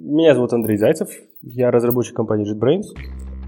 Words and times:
Меня 0.00 0.32
зовут 0.32 0.52
Андрей 0.52 0.76
Зайцев, 0.76 1.08
я 1.42 1.72
разработчик 1.72 2.14
компании 2.14 2.54
JetBrains, 2.54 2.84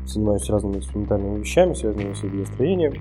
занимаюсь 0.05 0.51
разными 0.51 0.81
экспериментальными 0.81 1.39
вещами, 1.39 1.75
связанными 1.75 2.13
с 2.13 2.23
видеостроением. 2.25 2.95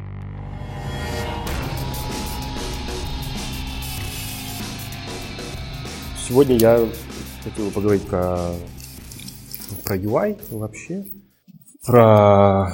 Сегодня 6.27 6.57
я 6.57 6.87
хотел 7.43 7.71
поговорить 7.71 8.05
про, 8.07 8.51
про 9.83 9.97
UI 9.97 10.39
вообще, 10.51 11.05
про 11.87 12.69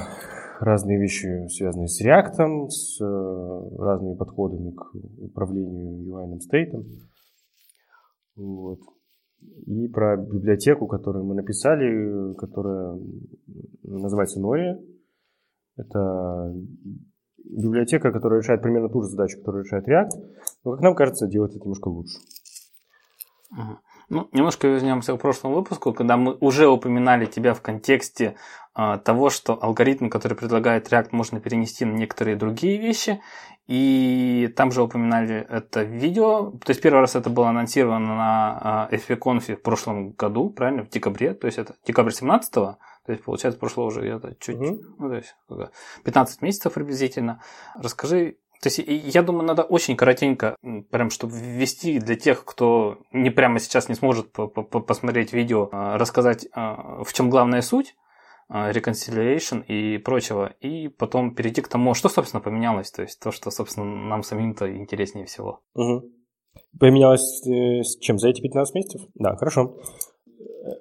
разные 0.60 1.00
вещи, 1.00 1.48
связанные 1.48 1.88
с 1.88 2.04
React, 2.04 2.68
с 2.68 3.00
э, 3.00 3.76
разными 3.78 4.14
подходами 4.14 4.72
к 4.72 4.94
управлению 5.22 6.06
UI 6.06 6.38
стейтом. 6.40 6.84
Вот 8.36 8.80
и 9.40 9.88
про 9.88 10.16
библиотеку, 10.16 10.86
которую 10.86 11.24
мы 11.24 11.34
написали, 11.34 12.34
которая 12.34 12.98
называется 13.82 14.40
Nori. 14.40 14.76
Это 15.76 16.54
библиотека, 17.44 18.12
которая 18.12 18.40
решает 18.40 18.62
примерно 18.62 18.88
ту 18.88 19.02
же 19.02 19.08
задачу, 19.08 19.38
которую 19.38 19.64
решает 19.64 19.88
React, 19.88 20.10
но, 20.64 20.72
как 20.72 20.80
нам 20.80 20.94
кажется, 20.94 21.26
делает 21.26 21.52
это 21.52 21.60
немножко 21.60 21.88
лучше. 21.88 22.18
Ага. 23.50 23.80
Ну, 24.08 24.28
немножко 24.32 24.68
вернемся 24.68 25.16
к 25.16 25.20
прошлому 25.20 25.56
выпуску, 25.56 25.92
когда 25.92 26.16
мы 26.16 26.36
уже 26.40 26.68
упоминали 26.68 27.26
тебя 27.26 27.54
в 27.54 27.60
контексте 27.60 28.36
э, 28.76 28.98
того, 29.04 29.30
что 29.30 29.58
алгоритм, 29.60 30.08
который 30.08 30.36
предлагает 30.36 30.92
React, 30.92 31.08
можно 31.10 31.40
перенести 31.40 31.84
на 31.84 31.96
некоторые 31.96 32.36
другие 32.36 32.78
вещи. 32.78 33.20
И 33.66 34.52
там 34.54 34.70
же 34.70 34.82
упоминали 34.82 35.44
это 35.48 35.82
видео. 35.82 36.52
То 36.52 36.70
есть 36.70 36.80
первый 36.80 37.00
раз 37.00 37.16
это 37.16 37.30
было 37.30 37.48
анонсировано 37.48 38.14
на 38.16 38.88
FVConf 38.92 39.56
в 39.56 39.62
прошлом 39.62 40.12
году, 40.12 40.50
правильно, 40.50 40.84
в 40.84 40.88
декабре. 40.88 41.34
То 41.34 41.46
есть 41.46 41.58
это 41.58 41.74
декабрь 41.84 42.12
17 42.12 42.56
-го. 42.56 42.76
То 43.06 43.12
есть, 43.12 43.24
получается, 43.24 43.58
прошло 43.60 43.86
уже 43.86 44.02
это 44.02 44.34
чуть, 44.40 44.56
угу. 44.56 44.80
ну, 44.98 45.08
то 45.08 45.14
есть 45.14 45.36
15 46.04 46.42
месяцев 46.42 46.72
приблизительно. 46.72 47.40
Расскажи, 47.76 48.36
то 48.62 48.68
есть, 48.68 48.80
я 48.86 49.22
думаю, 49.22 49.44
надо 49.44 49.62
очень 49.62 49.96
коротенько, 49.96 50.56
прям, 50.90 51.10
чтобы 51.10 51.34
ввести 51.36 51.98
для 51.98 52.16
тех, 52.16 52.44
кто 52.44 52.98
не 53.12 53.30
прямо 53.30 53.58
сейчас 53.58 53.88
не 53.88 53.94
сможет 53.94 54.32
посмотреть 54.32 55.32
видео, 55.32 55.68
а, 55.72 55.98
рассказать, 55.98 56.46
а, 56.52 57.02
в 57.04 57.12
чем 57.12 57.30
главная 57.30 57.60
суть, 57.60 57.94
а, 58.48 58.72
reconciliation 58.72 59.64
и 59.66 59.98
прочего, 59.98 60.54
и 60.60 60.88
потом 60.88 61.34
перейти 61.34 61.60
к 61.60 61.68
тому, 61.68 61.94
что, 61.94 62.08
собственно, 62.08 62.40
поменялось, 62.40 62.90
то 62.90 63.02
есть 63.02 63.20
то, 63.20 63.30
что, 63.30 63.50
собственно, 63.50 63.86
нам 63.86 64.22
самим-то 64.22 64.74
интереснее 64.74 65.26
всего. 65.26 65.60
Угу. 65.74 66.10
Поменялось 66.78 67.46
э, 67.46 67.82
с 67.82 67.98
чем? 67.98 68.18
За 68.18 68.28
эти 68.28 68.40
15 68.40 68.74
месяцев? 68.74 69.02
Да, 69.14 69.36
хорошо. 69.36 69.76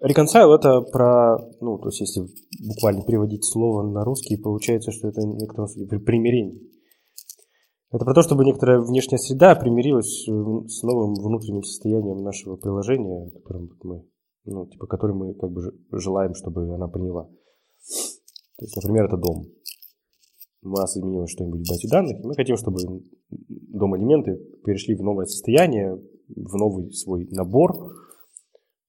Reconcile 0.03 0.53
это 0.53 0.81
про, 0.81 1.37
ну, 1.61 1.77
то 1.77 1.89
есть 1.89 2.01
если 2.01 2.27
буквально 2.67 3.03
переводить 3.03 3.45
слово 3.45 3.83
на 3.83 4.03
русский, 4.03 4.37
получается, 4.37 4.91
что 4.91 5.09
это 5.09 5.21
смысле 5.21 5.99
примирение. 5.99 6.59
Это 7.95 8.03
про 8.03 8.13
то, 8.13 8.23
чтобы 8.23 8.43
некоторая 8.43 8.81
внешняя 8.81 9.17
среда 9.17 9.55
примирилась 9.55 10.25
с 10.25 10.83
новым 10.83 11.13
внутренним 11.13 11.63
состоянием 11.63 12.17
нашего 12.23 12.57
приложения, 12.57 13.31
которым 13.31 13.69
мы, 13.83 14.05
ну, 14.43 14.67
типа, 14.67 14.85
который 14.85 15.15
мы 15.15 15.33
как 15.33 15.49
бы 15.49 15.71
желаем, 15.93 16.33
чтобы 16.33 16.63
она 16.75 16.89
приняла. 16.89 17.23
То 18.57 18.65
есть, 18.65 18.75
например, 18.75 19.05
это 19.05 19.15
дом. 19.15 19.45
Нас 20.61 20.97
изменилось 20.97 21.31
что-нибудь 21.31 21.61
в 21.61 21.69
базе 21.69 21.87
данных, 21.87 22.19
и 22.19 22.27
мы 22.27 22.35
хотим, 22.35 22.57
чтобы 22.57 22.79
DOM-элементы 23.29 24.41
перешли 24.65 24.97
в 24.97 25.01
новое 25.01 25.25
состояние, 25.25 25.95
в 25.95 26.53
новый 26.57 26.91
свой 26.91 27.29
набор, 27.31 27.71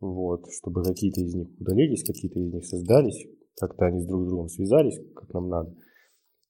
вот, 0.00 0.46
чтобы 0.50 0.82
какие-то 0.82 1.20
из 1.20 1.32
них 1.32 1.48
удалились, 1.60 2.02
какие-то 2.02 2.40
из 2.40 2.52
них 2.52 2.66
создались, 2.66 3.24
как-то 3.54 3.84
они 3.86 4.00
с 4.00 4.06
друг 4.06 4.24
с 4.24 4.28
другом 4.28 4.48
связались, 4.48 4.98
как 5.14 5.32
нам 5.32 5.48
надо, 5.48 5.76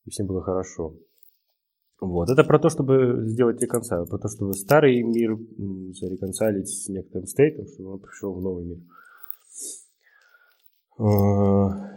и 0.06 0.10
всем 0.10 0.26
было 0.26 0.40
хорошо. 0.40 0.94
Вот, 2.00 2.28
это 2.28 2.44
про 2.44 2.58
то, 2.58 2.68
чтобы 2.68 3.24
сделать 3.26 3.60
reconcile, 3.62 4.06
про 4.06 4.18
то, 4.18 4.28
чтобы 4.28 4.52
старый 4.52 5.02
мир 5.02 5.38
зареконсалить 5.94 6.68
с 6.68 6.88
некоторым 6.88 7.26
state 7.26 7.51
ом, 7.51 7.66
чтобы 7.66 7.92
он 7.94 8.00
пришел 8.00 8.34
в 8.34 8.42
новый 8.42 8.64
мир. 8.66 8.78
А, 10.98 11.96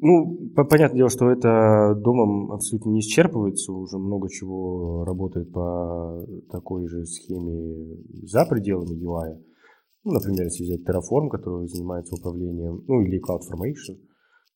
ну, 0.00 0.50
понятное 0.54 0.98
дело, 0.98 1.08
что 1.08 1.30
это 1.30 1.94
домом 1.96 2.52
абсолютно 2.52 2.90
не 2.90 3.00
исчерпывается, 3.00 3.72
уже 3.72 3.98
много 3.98 4.28
чего 4.28 5.04
работает 5.04 5.50
по 5.52 6.26
такой 6.50 6.86
же 6.86 7.06
схеме 7.06 7.96
за 8.22 8.44
пределами 8.44 8.94
UI. 9.02 9.42
Ну, 10.04 10.12
например, 10.12 10.44
если 10.44 10.64
взять 10.64 10.86
Terraform, 10.86 11.28
который 11.30 11.66
занимается 11.66 12.14
управлением, 12.14 12.84
ну, 12.86 13.02
или 13.02 13.20
CloudFormation, 13.20 14.00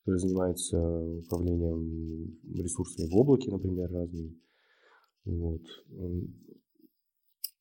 который 0.04 0.18
занимается 0.18 0.78
управлением 0.78 2.36
ресурсами 2.52 3.10
в 3.10 3.16
облаке, 3.16 3.50
например, 3.50 3.90
разными. 3.90 4.34
Вот. 5.24 5.62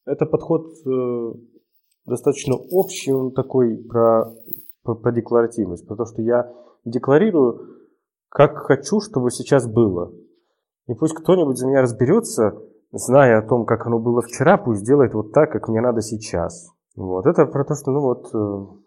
Это 0.06 0.26
подход 0.26 0.68
э, 0.86 1.34
достаточно 2.06 2.56
общий, 2.56 3.12
он 3.14 3.32
такой 3.32 3.78
про, 3.78 4.34
про, 4.84 4.96
про 4.96 5.12
декларативность, 5.12 5.88
потому 5.88 6.08
что 6.08 6.22
я 6.22 6.52
декларирую, 6.84 7.78
как 8.30 8.58
хочу, 8.58 9.00
чтобы 9.00 9.32
сейчас 9.32 9.68
было. 9.68 10.12
И 10.88 10.94
пусть 10.94 11.14
кто-нибудь 11.14 11.58
за 11.58 11.68
меня 11.68 11.82
разберется, 11.82 12.60
зная 12.92 13.40
о 13.40 13.48
том, 13.48 13.66
как 13.66 13.88
оно 13.88 14.00
было 14.00 14.22
вчера, 14.22 14.58
пусть 14.58 14.86
делает 14.86 15.14
вот 15.14 15.32
так, 15.32 15.52
как 15.52 15.70
мне 15.70 15.80
надо 15.80 16.02
сейчас. 16.02 16.70
Вот. 16.96 17.26
Это 17.26 17.46
про 17.46 17.64
то, 17.64 17.76
что, 17.76 17.92
ну 17.92 18.02
вот, 18.02 18.28
э, 18.34 18.84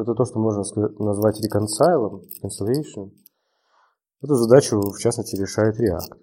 это, 0.00 0.14
то, 0.14 0.24
что 0.24 0.38
можно 0.38 0.64
сказать, 0.64 0.98
назвать 0.98 1.40
reconcile, 1.40 2.20
reconciliation. 2.42 3.10
Эту 4.22 4.34
задачу, 4.34 4.80
в 4.80 4.98
частности, 4.98 5.36
решает 5.36 5.80
React. 5.80 6.18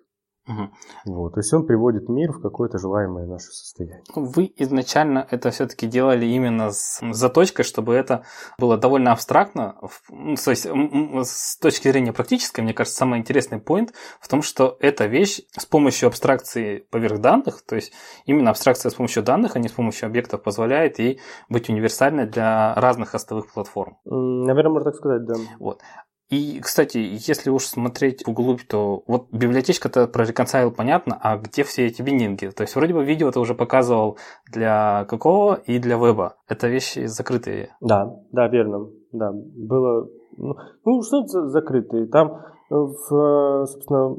Угу. 0.50 1.14
Вот, 1.14 1.34
то 1.36 1.40
есть 1.40 1.54
он 1.54 1.68
приводит 1.68 2.10
мир 2.10 2.32
в 2.32 2.42
какое-то 2.42 2.80
желаемое 2.80 3.28
наше 3.28 3.52
состояние. 3.52 4.02
Вы 4.16 4.52
изначально 4.58 5.28
это 5.30 5.52
все-таки 5.52 5.86
делали 5.86 6.26
именно 6.26 6.72
с 6.72 7.00
заточкой, 7.14 7.64
чтобы 7.66 7.94
это 7.94 8.24
было 8.58 8.76
довольно 8.76 9.12
абстрактно. 9.12 9.76
То 10.10 10.50
есть 10.50 10.66
с 10.66 11.58
точки 11.60 11.88
зрения 11.90 12.14
практической, 12.14 12.62
мне 12.62 12.74
кажется, 12.74 12.98
самый 12.98 13.20
интересный 13.20 13.60
point 13.60 13.94
в 14.20 14.28
том, 14.28 14.42
что 14.42 14.76
эта 14.80 15.06
вещь 15.06 15.42
с 15.56 15.68
помощью 15.68 16.08
абстракции 16.08 16.80
поверх 16.90 17.20
данных, 17.20 17.62
то 17.62 17.76
есть 17.76 17.94
именно 18.26 18.50
абстракция 18.50 18.90
с 18.90 18.96
помощью 18.96 19.22
данных, 19.22 19.56
а 19.56 19.60
не 19.60 19.68
с 19.68 19.72
помощью 19.72 20.08
объектов, 20.08 20.42
позволяет 20.42 20.98
ей 20.98 21.22
быть 21.48 21.70
универсальной 21.70 22.26
для 22.26 22.74
разных 22.74 23.10
хостовых 23.10 23.54
платформ. 23.54 24.00
Наверное, 24.06 24.72
можно 24.72 24.92
так 24.92 24.96
сказать, 24.96 25.26
да. 25.26 25.36
Вот. 25.60 25.82
И, 26.30 26.60
кстати, 26.62 26.98
если 27.00 27.50
уж 27.50 27.64
смотреть 27.64 28.26
вглубь, 28.28 28.62
то 28.68 29.04
вот 29.08 29.28
библиотечка-то 29.32 30.08
про 30.08 30.26
Reconcile 30.26 30.70
понятно, 30.70 31.18
а 31.20 31.38
где 31.38 31.64
все 31.64 31.88
эти 31.88 32.04
биндинги? 32.04 32.52
То 32.56 32.62
есть 32.62 32.76
вроде 32.76 32.94
бы 32.94 33.04
видео 33.04 33.32
ты 33.32 33.40
уже 33.40 33.56
показывал 33.56 34.18
для 34.52 35.06
какого 35.06 35.56
и 35.56 35.80
для 35.80 35.98
веба. 35.98 36.36
Это 36.48 36.68
вещи 36.68 37.08
закрытые. 37.08 37.76
Да, 37.82 38.16
да, 38.32 38.48
верно. 38.48 38.90
Да, 39.12 39.32
было... 39.32 40.08
Ну, 40.38 40.56
ну 40.86 41.02
что 41.02 41.24
это 41.24 41.48
закрытые? 41.48 42.08
Там, 42.08 42.42
в, 42.70 43.66
собственно, 43.66 44.16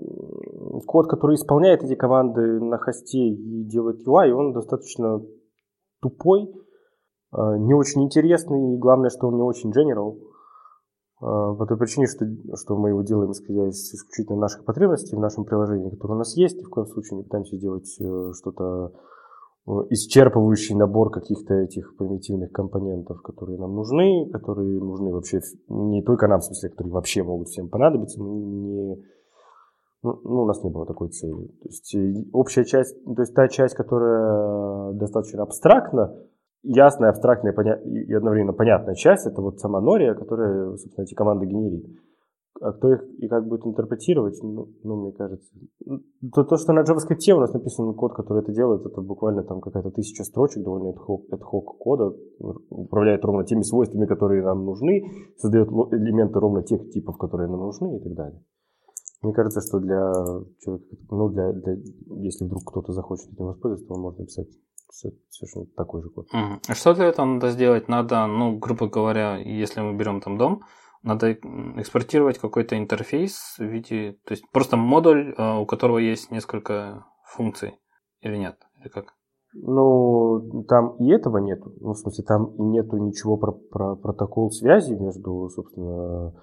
код, 0.87 1.09
который 1.09 1.37
исполняет 1.37 1.85
эти 1.85 1.95
команды 1.95 2.61
на 2.61 2.79
хосте 2.79 3.19
и 3.19 3.65
делает 3.69 4.05
UI, 4.05 4.31
он 4.33 4.53
достаточно 4.53 5.23
тупой, 6.03 6.53
а, 7.31 7.57
не 7.57 7.75
очень 7.75 8.03
интересный, 8.03 8.75
и 8.75 8.79
главное, 8.79 9.11
что 9.11 9.29
он 9.29 9.37
не 9.37 9.43
очень 9.43 9.71
general. 9.71 10.17
По 11.21 11.67
той 11.69 11.77
причине, 11.77 12.07
что, 12.07 12.25
что 12.57 12.79
мы 12.79 12.89
его 12.89 13.03
делаем, 13.03 13.33
исходя 13.33 13.69
из 13.69 13.93
исключительно 13.93 14.39
наших 14.39 14.65
потребностей 14.65 15.17
в 15.17 15.21
нашем 15.21 15.45
приложении, 15.45 15.91
которое 15.91 16.15
у 16.15 16.19
нас 16.19 16.35
есть, 16.35 16.59
и 16.59 16.65
в 16.65 16.71
коем 16.71 16.87
случае 16.87 17.19
не 17.19 17.25
пытаемся 17.25 17.59
сделать 17.59 17.95
э, 18.01 18.33
что-то 18.33 18.95
э, 19.67 19.71
исчерпывающий 19.91 20.75
набор 20.77 21.11
каких-то 21.11 21.53
этих 21.55 21.95
примитивных 21.99 22.53
компонентов, 22.53 23.21
которые 23.21 23.59
нам 23.59 23.75
нужны, 23.75 24.31
которые 24.33 24.81
нужны 24.81 25.13
вообще 25.13 25.41
не 25.69 26.03
только 26.03 26.27
нам, 26.27 26.41
в 26.41 26.45
смысле, 26.45 26.71
которые 26.71 26.95
вообще 26.95 27.23
могут 27.23 27.49
всем 27.49 27.69
понадобиться. 27.69 28.23
Мы 28.23 28.41
не, 28.41 29.05
ну, 30.03 30.21
ну, 30.25 30.43
у 30.45 30.47
нас 30.47 30.65
не 30.65 30.71
было 30.71 30.87
такой 30.87 31.11
цели. 31.11 31.49
То 31.49 31.69
есть 31.69 31.95
э, 31.95 32.25
общая 32.33 32.65
часть, 32.65 32.97
то 33.05 33.21
есть 33.21 33.35
та 33.35 33.49
часть, 33.49 33.75
которая 33.75 34.95
достаточно 34.95 35.43
абстрактна, 35.43 36.17
ясная, 36.63 37.11
абстрактная 37.11 37.53
и 37.85 38.13
одновременно 38.13 38.53
понятная 38.53 38.95
часть, 38.95 39.27
это 39.27 39.41
вот 39.41 39.61
сама 39.61 39.81
Нория, 39.81 40.15
которая, 40.15 40.77
собственно, 40.77 41.05
эти 41.05 41.15
команды 41.15 41.47
генерит. 41.47 41.87
А 42.61 42.73
кто 42.73 42.93
их 42.93 43.03
и 43.19 43.27
как 43.29 43.49
будет 43.49 43.65
интерпретировать, 43.65 44.39
ну, 44.43 44.69
ну 44.83 44.97
мне 44.97 45.13
кажется. 45.13 45.51
То, 46.35 46.45
то, 46.45 46.57
что 46.57 46.75
на 46.75 46.81
JavaScript 46.81 47.33
у 47.33 47.41
нас 47.41 47.55
написан 47.55 47.95
код, 47.95 48.13
который 48.15 48.43
это 48.43 48.53
делает, 48.53 48.85
это 48.85 49.01
буквально 49.01 49.45
там 49.45 49.61
какая-то 49.61 49.91
тысяча 49.91 50.25
строчек, 50.25 50.63
довольно 50.63 50.91
ad 50.91 50.97
hoc 51.41 51.65
кода, 51.79 52.15
управляет 52.69 53.25
ровно 53.25 53.45
теми 53.45 53.63
свойствами, 53.63 54.05
которые 54.05 54.43
нам 54.43 54.67
нужны, 54.67 55.05
создает 55.39 55.69
элементы 55.69 56.39
ровно 56.39 56.63
тех 56.63 56.91
типов, 56.91 57.17
которые 57.17 57.49
нам 57.49 57.61
нужны 57.61 57.97
и 57.97 58.01
так 58.03 58.13
далее. 58.13 58.43
Мне 59.23 59.33
кажется, 59.33 59.61
что 59.61 59.79
для 59.81 60.13
человека, 60.61 60.97
ну, 61.11 61.29
для, 61.29 61.53
для, 61.53 61.77
если 62.23 62.45
вдруг 62.45 62.65
кто-то 62.67 62.93
захочет 62.93 63.33
этим 63.33 63.47
воспользоваться, 63.47 63.87
то 63.87 63.95
он 63.95 64.01
может 64.01 64.19
написать 64.19 64.49
совершенно 64.91 65.67
такой 65.77 66.03
же 66.03 66.09
код. 66.11 66.27
Угу. 66.33 66.75
Что 66.75 66.95
для 66.95 67.07
этого 67.07 67.27
надо 67.27 67.51
сделать? 67.51 67.89
Надо, 67.89 68.27
ну, 68.27 68.59
грубо 68.59 68.89
говоря, 68.89 69.37
если 69.37 69.81
мы 69.81 69.97
берем 69.97 70.21
там 70.21 70.37
дом, 70.37 70.63
надо 71.03 71.33
экспортировать 71.33 72.39
какой-то 72.39 72.77
интерфейс 72.77 73.57
в 73.59 73.65
виде, 73.65 74.19
то 74.27 74.33
есть 74.33 74.45
просто 74.53 74.77
модуль, 74.77 75.35
э, 75.37 75.59
у 75.59 75.67
которого 75.67 75.99
есть 75.99 76.31
несколько 76.31 77.07
функций, 77.25 77.79
или 78.21 78.37
нет? 78.37 78.59
Или 78.81 78.89
как? 78.89 79.15
Ну, 79.53 80.65
там 80.69 80.97
и 80.99 81.11
этого 81.11 81.39
нет. 81.39 81.61
Ну, 81.81 81.93
в 81.93 81.97
смысле, 81.97 82.25
там 82.25 82.55
и 82.55 82.63
нету 82.63 82.97
ничего 82.99 83.37
про, 83.37 83.53
про 83.53 83.97
протокол 83.97 84.51
связи 84.51 84.93
между, 84.93 85.49
собственно, 85.49 86.35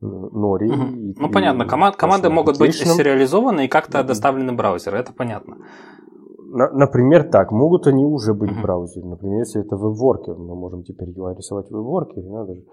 Нори. 0.00 0.70
Угу. 0.70 0.82
И, 0.96 1.14
ну, 1.18 1.30
понятно. 1.30 1.66
Команд, 1.66 1.96
команды 1.96 2.30
могут 2.30 2.58
быть 2.58 2.74
сериализованы 2.74 3.66
и 3.66 3.68
как-то 3.68 3.98
mm 3.98 4.04
доставлены 4.04 4.52
в 4.52 4.56
браузер. 4.56 4.94
Это 4.94 5.12
понятно. 5.12 5.56
Например, 6.54 7.28
так, 7.30 7.50
могут 7.50 7.88
они 7.88 8.04
уже 8.04 8.32
быть 8.32 8.52
в 8.52 8.62
браузере. 8.62 9.04
Например, 9.06 9.40
если 9.40 9.60
это 9.60 9.76
веб-воркер, 9.76 10.36
мы 10.36 10.54
можем 10.54 10.84
теперь 10.84 11.10
UI 11.10 11.34
рисовать 11.36 11.68
в 11.68 11.72
веб-воркере, 11.72 12.30
надо 12.30 12.54
же. 12.54 12.64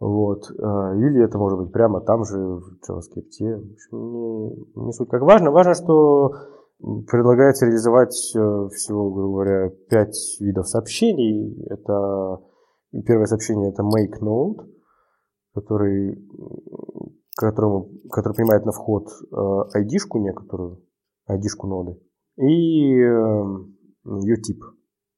Вот. 0.00 0.50
А, 0.58 0.94
или 0.96 1.22
это 1.22 1.38
может 1.38 1.58
быть 1.58 1.72
прямо 1.72 2.00
там 2.00 2.24
же 2.24 2.38
в 2.38 2.78
JavaScript. 2.88 3.38
В 3.38 3.72
общем, 3.72 4.12
не, 4.12 4.86
не 4.86 4.92
суть 4.92 5.10
как 5.10 5.22
важно. 5.22 5.50
Важно, 5.50 5.74
что 5.74 6.32
предлагается 7.06 7.66
реализовать 7.66 8.32
э, 8.34 8.68
всего, 8.74 9.10
грубо 9.10 9.44
говоря, 9.44 9.70
пять 9.90 10.16
видов 10.40 10.66
сообщений. 10.66 11.64
Это 11.70 12.40
первое 13.06 13.26
сообщение 13.26 13.70
это 13.70 13.82
make 13.82 14.20
node, 14.20 14.66
который, 15.54 16.18
которому, 17.36 17.90
который 18.10 18.34
принимает 18.34 18.64
на 18.64 18.72
вход 18.72 19.06
ID-шку 19.30 20.18
э, 20.18 20.20
некоторую, 20.20 20.82
ID-шку 21.30 21.66
ноды, 21.68 22.00
и 22.36 22.44
ее 22.44 24.36
тип. 24.42 24.62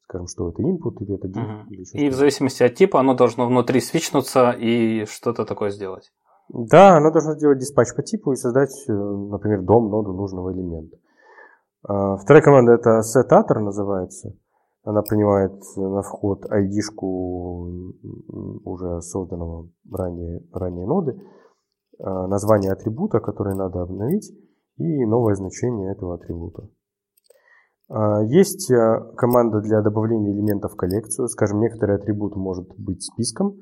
Скажем, 0.04 0.26
что 0.26 0.50
это 0.50 0.62
input 0.62 0.96
или 1.00 1.14
это 1.14 1.28
div. 1.28 1.42
Угу. 1.42 1.70
Или 1.70 2.06
и 2.06 2.10
в 2.10 2.14
зависимости 2.14 2.62
от 2.62 2.74
типа 2.74 3.00
оно 3.00 3.14
должно 3.14 3.46
внутри 3.46 3.80
свичнуться 3.80 4.50
и 4.50 5.04
что-то 5.06 5.44
такое 5.44 5.70
сделать. 5.70 6.12
Да, 6.48 6.96
оно 6.96 7.10
должно 7.10 7.34
сделать 7.34 7.58
диспатч 7.58 7.94
по 7.96 8.02
типу 8.02 8.32
и 8.32 8.36
создать, 8.36 8.70
э, 8.88 8.92
например, 8.92 9.62
дом 9.62 9.90
ноду 9.90 10.12
нужного 10.12 10.52
элемента. 10.52 10.96
А, 11.86 12.16
вторая 12.16 12.42
команда 12.42 12.72
это 12.72 13.00
setator 13.00 13.60
называется. 13.60 14.36
Она 14.84 15.00
принимает 15.02 15.54
на 15.76 16.02
вход 16.02 16.44
ID-шку 16.44 17.94
уже 18.64 19.00
созданного 19.00 19.70
ранее, 19.90 20.42
ранее 20.52 20.86
ноды, 20.86 21.18
а, 21.98 22.26
название 22.26 22.72
атрибута, 22.72 23.20
который 23.20 23.54
надо 23.54 23.80
обновить, 23.80 24.30
и 24.76 25.04
новое 25.06 25.34
значение 25.34 25.92
этого 25.92 26.16
атрибута. 26.16 26.68
А, 27.88 28.22
есть 28.22 28.70
а, 28.70 29.00
команда 29.16 29.60
для 29.60 29.82
добавления 29.82 30.32
элементов 30.32 30.72
в 30.72 30.76
коллекцию. 30.76 31.28
Скажем, 31.28 31.60
некоторый 31.60 31.96
атрибут 31.96 32.36
может 32.36 32.66
быть 32.78 33.02
списком, 33.02 33.60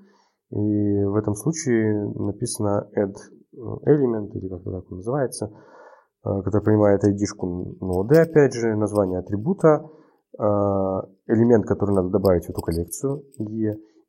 и 0.50 1.04
в 1.04 1.16
этом 1.16 1.34
случае 1.34 2.08
написано 2.14 2.88
add 2.96 3.14
element, 3.86 4.30
или 4.34 4.48
как-то 4.48 4.70
так 4.70 4.90
он 4.90 4.98
называется, 4.98 5.52
а, 6.22 6.42
который 6.42 6.62
принимает 6.62 7.04
ID-шку 7.04 7.76
ноды, 7.80 8.18
опять 8.18 8.54
же, 8.54 8.76
название 8.76 9.20
атрибута, 9.20 9.88
элемент, 10.38 11.66
который 11.66 11.94
надо 11.94 12.08
добавить 12.08 12.46
в 12.46 12.50
эту 12.50 12.62
коллекцию, 12.62 13.22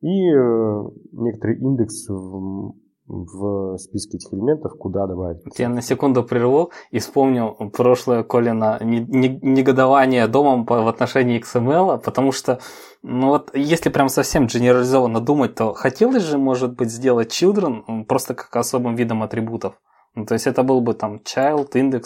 и 0.03 0.29
э, 0.29 0.83
некоторый 1.11 1.57
индекс 1.59 2.07
в 2.07 2.75
в 3.07 3.77
списке 3.77 4.17
этих 4.17 4.33
элементов, 4.33 4.73
куда 4.79 5.07
добавить. 5.07 5.41
Я 5.57 5.69
на 5.69 5.81
секунду 5.81 6.23
прерву 6.23 6.71
и 6.91 6.99
вспомнил 6.99 7.53
прошлое 7.71 8.23
Колина 8.23 8.79
негодование 8.81 10.27
домом 10.27 10.65
в 10.65 10.87
отношении 10.87 11.41
XML, 11.41 12.01
потому 12.01 12.31
что, 12.31 12.59
ну 13.01 13.27
вот, 13.27 13.51
если 13.53 13.89
прям 13.89 14.09
совсем 14.09 14.47
генерализованно 14.47 15.19
думать, 15.19 15.55
то 15.55 15.73
хотелось 15.73 16.23
же, 16.23 16.37
может 16.37 16.75
быть, 16.75 16.89
сделать 16.89 17.29
children 17.29 18.05
просто 18.05 18.35
как 18.35 18.55
особым 18.55 18.95
видом 18.95 19.21
атрибутов. 19.23 19.75
Ну, 20.15 20.25
то 20.25 20.35
есть 20.35 20.47
это 20.47 20.63
был 20.63 20.81
бы 20.81 20.93
там 20.93 21.21
child, 21.23 21.71
index 21.73 22.03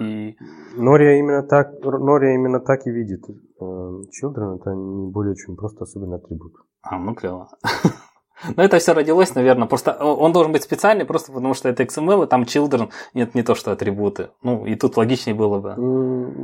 и... 0.00 0.36
Нория 0.76 1.18
именно 1.18 1.42
так, 1.42 1.72
Нория 1.82 2.34
именно 2.34 2.60
так 2.60 2.86
и 2.86 2.90
видит. 2.90 3.24
Э, 3.28 3.64
children 3.64 4.56
это 4.56 4.70
не 4.70 5.10
более 5.10 5.34
чем 5.34 5.56
просто 5.56 5.84
особенный 5.84 6.16
атрибут. 6.16 6.52
А, 6.82 6.98
ну 6.98 7.14
клево. 7.14 7.48
Но 8.56 8.62
это 8.62 8.78
все 8.78 8.92
родилось, 8.92 9.34
наверное, 9.34 9.68
просто 9.68 9.92
он 9.92 10.32
должен 10.32 10.52
быть 10.52 10.62
специальный, 10.62 11.04
просто 11.04 11.32
потому 11.32 11.54
что 11.54 11.68
это 11.68 11.82
XML, 11.82 12.24
и 12.24 12.26
там 12.28 12.42
children, 12.42 12.88
нет 13.14 13.34
не 13.34 13.42
то, 13.42 13.54
что 13.54 13.72
атрибуты. 13.72 14.30
Ну, 14.42 14.66
и 14.66 14.74
тут 14.74 14.96
логичнее 14.96 15.34
было 15.34 15.60
бы. 15.60 15.74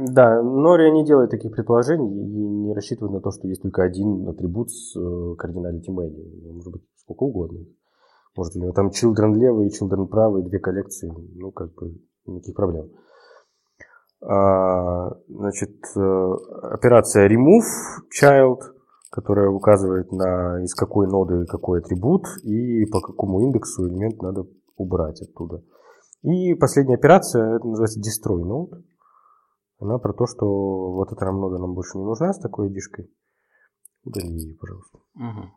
Да, 0.08 0.42
Нори 0.42 0.90
не 0.92 1.04
делает 1.04 1.30
таких 1.30 1.52
предположений 1.52 2.08
и 2.08 2.48
не 2.68 2.74
рассчитывает 2.74 3.12
на 3.12 3.20
то, 3.20 3.30
что 3.30 3.48
есть 3.48 3.62
только 3.62 3.82
один 3.82 4.28
атрибут 4.28 4.70
с 4.70 4.96
э, 4.96 5.34
кардиналити 5.36 5.90
mail. 5.90 6.52
Может 6.52 6.72
быть, 6.72 6.82
сколько 6.96 7.24
угодно. 7.24 7.60
Может, 8.36 8.56
у 8.56 8.60
него 8.60 8.72
там 8.72 8.88
children 8.88 9.34
левый 9.34 9.68
и 9.68 9.70
children 9.70 10.06
правый, 10.06 10.42
две 10.42 10.58
коллекции. 10.58 11.12
Ну, 11.34 11.50
как 11.50 11.74
бы, 11.74 11.94
никаких 12.26 12.54
проблем. 12.54 12.90
А, 14.20 15.10
значит, 15.28 15.76
э, 15.96 16.32
операция 16.72 17.28
remove 17.28 17.66
child– 18.20 18.58
которая 19.10 19.48
указывает 19.48 20.12
на 20.12 20.62
из 20.62 20.74
какой 20.74 21.06
ноды 21.06 21.46
какой 21.46 21.80
атрибут 21.80 22.24
и 22.42 22.84
по 22.86 23.00
какому 23.00 23.40
индексу 23.40 23.88
элемент 23.88 24.20
надо 24.22 24.46
убрать 24.76 25.20
оттуда. 25.22 25.62
И 26.22 26.54
последняя 26.54 26.96
операция, 26.96 27.56
это 27.56 27.66
называется 27.66 28.00
destroy 28.00 28.42
node. 28.42 28.82
Она 29.80 29.98
про 29.98 30.12
то, 30.12 30.26
что 30.26 30.92
вот 30.92 31.12
эта 31.12 31.30
нода 31.30 31.58
нам 31.58 31.74
больше 31.74 31.98
не 31.98 32.04
нужна 32.04 32.32
с 32.32 32.40
такой 32.40 32.70
дишкой. 32.70 33.10
Удали 34.04 34.28
ее, 34.28 34.56
пожалуйста. 34.56 34.98
Угу. 35.14 35.48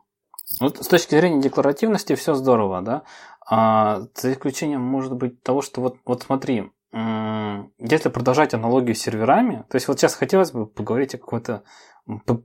Вот 0.60 0.76
с 0.76 0.86
точки 0.86 1.14
зрения 1.14 1.40
декларативности 1.40 2.14
все 2.14 2.34
здорово, 2.34 2.82
да? 2.82 3.02
А, 3.48 4.02
за 4.14 4.32
исключением, 4.32 4.82
может 4.82 5.14
быть, 5.16 5.42
того, 5.42 5.62
что 5.62 5.80
вот, 5.80 5.96
вот 6.04 6.22
смотри, 6.22 6.70
если 6.92 8.08
продолжать 8.10 8.52
аналогию 8.52 8.94
с 8.94 9.00
серверами, 9.00 9.64
то 9.70 9.76
есть 9.76 9.88
вот 9.88 9.98
сейчас 9.98 10.14
хотелось 10.14 10.52
бы 10.52 10.66
поговорить 10.66 11.14
о 11.14 11.18
какой-то 11.18 11.62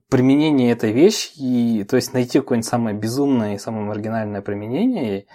применении 0.10 0.72
этой 0.72 0.92
вещи, 0.92 1.32
и, 1.38 1.84
то 1.84 1.96
есть 1.96 2.14
найти 2.14 2.40
какое-нибудь 2.40 2.70
самое 2.70 2.96
безумное 2.96 3.56
и 3.56 3.58
самое 3.58 3.86
маргинальное 3.86 4.42
применение. 4.42 5.26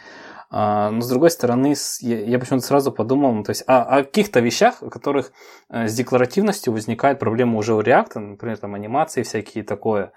А, 0.55 0.91
но 0.91 1.01
с 1.01 1.09
другой 1.09 1.31
стороны, 1.31 1.75
я, 2.01 2.39
почему-то 2.39 2.65
сразу 2.65 2.93
подумал, 2.93 3.43
то 3.43 3.51
есть 3.51 3.65
о, 3.67 3.83
о 3.83 4.05
каких-то 4.05 4.41
вещах, 4.41 4.83
о 4.83 4.91
которых 4.91 5.33
э, 5.71 5.89
с 5.89 5.95
декларативностью 5.95 6.75
возникает 6.75 7.19
проблема 7.19 7.57
уже 7.57 7.75
у 7.75 7.81
React, 7.81 8.19
например, 8.19 8.59
там 8.59 8.75
анимации 8.75 9.23
всякие 9.23 9.65
такое. 9.65 10.13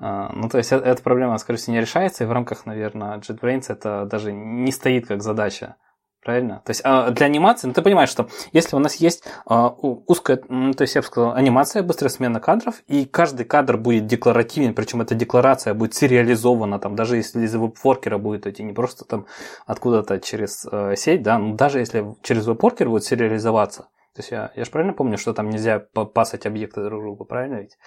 А, 0.00 0.32
ну, 0.32 0.48
то 0.48 0.58
есть 0.58 0.72
э, 0.72 0.76
эта 0.76 1.00
проблема, 1.02 1.38
скорее 1.38 1.58
всего, 1.58 1.74
не 1.74 1.80
решается, 1.80 2.24
и 2.24 2.26
в 2.26 2.32
рамках, 2.32 2.66
наверное, 2.66 3.18
JetBrains 3.18 3.66
это 3.68 4.06
даже 4.06 4.32
не 4.32 4.72
стоит 4.72 5.06
как 5.06 5.22
задача. 5.22 5.76
Правильно? 6.26 6.60
То 6.64 6.70
есть 6.70 6.80
а, 6.82 7.10
для 7.10 7.26
анимации, 7.26 7.68
ну 7.68 7.72
ты 7.72 7.82
понимаешь, 7.82 8.08
что 8.08 8.28
если 8.50 8.74
у 8.74 8.80
нас 8.80 8.96
есть 8.96 9.22
а, 9.46 9.68
узкая, 9.68 10.42
ну, 10.48 10.72
то 10.72 10.82
есть 10.82 10.96
я 10.96 11.00
бы 11.00 11.06
сказал, 11.06 11.34
анимация, 11.34 11.84
быстрая 11.84 12.10
смена 12.10 12.40
кадров, 12.40 12.82
и 12.88 13.04
каждый 13.04 13.46
кадр 13.46 13.76
будет 13.76 14.08
декларативен, 14.08 14.74
причем 14.74 15.00
эта 15.00 15.14
декларация 15.14 15.72
будет 15.72 15.94
сериализована, 15.94 16.80
там, 16.80 16.96
даже 16.96 17.14
если 17.14 17.44
из 17.44 17.54
веб-воркера 17.54 18.18
будет 18.18 18.48
идти, 18.48 18.64
не 18.64 18.72
просто 18.72 19.04
там 19.04 19.26
откуда-то 19.66 20.18
через 20.18 20.66
э, 20.68 20.96
сеть, 20.96 21.22
да, 21.22 21.38
но 21.38 21.54
даже 21.54 21.78
если 21.78 22.04
через 22.24 22.44
веб-воркер 22.48 22.88
будет 22.88 23.04
сериализоваться. 23.04 23.82
То 23.82 24.18
есть 24.18 24.32
я, 24.32 24.50
я 24.56 24.64
же 24.64 24.70
правильно 24.72 24.94
помню, 24.94 25.18
что 25.18 25.32
там 25.32 25.48
нельзя 25.48 25.78
пасать 25.78 26.44
объекты 26.44 26.82
друг 26.82 27.02
другу, 27.02 27.24
правильно 27.24 27.60
ведь? 27.60 27.78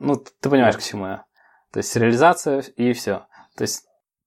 Ну, 0.00 0.16
ты 0.16 0.50
понимаешь, 0.50 0.76
к 0.76 0.82
чему 0.82 1.06
я. 1.06 1.24
То 1.72 1.78
есть 1.78 1.88
сериализация 1.88 2.64
и 2.74 2.92
все. 2.94 3.26
То 3.56 3.62
есть 3.62 3.84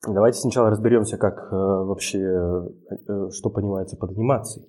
Давайте 0.07 0.39
сначала 0.39 0.69
разберемся, 0.69 1.17
как 1.17 1.51
э, 1.51 1.55
вообще, 1.55 2.19
э, 2.19 3.29
что 3.31 3.49
понимается 3.49 3.97
под 3.97 4.11
анимацией. 4.11 4.67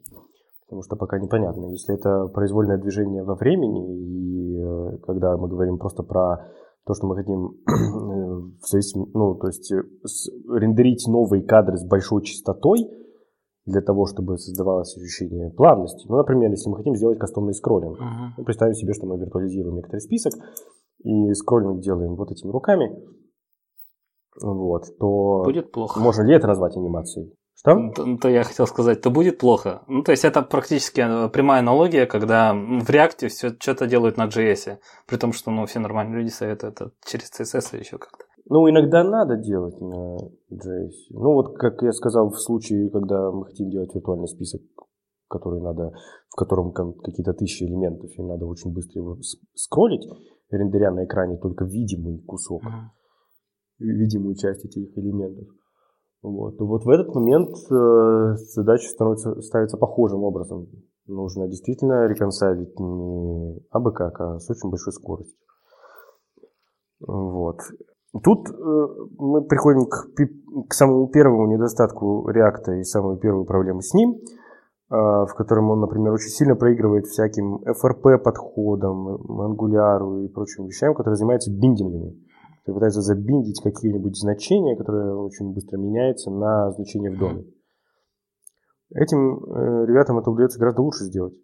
Потому 0.66 0.82
что 0.82 0.96
пока 0.96 1.18
непонятно. 1.18 1.66
Если 1.66 1.94
это 1.94 2.26
произвольное 2.28 2.78
движение 2.78 3.22
во 3.22 3.34
времени, 3.34 3.98
и 3.98 4.58
э, 4.58 4.98
когда 5.06 5.36
мы 5.36 5.48
говорим 5.48 5.78
просто 5.78 6.02
про 6.02 6.46
то, 6.86 6.94
что 6.94 7.06
мы 7.06 7.16
хотим 7.16 7.56
в 7.66 8.66
зависимости, 8.66 9.10
ну, 9.14 9.34
то 9.34 9.48
есть 9.48 9.72
рендерить 9.72 11.06
новые 11.08 11.44
кадры 11.44 11.76
с 11.76 11.84
большой 11.84 12.22
частотой, 12.22 12.88
для 13.66 13.80
того, 13.80 14.06
чтобы 14.06 14.38
создавалось 14.38 14.96
ощущение 14.96 15.50
плавности. 15.50 16.06
Ну, 16.08 16.16
например, 16.16 16.50
если 16.50 16.70
мы 16.70 16.76
хотим 16.76 16.94
сделать 16.94 17.18
кастомный 17.18 17.52
скроллинг. 17.52 17.98
Uh-huh. 17.98 18.44
представим 18.44 18.74
себе, 18.74 18.94
что 18.94 19.06
мы 19.06 19.18
виртуализируем 19.18 19.74
некоторый 19.74 20.00
список, 20.00 20.34
и 21.02 21.32
скроллинг 21.34 21.80
делаем 21.80 22.14
вот 22.14 22.30
этими 22.30 22.50
руками, 22.50 22.96
вот, 24.42 24.84
то 24.98 25.42
будет 25.44 25.72
плохо. 25.72 26.00
Можно 26.00 26.22
ли 26.22 26.34
это 26.34 26.46
назвать 26.46 26.76
анимацией? 26.76 27.32
Что? 27.54 27.74
То, 27.94 28.16
то 28.20 28.28
я 28.28 28.42
хотел 28.44 28.66
сказать, 28.66 29.00
то 29.00 29.10
будет 29.10 29.38
плохо. 29.38 29.82
Ну, 29.88 30.02
то 30.02 30.12
есть 30.12 30.24
это 30.24 30.42
практически 30.42 31.00
э, 31.00 31.28
прямая 31.30 31.60
аналогия, 31.60 32.06
когда 32.06 32.52
в 32.52 32.88
React 32.88 33.28
все 33.28 33.48
что-то 33.58 33.86
делают 33.86 34.18
на 34.18 34.26
JS, 34.26 34.78
при 35.08 35.16
том, 35.16 35.32
что 35.32 35.50
ну, 35.50 35.64
все 35.64 35.80
нормальные 35.80 36.18
люди 36.20 36.30
советуют 36.30 36.80
это 36.80 36.92
через 37.04 37.30
CSS 37.32 37.74
или 37.74 37.80
еще 37.80 37.98
как-то. 37.98 38.24
Ну, 38.48 38.68
иногда 38.68 39.02
надо 39.02 39.36
делать 39.36 39.80
на 39.80 40.16
JS. 40.52 40.92
Ну, 41.10 41.32
вот 41.32 41.56
как 41.56 41.82
я 41.82 41.92
сказал 41.92 42.28
в 42.28 42.38
случае, 42.38 42.90
когда 42.90 43.32
мы 43.32 43.46
хотим 43.46 43.70
делать 43.70 43.94
виртуальный 43.94 44.28
список 44.28 44.60
который 45.28 45.60
надо, 45.60 45.92
в 46.28 46.36
котором 46.36 46.72
какие-то 46.72 47.32
тысячи 47.34 47.64
элементов, 47.64 48.10
и 48.16 48.22
надо 48.22 48.46
очень 48.46 48.72
быстро 48.72 49.02
его 49.02 49.18
скроллить, 49.54 50.06
рендеря 50.50 50.92
на 50.92 51.04
экране 51.04 51.36
только 51.38 51.64
видимый 51.64 52.18
кусок, 52.20 52.62
uh-huh. 52.62 52.90
Видимую 53.78 54.34
часть 54.36 54.64
этих 54.64 54.96
элементов. 54.96 55.48
Вот. 56.22 56.58
вот 56.58 56.84
в 56.84 56.88
этот 56.88 57.14
момент 57.14 57.50
э, 57.70 58.36
задача 58.54 58.88
становится, 58.88 59.40
ставится 59.42 59.76
похожим 59.76 60.24
образом. 60.24 60.66
Нужно 61.06 61.46
действительно 61.46 62.06
реконсайлить 62.08 62.78
не 62.80 63.60
абы 63.70 63.92
как, 63.92 64.20
а 64.20 64.38
с 64.38 64.50
очень 64.50 64.70
большой 64.70 64.92
скоростью. 64.92 65.38
Вот. 67.00 67.58
Тут 68.24 68.48
э, 68.48 68.86
мы 69.18 69.44
приходим 69.44 69.86
к, 69.86 70.08
к 70.68 70.74
самому 70.74 71.08
первому 71.08 71.46
недостатку 71.46 72.28
реакта 72.28 72.72
и 72.72 72.82
самую 72.82 73.18
первую 73.18 73.44
проблему 73.44 73.82
с 73.82 73.92
ним, 73.94 74.14
э, 74.14 74.16
в 74.90 75.32
котором 75.36 75.70
он, 75.70 75.80
например, 75.80 76.12
очень 76.12 76.30
сильно 76.30 76.56
проигрывает 76.56 77.06
всяким 77.06 77.58
FRP-подходам, 77.58 79.16
Angular 79.16 80.24
и 80.24 80.28
прочим 80.28 80.66
вещам, 80.66 80.94
которые 80.94 81.16
занимаются 81.16 81.52
биндингами. 81.52 82.16
То 82.66 82.74
пытается 82.74 83.00
забиндить 83.00 83.62
какие-нибудь 83.62 84.18
значения, 84.18 84.76
которые 84.76 85.14
очень 85.14 85.52
быстро 85.54 85.78
меняются 85.78 86.30
на 86.30 86.70
значение 86.72 87.10
в 87.10 87.18
доме. 87.18 87.44
Этим 88.92 89.38
э, 89.38 89.86
ребятам 89.86 90.18
это 90.18 90.30
удается 90.30 90.58
гораздо 90.58 90.82
лучше 90.82 91.04
сделать, 91.04 91.34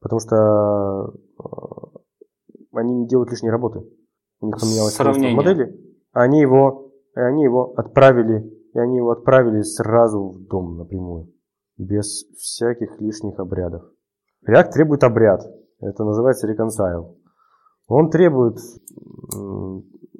потому 0.00 0.20
что 0.20 1.12
э, 1.38 1.46
они 2.72 2.94
не 2.94 3.06
делают 3.06 3.30
лишней 3.30 3.50
работы. 3.50 3.80
У 4.40 4.46
них 4.46 4.58
поменялось 4.58 4.94
Сравнение. 4.94 5.36
модели 5.36 5.90
они 6.12 6.40
его, 6.40 6.92
они 7.14 7.44
его 7.44 7.72
отправили, 7.76 8.42
и 8.74 8.78
они 8.78 8.96
его 8.96 9.10
отправили 9.10 9.62
сразу 9.62 10.30
в 10.30 10.46
дом 10.46 10.76
напрямую, 10.76 11.32
без 11.76 12.24
всяких 12.36 13.00
лишних 13.00 13.38
обрядов. 13.38 13.82
React 14.48 14.70
требует 14.72 15.04
обряд, 15.04 15.42
это 15.80 16.04
называется 16.04 16.50
reconcile. 16.50 17.14
Он 17.86 18.10
требует, 18.10 18.56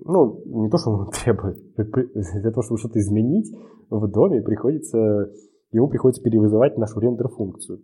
ну, 0.04 0.42
не 0.46 0.68
то, 0.68 0.78
что 0.78 0.90
он 0.90 1.10
требует, 1.24 1.58
для 1.76 2.50
того, 2.50 2.62
чтобы 2.62 2.78
что-то 2.78 2.98
изменить 2.98 3.52
в 3.90 4.08
доме, 4.08 4.42
приходится, 4.42 5.30
ему 5.72 5.88
приходится 5.88 6.22
перевызывать 6.22 6.78
нашу 6.78 7.00
рендер-функцию. 7.00 7.80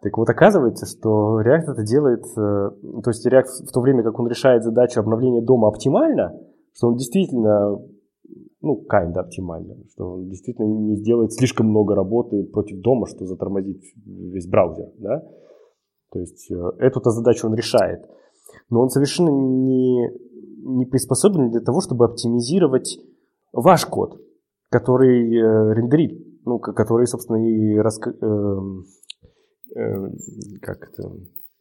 Так 0.00 0.16
вот, 0.16 0.28
оказывается, 0.30 0.86
что 0.86 1.40
React 1.40 1.72
это 1.72 1.82
делает, 1.82 2.24
э, 2.36 2.70
то 3.02 3.10
есть 3.10 3.26
React 3.26 3.66
в 3.68 3.72
то 3.72 3.80
время, 3.80 4.04
как 4.04 4.18
он 4.20 4.28
решает 4.28 4.62
задачу 4.62 5.00
обновления 5.00 5.42
дома 5.42 5.68
оптимально, 5.68 6.38
что 6.72 6.88
он 6.88 6.96
действительно, 6.96 7.78
ну, 8.60 8.84
kind 8.88 9.12
оптимально, 9.14 9.74
что 9.92 10.12
он 10.12 10.28
действительно 10.28 10.66
не 10.66 10.96
сделает 10.96 11.32
слишком 11.32 11.66
много 11.66 11.96
работы 11.96 12.44
против 12.44 12.80
дома, 12.80 13.06
что 13.06 13.26
затормозит 13.26 13.82
весь 14.06 14.46
браузер, 14.46 14.86
да. 14.98 15.24
То 16.12 16.20
есть 16.20 16.48
э, 16.50 16.54
эту-то 16.78 17.10
задачу 17.10 17.48
он 17.48 17.54
решает. 17.54 18.08
Но 18.70 18.82
он 18.82 18.90
совершенно 18.90 19.30
не, 19.30 20.10
не 20.68 20.86
приспособлен 20.86 21.50
для 21.50 21.60
того, 21.60 21.80
чтобы 21.80 22.04
оптимизировать 22.04 22.98
ваш 23.52 23.86
код, 23.86 24.20
который 24.70 25.34
э, 25.34 25.74
рендерит, 25.74 26.26
ну, 26.44 26.58
который, 26.58 27.06
собственно, 27.06 27.36
и 27.36 27.76
раска... 27.78 28.10
э, 28.10 28.14
э, 29.76 30.10
как 30.62 30.78
это 30.88 31.10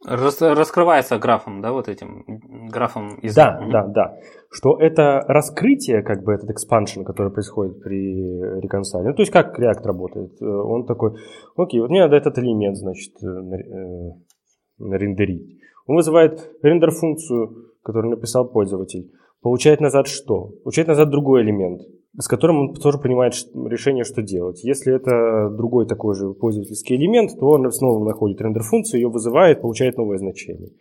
Рас, 0.06 0.40
раскрывается 0.42 1.18
графом, 1.18 1.62
да, 1.62 1.72
вот 1.72 1.90
этим 1.90 2.24
графом 2.70 3.16
из... 3.20 3.34
Да, 3.34 3.60
mm-hmm. 3.60 3.72
да, 3.72 3.88
да. 3.88 4.18
Что 4.52 4.78
это 4.80 5.22
раскрытие, 5.28 6.04
как 6.04 6.24
бы 6.24 6.34
этот 6.34 6.52
expansion, 6.52 7.04
который 7.04 7.34
происходит 7.34 7.82
при 7.82 8.14
реконсайле. 8.62 9.10
Ну, 9.10 9.16
то 9.16 9.22
есть 9.24 9.32
как 9.32 9.60
React 9.60 9.84
работает. 9.84 10.32
Э, 10.40 10.46
он 10.46 10.86
такой, 10.86 11.18
окей, 11.56 11.82
вот 11.82 11.90
мне 11.90 12.02
надо 12.02 12.16
этот 12.16 12.38
элемент, 12.38 12.78
значит, 12.78 13.12
э, 13.24 13.28
э, 13.28 14.98
рендерить. 14.98 15.60
Он 15.88 15.96
вызывает 15.96 16.52
рендер-функцию, 16.62 17.67
которую 17.88 18.12
написал 18.12 18.48
пользователь. 18.48 19.12
Получает 19.42 19.82
назад 19.82 20.08
что? 20.08 20.52
Получает 20.64 20.88
назад 20.90 21.10
другой 21.10 21.42
элемент 21.42 21.82
с 22.20 22.28
которым 22.28 22.62
он 22.62 22.74
тоже 22.74 22.98
принимает 22.98 23.34
решение, 23.54 24.04
что 24.04 24.24
делать. 24.24 24.64
Если 24.64 24.96
это 24.96 25.56
другой 25.56 25.86
такой 25.86 26.16
же 26.16 26.34
пользовательский 26.34 26.96
элемент, 26.96 27.32
то 27.40 27.46
он 27.48 27.72
снова 27.72 28.04
находит 28.04 28.42
рендер-функцию, 28.42 29.02
ее 29.02 29.10
вызывает, 29.10 29.62
получает 29.62 29.98
новое 29.98 30.18
значение. 30.18 30.72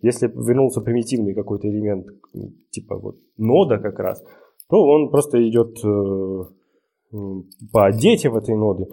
Если 0.00 0.26
вернулся 0.26 0.80
примитивный 0.80 1.34
какой-то 1.34 1.68
элемент, 1.68 2.06
типа 2.70 2.98
вот 2.98 3.16
нода 3.36 3.78
как 3.78 3.98
раз, 3.98 4.24
то 4.70 4.82
он 4.82 5.10
просто 5.10 5.46
идет 5.46 5.76
э, 5.84 6.44
по 7.72 7.92
дети 7.92 8.28
в 8.28 8.36
этой 8.36 8.56
ноды. 8.56 8.86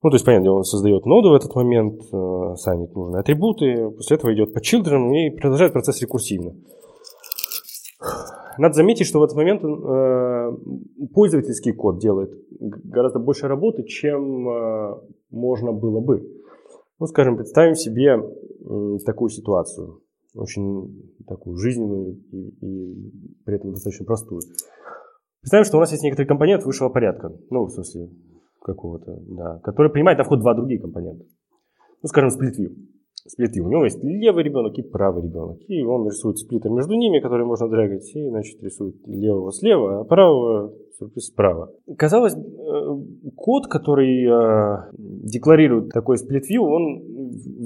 Ну, 0.00 0.10
то 0.10 0.14
есть, 0.14 0.24
понятно, 0.24 0.52
он 0.52 0.64
создает 0.64 1.06
ноду 1.06 1.30
в 1.30 1.34
этот 1.34 1.54
момент, 1.56 2.00
э, 2.12 2.54
санит 2.56 2.94
нужные 2.94 3.20
атрибуты, 3.20 3.90
после 3.90 4.16
этого 4.16 4.32
идет 4.32 4.54
по 4.54 4.58
children 4.58 5.12
и 5.12 5.30
продолжает 5.36 5.72
процесс 5.72 6.00
рекурсивно. 6.00 6.54
Надо 8.58 8.74
заметить, 8.74 9.06
что 9.06 9.18
в 9.18 9.24
этот 9.24 9.36
момент 9.36 9.62
э, 9.64 11.06
пользовательский 11.12 11.72
код 11.72 11.98
делает 11.98 12.30
гораздо 12.60 13.18
больше 13.18 13.48
работы, 13.48 13.82
чем 13.84 14.48
э, 14.48 15.00
можно 15.30 15.72
было 15.72 16.00
бы. 16.00 16.22
Ну, 17.00 17.06
скажем, 17.06 17.36
представим 17.36 17.74
себе 17.74 18.18
такую 19.06 19.30
ситуацию, 19.30 20.00
очень 20.34 21.12
такую 21.26 21.56
жизненную 21.56 22.20
и, 22.32 22.48
и 22.60 23.12
при 23.44 23.56
этом 23.56 23.70
достаточно 23.70 24.04
простую. 24.04 24.42
Представим, 25.40 25.64
что 25.64 25.76
у 25.76 25.80
нас 25.80 25.92
есть 25.92 26.02
некоторый 26.02 26.26
компонент 26.26 26.64
высшего 26.64 26.88
порядка, 26.88 27.32
ну, 27.50 27.66
в 27.66 27.70
смысле, 27.70 28.10
какого-то, 28.72 29.18
да, 29.26 29.60
который 29.64 29.90
принимает 29.90 30.18
на 30.18 30.24
вход 30.24 30.40
два 30.40 30.54
другие 30.54 30.80
компонента. 30.80 31.24
Ну, 32.02 32.08
скажем, 32.08 32.30
split 32.30 32.54
view 32.58 32.72
сплиты. 33.28 33.60
У 33.60 33.68
него 33.68 33.84
есть 33.84 34.02
левый 34.02 34.44
ребенок 34.44 34.78
и 34.78 34.82
правый 34.82 35.22
ребенок. 35.22 35.58
И 35.68 35.82
он 35.82 36.06
рисует 36.06 36.38
сплиттер 36.38 36.70
между 36.70 36.94
ними, 36.94 37.20
который 37.20 37.46
можно 37.46 37.68
драгать, 37.68 38.10
и, 38.14 38.28
значит, 38.28 38.62
рисует 38.62 38.96
левого 39.06 39.52
слева, 39.52 40.00
а 40.00 40.04
правого 40.04 40.72
справа. 41.16 41.70
Казалось, 41.96 42.34
э, 42.34 42.40
код, 43.36 43.68
который 43.68 44.24
э, 44.24 44.90
декларирует 44.98 45.90
такой 45.90 46.16
split 46.16 46.42
view, 46.50 46.60
он 46.60 47.02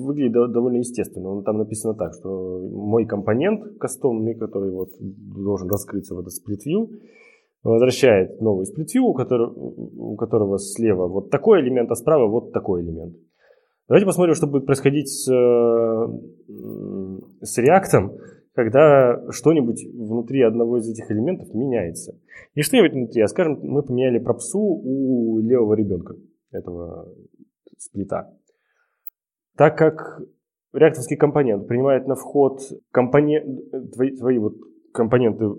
выглядит 0.04 0.52
довольно 0.52 0.78
естественно. 0.78 1.30
Он 1.30 1.44
там 1.44 1.58
написано 1.58 1.94
так, 1.94 2.12
что 2.14 2.60
мой 2.70 3.06
компонент 3.06 3.78
кастомный, 3.78 4.34
который 4.34 4.70
вот 4.70 4.90
должен 5.00 5.68
раскрыться 5.68 6.14
в 6.14 6.18
этот 6.18 6.32
split 6.32 6.60
view, 6.66 6.90
возвращает 7.62 8.40
новый 8.40 8.64
split 8.64 8.86
view, 8.94 9.02
у 9.02 9.14
которого, 9.14 9.52
у 9.52 10.16
которого 10.16 10.58
слева 10.58 11.06
вот 11.08 11.30
такой 11.30 11.60
элемент, 11.60 11.90
а 11.90 11.94
справа 11.94 12.26
вот 12.26 12.52
такой 12.52 12.82
элемент. 12.82 13.16
Давайте 13.88 14.06
посмотрим, 14.06 14.34
что 14.34 14.46
будет 14.46 14.66
происходить 14.66 15.08
с, 15.08 15.26
с 17.40 17.58
реактом, 17.58 18.12
когда 18.54 19.30
что-нибудь 19.30 19.84
внутри 19.94 20.42
одного 20.42 20.78
из 20.78 20.88
этих 20.88 21.10
элементов 21.10 21.52
меняется. 21.54 22.18
И 22.54 22.62
что-нибудь 22.62 22.92
внутри, 22.92 23.22
а 23.22 23.28
скажем, 23.28 23.58
мы 23.62 23.82
поменяли 23.82 24.18
пропсу 24.18 24.60
у 24.60 25.38
левого 25.40 25.74
ребенка 25.74 26.14
этого 26.50 27.08
сплита. 27.78 28.30
Так 29.56 29.76
как 29.76 30.22
реакторский 30.72 31.16
компонент 31.16 31.66
принимает 31.66 32.06
на 32.06 32.14
вход 32.14 32.60
компонент, 32.90 33.44
твои, 33.94 34.16
твои 34.16 34.38
вот 34.38 34.54
компоненты 34.92 35.50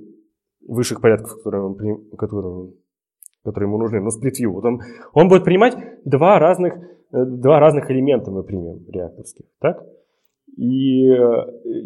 высших 0.68 1.02
порядков, 1.02 1.36
которые, 1.38 1.64
он, 1.64 1.76
которые, 2.18 2.72
которые 3.44 3.68
ему 3.68 3.78
нужны, 3.78 4.00
ну, 4.00 4.10
split 4.10 4.34
view, 4.42 4.52
вот 4.52 4.66
он, 4.66 4.82
он 5.14 5.28
будет 5.28 5.44
принимать 5.44 5.76
два 6.06 6.40
разных 6.40 6.76
Э, 7.14 7.26
два 7.26 7.60
разных 7.60 7.90
элемента 7.92 8.32
мы 8.32 8.44
примем 8.44 8.86
реакторских, 8.90 9.46
так? 9.60 9.84
И 10.58 11.06
э, 11.06 11.16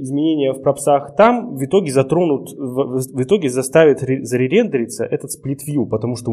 изменения 0.02 0.54
в 0.54 0.62
пропсах 0.62 1.16
там 1.16 1.56
в 1.56 1.64
итоге 1.64 1.92
затронут, 1.92 2.50
в 2.52 3.22
итоге 3.22 3.50
заставит 3.50 4.00
заререндериться 4.00 5.06
этот 5.06 5.30
view, 5.44 5.86
потому 5.86 6.16
что 6.16 6.32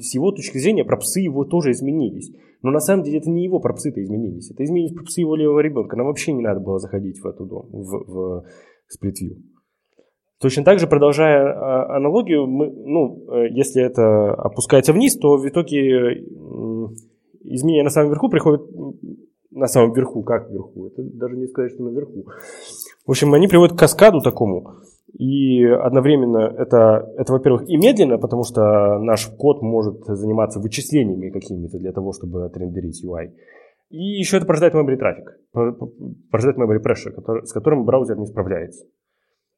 с 0.00 0.14
его 0.14 0.32
точки 0.32 0.58
зрения 0.58 0.84
пропсы 0.84 1.20
его 1.20 1.44
тоже 1.44 1.72
изменились. 1.72 2.30
Но 2.62 2.70
на 2.70 2.80
самом 2.80 3.04
деле 3.04 3.18
это 3.18 3.30
не 3.30 3.44
его 3.44 3.58
пропсы-то 3.58 4.02
изменились, 4.02 4.50
это 4.50 4.64
изменились 4.64 4.94
пропсы 4.94 5.20
его 5.20 5.36
левого 5.36 5.60
ребенка. 5.60 5.96
Нам 5.96 6.06
вообще 6.06 6.32
не 6.32 6.42
надо 6.42 6.60
было 6.60 6.78
заходить 6.78 7.18
в 7.20 7.26
эту 7.26 7.44
дом, 7.44 7.68
в, 7.70 8.04
в 8.06 8.44
view. 9.02 9.36
Точно 10.40 10.64
так 10.64 10.78
же, 10.78 10.86
продолжая 10.86 11.46
а, 11.46 11.96
аналогию, 11.96 12.46
мы, 12.46 12.70
ну, 12.70 13.24
э, 13.32 13.48
если 13.50 13.82
это 13.82 14.34
опускается 14.34 14.92
вниз, 14.92 15.16
то 15.16 15.38
в 15.38 15.48
итоге 15.48 16.24
изменения 17.42 17.84
на 17.84 17.90
самом 17.90 18.10
верху 18.10 18.28
приходят 18.28 18.62
на 19.50 19.66
самом 19.66 19.94
верху, 19.94 20.22
как 20.22 20.50
вверху, 20.50 20.88
это 20.88 21.02
даже 21.02 21.36
не 21.36 21.46
сказать, 21.46 21.72
что 21.72 21.82
наверху. 21.82 22.26
В 23.06 23.10
общем, 23.10 23.32
они 23.32 23.48
приводят 23.48 23.74
к 23.74 23.78
каскаду 23.78 24.20
такому, 24.20 24.74
и 25.18 25.64
одновременно 25.64 26.54
это, 26.58 27.10
это 27.16 27.32
во-первых, 27.32 27.66
и 27.66 27.76
медленно, 27.78 28.18
потому 28.18 28.42
что 28.42 28.98
наш 28.98 29.26
код 29.38 29.62
может 29.62 30.04
заниматься 30.04 30.60
вычислениями 30.60 31.30
какими-то 31.30 31.78
для 31.78 31.92
того, 31.92 32.12
чтобы 32.12 32.44
отрендерить 32.44 33.02
UI. 33.02 33.32
И 33.88 34.18
еще 34.18 34.36
это 34.36 34.46
порождает 34.46 34.74
memory 34.74 34.96
трафик, 34.96 35.38
порождает 35.52 36.58
memory 36.58 36.82
pressure, 36.82 37.12
который, 37.12 37.46
с 37.46 37.52
которым 37.52 37.86
браузер 37.86 38.18
не 38.18 38.26
справляется. 38.26 38.84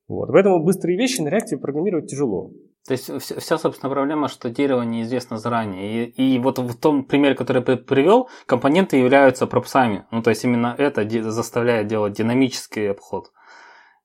Вот. 0.08 0.30
Поэтому 0.32 0.64
быстрые 0.64 0.98
вещи 0.98 1.20
на 1.20 1.28
реакции 1.28 1.56
программировать 1.56 2.10
тяжело. 2.10 2.50
То 2.86 2.92
есть 2.92 3.10
вся, 3.20 3.58
собственно, 3.58 3.92
проблема, 3.92 4.28
что 4.28 4.48
дерево 4.48 4.80
неизвестно 4.80 5.36
заранее. 5.36 6.08
И, 6.08 6.36
и 6.36 6.38
вот 6.38 6.58
в 6.58 6.80
том 6.80 7.04
примере, 7.04 7.34
который 7.34 7.62
я 7.66 7.76
привел, 7.76 8.30
компоненты 8.46 8.96
являются 8.96 9.46
пропсами. 9.46 10.06
Ну, 10.10 10.22
то 10.22 10.30
есть 10.30 10.42
именно 10.44 10.74
это 10.78 11.06
заставляет 11.30 11.86
делать 11.86 12.14
динамический 12.14 12.90
обход. 12.90 13.30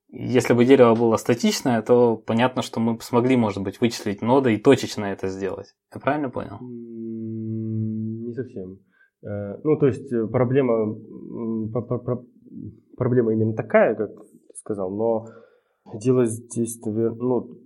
Если 0.10 0.54
бы 0.54 0.66
дерево 0.66 0.94
было 0.94 1.16
статичное, 1.16 1.82
то 1.82 2.18
понятно, 2.18 2.62
что 2.62 2.82
мы 2.82 3.00
смогли, 3.00 3.38
может 3.38 3.64
быть, 3.64 3.80
вычислить 3.80 4.22
ноды 4.22 4.54
и 4.54 4.62
точечно 4.62 5.06
это 5.06 5.28
сделать. 5.30 5.74
Я 5.96 6.02
правильно 6.02 6.30
понял? 6.30 6.60
Не 6.62 8.34
совсем. 8.34 8.80
Э, 9.24 9.58
ну, 9.64 9.78
то 9.80 9.88
есть 9.88 10.12
э, 10.12 10.28
проблема, 10.28 10.96
проблема 12.98 13.34
именно 13.34 13.54
такая, 13.54 13.96
как 13.96 14.10
ты 14.10 14.56
сказал, 14.56 14.92
но 14.92 15.26
дело 15.94 16.26
здесь, 16.26 16.80
наверное, 16.86 17.18
ну, 17.18 17.58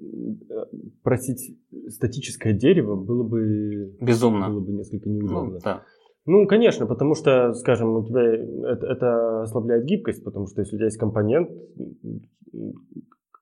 просить 1.03 1.57
статическое 1.89 2.53
дерево 2.53 2.95
было 2.95 3.23
бы... 3.23 3.95
Безумно. 4.01 4.49
Было 4.49 4.61
бы 4.61 4.71
несколько 4.73 5.09
неудобно. 5.09 5.53
Ну, 5.53 5.59
да. 5.63 5.83
Ну, 6.25 6.45
конечно, 6.45 6.85
потому 6.85 7.15
что, 7.15 7.53
скажем, 7.53 7.95
у 7.95 8.05
тебя 8.05 8.21
это, 8.21 8.85
это 8.87 9.41
ослабляет 9.43 9.85
гибкость, 9.85 10.23
потому 10.23 10.47
что 10.47 10.61
если 10.61 10.75
у 10.75 10.77
тебя 10.77 10.87
есть 10.87 10.97
компонент, 10.97 11.49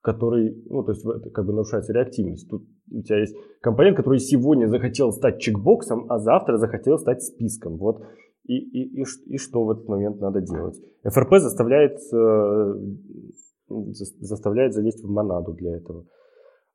который, 0.06 0.62
ну, 0.70 0.84
то 0.84 0.92
есть 0.92 1.04
как 1.32 1.44
бы 1.46 1.52
нарушается 1.52 1.92
реактивность. 1.92 2.48
Тут 2.48 2.62
у 2.92 3.02
тебя 3.02 3.18
есть 3.18 3.34
компонент, 3.60 3.96
который 3.96 4.20
сегодня 4.20 4.68
захотел 4.68 5.10
стать 5.10 5.40
чекбоксом, 5.40 6.06
а 6.08 6.20
завтра 6.20 6.58
захотел 6.58 6.96
стать 6.98 7.24
списком. 7.24 7.76
Вот. 7.76 8.02
И, 8.44 8.54
и, 8.56 9.00
и, 9.00 9.04
и 9.26 9.36
что 9.36 9.64
в 9.64 9.70
этот 9.72 9.88
момент 9.88 10.20
надо 10.20 10.40
делать? 10.40 10.80
ФРП 11.02 11.38
заставляет, 11.38 11.98
э, 12.12 12.74
заставляет 13.68 14.74
залезть 14.74 15.02
в 15.02 15.08
монаду 15.08 15.52
для 15.52 15.76
этого. 15.76 16.04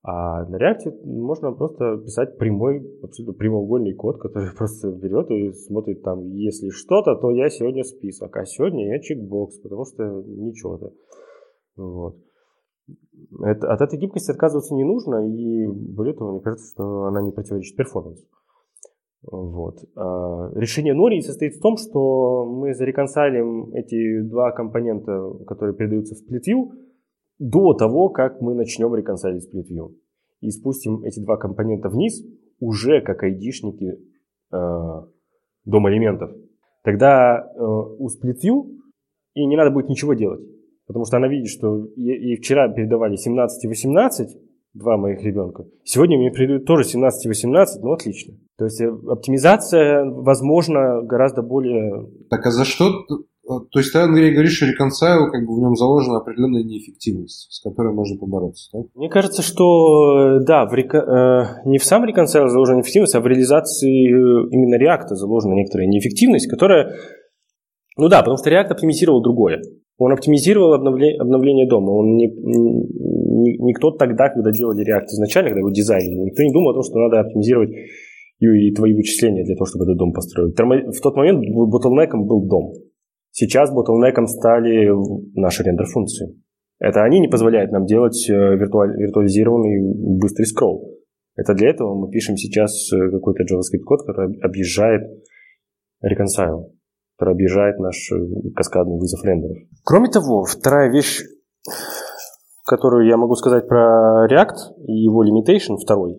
А 0.04 0.46
на 0.46 0.56
React 0.56 1.06
можно 1.06 1.52
просто 1.52 1.98
писать 1.98 2.38
прямой, 2.40 2.82
абсолютно 3.04 3.38
прямоугольный 3.38 3.94
код, 3.94 4.20
который 4.20 4.52
просто 4.58 4.92
берет 4.92 5.30
и 5.30 5.52
смотрит 5.52 6.02
там, 6.02 6.28
если 6.34 6.70
что-то, 6.70 7.16
то 7.16 7.30
я 7.32 7.50
сегодня 7.50 7.84
список, 7.84 8.36
а 8.36 8.46
сегодня 8.46 8.88
я 8.88 9.00
чекбокс, 9.00 9.60
потому 9.60 9.86
что 9.86 10.24
ничего-то. 10.26 10.94
Вот. 11.78 12.18
Это, 13.44 13.72
от 13.72 13.82
этой 13.82 14.00
гибкости 14.00 14.32
отказываться 14.32 14.74
не 14.74 14.84
нужно, 14.84 15.28
и 15.28 15.68
более 15.68 16.16
того, 16.16 16.32
мне 16.32 16.42
кажется, 16.42 16.68
что 16.74 17.04
она 17.04 17.22
не 17.22 17.32
противоречит 17.32 17.78
перформансу. 17.78 18.26
Вот. 19.24 19.78
А 19.96 20.50
решение 20.56 20.96
Нори 20.96 21.22
состоит 21.22 21.56
в 21.56 21.62
том, 21.62 21.78
что 21.78 22.46
мы 22.46 22.74
зареконсалим 22.74 23.72
эти 23.76 24.22
два 24.24 24.52
компонента, 24.52 25.32
которые 25.46 25.76
передаются 25.76 26.16
в 26.16 26.20
SplitView, 26.20 26.72
до 27.42 27.74
того, 27.74 28.10
как 28.10 28.40
мы 28.40 28.54
начнем 28.54 28.94
реконсалить 28.94 29.50
SplitView. 29.52 29.96
И 30.42 30.52
спустим 30.52 31.04
эти 31.04 31.20
два 31.20 31.38
компонента 31.38 31.90
вниз 31.90 32.24
уже 32.60 33.02
как 33.02 33.24
айдишники 33.24 33.98
э, 34.52 34.58
дом 35.66 35.90
элементов. 35.90 36.32
Тогда 36.84 37.40
э, 37.40 37.60
у 37.60 38.08
SplitView 38.10 38.78
и 39.34 39.46
не 39.48 39.58
надо 39.58 39.72
будет 39.72 39.90
ничего 39.90 40.14
делать. 40.14 40.42
Потому 40.86 41.06
что 41.06 41.18
она 41.18 41.28
видит, 41.28 41.50
что 41.50 41.86
и 41.96 42.36
вчера 42.36 42.72
передавали 42.72 43.16
17 43.16 43.64
и 43.64 43.68
18, 43.68 44.38
два 44.74 44.98
моих 44.98 45.24
ребенка. 45.24 45.66
Сегодня 45.84 46.20
мне 46.20 46.32
передают 46.32 46.66
тоже 46.66 46.84
17 46.84 47.26
и 47.26 47.28
18, 47.28 47.82
ну 47.82 47.94
отлично. 47.94 48.36
То 48.60 48.66
есть 48.66 48.80
э, 48.82 48.88
оптимизация, 48.88 50.06
возможно, 50.06 51.02
гораздо 51.02 51.42
более... 51.42 52.08
Так 52.30 52.46
а 52.46 52.52
за 52.52 52.66
что 52.66 52.92
то 53.48 53.80
есть 53.80 53.92
ты, 53.92 54.00
Андрей, 54.00 54.34
говоришь, 54.34 54.56
что 54.56 54.68
reconcile, 54.68 55.30
как 55.32 55.46
бы 55.46 55.56
в 55.56 55.60
нем 55.60 55.76
заложена 55.76 56.18
определенная 56.18 56.64
неэффективность, 56.64 57.52
с 57.52 57.62
которой 57.62 57.94
можно 57.94 58.18
побороться, 58.20 58.70
так? 58.72 58.86
Мне 58.94 59.10
кажется, 59.10 59.42
что 59.42 60.40
да, 60.40 60.66
в 60.66 60.74
река... 60.74 61.00
э, 61.00 61.68
не 61.68 61.80
в 61.80 61.84
сам 61.84 62.06
reconcile 62.06 62.48
заложена 62.48 62.78
неэффективность, 62.78 63.16
а 63.16 63.20
в 63.20 63.28
реализации 63.28 64.08
э, 64.08 64.48
именно 64.52 64.78
React 64.82 65.16
заложена 65.16 65.54
некоторая 65.54 65.88
неэффективность, 65.88 66.48
которая... 66.48 66.94
Ну 67.98 68.10
да, 68.10 68.20
потому 68.20 68.38
что 68.38 68.50
React 68.50 68.68
оптимизировал 68.68 69.22
другое. 69.22 69.62
Он 69.98 70.14
оптимизировал 70.14 70.74
обновление, 70.74 71.20
обновление 71.20 71.68
дома. 71.68 71.92
Он 71.92 72.16
не, 72.16 72.28
не, 72.28 73.58
никто 73.58 73.92
тогда, 73.92 74.30
когда 74.30 74.52
делали 74.52 74.86
React 74.86 75.06
изначально, 75.08 75.50
когда 75.50 75.60
его 75.60 75.72
дизайнили, 75.72 76.30
никто 76.30 76.44
не 76.44 76.54
думал 76.54 76.72
о 76.72 76.74
том, 76.76 76.84
что 76.84 77.00
надо 77.00 77.20
оптимизировать 77.20 77.72
и 78.40 78.74
твои 78.74 78.94
вычисления 78.94 79.44
для 79.44 79.56
того, 79.56 79.66
чтобы 79.66 79.86
этот 79.86 79.98
дом 79.98 80.14
построить. 80.14 80.56
В 80.58 81.02
тот 81.02 81.16
момент 81.16 81.44
ботлнеком 81.54 82.26
был 82.26 82.48
дом. 82.48 82.74
Сейчас 83.32 83.72
ботлнеком 83.72 84.28
стали 84.28 84.90
наши 85.40 85.64
рендер-функции. 85.64 86.42
Это 86.80 87.04
они 87.04 87.20
не 87.20 87.28
позволяют 87.28 87.72
нам 87.72 87.86
делать 87.86 88.28
э, 88.30 88.34
виртуаль, 88.34 88.98
виртуализированный 88.98 90.18
быстрый 90.20 90.46
скролл. 90.46 90.98
Это 91.36 91.54
для 91.54 91.70
этого 91.70 91.94
мы 91.96 92.10
пишем 92.10 92.38
сейчас 92.38 92.92
э, 92.92 93.12
какой-то 93.12 93.44
JavaScript 93.44 93.84
код, 93.86 94.02
который 94.06 94.38
объезжает 94.42 95.02
reconcile, 96.04 96.72
который 97.18 97.36
объезжает 97.36 97.80
наш 97.80 97.96
э, 98.12 98.16
каскадный 98.56 98.98
вызов 98.98 99.24
рендеров. 99.24 99.58
Кроме 99.84 100.10
того, 100.10 100.44
вторая 100.44 100.92
вещь, 100.92 101.22
которую 102.66 103.08
я 103.08 103.16
могу 103.16 103.36
сказать 103.36 103.68
про 103.68 104.28
React 104.28 104.76
и 104.88 104.94
его 104.94 105.24
limitation, 105.24 105.78
второй, 105.82 106.18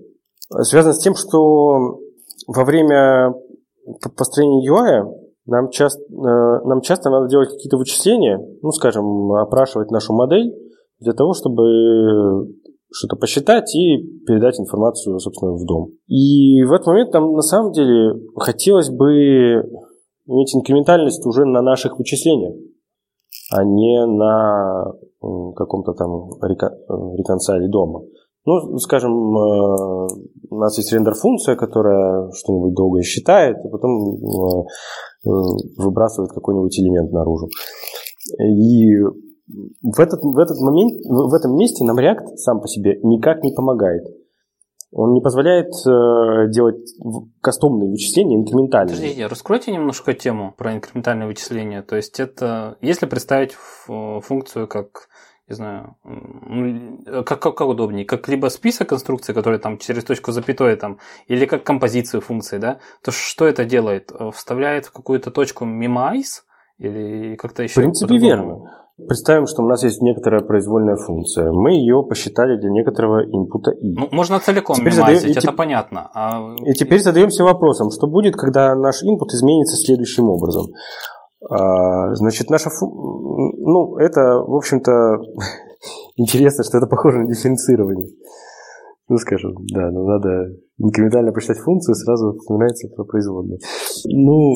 связана 0.63 0.95
с 0.95 1.03
тем, 1.03 1.15
что 1.15 1.99
во 2.47 2.65
время 2.65 3.35
построения 4.17 4.71
UI 4.71 5.22
нам 5.47 5.71
часто, 5.71 6.01
э, 6.03 6.67
нам 6.67 6.81
часто 6.83 7.11
надо 7.11 7.29
делать 7.29 7.51
какие-то 7.51 7.77
вычисления, 7.77 8.39
ну, 8.63 8.71
скажем, 8.71 9.33
опрашивать 9.33 9.91
нашу 9.91 10.13
модель 10.13 10.53
для 11.01 11.13
того, 11.13 11.33
чтобы 11.33 12.49
что-то 12.93 13.17
посчитать 13.17 13.75
и 13.75 13.99
передать 14.27 14.61
информацию, 14.61 15.19
собственно, 15.19 15.53
в 15.53 15.65
дом. 15.65 15.91
И 16.07 16.63
в 16.63 16.73
этот 16.73 16.87
момент 16.87 17.13
нам 17.13 17.33
на 17.33 17.43
самом 17.43 17.73
деле 17.73 18.21
хотелось 18.37 18.91
бы 18.91 19.65
иметь 20.27 20.55
инкрементальность 20.55 21.27
уже 21.27 21.45
на 21.45 21.63
наших 21.63 21.99
вычислениях, 21.99 22.55
а 23.51 23.65
не 23.65 24.07
на 24.07 24.93
каком-то 25.57 25.93
там 25.95 26.29
реконсале 26.43 27.69
дома. 27.69 28.03
Ну, 28.45 28.79
скажем, 28.79 29.13
э, 29.13 30.07
у 30.51 30.59
нас 30.59 30.77
есть 30.77 30.93
рендер-функция, 30.93 31.57
которая 31.57 32.31
что-нибудь 32.33 32.75
долго 32.75 33.03
считает, 33.03 33.57
и 33.65 33.69
потом 33.69 34.17
э, 34.17 34.65
Э, 35.25 35.31
выбрасывает 35.77 36.33
какой-нибудь 36.33 36.77
элемент 36.81 37.13
наружу. 37.13 37.49
И 38.41 38.97
в 38.99 40.01
этот, 40.01 40.21
в 40.21 40.39
этот 40.39 40.59
момент, 40.59 40.95
в 41.05 41.33
этом 41.35 41.57
месте 41.57 41.85
нам 41.85 41.97
React 41.97 42.37
сам 42.37 42.61
по 42.61 42.67
себе 42.67 42.99
никак 43.05 43.45
не 43.45 43.53
помогает. 43.53 44.03
Он 44.91 45.13
не 45.13 45.21
позволяет 45.21 45.69
э, 45.87 46.51
делать 46.51 46.81
кастомные 47.41 47.89
вычисления 47.89 48.35
инкрементальные. 48.35 48.97
Подождите, 48.97 49.27
раскройте 49.27 49.73
немножко 49.73 50.13
тему 50.13 50.55
про 50.59 50.75
инкрементальные 50.75 51.29
вычисления. 51.29 51.83
То 51.83 51.95
есть 51.95 52.19
это, 52.19 52.77
если 52.81 53.07
представить 53.07 53.53
функцию 53.53 54.67
как 54.67 55.09
не 55.53 55.57
знаю, 55.57 55.97
как, 57.25 57.41
как, 57.41 57.57
как 57.57 57.69
удобнее, 57.69 58.05
как 58.05 58.29
либо 58.29 58.49
список 58.49 58.89
конструкций, 58.89 59.35
которые 59.35 59.59
там 59.59 59.79
через 59.79 60.05
точку 60.05 60.33
запятой 60.33 60.77
там, 60.77 60.99
или 61.29 61.47
как 61.47 61.65
композицию 61.65 62.21
функций, 62.21 62.59
да, 62.59 62.79
то 63.05 63.11
что 63.11 63.47
это 63.47 63.65
делает? 63.65 64.13
Вставляет 64.35 64.87
в 64.87 64.93
какую-то 64.93 65.31
точку 65.31 65.65
мимо 65.65 66.15
ICE 66.15 66.43
или 66.79 67.37
как-то 67.37 67.63
еще? 67.63 67.75
В 67.75 67.83
принципе, 67.83 68.19
верно. 68.19 68.79
Представим, 69.09 69.47
что 69.47 69.63
у 69.63 69.69
нас 69.69 69.83
есть 69.85 70.03
некоторая 70.03 70.43
произвольная 70.43 70.97
функция. 70.97 71.51
Мы 71.51 71.73
ее 71.73 72.05
посчитали 72.09 72.61
для 72.61 72.71
некоторого 72.71 73.25
инпута 73.25 73.73
i. 73.73 73.95
Ну, 73.95 74.09
можно 74.13 74.39
целиком 74.39 74.77
теперь 74.77 74.93
задаем, 74.93 75.31
это 75.31 75.49
te... 75.49 75.53
понятно. 75.53 76.11
А... 76.15 76.55
И 76.65 76.73
теперь 76.75 77.01
задаемся 77.01 77.43
вопросом, 77.43 77.91
что 77.91 78.07
будет, 78.07 78.37
когда 78.37 78.75
наш 78.75 79.03
input 79.03 79.29
изменится 79.33 79.77
следующим 79.77 80.29
образом. 80.29 80.67
А, 81.51 82.15
значит, 82.15 82.51
наша... 82.51 82.71
Фу... 82.71 82.87
Ну, 83.59 83.97
это, 83.99 84.21
в 84.47 84.55
общем-то, 84.55 85.19
интересно, 86.17 86.65
что 86.65 86.79
это 86.79 86.87
похоже 86.87 87.21
на 87.21 87.29
дифференцирование. 87.29 88.09
Ну, 89.09 89.17
скажем, 89.19 89.53
да, 89.75 89.91
но 89.91 90.07
надо 90.07 90.55
инкрементально 90.79 91.33
посчитать 91.33 91.59
функцию, 91.59 91.95
сразу 91.95 92.35
вспоминается 92.39 92.89
про 92.95 93.05
производную. 93.05 93.59
Ну, 94.07 94.55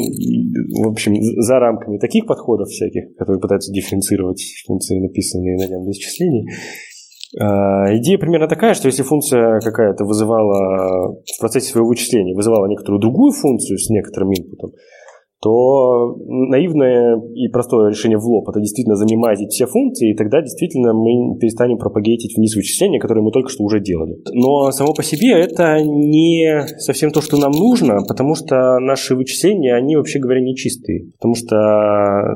в 0.84 0.88
общем, 0.88 1.14
за 1.42 1.58
рамками 1.58 1.98
таких 1.98 2.26
подходов 2.26 2.68
всяких, 2.68 3.16
которые 3.16 3.40
пытаются 3.40 3.72
дифференцировать 3.72 4.42
функции, 4.66 5.00
написанные 5.00 5.56
на 5.56 5.68
нем 5.68 5.82
для 5.82 5.92
исчислений, 5.92 6.46
а, 7.38 7.94
Идея 7.96 8.18
примерно 8.18 8.48
такая, 8.48 8.74
что 8.74 8.86
если 8.86 9.02
функция 9.02 9.60
какая-то 9.60 10.04
вызывала 10.04 11.12
в 11.12 11.40
процессе 11.40 11.70
своего 11.70 11.88
вычисления, 11.88 12.34
вызывала 12.34 12.66
некоторую 12.66 13.00
другую 13.00 13.32
функцию 13.32 13.78
с 13.78 13.90
некоторым 13.90 14.30
инпутом, 14.30 14.72
то 15.40 16.16
наивное 16.26 17.20
и 17.34 17.48
простое 17.48 17.90
решение 17.90 18.18
в 18.18 18.24
лоб– 18.24 18.48
это 18.50 18.60
действительно 18.60 18.96
занимать 18.96 19.38
все 19.50 19.66
функции, 19.66 20.12
и 20.12 20.16
тогда 20.16 20.40
действительно 20.40 20.92
мы 20.94 21.38
перестанем 21.38 21.78
пропагейтить 21.78 22.36
вниз 22.36 22.56
вычисления, 22.56 22.98
которые 22.98 23.22
мы 23.22 23.30
только 23.30 23.50
что 23.50 23.64
уже 23.64 23.80
делали. 23.80 24.16
Но 24.32 24.70
само 24.72 24.94
по 24.94 25.02
себе 25.02 25.32
это 25.32 25.82
не 25.82 26.66
совсем 26.78 27.10
то, 27.10 27.20
что 27.20 27.36
нам 27.36 27.52
нужно, 27.52 28.02
потому 28.08 28.34
что 28.34 28.78
наши 28.80 29.14
вычисления, 29.14 29.74
они, 29.74 29.96
вообще 29.96 30.18
говоря, 30.18 30.40
не 30.40 30.56
чистые. 30.56 31.10
Потому 31.18 31.34
что 31.34 31.56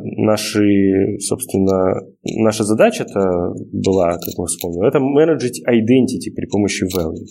наши, 0.03 1.19
собственно, 1.21 1.95
наша 2.23 2.65
задача-то 2.65 3.55
была, 3.73 4.13
как 4.13 4.35
мы 4.37 4.47
вспомнили, 4.47 4.89
это 4.89 5.01
менеджить 5.01 5.63
identity 5.67 6.35
при 6.35 6.47
помощи 6.47 6.85
value. 6.85 7.27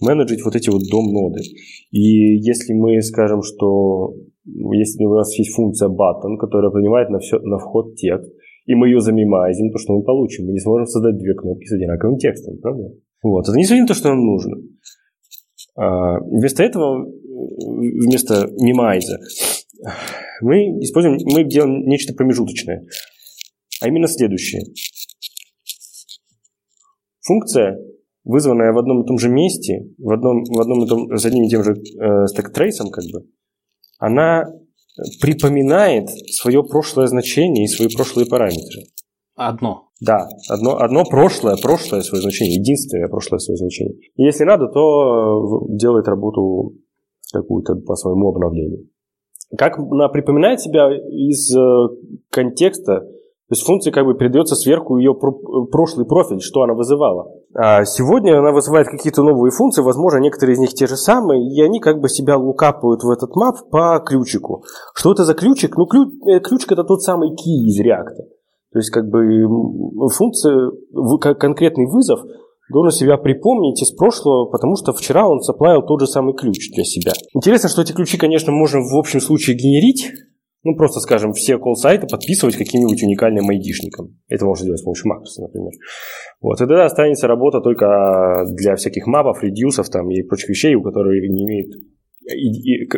Менеджить 0.00 0.44
вот 0.44 0.56
эти 0.56 0.70
вот 0.70 0.82
дом-ноды. 0.90 1.40
И 1.90 2.36
если 2.36 2.72
мы 2.74 3.00
скажем, 3.02 3.42
что 3.42 4.14
если 4.44 5.04
у 5.04 5.14
нас 5.14 5.32
есть 5.38 5.54
функция 5.54 5.88
button, 5.88 6.36
которая 6.38 6.70
принимает 6.70 7.10
на, 7.10 7.18
все, 7.18 7.38
на 7.40 7.58
вход 7.58 7.96
текст, 7.96 8.32
и 8.66 8.74
мы 8.74 8.88
ее 8.88 9.00
замимайзим, 9.00 9.70
то 9.70 9.78
что 9.78 9.94
мы 9.94 10.02
получим? 10.02 10.46
Мы 10.46 10.52
не 10.52 10.60
сможем 10.60 10.86
создать 10.86 11.18
две 11.18 11.34
кнопки 11.34 11.66
с 11.66 11.72
одинаковым 11.72 12.18
текстом, 12.18 12.58
правда? 12.58 12.92
Вот. 13.22 13.48
Это 13.48 13.56
не 13.56 13.64
совсем 13.64 13.86
то, 13.86 13.94
что 13.94 14.08
нам 14.08 14.24
нужно. 14.24 14.56
А, 15.76 16.18
вместо 16.20 16.62
этого, 16.62 17.06
вместо 17.06 18.48
мимайза, 18.60 19.18
мы 20.40 20.78
используем, 20.80 21.18
мы 21.24 21.44
делаем 21.44 21.86
нечто 21.86 22.14
промежуточное. 22.14 22.86
А 23.82 23.88
именно 23.88 24.08
следующее. 24.08 24.62
Функция, 27.22 27.78
вызванная 28.26 28.72
в 28.72 28.78
одном 28.78 29.02
и 29.02 29.06
том 29.06 29.18
же 29.18 29.28
месте, 29.28 29.86
в 29.98 30.10
одном, 30.10 30.42
в 30.44 30.60
одном 30.60 30.84
и 30.84 30.88
том, 30.88 31.16
с 31.16 31.24
одним 31.24 31.44
и 31.44 31.48
тем 31.48 31.62
же 31.62 31.72
э, 31.72 32.26
stack 32.26 32.51
trace 32.51 32.75
ом, 32.75 32.90
как 32.90 33.04
бы, 33.12 33.26
она 33.98 34.44
припоминает 35.22 36.08
свое 36.10 36.62
прошлое 36.64 37.06
значение 37.06 37.64
и 37.64 37.68
свои 37.68 37.88
прошлые 37.88 38.26
параметры. 38.26 38.82
Одно. 39.36 39.88
Да, 40.00 40.28
одно, 40.50 40.78
одно 40.78 41.04
прошлое, 41.04 41.56
прошлое 41.56 42.02
свое 42.02 42.20
значение, 42.20 42.58
единственное 42.58 43.08
прошлое 43.08 43.38
свое 43.38 43.56
значение. 43.56 43.94
И 44.16 44.24
если 44.24 44.44
надо, 44.44 44.66
то 44.66 45.68
э, 45.70 45.76
делает 45.76 46.08
работу 46.08 46.74
какую-то 47.32 47.76
по 47.76 47.94
своему 47.94 48.30
обновлению. 48.30 48.88
Как 49.56 49.78
она 49.78 50.08
припоминает 50.08 50.60
себя 50.60 50.88
из 50.90 51.54
э, 51.56 51.60
контекста, 52.30 53.06
то 53.48 53.52
есть 53.52 53.64
функция 53.64 53.92
как 53.92 54.04
бы 54.04 54.14
передается 54.14 54.56
сверху 54.56 54.98
ее 54.98 55.14
прошлый 55.14 56.04
профиль, 56.04 56.40
что 56.40 56.62
она 56.62 56.74
вызывала. 56.74 57.30
А 57.54 57.84
сегодня 57.84 58.38
она 58.40 58.50
вызывает 58.50 58.88
какие-то 58.88 59.22
новые 59.22 59.52
функции, 59.52 59.82
возможно, 59.82 60.18
некоторые 60.18 60.54
из 60.54 60.58
них 60.58 60.70
те 60.70 60.88
же 60.88 60.96
самые, 60.96 61.46
и 61.46 61.62
они 61.62 61.78
как 61.78 62.00
бы 62.00 62.08
себя 62.08 62.36
лукапают 62.38 63.04
в 63.04 63.10
этот 63.10 63.36
мап 63.36 63.54
по 63.70 64.02
ключику. 64.04 64.64
Что 64.94 65.12
это 65.12 65.24
за 65.24 65.34
ключик? 65.34 65.76
Ну, 65.76 65.86
ключ, 65.86 66.08
э, 66.26 66.40
ключик 66.40 66.72
это 66.72 66.82
тот 66.82 67.02
самый 67.02 67.30
key 67.30 67.68
из 67.68 67.78
реакта. 67.78 68.24
То 68.72 68.78
есть 68.80 68.90
как 68.90 69.08
бы 69.08 69.22
функция, 70.08 70.72
конкретный 71.34 71.86
вызов 71.86 72.18
должен 72.68 72.90
себя 72.90 73.16
припомнить 73.16 73.80
из 73.80 73.92
прошлого, 73.92 74.50
потому 74.50 74.74
что 74.74 74.92
вчера 74.92 75.28
он 75.28 75.40
заплавил 75.40 75.82
тот 75.82 76.00
же 76.00 76.08
самый 76.08 76.34
ключ 76.34 76.72
для 76.74 76.82
себя. 76.82 77.12
Интересно, 77.32 77.68
что 77.68 77.82
эти 77.82 77.92
ключи, 77.92 78.18
конечно, 78.18 78.50
можем 78.50 78.82
в 78.82 78.98
общем 78.98 79.20
случае 79.20 79.56
генерить, 79.56 80.10
ну, 80.66 80.76
просто, 80.76 81.00
скажем, 81.00 81.32
все 81.32 81.58
колл-сайты 81.58 82.06
подписывать 82.06 82.56
каким-нибудь 82.56 83.02
уникальным 83.02 83.48
айдишником. 83.48 84.18
Это 84.28 84.44
можно 84.44 84.64
сделать 84.64 84.80
с 84.80 84.84
помощью 84.84 85.08
макроса, 85.08 85.42
например. 85.42 85.72
Вот. 86.40 86.56
И 86.56 86.66
тогда 86.66 86.84
останется 86.84 87.28
работа 87.28 87.60
только 87.60 88.44
для 88.48 88.74
всяких 88.74 89.06
мапов, 89.06 89.42
редюсов 89.42 89.88
там, 89.88 90.10
и 90.10 90.22
прочих 90.22 90.50
вещей, 90.50 90.74
у 90.74 90.82
которых 90.82 91.12
не 91.12 91.44
имеют 91.44 91.72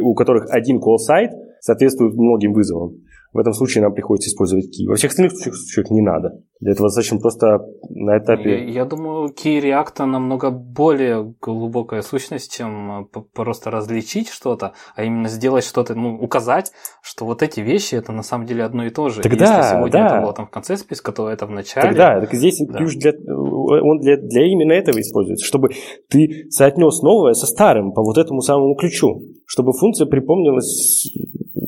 у 0.01 0.15
которых 0.15 0.47
один 0.49 0.81
колл-сайт 0.81 1.33
соответствует 1.61 2.15
многим 2.15 2.53
вызовам. 2.53 2.97
В 3.39 3.41
этом 3.41 3.53
случае 3.53 3.85
нам 3.85 3.95
приходится 3.95 4.31
использовать 4.31 4.65
key. 4.65 4.89
Во 4.89 4.97
всех 4.97 5.13
остальных 5.13 5.33
случаях 5.39 5.91
не 5.91 6.03
надо. 6.03 6.41
Для 6.59 6.73
этого 6.73 6.89
достаточно 6.89 7.21
просто 7.21 7.61
на 7.89 8.19
этапе... 8.19 8.65
Я, 8.65 8.81
я 8.81 8.85
думаю, 8.85 9.29
key 9.29 9.63
React 9.63 10.07
намного 10.07 10.51
более 10.51 11.37
глубокая 11.41 12.03
сущность, 12.03 12.53
чем 12.53 13.03
э, 13.03 13.21
просто 13.33 13.71
различить 13.71 14.29
что-то, 14.29 14.73
а 14.97 15.05
именно 15.05 15.29
сделать 15.29 15.63
что-то, 15.63 15.95
ну, 15.95 16.17
указать, 16.17 16.73
что 17.01 17.27
вот 17.27 17.45
эти 17.45 17.61
вещи 17.61 17.95
это 17.95 18.11
на 18.11 18.25
самом 18.25 18.47
деле 18.47 18.65
одно 18.65 18.87
и 18.87 18.91
то 18.91 19.09
же. 19.09 19.23
Тогда, 19.23 19.59
Если 19.59 19.77
сегодня 19.77 19.93
да. 19.93 20.07
это 20.07 20.21
было 20.21 20.33
там 20.33 20.47
в 20.49 20.51
конце 20.51 20.77
списка, 20.77 21.13
то 21.13 21.29
это 21.29 21.47
в 21.47 21.51
начале. 21.51 21.91
Тогда, 21.91 22.19
так 22.19 22.35
здесь 22.35 22.61
да. 22.67 22.77
ключ 22.79 22.97
для, 22.97 23.13
он 23.13 24.01
для, 24.01 24.17
для 24.17 24.47
именно 24.49 24.73
этого 24.73 25.01
используется, 25.01 25.47
чтобы 25.47 25.69
ты 26.11 26.49
соотнес 26.51 27.03
новое 27.03 27.35
со 27.35 27.47
старым 27.47 27.93
по 27.93 28.03
вот 28.03 28.19
этому 28.19 28.41
самому 28.41 28.75
ключу, 28.75 29.23
чтобы 29.47 29.75
функция 29.75 30.09
припомнилась 30.09 31.15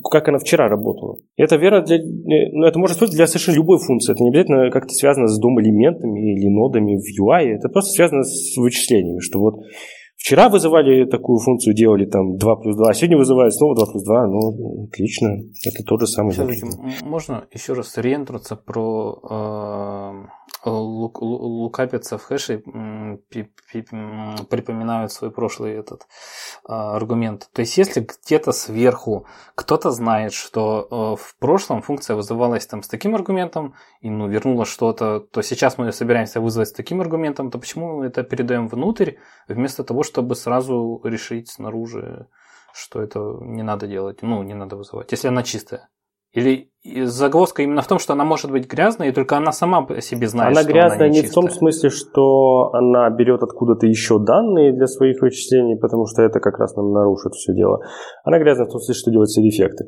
как 0.02 0.28
она 0.28 0.38
вчера 0.38 0.68
работала. 0.68 1.18
Это 1.36 1.56
верно 1.56 1.82
для... 1.82 1.98
Ну, 1.98 2.64
это 2.64 2.78
может 2.78 3.00
быть 3.00 3.10
для 3.10 3.26
совершенно 3.26 3.56
любой 3.56 3.78
функции. 3.78 4.12
Это 4.12 4.22
не 4.22 4.30
обязательно 4.30 4.70
как-то 4.70 4.92
связано 4.92 5.26
с 5.26 5.38
дом-элементами 5.38 6.34
или 6.34 6.48
нодами 6.48 6.96
в 6.96 7.22
UI. 7.22 7.56
Это 7.56 7.68
просто 7.68 7.92
связано 7.92 8.22
с 8.22 8.56
вычислениями, 8.56 9.20
что 9.20 9.40
вот 9.40 9.54
Вчера 10.20 10.50
вызывали 10.50 11.06
такую 11.06 11.38
функцию, 11.38 11.74
делали 11.74 12.04
там 12.04 12.36
2 12.36 12.56
плюс 12.56 12.76
2, 12.76 12.90
а 12.90 12.92
сегодня 12.92 13.16
вызывают 13.16 13.54
снова 13.54 13.74
2 13.74 13.86
плюс 13.86 14.04
2. 14.04 14.26
Ну, 14.26 14.84
отлично. 14.84 15.28
Это 15.64 15.82
тот 15.82 16.00
же 16.02 16.06
самый. 16.06 16.34
Можно 17.02 17.46
еще 17.54 17.72
раз 17.72 17.96
реентраться 17.96 18.54
про 18.54 19.18
э, 19.22 20.39
лук, 20.64 21.22
лукапиться 21.22 22.18
в 22.18 22.24
хэше 22.24 22.62
припоминают 24.48 25.12
свой 25.12 25.30
прошлый 25.30 25.72
этот 25.72 26.06
а, 26.64 26.96
аргумент. 26.96 27.48
То 27.52 27.60
есть, 27.60 27.76
если 27.78 28.00
где-то 28.00 28.52
сверху 28.52 29.26
кто-то 29.54 29.90
знает, 29.90 30.32
что 30.32 30.88
э, 30.90 31.22
в 31.22 31.36
прошлом 31.38 31.82
функция 31.82 32.16
вызывалась 32.16 32.66
там 32.66 32.82
с 32.82 32.88
таким 32.88 33.14
аргументом, 33.14 33.74
и 34.00 34.10
ну, 34.10 34.28
вернула 34.28 34.64
что-то, 34.64 35.20
то 35.20 35.42
сейчас 35.42 35.78
мы 35.78 35.92
собираемся 35.92 36.40
вызвать 36.40 36.68
с 36.68 36.72
таким 36.72 37.00
аргументом, 37.00 37.50
то 37.50 37.58
почему 37.58 37.98
мы 37.98 38.06
это 38.06 38.22
передаем 38.22 38.68
внутрь, 38.68 39.14
вместо 39.48 39.84
того, 39.84 40.02
чтобы 40.02 40.34
сразу 40.34 41.00
решить 41.04 41.48
снаружи, 41.48 42.26
что 42.72 43.00
это 43.02 43.18
не 43.40 43.62
надо 43.62 43.86
делать, 43.86 44.22
ну, 44.22 44.42
не 44.42 44.54
надо 44.54 44.76
вызывать, 44.76 45.12
если 45.12 45.28
она 45.28 45.42
чистая. 45.42 45.88
Или 46.32 46.70
загвоздка 47.04 47.62
именно 47.62 47.82
в 47.82 47.86
том, 47.86 47.98
что 47.98 48.14
она 48.14 48.24
может 48.24 48.50
быть 48.50 48.66
грязной, 48.66 49.08
и 49.08 49.12
только 49.12 49.36
она 49.36 49.52
сама 49.52 49.82
по 49.82 50.00
себе 50.00 50.28
знает, 50.28 50.52
она 50.52 50.62
что 50.62 50.72
грязная 50.72 51.08
она 51.08 51.08
не 51.08 51.22
в 51.22 51.32
том 51.32 51.50
смысле, 51.50 51.90
что 51.90 52.70
она 52.72 53.10
берет 53.10 53.42
откуда-то 53.42 53.86
еще 53.86 54.18
данные 54.18 54.72
для 54.72 54.86
своих 54.86 55.20
вычислений, 55.20 55.76
потому 55.76 56.06
что 56.06 56.22
это 56.22 56.40
как 56.40 56.58
раз 56.58 56.74
нам 56.76 56.92
нарушит 56.92 57.34
все 57.34 57.52
дело. 57.54 57.80
Она 58.24 58.38
грязная 58.38 58.66
в 58.66 58.70
том 58.70 58.80
смысле, 58.80 59.00
что 59.00 59.10
делает 59.10 59.28
все 59.28 59.42
дефекты. 59.42 59.84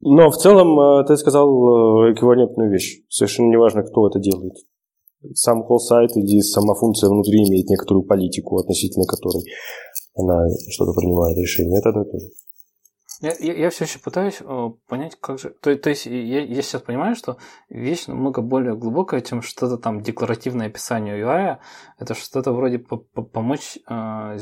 Но 0.00 0.30
в 0.30 0.36
целом 0.36 0.78
э, 0.78 1.04
ты 1.06 1.16
сказал 1.16 1.48
э, 1.48 2.12
эквивалентную 2.12 2.70
вещь. 2.70 3.02
Совершенно 3.08 3.48
неважно, 3.48 3.82
кто 3.82 4.08
это 4.08 4.18
делает. 4.18 4.54
Сам 5.34 5.64
колл-сайт 5.64 6.10
или 6.16 6.40
сама 6.40 6.74
функция 6.74 7.08
внутри 7.08 7.38
имеет 7.48 7.68
некоторую 7.68 8.04
политику, 8.04 8.58
относительно 8.58 9.06
которой 9.06 9.42
она 10.14 10.46
что-то 10.70 10.92
принимает 10.92 11.36
решение. 11.38 11.78
Это 11.78 11.90
одно 11.90 12.02
и 12.02 12.10
то 12.10 12.18
же. 12.18 12.26
Я, 13.20 13.32
я, 13.38 13.54
я 13.54 13.70
все 13.70 13.84
еще 13.84 13.98
пытаюсь 13.98 14.40
о, 14.42 14.76
понять, 14.86 15.16
как 15.20 15.38
же. 15.38 15.50
То, 15.50 15.74
то 15.76 15.88
есть 15.88 16.06
я, 16.06 16.44
я 16.44 16.62
сейчас 16.62 16.82
понимаю, 16.82 17.14
что 17.14 17.38
вещь 17.68 18.06
намного 18.06 18.42
более 18.42 18.76
глубокая, 18.76 19.20
чем 19.22 19.42
что-то 19.42 19.78
там 19.78 20.02
декларативное 20.02 20.66
описание 20.66 21.18
UI. 21.20 21.58
Это 21.98 22.14
что-то 22.14 22.52
вроде 22.52 22.78
по 22.78 22.96
-по 22.96 23.22
помочь 23.22 23.78
э, 23.88 24.38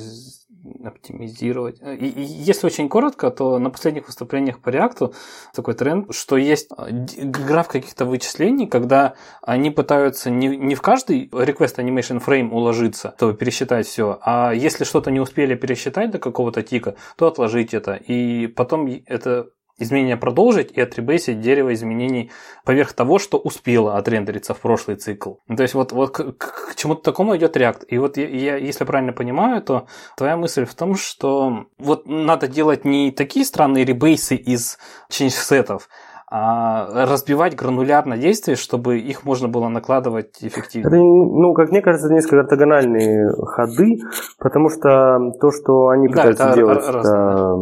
оптимизировать. 0.84 1.80
И, 1.80 2.06
и 2.06 2.22
если 2.22 2.66
очень 2.66 2.88
коротко, 2.88 3.30
то 3.30 3.58
на 3.58 3.70
последних 3.70 4.06
выступлениях 4.06 4.60
по 4.60 4.70
React 4.70 5.14
такой 5.54 5.74
тренд, 5.74 6.14
что 6.14 6.36
есть 6.36 6.68
а, 6.76 6.88
граф 6.90 7.68
каких-то 7.68 8.04
вычислений, 8.04 8.66
когда 8.66 9.14
они 9.42 9.70
пытаются 9.70 10.30
не, 10.30 10.56
не 10.56 10.74
в 10.74 10.82
каждый 10.82 11.28
request 11.28 11.76
animation 11.76 12.24
frame 12.24 12.50
уложиться, 12.50 13.14
чтобы 13.16 13.34
пересчитать 13.34 13.86
все, 13.86 14.18
а 14.22 14.52
если 14.52 14.84
что-то 14.84 15.10
не 15.10 15.20
успели 15.20 15.54
пересчитать 15.54 16.10
до 16.10 16.18
какого-то 16.18 16.62
тика, 16.62 16.96
то 17.16 17.26
отложить 17.26 17.74
это. 17.74 17.94
И 17.94 18.46
потом 18.46 18.88
это 19.06 19.48
изменения 19.78 20.16
продолжить 20.16 20.72
и 20.72 20.80
отребейсить 20.80 21.40
дерево 21.40 21.72
изменений 21.74 22.30
поверх 22.64 22.92
того, 22.92 23.18
что 23.18 23.38
успело 23.38 23.96
отрендериться 23.96 24.54
в 24.54 24.60
прошлый 24.60 24.96
цикл. 24.96 25.34
То 25.48 25.62
есть 25.62 25.74
вот, 25.74 25.92
вот 25.92 26.10
к, 26.10 26.32
к 26.32 26.74
чему-то 26.76 27.02
такому 27.02 27.36
идет 27.36 27.56
React. 27.56 27.86
И 27.88 27.98
вот 27.98 28.16
я, 28.16 28.28
я, 28.28 28.56
если 28.56 28.84
правильно 28.84 29.12
понимаю, 29.12 29.62
то 29.62 29.86
твоя 30.16 30.36
мысль 30.36 30.64
в 30.64 30.74
том, 30.74 30.94
что 30.94 31.66
вот 31.78 32.06
надо 32.06 32.48
делать 32.48 32.84
не 32.84 33.10
такие 33.10 33.44
странные 33.44 33.84
ребейсы 33.84 34.36
из 34.36 34.78
change-сетов, 35.10 35.88
а 36.30 37.06
разбивать 37.06 37.54
гранулярно 37.54 38.16
действия, 38.16 38.56
чтобы 38.56 38.98
их 38.98 39.24
можно 39.24 39.46
было 39.46 39.68
накладывать 39.68 40.42
эффективно. 40.42 40.88
Это, 40.88 40.96
ну, 40.96 41.54
как 41.54 41.70
мне 41.70 41.80
кажется, 41.80 42.12
несколько 42.12 42.40
ортогональные 42.40 43.28
ходы, 43.46 43.98
потому 44.38 44.68
что 44.68 45.18
то, 45.40 45.50
что 45.52 45.88
они 45.88 46.08
пытаются 46.08 46.44
да, 46.44 46.54
делать, 46.54 46.88
раз, 46.88 47.06
это, 47.06 47.56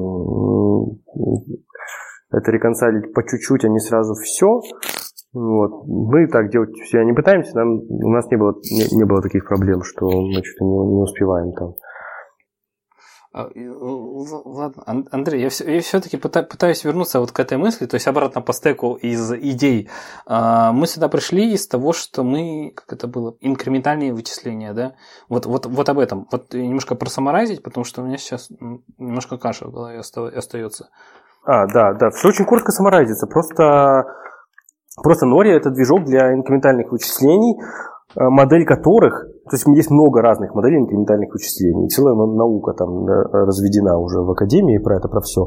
это 2.32 2.50
реконсалить 2.50 3.12
по 3.12 3.22
чуть-чуть, 3.22 3.64
а 3.64 3.68
не 3.68 3.78
сразу 3.78 4.14
все. 4.14 4.60
Вот. 5.32 5.86
Мы 5.86 6.26
так 6.26 6.50
делать 6.50 6.74
все 6.84 7.02
не 7.04 7.12
пытаемся, 7.12 7.56
нам, 7.56 7.80
у 7.88 8.10
нас 8.10 8.26
не 8.30 8.36
было, 8.36 8.54
не, 8.70 8.96
не 8.96 9.04
было 9.04 9.22
таких 9.22 9.46
проблем, 9.46 9.82
что 9.82 10.06
мы 10.06 10.42
что-то 10.44 10.64
не, 10.64 10.94
не 10.94 11.02
успеваем 11.02 11.52
там. 11.52 11.74
А, 13.34 13.48
ладно, 13.54 15.06
Андрей, 15.10 15.40
я, 15.40 15.48
все, 15.48 15.76
я 15.76 15.80
все-таки 15.80 16.18
пытаюсь 16.18 16.84
вернуться 16.84 17.18
вот 17.18 17.32
к 17.32 17.40
этой 17.40 17.56
мысли, 17.56 17.86
то 17.86 17.94
есть 17.94 18.06
обратно 18.06 18.42
по 18.42 18.52
стеку 18.52 18.96
из 18.96 19.32
идей. 19.32 19.88
А, 20.26 20.72
мы 20.72 20.86
сюда 20.86 21.08
пришли 21.08 21.54
из 21.54 21.66
того, 21.66 21.94
что 21.94 22.24
мы, 22.24 22.72
как 22.74 22.92
это 22.92 23.06
было, 23.06 23.34
инкрементальные 23.40 24.12
вычисления, 24.12 24.74
да? 24.74 24.96
Вот, 25.30 25.46
вот, 25.46 25.64
вот 25.64 25.88
об 25.88 25.98
этом. 25.98 26.28
Вот 26.30 26.52
немножко 26.52 26.94
просамаразить, 26.94 27.62
потому 27.62 27.84
что 27.84 28.02
у 28.02 28.04
меня 28.04 28.18
сейчас 28.18 28.50
немножко 28.98 29.38
каша 29.38 29.66
в 29.66 29.72
голове 29.72 30.00
остается. 30.00 30.90
А, 31.44 31.66
да, 31.66 31.92
да, 31.94 32.10
все 32.10 32.28
очень 32.28 32.44
коротко 32.44 32.72
саморайзится. 32.72 33.26
Просто, 33.26 34.04
просто 35.02 35.26
Нори 35.26 35.50
это 35.50 35.70
движок 35.70 36.04
для 36.04 36.32
инкрементальных 36.32 36.92
вычислений. 36.92 37.58
Э, 38.14 38.28
модель 38.28 38.66
которых, 38.66 39.26
то 39.48 39.56
есть 39.56 39.66
есть 39.66 39.90
много 39.90 40.20
разных 40.20 40.54
моделей 40.54 40.80
инкрементальных 40.80 41.32
вычислений, 41.32 41.88
целая 41.88 42.14
наука 42.14 42.74
там 42.74 43.06
разведена 43.06 43.98
уже 43.98 44.20
в 44.20 44.30
академии 44.30 44.76
про 44.78 44.98
это, 44.98 45.08
про 45.08 45.20
все, 45.22 45.46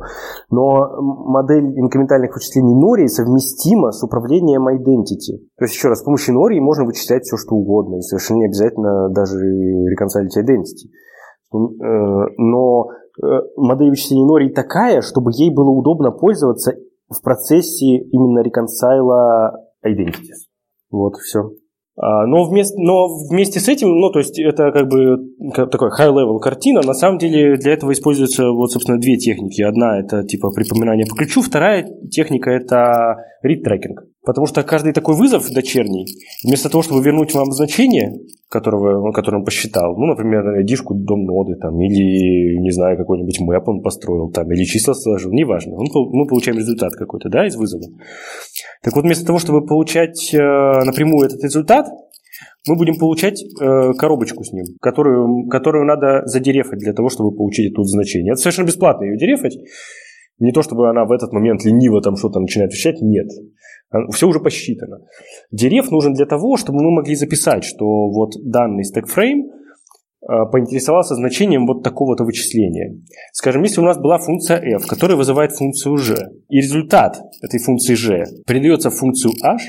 но 0.50 1.00
модель 1.00 1.78
инкрементальных 1.80 2.34
вычислений 2.34 2.74
Нори 2.74 3.08
совместима 3.08 3.92
с 3.92 4.04
управлением 4.04 4.68
identity. 4.68 5.46
То 5.58 5.66
есть, 5.66 5.76
еще 5.76 5.90
раз, 5.90 6.00
с 6.00 6.04
помощью 6.04 6.34
Нори 6.34 6.60
можно 6.60 6.86
вычислять 6.86 7.24
все, 7.24 7.38
что 7.38 7.56
угодно, 7.56 7.98
и 7.98 8.02
совершенно 8.02 8.40
не 8.40 8.46
обязательно 8.46 9.10
даже 9.10 9.38
reconcilить 9.38 10.36
identity. 10.36 10.90
Э, 11.54 12.28
но 12.38 12.88
модель 13.56 13.90
вычисления 13.90 14.26
Нори 14.26 14.50
такая, 14.50 15.02
чтобы 15.02 15.32
ей 15.34 15.54
было 15.54 15.70
удобно 15.70 16.12
пользоваться 16.12 16.74
в 17.10 17.22
процессе 17.22 17.98
именно 17.98 18.42
reconcile 18.42 19.52
identities. 19.86 20.50
Вот, 20.90 21.16
все. 21.18 21.52
А, 21.98 22.26
но 22.28 22.44
вместе, 22.44 22.76
но 22.78 23.08
вместе 23.30 23.60
с 23.62 23.70
этим, 23.70 23.88
ну, 23.88 24.12
то 24.12 24.20
есть 24.20 24.38
это 24.38 24.72
как 24.72 24.90
бы 24.90 25.18
такой 25.54 25.90
high-level 25.98 26.40
картина, 26.40 26.82
на 26.82 26.94
самом 26.94 27.18
деле 27.18 27.56
для 27.56 27.72
этого 27.72 27.94
используются 27.94 28.52
вот, 28.52 28.72
собственно, 28.72 29.00
две 29.00 29.16
техники. 29.16 29.62
Одна– 29.62 30.00
это 30.02 30.24
типа 30.24 30.50
припоминание 30.52 31.06
по 31.06 31.16
ключу, 31.16 31.42
вторая 31.42 31.88
техника– 32.12 32.50
это 32.52 33.16
read-tracking. 33.46 33.96
Потому 34.26 34.46
что 34.46 34.64
каждый 34.64 34.92
такой 34.92 35.16
вызов 35.16 35.50
дочерний, 35.50 36.06
вместо 36.44 36.70
того, 36.70 36.82
чтобы 36.82 37.02
вернуть 37.02 37.34
вам 37.34 37.52
значение, 37.52 38.12
которого, 38.60 39.12
которое 39.12 39.38
он 39.40 39.46
посчитал, 39.46 39.96
ну, 39.98 40.06
например, 40.06 40.64
дишку 40.64 40.94
дом 40.94 41.26
ноды, 41.26 41.56
там, 41.56 41.80
или, 41.82 42.58
не 42.60 42.72
знаю, 42.72 42.98
какой-нибудь 42.98 43.40
мэп 43.42 43.68
он 43.68 43.82
построил, 43.82 44.32
там, 44.32 44.52
или 44.52 44.64
числа 44.64 44.94
сложил, 44.94 45.32
неважно, 45.32 45.76
он, 45.76 45.88
мы 45.94 46.28
получаем 46.28 46.58
результат 46.58 46.94
какой-то, 46.94 47.30
да, 47.30 47.46
из 47.46 47.56
вызова. 47.56 47.84
Так 48.82 48.96
вот, 48.96 49.04
вместо 49.04 49.26
того, 49.26 49.40
чтобы 49.40 49.66
получать 49.66 50.34
э, 50.34 50.38
напрямую 50.38 51.28
этот 51.28 51.44
результат, 51.44 51.88
мы 52.68 52.76
будем 52.76 52.96
получать 52.98 53.44
э, 53.44 53.94
коробочку 53.98 54.44
с 54.44 54.52
ним, 54.52 54.66
которую, 54.82 55.48
которую 55.50 55.86
надо 55.86 56.24
задерефать 56.26 56.80
для 56.80 56.94
того, 56.94 57.10
чтобы 57.10 57.36
получить 57.36 57.72
это 57.72 57.84
значение. 57.84 58.32
Это 58.32 58.42
совершенно 58.42 58.68
бесплатно 58.68 59.06
ее 59.06 59.18
дерефать. 59.18 59.58
Не 60.38 60.52
то, 60.52 60.62
чтобы 60.62 60.90
она 60.90 61.06
в 61.06 61.12
этот 61.12 61.32
момент 61.32 61.64
лениво 61.64 62.02
там 62.02 62.18
что-то 62.18 62.40
начинает 62.40 62.72
вещать, 62.72 63.02
нет. 63.02 63.28
Все 64.12 64.28
уже 64.28 64.40
посчитано. 64.40 65.00
Дерев 65.52 65.92
нужен 65.92 66.14
для 66.14 66.26
того, 66.26 66.58
чтобы 66.58 66.84
мы 66.84 66.92
могли 66.92 67.16
записать, 67.16 67.64
что 67.64 67.86
вот 68.10 68.32
данный 68.44 68.84
stackframe 68.84 69.44
э, 69.44 70.52
поинтересовался 70.52 71.16
значением 71.16 71.66
вот 71.66 71.84
такого-то 71.84 72.26
вычисления. 72.26 73.00
Скажем, 73.32 73.64
если 73.64 73.80
у 73.80 73.86
нас 73.86 73.98
была 73.98 74.18
функция 74.18 74.60
f, 74.60 74.86
которая 74.88 75.18
вызывает 75.18 75.54
функцию 75.54 75.96
g, 75.96 76.16
и 76.50 76.58
результат 76.58 77.22
этой 77.42 77.60
функции 77.60 77.96
g 77.96 78.26
передается 78.46 78.90
в 78.90 78.96
функцию 78.96 79.32
h, 79.42 79.62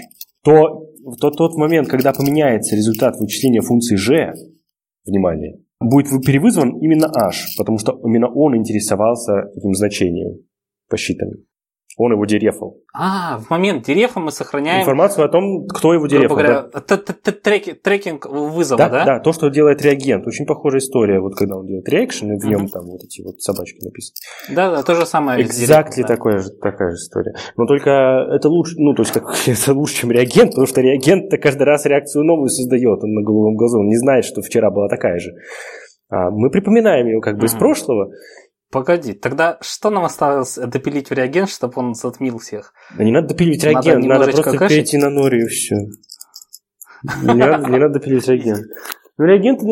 то 0.42 0.83
в 1.05 1.16
тот, 1.20 1.37
тот 1.37 1.57
момент, 1.57 1.88
когда 1.88 2.12
поменяется 2.12 2.74
результат 2.74 3.16
вычисления 3.20 3.61
функции 3.61 3.94
g, 3.94 4.33
внимание, 5.05 5.61
будет 5.79 6.09
перевызван 6.24 6.79
именно 6.81 7.07
h, 7.07 7.55
потому 7.57 7.79
что 7.79 8.00
именно 8.02 8.29
он 8.29 8.57
интересовался 8.57 9.50
этим 9.55 9.74
значением 9.74 10.45
посчитанным. 10.88 11.46
Он 11.99 12.12
его 12.12 12.27
дерефал. 12.27 12.77
А, 12.92 13.38
в 13.38 13.49
момент 13.49 13.87
дерефа 13.87 14.20
мы 14.20 14.31
сохраняем... 14.31 14.83
Информацию 14.83 15.25
о 15.25 15.29
том, 15.29 15.66
кто 15.66 15.94
его 15.94 16.07
дерефал. 16.07 16.37
Говоря, 16.37 16.68
да. 16.70 17.72
трекинг 17.83 18.27
вызова, 18.27 18.77
да? 18.77 18.88
Да, 18.90 19.05
да, 19.07 19.20
то, 19.20 19.33
что 19.33 19.49
делает 19.49 19.81
реагент. 19.81 20.27
Очень 20.27 20.44
похожая 20.44 20.81
история, 20.81 21.20
вот 21.20 21.37
когда 21.37 21.57
он 21.57 21.66
делает 21.66 21.88
реакшн, 21.88 22.33
и 22.33 22.38
в 22.38 22.44
нем 22.44 22.66
uh-huh. 22.66 22.70
там 22.70 22.87
вот 22.87 23.03
эти 23.03 23.22
вот 23.22 23.40
собачки 23.40 23.83
написаны. 23.83 24.16
Да, 24.55 24.70
да, 24.72 24.83
то 24.83 24.94
же 24.94 25.07
самое. 25.07 25.42
Exactly 25.42 26.03
да. 26.03 26.09
такая, 26.09 26.38
же, 26.40 26.51
такая 26.51 26.90
же 26.90 26.96
история. 26.96 27.35
Но 27.57 27.64
только 27.64 27.90
это 27.90 28.51
лучше, 28.51 28.75
ну, 28.77 28.92
то 28.92 29.03
есть 29.03 29.12
как, 29.12 29.35
это 29.46 29.72
лучше, 29.72 30.03
чем 30.03 30.11
реагент, 30.11 30.51
потому 30.51 30.66
что 30.66 30.83
реагент-то 30.83 31.38
каждый 31.38 31.62
раз 31.62 31.87
реакцию 31.87 32.25
новую 32.25 32.51
создает, 32.51 33.03
он 33.03 33.14
на 33.14 33.22
голубом 33.22 33.57
глазу, 33.57 33.81
он 33.81 33.87
не 33.87 33.96
знает, 33.96 34.27
что 34.27 34.42
вчера 34.42 34.70
была 34.70 34.88
такая 34.88 35.18
же. 35.18 35.31
А 36.11 36.31
мы 36.31 36.51
припоминаем 36.51 37.07
ее 37.07 37.20
как 37.22 37.38
бы 37.38 37.44
uh-huh. 37.44 37.46
из 37.46 37.55
прошлого, 37.55 38.11
Погоди, 38.70 39.12
тогда 39.12 39.59
что 39.61 39.90
нам 39.90 40.05
осталось 40.05 40.57
допилить 40.57 41.11
в 41.11 41.12
реагент, 41.12 41.48
чтобы 41.48 41.74
он 41.76 41.94
затмил 41.94 42.38
всех? 42.38 42.74
Да 42.96 43.05
не 43.05 43.12
надо 43.12 43.29
допиливать 43.29 43.62
реагент, 43.62 44.05
надо, 44.05 44.26
надо 44.26 44.33
просто 44.33 44.59
кашить? 44.59 44.76
перейти 44.76 44.98
на 44.98 45.11
нори 45.11 45.42
и 45.42 45.46
все. 45.46 45.76
Не 47.22 47.35
надо, 47.35 47.70
не 47.70 47.79
надо 47.79 47.94
допиливать 47.94 48.29
реагент. 48.29 48.66
Но 49.18 49.24
реагенты 49.24 49.66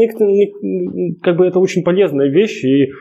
как 1.23 1.37
бы 1.37 1.47
это 1.47 1.59
очень 1.59 1.83
полезная 1.83 2.29
вещь 2.29 2.65
и 2.65 2.93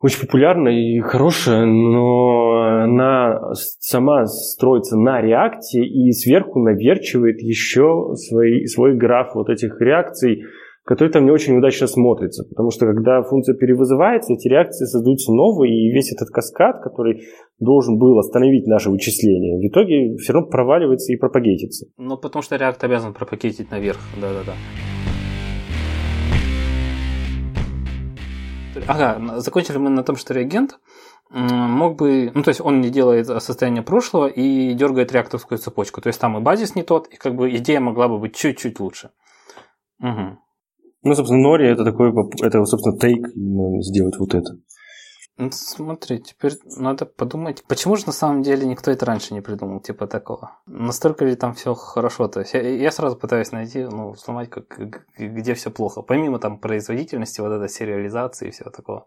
очень 0.00 0.20
популярная 0.20 0.72
и 0.72 1.00
хорошая, 1.00 1.66
но 1.66 2.82
она 2.84 3.52
сама 3.52 4.26
строится 4.26 4.96
на 4.96 5.20
реакции 5.20 5.84
и 5.84 6.12
сверху 6.12 6.60
наверчивает 6.60 7.40
еще 7.40 8.12
свой, 8.14 8.66
свой 8.66 8.96
граф 8.96 9.34
вот 9.34 9.48
этих 9.48 9.80
реакций, 9.80 10.44
который 10.88 11.10
там 11.10 11.26
не 11.26 11.30
очень 11.30 11.54
удачно 11.54 11.86
смотрится, 11.86 12.44
потому 12.48 12.70
что 12.70 12.86
когда 12.86 13.20
функция 13.20 13.54
перевызывается, 13.54 14.32
эти 14.32 14.48
реакции 14.48 14.86
создаются 14.86 15.30
новые, 15.34 15.70
и 15.70 15.92
весь 15.92 16.10
этот 16.12 16.30
каскад, 16.30 16.82
который 16.82 17.24
должен 17.58 17.98
был 17.98 18.18
остановить 18.18 18.66
наше 18.66 18.88
вычисление, 18.88 19.58
в 19.58 19.70
итоге 19.70 20.16
все 20.16 20.32
равно 20.32 20.48
проваливается 20.48 21.12
и 21.12 21.16
пропагетится. 21.16 21.88
Ну, 21.98 22.16
потому 22.16 22.42
что 22.42 22.56
реакт 22.56 22.82
обязан 22.82 23.12
пропагетить 23.12 23.70
наверх, 23.70 23.98
да-да-да. 24.18 24.54
Ага, 28.86 29.40
закончили 29.40 29.76
мы 29.76 29.90
на 29.90 30.02
том, 30.02 30.16
что 30.16 30.32
реагент 30.32 30.78
мог 31.28 31.98
бы, 31.98 32.30
ну 32.34 32.42
то 32.42 32.48
есть 32.48 32.62
он 32.62 32.80
не 32.80 32.88
делает 32.88 33.26
состояние 33.26 33.82
прошлого 33.82 34.26
и 34.26 34.72
дергает 34.72 35.12
реакторскую 35.12 35.58
цепочку. 35.58 36.00
То 36.00 36.06
есть 36.06 36.18
там 36.18 36.38
и 36.38 36.40
базис 36.40 36.74
не 36.74 36.82
тот, 36.82 37.08
и 37.08 37.16
как 37.18 37.34
бы 37.34 37.54
идея 37.56 37.80
могла 37.80 38.08
бы 38.08 38.18
быть 38.18 38.34
чуть-чуть 38.34 38.80
лучше. 38.80 39.10
Угу. 40.00 40.38
Ну, 41.08 41.14
собственно, 41.14 41.40
Нори 41.40 41.66
это 41.66 41.84
такой, 41.84 42.12
это, 42.42 42.62
собственно, 42.66 42.98
тейк 42.98 43.28
сделать 43.80 44.18
вот 44.18 44.34
это. 44.34 44.58
Ну, 45.38 45.48
смотри, 45.52 46.18
теперь 46.18 46.52
надо 46.78 47.06
подумать, 47.06 47.62
почему 47.66 47.96
же 47.96 48.04
на 48.06 48.12
самом 48.12 48.42
деле 48.42 48.66
никто 48.66 48.90
это 48.90 49.06
раньше 49.06 49.32
не 49.32 49.40
придумал, 49.40 49.80
типа 49.80 50.06
такого? 50.06 50.58
Настолько 50.66 51.24
ли 51.24 51.34
там 51.36 51.54
все 51.54 51.74
хорошо? 51.74 52.28
То 52.28 52.40
есть 52.40 52.52
я, 52.52 52.60
я 52.60 52.90
сразу 52.90 53.16
пытаюсь 53.16 53.52
найти, 53.52 53.84
ну, 53.84 54.14
сломать, 54.14 54.50
как, 54.50 54.66
где 55.16 55.54
все 55.54 55.70
плохо. 55.70 56.02
Помимо 56.02 56.38
там 56.40 56.58
производительности, 56.58 57.40
вот 57.40 57.52
этой 57.52 57.70
сериализации 57.70 58.48
и 58.48 58.50
всего 58.50 58.70
такого. 58.70 59.06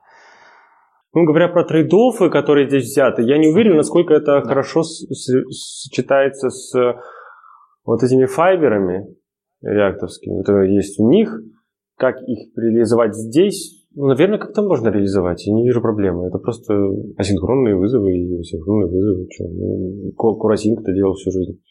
Ну, 1.13 1.25
говоря 1.25 1.49
про 1.49 1.65
трейдофы, 1.65 2.31
которые 2.31 2.67
здесь 2.67 2.85
взяты, 2.85 3.21
я 3.21 3.37
не 3.37 3.49
уверен, 3.49 3.75
насколько 3.75 4.15
это 4.15 4.39
да. 4.39 4.47
хорошо 4.47 4.81
сочетается 4.81 6.49
с 6.49 6.73
вот 7.85 8.01
этими 8.01 8.25
файберами 8.25 9.05
реакторскими, 9.61 10.39
которые 10.39 10.73
есть 10.75 10.99
у 10.99 11.09
них. 11.09 11.29
Как 12.01 12.15
их 12.23 12.49
реализовать 12.57 13.13
здесь? 13.13 13.85
Ну, 13.93 14.07
наверное, 14.07 14.39
как-то 14.39 14.63
можно 14.63 14.89
реализовать. 14.89 15.45
Я 15.45 15.53
не 15.53 15.63
вижу 15.63 15.81
проблемы. 15.81 16.25
Это 16.25 16.39
просто 16.39 16.73
асинхронные 17.15 17.75
вызовы 17.75 18.11
и 18.11 18.39
асинхронные 18.39 18.89
вызовы. 18.89 19.27
Что? 19.29 19.43
Ну, 19.47 20.11
Курасинг-то 20.15 20.93
делал 20.93 21.13
всю 21.13 21.29
жизнь. 21.29 21.61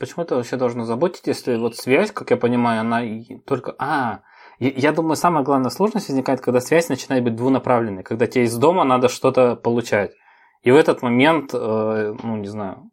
Почему 0.00 0.24
это 0.24 0.34
вообще 0.34 0.56
должно 0.56 0.86
заботить, 0.86 1.28
если 1.28 1.56
вот 1.56 1.76
связь, 1.76 2.10
как 2.10 2.32
я 2.32 2.36
понимаю, 2.36 2.80
она 2.80 3.00
только... 3.46 3.76
А, 3.78 4.22
я 4.58 4.90
думаю, 4.90 5.14
самая 5.14 5.44
главная 5.44 5.70
сложность 5.70 6.08
возникает, 6.08 6.40
когда 6.40 6.58
связь 6.58 6.88
начинает 6.88 7.22
быть 7.22 7.36
двунаправленной, 7.36 8.02
когда 8.02 8.26
тебе 8.26 8.42
из 8.42 8.58
дома 8.58 8.82
надо 8.82 9.08
что-то 9.08 9.54
получать. 9.54 10.10
И 10.62 10.72
в 10.72 10.74
этот 10.74 11.00
момент, 11.02 11.54
э, 11.54 12.14
ну, 12.24 12.36
не 12.38 12.48
знаю, 12.48 12.90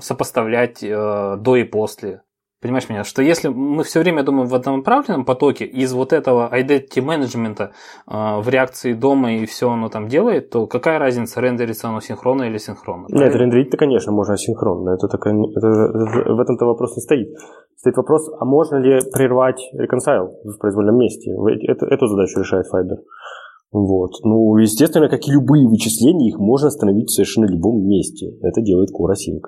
сопоставлять 0.00 0.82
э, 0.82 1.36
до 1.38 1.56
и 1.56 1.64
после. 1.64 2.20
Понимаешь 2.62 2.88
меня, 2.88 3.04
что 3.04 3.20
если 3.20 3.48
мы 3.48 3.84
все 3.84 4.00
время 4.00 4.22
думаем 4.22 4.48
в 4.48 4.54
однонаправленном 4.54 5.26
потоке, 5.26 5.66
из 5.66 5.92
вот 5.92 6.14
этого 6.14 6.50
identity 6.50 7.02
менеджмента 7.02 7.72
э, 8.10 8.40
в 8.40 8.48
реакции 8.48 8.94
дома 8.94 9.34
и 9.34 9.44
все 9.44 9.70
оно 9.70 9.90
там 9.90 10.08
делает, 10.08 10.48
то 10.48 10.66
какая 10.66 10.98
разница, 10.98 11.42
рендерится 11.42 11.88
оно 11.88 12.00
синхронно 12.00 12.44
или 12.44 12.56
синхронно? 12.56 13.08
Нет, 13.10 13.34
рендерить-то, 13.34 13.76
конечно, 13.76 14.10
можно 14.10 14.38
синхронно. 14.38 14.94
Это, 14.94 15.06
так, 15.06 15.26
это, 15.26 15.36
это, 15.36 16.34
в 16.34 16.40
этом-то 16.40 16.64
вопрос 16.64 16.96
не 16.96 17.02
стоит. 17.02 17.28
Стоит 17.76 17.96
вопрос, 17.98 18.30
а 18.40 18.44
можно 18.46 18.76
ли 18.76 19.00
прервать 19.12 19.60
reconcile 19.74 20.28
в 20.44 20.58
произвольном 20.58 20.96
месте? 20.96 21.36
Это, 21.68 21.84
эту 21.84 22.06
задачу 22.06 22.40
решает 22.40 22.64
Fiber. 22.72 22.96
Вот. 23.70 24.12
Ну, 24.24 24.56
естественно, 24.56 25.10
как 25.10 25.28
и 25.28 25.30
любые 25.30 25.68
вычисления, 25.68 26.28
их 26.28 26.38
можно 26.38 26.68
остановить 26.68 27.10
в 27.10 27.14
совершенно 27.14 27.44
любом 27.44 27.86
месте. 27.86 28.32
Это 28.40 28.62
делает 28.62 28.88
Core 28.90 29.12
Async. 29.12 29.42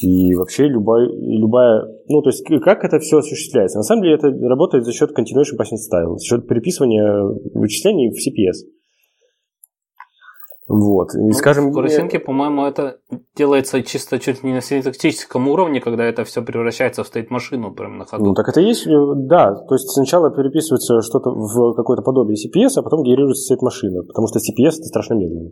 И 0.00 0.34
вообще 0.34 0.66
любая, 0.66 1.06
любая, 1.08 1.86
ну 2.08 2.20
то 2.22 2.30
есть 2.30 2.44
как 2.62 2.84
это 2.84 2.98
все 2.98 3.18
осуществляется? 3.18 3.78
На 3.78 3.84
самом 3.84 4.02
деле 4.02 4.16
это 4.16 4.28
работает 4.28 4.84
за 4.84 4.92
счет 4.92 5.10
continuation 5.10 5.56
passing 5.58 5.78
style, 5.78 6.16
за 6.16 6.24
счет 6.24 6.48
переписывания 6.48 7.22
вычислений 7.54 8.10
в 8.10 8.14
CPS. 8.14 8.66
Вот. 10.66 11.14
И, 11.14 11.18
ну, 11.18 11.32
скажем, 11.32 11.70
в 11.70 11.74
Курасинке, 11.74 12.18
по-моему, 12.18 12.64
это 12.64 12.96
делается 13.36 13.82
чисто 13.82 14.18
чуть 14.18 14.42
не 14.42 14.54
на 14.54 14.62
синтактическом 14.62 15.46
уровне, 15.48 15.80
когда 15.80 16.04
это 16.04 16.24
все 16.24 16.42
превращается 16.42 17.04
в 17.04 17.06
стейт-машину 17.06 17.74
прямо 17.74 17.98
на 17.98 18.04
ходу. 18.06 18.24
Ну, 18.24 18.34
так 18.34 18.48
это 18.48 18.62
есть, 18.62 18.86
э, 18.86 18.90
да. 19.28 19.54
То 19.54 19.74
есть 19.74 19.90
сначала 19.90 20.30
переписывается 20.30 21.02
что-то 21.02 21.30
в 21.30 21.74
какое-то 21.74 22.02
подобие 22.02 22.36
CPS, 22.36 22.78
а 22.78 22.82
потом 22.82 23.02
генерируется 23.02 23.44
стейт-машина, 23.44 24.04
потому 24.04 24.26
что 24.26 24.38
CPS 24.38 24.78
это 24.78 24.84
страшно 24.84 25.14
медленно. 25.14 25.50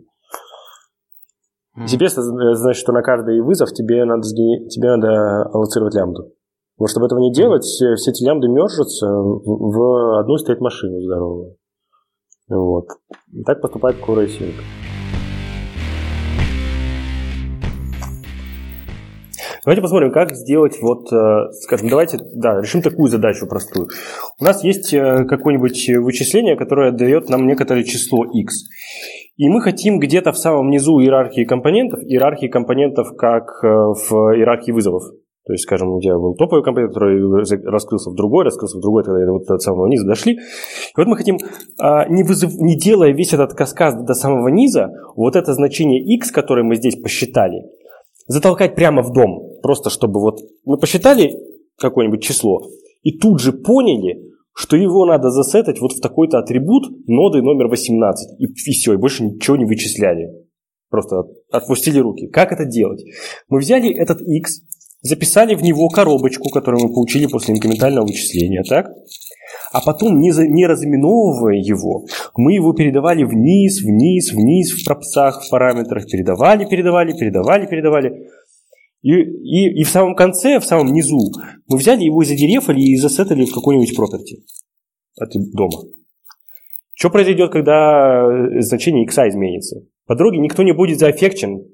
Mm-hmm. 1.77 1.85
CPS 1.85 2.55
значит, 2.55 2.81
что 2.81 2.91
на 2.91 3.01
каждый 3.01 3.41
вызов 3.41 3.71
тебе 3.73 4.05
надо, 4.05 4.21
тебе 4.23 4.95
надо 4.95 5.43
аллоцировать 5.53 5.95
лямбду. 5.95 6.33
Вот 6.77 6.89
чтобы 6.89 7.07
этого 7.07 7.19
не 7.19 7.31
делать, 7.31 7.63
все 7.63 7.93
эти 7.93 8.23
лямбды 8.23 8.47
мержатся 8.47 9.07
в 9.07 10.19
одну 10.19 10.37
стоит 10.37 10.59
машину 10.59 10.99
здоровую. 11.01 11.55
Вот. 12.49 12.85
И 13.31 13.43
так 13.43 13.61
поступает 13.61 13.97
core 13.97 14.27
Давайте 19.65 19.81
посмотрим, 19.81 20.11
как 20.11 20.35
сделать 20.35 20.77
вот, 20.81 21.11
э, 21.13 21.51
скажем, 21.61 21.87
давайте, 21.87 22.19
да, 22.33 22.59
решим 22.59 22.81
такую 22.81 23.07
задачу 23.07 23.47
простую. 23.47 23.87
У 24.37 24.43
нас 24.43 24.61
есть 24.61 24.93
э, 24.93 25.23
какое-нибудь 25.23 25.89
вычисление, 25.99 26.57
которое 26.57 26.91
дает 26.91 27.29
нам 27.29 27.47
некоторое 27.47 27.85
число 27.85 28.25
x. 28.25 28.65
И 29.35 29.49
мы 29.49 29.61
хотим 29.61 29.99
где-то 29.99 30.31
в 30.31 30.37
самом 30.37 30.69
низу 30.69 30.99
иерархии 30.99 31.43
компонентов, 31.43 32.01
иерархии 32.03 32.47
компонентов 32.47 33.15
как 33.17 33.63
э, 33.63 33.67
в 33.67 34.11
иерархии 34.35 34.71
вызовов. 34.71 35.03
То 35.45 35.51
есть, 35.51 35.63
скажем, 35.63 35.89
у 35.91 35.99
тебя 35.99 36.17
был 36.17 36.35
топовый 36.35 36.63
компонент, 36.63 36.93
который 36.93 37.19
раскрылся 37.69 38.11
в 38.11 38.15
другой, 38.15 38.45
раскрылся 38.45 38.77
в 38.77 38.81
другой, 38.81 39.03
тогда 39.03 39.29
вот 39.29 39.45
до 39.45 39.57
самого 39.57 39.87
низа 39.87 40.05
дошли. 40.05 40.35
И 40.35 40.39
вот 40.95 41.07
мы 41.07 41.17
хотим, 41.17 41.37
а, 41.81 42.07
не, 42.07 42.23
вызов, 42.23 42.53
не 42.53 42.77
делая 42.77 43.11
весь 43.11 43.33
этот 43.33 43.53
каскад 43.53 44.05
до 44.05 44.13
самого 44.13 44.47
низа, 44.47 44.93
вот 45.17 45.35
это 45.35 45.53
значение 45.53 46.01
x, 46.15 46.31
которое 46.31 46.63
мы 46.63 46.75
здесь 46.75 46.95
посчитали, 46.95 47.63
затолкать 48.27 48.75
прямо 48.75 49.01
в 49.01 49.11
дом. 49.11 49.59
Просто 49.61 49.89
чтобы 49.89 50.21
вот 50.21 50.39
мы 50.63 50.77
посчитали 50.77 51.33
какое-нибудь 51.77 52.23
число 52.23 52.61
и 53.01 53.17
тут 53.17 53.41
же 53.41 53.51
поняли, 53.51 54.32
что 54.55 54.75
его 54.77 55.05
надо 55.05 55.29
засетать 55.29 55.79
вот 55.79 55.93
в 55.93 56.01
такой-то 56.01 56.39
атрибут 56.39 57.07
ноды 57.07 57.41
номер 57.41 57.67
18. 57.67 58.39
И, 58.39 58.45
и 58.45 58.71
все, 58.71 58.93
и 58.93 58.97
больше 58.97 59.23
ничего 59.23 59.57
не 59.57 59.65
вычисляли. 59.65 60.29
Просто 60.89 61.23
отпустили 61.51 61.99
руки. 61.99 62.27
Как 62.27 62.51
это 62.51 62.65
делать? 62.65 63.03
Мы 63.49 63.59
взяли 63.59 63.91
этот 63.91 64.21
x, 64.21 64.61
записали 65.01 65.55
в 65.55 65.63
него 65.63 65.89
коробочку, 65.89 66.49
которую 66.49 66.83
мы 66.83 66.93
получили 66.93 67.25
после 67.25 67.55
инкрементального 67.55 68.05
вычисления, 68.05 68.63
так? 68.63 68.87
а 69.73 69.81
потом, 69.81 70.19
не, 70.19 70.31
за, 70.31 70.47
не 70.47 70.67
разыменовывая 70.67 71.55
его, 71.55 72.05
мы 72.35 72.53
его 72.53 72.73
передавали 72.73 73.23
вниз, 73.23 73.81
вниз, 73.81 74.31
вниз 74.31 74.71
в 74.71 74.85
пропсах, 74.85 75.43
в 75.43 75.49
параметрах, 75.49 76.05
передавали, 76.05 76.65
передавали, 76.65 77.13
передавали, 77.13 77.65
передавали. 77.65 78.29
И, 79.03 79.11
и, 79.11 79.81
и 79.81 79.83
в 79.83 79.89
самом 79.89 80.15
конце, 80.15 80.59
в 80.59 80.65
самом 80.65 80.93
низу, 80.93 81.19
мы 81.67 81.77
взяли 81.77 82.03
его, 82.03 82.23
задерефали 82.23 82.79
и 82.79 82.97
засетали 82.97 83.45
в 83.45 83.53
какой-нибудь 83.53 83.97
property 83.97 84.41
от 85.19 85.29
дома. 85.53 85.83
Что 86.95 87.09
произойдет, 87.09 87.51
когда 87.51 88.25
значение 88.61 89.03
x 89.03 89.17
изменится? 89.17 89.81
По 90.07 90.15
дороге 90.15 90.39
никто 90.39 90.63
не 90.63 90.73
будет 90.73 90.99
заэффекчен, 90.99 91.65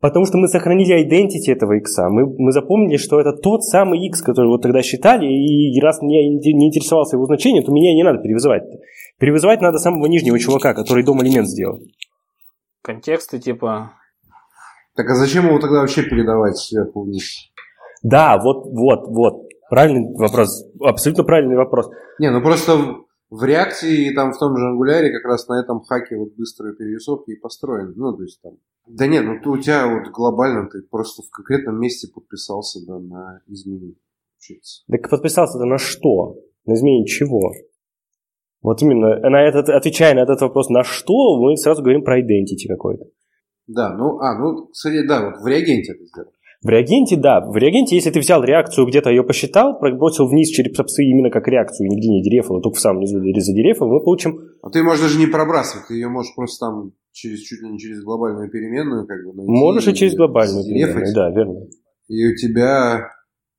Потому 0.00 0.26
что 0.26 0.38
мы 0.38 0.46
сохранили 0.46 1.04
identity 1.04 1.52
этого 1.52 1.72
x. 1.72 1.98
Мы, 2.08 2.24
мы 2.38 2.52
запомнили, 2.52 2.96
что 2.96 3.18
это 3.20 3.32
тот 3.32 3.64
самый 3.64 4.06
x, 4.06 4.22
который 4.22 4.46
вот 4.46 4.62
тогда 4.62 4.80
считали, 4.80 5.26
и 5.26 5.80
раз 5.80 5.98
я 6.02 6.28
не 6.28 6.68
интересовался 6.68 7.16
его 7.16 7.26
значением, 7.26 7.64
то 7.64 7.72
меня 7.72 7.92
не 7.94 8.04
надо 8.04 8.22
перевызывать. 8.22 8.62
Перевызывать 9.18 9.60
надо 9.60 9.78
самого 9.78 10.06
нижнего 10.06 10.38
чувака, 10.38 10.72
который 10.72 11.02
дом 11.02 11.20
элемент 11.22 11.48
сделал. 11.48 11.80
Контексты 12.82 13.40
типа... 13.40 13.92
Так 14.98 15.08
а 15.10 15.14
зачем 15.14 15.46
его 15.46 15.60
тогда 15.60 15.78
вообще 15.78 16.02
передавать 16.02 16.56
сверху 16.56 17.04
вниз? 17.04 17.52
Да, 18.02 18.36
вот, 18.42 18.64
вот, 18.66 19.06
вот. 19.06 19.48
Правильный 19.70 20.12
вопрос. 20.12 20.66
Абсолютно 20.80 21.22
правильный 21.22 21.54
вопрос. 21.54 21.88
Не, 22.18 22.32
ну 22.32 22.42
просто 22.42 22.72
в 23.30 23.44
реакции 23.44 24.12
там 24.12 24.32
в 24.32 24.38
том 24.38 24.56
же 24.56 24.66
ангуляре 24.66 25.12
как 25.12 25.24
раз 25.24 25.46
на 25.46 25.60
этом 25.60 25.82
хаке 25.82 26.16
вот 26.16 26.34
быстрой 26.36 26.74
перерисовки 26.74 27.30
и 27.30 27.36
построен. 27.36 27.92
Ну, 27.94 28.16
то 28.16 28.24
есть 28.24 28.42
там... 28.42 28.54
Да 28.88 29.06
нет, 29.06 29.24
ну 29.24 29.40
ты, 29.40 29.48
у 29.48 29.56
тебя 29.58 29.86
вот 29.86 30.10
глобально 30.10 30.68
ты 30.68 30.82
просто 30.82 31.22
в 31.22 31.30
конкретном 31.30 31.78
месте 31.78 32.08
подписался 32.12 32.84
да, 32.84 32.98
на 32.98 33.40
изменение. 33.46 33.94
Так 34.90 35.08
подписался-то 35.08 35.64
на 35.64 35.78
что? 35.78 36.38
На 36.66 36.74
изменение 36.74 37.06
чего? 37.06 37.52
Вот 38.62 38.82
именно, 38.82 39.20
на 39.30 39.46
этот, 39.46 39.68
отвечая 39.68 40.16
на 40.16 40.24
этот 40.24 40.40
вопрос, 40.40 40.68
на 40.70 40.82
что, 40.82 41.40
мы 41.40 41.56
сразу 41.56 41.82
говорим 41.82 42.02
про 42.02 42.18
identity 42.18 42.66
какой-то. 42.66 43.04
Да, 43.68 43.94
ну, 43.94 44.18
а, 44.18 44.38
ну, 44.38 44.66
кстати, 44.72 45.06
да, 45.06 45.26
вот 45.26 45.42
в 45.42 45.46
реагенте 45.46 45.92
это 45.92 46.04
сделал. 46.04 46.30
В 46.60 46.68
реагенте, 46.68 47.16
да. 47.16 47.40
В 47.40 47.56
реагенте, 47.56 47.94
если 47.94 48.10
ты 48.10 48.18
взял 48.18 48.42
реакцию, 48.42 48.86
где-то 48.88 49.10
ее 49.10 49.22
посчитал, 49.22 49.78
бросил 49.78 50.26
вниз 50.26 50.48
через 50.48 50.72
именно 50.98 51.30
как 51.30 51.46
реакцию, 51.46 51.88
нигде 51.88 52.08
не 52.08 52.20
дерефал, 52.20 52.56
а 52.56 52.60
только 52.60 52.78
в 52.78 52.80
самом 52.80 53.00
низу 53.00 53.20
задерефал, 53.20 53.88
мы 53.88 54.00
получим... 54.02 54.40
А 54.62 54.70
ты 54.70 54.82
можешь 54.82 55.02
даже 55.02 55.18
не 55.20 55.26
пробрасывать, 55.26 55.86
ты 55.86 55.94
ее 55.94 56.08
можешь 56.08 56.34
просто 56.34 56.66
там 56.66 56.92
через, 57.12 57.40
чуть 57.42 57.62
ли 57.62 57.70
не 57.70 57.78
через 57.78 58.02
глобальную 58.02 58.50
переменную 58.50 59.06
как 59.06 59.18
бы 59.24 59.34
найти. 59.34 59.50
Можешь 59.50 59.86
и 59.86 59.94
через 59.94 60.16
глобальную 60.16 60.64
переменную, 60.64 61.14
да, 61.14 61.30
верно. 61.30 61.60
И 62.08 62.26
у 62.26 62.34
тебя 62.34 63.06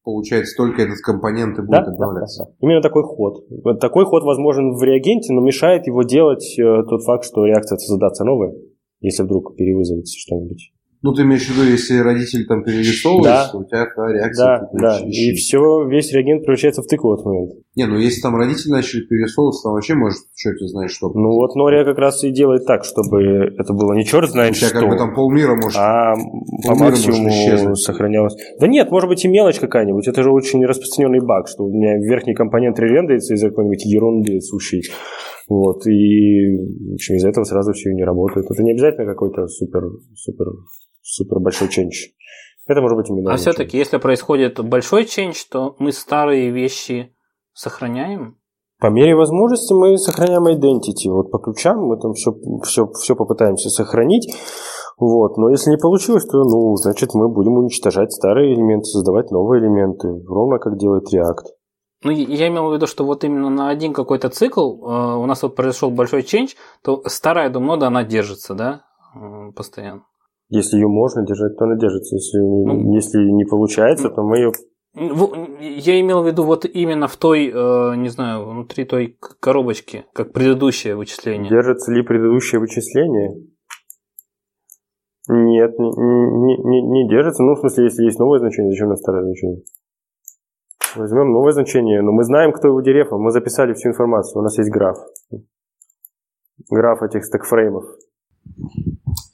получается 0.03 0.55
только 0.57 0.81
этот 0.81 0.99
компонент 0.99 1.57
и 1.57 1.61
будет 1.61 1.85
да, 1.85 1.85
добавляться. 1.85 2.43
Да, 2.43 2.45
да, 2.45 2.51
да. 2.51 2.67
Именно 2.67 2.81
такой 2.81 3.03
ход. 3.03 3.45
Вот 3.63 3.79
такой 3.79 4.05
ход 4.05 4.23
возможен 4.23 4.75
в 4.75 4.83
реагенте, 4.83 5.31
но 5.31 5.41
мешает 5.41 5.87
его 5.87 6.03
делать 6.03 6.57
э, 6.59 6.83
тот 6.89 7.03
факт, 7.03 7.23
что 7.23 7.45
реакция 7.45 7.77
создаться 7.77 8.25
новая, 8.25 8.53
если 9.01 9.23
вдруг 9.23 9.55
перевызовется 9.55 10.17
что-нибудь. 10.17 10.71
Ну, 11.01 11.13
ты 11.13 11.21
имеешь 11.21 11.47
в 11.47 11.51
виду, 11.51 11.63
если 11.63 11.97
родитель 11.99 12.45
там 12.45 12.61
перерисовывается, 12.61 13.51
да. 13.53 13.57
у 13.57 13.63
тебя 13.63 13.85
та 13.85 14.11
реакция. 14.11 14.69
Да, 14.73 14.99
да. 14.99 14.99
И 15.07 15.31
все, 15.31 15.87
весь 15.87 16.11
реагент 16.11 16.43
превращается 16.43 16.81
в 16.81 16.87
тыкву 16.87 17.11
в 17.11 17.13
этот 17.13 17.25
момент. 17.25 17.51
Не, 17.77 17.85
ну 17.85 17.97
если 17.97 18.19
там 18.19 18.35
родители 18.35 18.71
начали 18.71 19.05
перерисовываться, 19.05 19.63
там 19.63 19.73
вообще 19.73 19.93
может 19.95 20.17
черт 20.35 20.59
знает 20.59 20.91
что. 20.91 21.07
Ну 21.13 21.29
вот 21.29 21.55
Нория 21.55 21.85
как 21.85 21.97
раз 21.99 22.21
и 22.25 22.31
делает 22.31 22.65
так, 22.65 22.83
чтобы 22.83 23.21
это 23.57 23.71
было 23.71 23.93
не 23.93 24.03
черт 24.03 24.29
знает 24.29 24.57
что. 24.57 24.65
У 24.65 24.69
тебя 24.71 24.79
как 24.81 24.89
бы 24.89 24.97
там 24.97 25.15
полмира 25.15 25.55
может. 25.55 25.79
А 25.79 26.15
по 26.67 26.75
максимуму 26.75 27.77
сохранялось. 27.77 28.35
Да 28.59 28.67
нет, 28.67 28.91
может 28.91 29.07
быть 29.07 29.23
и 29.23 29.29
мелочь 29.29 29.59
какая-нибудь. 29.59 30.05
Это 30.05 30.21
же 30.21 30.31
очень 30.31 30.65
распространенный 30.65 31.25
баг, 31.25 31.47
что 31.47 31.63
у 31.63 31.69
меня 31.71 31.95
верхний 31.97 32.33
компонент 32.33 32.77
ререндерится 32.77 33.35
из-за 33.35 33.49
какой-нибудь 33.49 33.85
ерунды 33.85 34.41
сущей. 34.41 34.83
Вот, 35.49 35.85
и 35.87 36.57
в 36.91 36.93
общем, 36.93 37.15
из-за 37.15 37.29
этого 37.29 37.43
сразу 37.43 37.73
все 37.73 37.91
не 37.91 38.03
работает. 38.03 38.45
Это 38.49 38.63
не 38.63 38.71
обязательно 38.71 39.07
какой-то 39.07 39.47
супер, 39.47 39.81
супер 40.15 40.45
супер 41.01 41.39
большой 41.39 41.69
ченч. 41.69 42.11
Это 42.67 42.81
может 42.81 42.97
быть 42.97 43.09
именно. 43.09 43.33
А 43.33 43.37
все-таки, 43.37 43.77
если 43.77 43.97
происходит 43.97 44.63
большой 44.63 45.05
ченч, 45.05 45.43
то 45.47 45.75
мы 45.79 45.91
старые 45.91 46.51
вещи 46.51 47.15
сохраняем? 47.53 48.37
По 48.79 48.87
мере 48.87 49.15
возможности 49.15 49.73
мы 49.73 49.97
сохраняем 49.97 50.47
identity. 50.47 51.11
Вот 51.11 51.31
по 51.31 51.39
ключам 51.39 51.79
мы 51.79 51.97
там 51.99 52.13
все, 52.13 52.31
все, 52.63 52.87
все 52.93 53.15
попытаемся 53.15 53.69
сохранить. 53.69 54.31
Вот. 54.97 55.37
Но 55.37 55.49
если 55.49 55.71
не 55.71 55.77
получилось, 55.77 56.25
то 56.25 56.37
ну, 56.43 56.75
значит 56.75 57.13
мы 57.13 57.27
будем 57.27 57.57
уничтожать 57.57 58.11
старые 58.13 58.53
элементы, 58.53 58.85
создавать 58.85 59.31
новые 59.31 59.61
элементы, 59.61 60.07
ровно 60.27 60.59
как 60.59 60.77
делает 60.77 61.05
React. 61.13 61.58
Ну, 62.03 62.11
я 62.11 62.47
имел 62.47 62.69
в 62.69 62.73
виду, 62.73 62.87
что 62.87 63.03
вот 63.03 63.23
именно 63.23 63.49
на 63.49 63.69
один 63.69 63.93
какой-то 63.93 64.29
цикл 64.29 64.61
э, 64.61 65.15
у 65.17 65.25
нас 65.25 65.43
вот 65.43 65.55
произошел 65.55 65.91
большой 65.91 66.21
change, 66.21 66.55
то 66.81 67.03
старая 67.07 67.49
думнода, 67.49 67.87
она 67.87 68.03
держится, 68.03 68.53
да, 68.53 68.83
э, 69.15 69.51
постоянно. 69.53 70.05
Если 70.47 70.77
ее 70.77 70.87
можно 70.87 71.25
держать, 71.25 71.57
то 71.57 71.65
она 71.65 71.75
держится. 71.75 72.15
Если, 72.15 72.39
ну, 72.39 72.93
если 72.95 73.19
не 73.19 73.45
получается, 73.45 74.09
то 74.09 74.23
мы 74.23 74.37
ее 74.37 74.51
я 74.95 76.01
имел 76.01 76.23
в 76.23 76.27
виду 76.27 76.43
вот 76.43 76.65
именно 76.65 77.07
в 77.07 77.15
той, 77.15 77.47
э, 77.47 77.95
не 77.95 78.09
знаю, 78.09 78.49
внутри 78.49 78.85
той 78.85 79.17
коробочки, 79.39 80.05
как 80.13 80.33
предыдущее 80.33 80.95
вычисление. 80.95 81.49
Держится 81.49 81.91
ли 81.91 82.01
предыдущее 82.01 82.59
вычисление? 82.59 83.45
Нет, 85.27 85.77
не, 85.77 85.87
не, 85.87 86.57
не, 86.57 86.81
не 86.81 87.09
держится. 87.09 87.43
Ну, 87.43 87.53
в 87.53 87.59
смысле, 87.59 87.83
если 87.83 88.03
есть 88.03 88.17
новое 88.17 88.39
значение, 88.39 88.71
зачем 88.71 88.87
нам 88.87 88.97
старое 88.97 89.23
значение? 89.23 89.61
Возьмем 90.95 91.31
новое 91.31 91.51
значение, 91.51 92.01
но 92.01 92.11
мы 92.11 92.23
знаем, 92.23 92.51
кто 92.51 92.67
его 92.67 92.81
дерефал. 92.81 93.19
Мы 93.19 93.31
записали 93.31 93.73
всю 93.73 93.89
информацию. 93.89 94.39
У 94.39 94.43
нас 94.43 94.57
есть 94.57 94.71
граф. 94.71 94.97
Граф 96.69 97.01
этих 97.03 97.25
стекфреймов. 97.25 97.85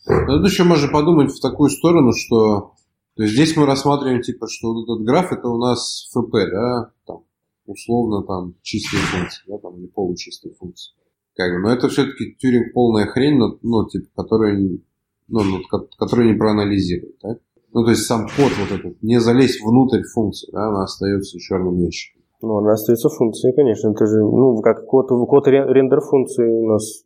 Ну, 0.08 0.28
тут 0.28 0.46
еще 0.46 0.64
можно 0.64 0.88
подумать 0.92 1.32
в 1.32 1.42
такую 1.42 1.70
сторону, 1.70 2.12
что 2.14 2.76
то 3.16 3.24
есть 3.24 3.34
здесь 3.34 3.56
мы 3.56 3.66
рассматриваем, 3.66 4.22
типа, 4.22 4.48
что 4.50 4.74
вот 4.74 4.84
этот 4.84 5.06
граф 5.06 5.32
это 5.32 5.48
у 5.48 5.58
нас 5.58 6.10
ФП, 6.12 6.34
да, 6.52 6.92
там, 7.08 7.24
условно 7.66 8.24
там 8.24 8.56
чистые 8.62 9.02
функции, 9.04 9.44
да, 9.48 9.58
там, 9.58 9.78
или 9.80 9.88
получистые 9.88 10.54
функции. 10.54 10.94
Как 11.34 11.52
бы, 11.54 11.62
но 11.62 11.74
это 11.74 11.88
все-таки 11.88 12.36
тюринг 12.36 12.74
полная 12.74 13.06
хрень, 13.06 13.40
ну, 13.62 13.88
типа, 13.88 14.08
которая, 14.16 14.58
ну, 14.58 15.44
ну, 15.44 15.62
которая 15.98 16.28
не 16.28 16.38
проанализирует, 16.38 17.18
так? 17.20 17.40
Ну, 17.76 17.84
то 17.84 17.90
есть 17.90 18.06
сам 18.06 18.22
код 18.24 18.54
вот 18.58 18.80
этот, 18.80 19.04
не 19.04 19.20
залезть 19.20 19.60
внутрь 19.62 20.02
функции, 20.14 20.50
да, 20.54 20.70
она 20.70 20.84
остается 20.84 21.38
черным 21.38 21.78
ящиком. 21.78 22.22
Ну, 22.42 22.58
она 22.58 22.72
остается 22.72 23.10
функцией, 23.10 23.54
конечно. 23.54 23.90
Это 23.90 24.06
же, 24.06 24.22
ну, 24.22 24.62
как 24.62 24.86
код, 24.86 25.10
код 25.10 25.46
рендер 25.48 26.00
функции 26.00 26.50
у 26.50 26.68
нас 26.68 27.04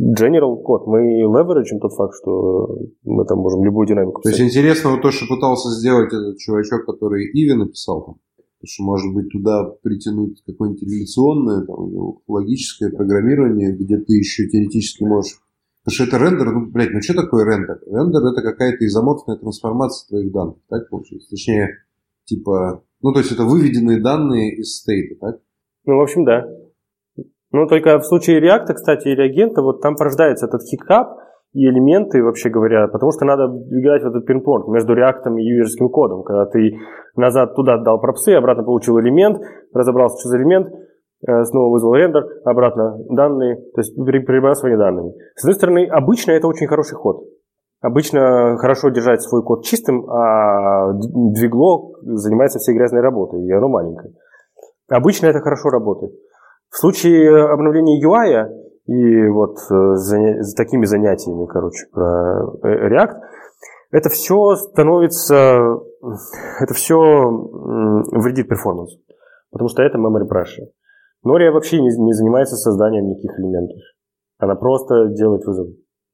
General 0.00 0.56
код. 0.62 0.86
Мы 0.86 1.00
левериджим 1.00 1.80
тот 1.80 1.92
факт, 1.92 2.14
что 2.22 2.78
мы 3.04 3.26
там 3.26 3.40
можем 3.40 3.62
любую 3.62 3.86
динамику 3.86 4.22
То 4.22 4.30
есть 4.30 4.40
интересно 4.40 4.92
вот 4.92 5.02
то, 5.02 5.10
что 5.10 5.26
пытался 5.26 5.70
сделать 5.70 6.08
этот 6.12 6.38
чувачок, 6.38 6.86
который 6.86 7.26
Иви 7.32 7.54
написал 7.54 8.02
там. 8.04 8.14
Потому 8.36 8.68
что, 8.68 8.82
может 8.84 9.14
быть, 9.14 9.28
туда 9.30 9.64
притянуть 9.82 10.42
какое-нибудь 10.46 10.82
реляционное, 10.82 11.66
там, 11.66 12.20
логическое 12.26 12.90
программирование, 12.90 13.76
где 13.76 13.98
ты 13.98 14.14
еще 14.14 14.48
теоретически 14.48 15.04
можешь... 15.04 15.40
Потому 15.86 16.02
что 16.02 16.16
это 16.16 16.24
рендер, 16.24 16.50
ну, 16.50 16.66
блядь, 16.72 16.90
ну 16.90 17.00
что 17.00 17.14
такое 17.14 17.44
рендер? 17.44 17.78
Рендер 17.86 18.26
это 18.26 18.42
какая-то 18.42 18.84
изоморфная 18.84 19.36
трансформация 19.36 20.08
твоих 20.08 20.32
данных, 20.32 20.56
так 20.68 20.90
получается? 20.90 21.30
Точнее, 21.30 21.68
типа, 22.24 22.82
Ну, 23.02 23.12
то 23.12 23.20
есть 23.20 23.30
это 23.30 23.44
выведенные 23.44 24.02
данные 24.02 24.56
из 24.56 24.78
стейта, 24.78 25.14
так? 25.20 25.36
Ну, 25.84 25.98
в 25.98 26.02
общем, 26.02 26.24
да. 26.24 26.44
Ну, 27.52 27.68
только 27.68 28.00
в 28.00 28.04
случае 28.04 28.40
реакта, 28.40 28.74
кстати, 28.74 29.06
и 29.06 29.14
реагента, 29.14 29.62
вот 29.62 29.80
там 29.80 29.94
порождается 29.94 30.46
этот 30.46 30.62
хикап 30.62 31.18
и 31.52 31.64
элементы, 31.64 32.20
вообще 32.20 32.50
говоря, 32.50 32.88
потому 32.88 33.12
что 33.12 33.24
надо 33.24 33.44
играть 33.70 34.02
в 34.02 34.08
этот 34.08 34.26
пинг-понг 34.26 34.66
между 34.66 34.92
реактом 34.92 35.38
и 35.38 35.44
юзерским 35.44 35.88
кодом, 35.88 36.24
когда 36.24 36.46
ты 36.46 36.80
назад 37.14 37.54
туда 37.54 37.78
дал 37.78 38.00
пропсы, 38.00 38.30
обратно 38.30 38.64
получил 38.64 38.98
элемент, 38.98 39.38
разобрался, 39.72 40.18
что 40.18 40.30
за 40.30 40.38
элемент, 40.38 40.66
снова 41.22 41.72
вызвал 41.72 41.94
рендер, 41.94 42.24
обратно 42.44 42.98
данные, 43.10 43.56
то 43.74 43.80
есть 43.80 43.94
перебрасывание 43.96 44.78
данными. 44.78 45.14
С 45.34 45.44
одной 45.44 45.54
стороны, 45.54 45.86
обычно 45.86 46.32
это 46.32 46.46
очень 46.46 46.66
хороший 46.66 46.96
ход. 46.96 47.24
Обычно 47.80 48.56
хорошо 48.58 48.88
держать 48.88 49.22
свой 49.22 49.42
код 49.42 49.64
чистым, 49.64 50.08
а 50.10 50.92
двигло 50.92 51.92
занимается 52.02 52.58
всей 52.58 52.74
грязной 52.74 53.00
работой, 53.00 53.44
и 53.44 53.52
оно 53.52 53.68
маленькое. 53.68 54.12
Обычно 54.88 55.26
это 55.26 55.40
хорошо 55.40 55.68
работает. 55.68 56.12
В 56.70 56.78
случае 56.78 57.46
обновления 57.46 58.02
UI 58.04 58.48
и 58.86 59.28
вот 59.28 59.56
э, 59.70 59.94
с 59.94 60.54
такими 60.54 60.84
занятиями, 60.84 61.46
короче, 61.46 61.86
про 61.92 62.40
э, 62.62 62.88
React, 62.88 63.16
это 63.90 64.08
все 64.08 64.54
становится, 64.56 65.78
это 66.60 66.74
все 66.74 66.96
вредит 66.98 68.48
перформансу, 68.48 68.98
потому 69.50 69.68
что 69.68 69.82
это 69.82 69.98
memory 69.98 70.28
pressure. 70.28 70.68
Noria 71.26 71.50
вообще 71.50 71.80
не, 71.80 71.88
не 71.88 72.12
занимается 72.12 72.56
созданием 72.56 73.08
никаких 73.08 73.38
элементов. 73.38 73.78
Она 74.38 74.54
просто 74.54 75.08
делает 75.08 75.44
вызов. 75.44 75.68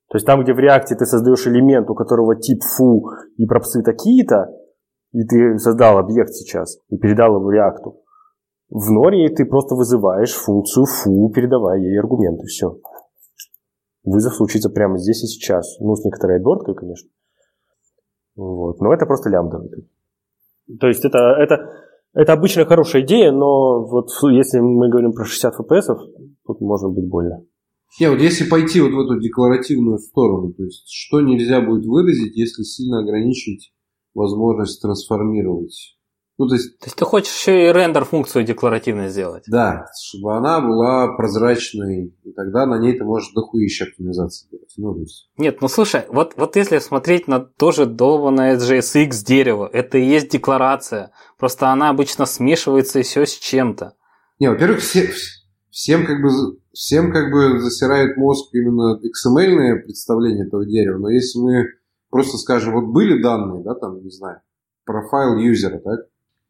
То 0.09 0.17
есть 0.17 0.27
там, 0.27 0.43
где 0.43 0.53
в 0.53 0.59
React 0.59 0.97
ты 0.99 1.07
создаешь 1.07 1.47
элемент, 1.47 1.89
у 1.91 1.95
которого 1.95 2.37
тип 2.37 2.63
фу 2.63 3.05
и 3.37 3.47
пропсы 3.47 3.83
такие-то, 3.83 4.51
и 5.13 5.25
ты 5.25 5.59
создал 5.59 5.99
объект 5.99 6.33
сейчас 6.33 6.79
и 6.89 6.97
передал 6.97 7.37
его 7.37 7.53
React, 7.53 7.95
в 8.71 8.91
норе 8.91 9.29
ты 9.29 9.45
просто 9.45 9.75
вызываешь 9.75 10.33
функцию 10.33 10.87
foo, 10.87 11.31
передавая 11.31 11.79
ей 11.79 11.99
аргументы. 11.99 12.47
Все. 12.47 12.79
Вызов 14.05 14.35
случится 14.35 14.71
прямо 14.71 14.97
здесь 14.99 15.23
и 15.23 15.27
сейчас. 15.27 15.79
Ну, 15.79 15.95
с 15.95 16.05
некоторой 16.05 16.39
оберткой, 16.39 16.75
конечно. 16.75 17.11
Вот. 18.35 18.81
Но 18.81 18.93
это 18.95 19.05
просто 19.07 19.29
лямбда. 19.29 19.63
То 20.81 20.87
есть 20.87 21.05
это, 21.05 21.19
это, 21.39 21.71
это 22.15 22.33
обычно 22.33 22.65
хорошая 22.65 23.03
идея, 23.03 23.33
но 23.33 23.85
вот 23.85 24.09
если 24.31 24.61
мы 24.61 24.89
говорим 24.89 25.13
про 25.13 25.25
60 25.25 25.55
FPS, 25.61 25.97
тут 26.47 26.61
может 26.61 26.91
быть 26.93 27.09
больно. 27.09 27.45
Не, 28.01 28.11
вот 28.11 28.21
если 28.21 28.49
пойти 28.49 28.81
вот 28.81 28.93
в 28.93 29.01
эту 29.01 29.21
декларативную 29.21 29.99
сторону, 29.99 30.53
то 30.55 30.65
есть 30.65 30.85
что 30.89 31.21
нельзя 31.21 31.61
будет 31.61 31.85
выразить, 31.85 32.37
если 32.37 32.63
сильно 32.63 33.01
ограничить 33.01 33.73
возможность 34.15 34.81
трансформировать 34.81 35.97
ну, 36.39 36.49
то, 36.49 36.55
есть, 36.55 36.79
то 36.79 36.87
есть 36.87 36.97
ты 36.97 37.05
хочешь 37.05 37.35
еще 37.35 37.69
и 37.69 37.73
рендер 37.73 38.05
функцию 38.05 38.45
декларативной 38.45 39.09
сделать? 39.11 39.45
Да, 39.47 39.87
чтобы 40.03 40.37
она 40.37 40.61
была 40.61 41.15
прозрачной, 41.17 42.15
и 42.25 42.33
тогда 42.33 42.67
на 42.67 42.79
ней 42.79 42.99
ты 42.99 43.05
можешь 43.05 43.33
дохуища 43.35 43.85
оптимизации 43.85 44.49
делать. 44.51 44.73
Ну, 44.77 44.95
то 44.95 45.01
есть... 45.01 45.31
Нет, 45.37 45.61
ну 45.61 45.69
слушай, 45.69 46.05
вот, 46.09 46.33
вот 46.37 46.57
если 46.57 46.79
смотреть 46.79 47.29
на 47.29 47.41
тоже 47.41 47.87
долбанное 47.87 48.57
JSX 48.57 49.11
дерево, 49.25 49.69
это 49.71 49.99
и 49.99 50.05
есть 50.05 50.31
декларация. 50.31 51.13
Просто 51.39 51.69
она 51.69 51.91
обычно 51.91 52.25
смешивается 52.25 52.99
еще 52.99 53.27
с 53.27 53.35
чем-то. 53.35 53.95
Не, 54.39 54.49
во-первых, 54.49 54.81
все, 54.81 55.11
всем 55.71 56.07
как 56.07 56.23
бы 56.23 56.31
всем 56.73 57.13
как 57.13 57.31
бы 57.31 57.61
засирает 57.61 58.17
мозг 58.17 58.49
именно 58.55 58.99
XML 58.99 59.83
представление 59.83 60.47
этого 60.47 60.65
дерева. 60.67 60.99
Но 60.99 61.11
если 61.11 61.39
мы 61.39 61.65
просто 62.11 62.39
скажем, 62.39 62.75
вот 62.75 62.93
были 62.93 63.23
данные, 63.23 63.63
да, 63.63 63.75
там, 63.75 64.03
не 64.03 64.11
знаю, 64.11 64.41
профайл 64.85 65.37
юзера, 65.37 65.79
так? 65.79 66.01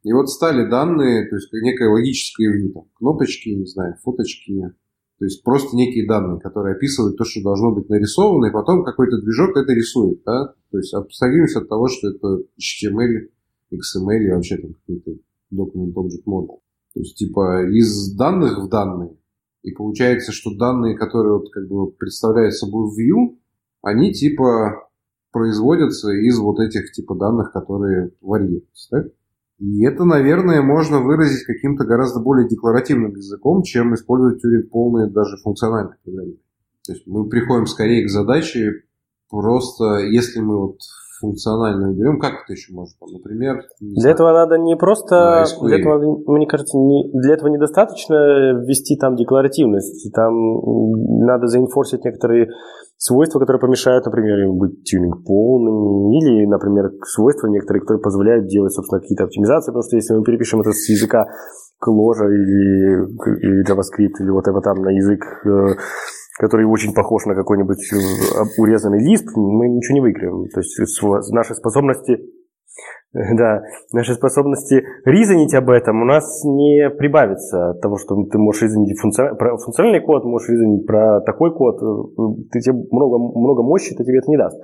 И 0.04 0.12
вот 0.12 0.28
стали 0.28 0.68
данные, 0.68 1.28
то 1.28 1.36
есть 1.36 1.52
некое 1.52 1.88
логическое 1.88 2.48
view, 2.48 2.72
там, 2.72 2.84
кнопочки, 2.94 3.50
не 3.50 3.66
знаю, 3.66 3.94
фоточки, 4.02 4.72
то 5.18 5.24
есть 5.24 5.44
просто 5.44 5.76
некие 5.76 6.08
данные, 6.08 6.40
которые 6.40 6.74
описывают 6.74 7.16
то, 7.16 7.24
что 7.24 7.40
должно 7.42 7.72
быть 7.72 7.88
нарисовано, 7.88 8.46
и 8.46 8.52
потом 8.52 8.82
какой-то 8.82 9.18
движок 9.18 9.56
это 9.56 9.72
рисует, 9.72 10.20
да? 10.24 10.54
То 10.72 10.78
есть 10.78 10.92
абстрагируемся 10.92 11.60
от 11.60 11.68
того, 11.68 11.86
что 11.86 12.08
это 12.08 12.42
HTML, 12.58 13.28
XML 13.72 14.18
и 14.18 14.30
вообще 14.32 14.56
там 14.56 14.74
какой-то 14.74 15.12
Document 15.54 15.94
Object 15.94 16.24
Model. 16.26 16.58
То 16.94 17.00
есть 17.00 17.16
типа 17.16 17.68
из 17.70 18.12
данных 18.16 18.58
в 18.58 18.68
данные. 18.68 19.16
И 19.62 19.70
получается, 19.70 20.32
что 20.32 20.56
данные, 20.56 20.96
которые 20.96 21.34
вот 21.34 21.52
как 21.52 21.68
бы 21.68 21.92
представляют 21.92 22.54
собой 22.54 22.88
view, 22.88 23.38
они 23.80 24.12
типа 24.12 24.88
производятся 25.30 26.10
из 26.10 26.36
вот 26.40 26.58
этих 26.58 26.90
типа 26.90 27.14
данных, 27.14 27.52
которые 27.52 28.10
варьируются, 28.20 28.90
так? 28.90 29.12
И 29.62 29.84
это, 29.84 30.04
наверное, 30.04 30.60
можно 30.60 30.98
выразить 30.98 31.44
каким-то 31.44 31.84
гораздо 31.84 32.18
более 32.18 32.48
декларативным 32.48 33.14
языком, 33.14 33.62
чем 33.62 33.94
использовать 33.94 34.42
тюринг 34.42 34.70
полные 34.70 35.08
даже 35.08 35.36
функциональные 35.36 35.98
программы. 36.02 36.34
То 36.84 36.92
есть 36.94 37.06
мы 37.06 37.28
приходим 37.28 37.66
скорее 37.66 38.04
к 38.04 38.10
задаче 38.10 38.82
просто, 39.30 39.98
если 40.00 40.40
мы 40.40 40.66
вот 40.66 40.78
функционально 41.22 41.90
уберем, 41.90 42.18
как 42.18 42.42
это 42.44 42.52
еще 42.52 42.74
можно? 42.74 42.92
Например, 43.00 43.62
для 43.80 44.00
знаю, 44.02 44.14
этого 44.14 44.32
надо 44.32 44.58
не 44.58 44.76
просто, 44.76 45.44
для 45.62 45.78
этого, 45.78 46.18
мне 46.26 46.46
кажется, 46.46 46.76
не, 46.76 47.10
для 47.14 47.34
этого 47.34 47.48
недостаточно 47.48 48.58
ввести 48.66 48.96
там 48.96 49.14
декларативность, 49.14 50.12
там 50.12 50.34
надо 51.24 51.46
заинфорсить 51.46 52.04
некоторые 52.04 52.48
свойства, 52.98 53.38
которые 53.38 53.60
помешают, 53.60 54.04
например, 54.04 54.38
им 54.46 54.58
быть 54.58 54.84
тюнинг 54.84 55.24
полными, 55.24 56.18
или, 56.18 56.46
например, 56.46 56.90
свойства 57.04 57.48
некоторые, 57.48 57.80
которые 57.80 58.02
позволяют 58.02 58.46
делать, 58.46 58.72
собственно, 58.72 59.00
какие-то 59.00 59.24
оптимизации, 59.24 59.70
потому 59.70 59.82
что 59.82 59.96
если 59.96 60.14
мы 60.14 60.22
перепишем 60.22 60.60
это 60.60 60.72
с 60.72 60.88
языка 60.88 61.26
Clojure 61.82 62.30
или, 62.30 63.02
или 63.42 63.66
JavaScript, 63.66 64.22
или 64.22 64.30
вот 64.30 64.46
это 64.46 64.60
там 64.60 64.82
на 64.82 64.90
язык 64.90 65.20
э, 65.46 65.74
который 66.42 66.66
очень 66.66 66.92
похож 66.92 67.24
на 67.26 67.36
какой-нибудь 67.36 67.78
э, 67.92 67.96
урезанный 68.58 68.98
лист, 68.98 69.28
мы 69.36 69.68
ничего 69.68 69.94
не 69.94 70.00
выиграем. 70.00 70.48
То 70.52 70.58
есть 70.58 71.32
наши 71.32 71.54
способности 71.54 72.18
да, 73.12 73.62
наши 73.92 74.14
способности 74.14 74.82
ризонить 75.04 75.54
об 75.54 75.70
этом 75.70 76.02
у 76.02 76.04
нас 76.04 76.24
не 76.44 76.90
прибавится 76.90 77.70
от 77.70 77.80
того, 77.80 77.96
что 77.96 78.16
ты 78.24 78.38
можешь 78.38 78.62
ризонить 78.62 78.98
функциональный, 78.98 80.00
код, 80.00 80.24
можешь 80.24 80.48
ризонить 80.48 80.84
про 80.84 81.20
такой 81.20 81.54
код, 81.54 81.78
ты 82.50 82.58
тебе 82.58 82.74
много, 82.90 83.18
много 83.18 83.62
мощи, 83.62 83.92
это 83.94 84.02
тебе 84.02 84.18
это 84.18 84.30
не 84.30 84.38
даст. 84.38 84.58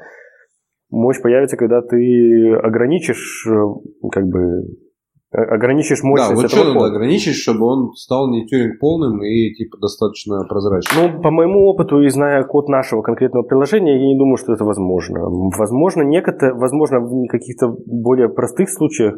Мощь 0.90 1.20
появится, 1.20 1.56
когда 1.56 1.82
ты 1.82 2.54
ограничишь 2.54 3.46
э, 3.46 4.08
как 4.10 4.26
бы 4.26 4.64
Э, 4.64 4.87
ограничишь 5.30 6.02
мощность 6.02 6.30
да, 6.30 6.36
вот 6.36 6.44
этого 6.46 6.62
что 6.62 6.74
надо 6.74 6.86
ограничить, 6.86 7.34
чтобы 7.34 7.66
он 7.66 7.92
стал 7.94 8.30
не 8.30 8.46
тюринг 8.46 8.80
полным 8.80 9.22
и 9.22 9.52
типа 9.54 9.78
достаточно 9.78 10.44
прозрачным? 10.48 11.16
Ну, 11.16 11.22
по 11.22 11.30
моему 11.30 11.68
опыту 11.68 12.00
и 12.00 12.08
зная 12.08 12.44
код 12.44 12.68
нашего 12.68 13.02
конкретного 13.02 13.44
приложения, 13.44 13.98
я 13.98 14.06
не 14.06 14.18
думаю, 14.18 14.36
что 14.36 14.52
это 14.52 14.64
возможно. 14.64 15.20
Возможно, 15.58 16.02
некоторые, 16.02 16.58
возможно, 16.58 17.00
в 17.00 17.26
каких-то 17.28 17.68
более 17.86 18.28
простых 18.28 18.70
случаях 18.70 19.16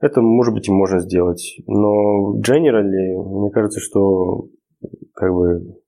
это, 0.00 0.20
может 0.20 0.54
быть, 0.54 0.68
и 0.68 0.72
можно 0.72 1.00
сделать. 1.00 1.56
Но 1.66 2.36
generally, 2.38 3.16
мне 3.16 3.50
кажется, 3.50 3.80
что 3.80 4.46
как 5.14 5.32
бы... 5.32 5.80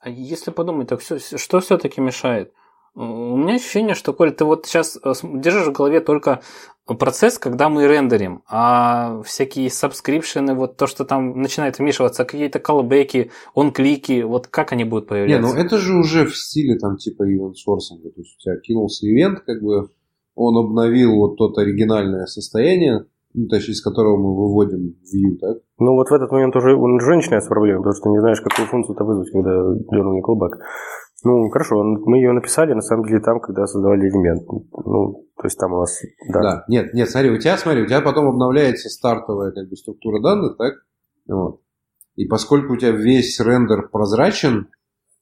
А 0.00 0.10
если 0.10 0.50
подумать, 0.50 0.88
так 0.88 1.00
все, 1.00 1.18
что 1.18 1.60
все-таки 1.60 2.00
мешает? 2.00 2.52
У 2.94 3.36
меня 3.36 3.54
ощущение, 3.54 3.94
что, 3.94 4.12
Коль, 4.12 4.30
ты 4.30 4.44
вот 4.44 4.66
сейчас 4.66 4.96
э, 4.96 5.12
держишь 5.22 5.66
в 5.66 5.72
голове 5.72 6.00
только 6.00 6.42
процесс, 6.86 7.38
когда 7.38 7.68
мы 7.70 7.86
рендерим, 7.86 8.42
а 8.46 9.22
всякие 9.22 9.70
subscription 9.70 10.42
ы, 10.42 10.54
вот 10.54 10.76
то, 10.76 10.86
что 10.86 11.04
там 11.04 11.40
начинает 11.40 11.78
вмешиваться, 11.78 12.24
какие-то 12.24 12.58
callback 12.58 13.16
и, 13.16 13.30
onClick 13.54 14.07
и, 14.07 14.22
вот 14.22 14.48
как 14.48 14.72
они 14.72 14.84
будут 14.84 15.08
появляться? 15.08 15.48
Не, 15.48 15.54
ну 15.54 15.58
это 15.58 15.78
же 15.78 15.94
уже 15.94 16.26
в 16.26 16.36
стиле 16.36 16.78
там 16.78 16.98
типа 16.98 17.22
sourcing, 17.22 18.02
то 18.02 18.20
есть 18.20 18.36
у 18.36 18.40
тебя 18.40 18.56
кинулся 18.62 19.06
event, 19.06 19.40
как 19.40 19.62
бы 19.62 19.88
он 20.34 20.58
обновил 20.58 21.14
вот 21.14 21.36
то 21.36 21.52
оригинальное 21.56 22.26
состояние, 22.26 23.06
ну, 23.34 23.48
точнее, 23.48 23.72
из 23.72 23.82
которого 23.82 24.16
мы 24.16 24.34
выводим 24.34 24.94
view, 25.02 25.36
так? 25.40 25.58
Ну, 25.78 25.94
вот 25.94 26.08
в 26.08 26.12
этот 26.12 26.30
момент 26.30 26.54
уже, 26.54 26.74
он 26.76 26.94
уже 26.94 27.16
начинается 27.16 27.50
проблема, 27.50 27.82
потому 27.82 27.94
что 27.94 28.10
не 28.10 28.20
знаешь, 28.20 28.40
какую 28.40 28.68
функцию-то 28.68 29.04
вызвать, 29.04 29.30
когда 29.32 29.50
дернул 29.90 30.22
callback. 30.22 30.60
Ну, 31.24 31.48
хорошо, 31.50 31.82
мы 31.82 32.18
ее 32.18 32.32
написали, 32.32 32.74
на 32.74 32.80
самом 32.80 33.06
деле, 33.06 33.20
там, 33.20 33.40
когда 33.40 33.66
создавали 33.66 34.08
элемент. 34.08 34.42
Ну, 34.48 35.26
то 35.36 35.44
есть 35.44 35.58
там 35.58 35.72
у 35.72 35.80
нас... 35.80 36.00
Да. 36.32 36.40
да. 36.40 36.64
Нет, 36.68 36.94
нет, 36.94 37.10
смотри, 37.10 37.30
у 37.30 37.38
тебя, 37.38 37.56
смотри, 37.56 37.82
у 37.82 37.86
тебя 37.86 38.02
потом 38.02 38.28
обновляется 38.28 38.88
стартовая 38.88 39.50
как 39.50 39.68
бы 39.68 39.76
структура 39.76 40.22
данных, 40.22 40.56
так? 40.56 40.74
Вот. 41.26 41.60
И 42.14 42.26
поскольку 42.26 42.74
у 42.74 42.76
тебя 42.76 42.92
весь 42.92 43.40
рендер 43.40 43.88
прозрачен, 43.88 44.68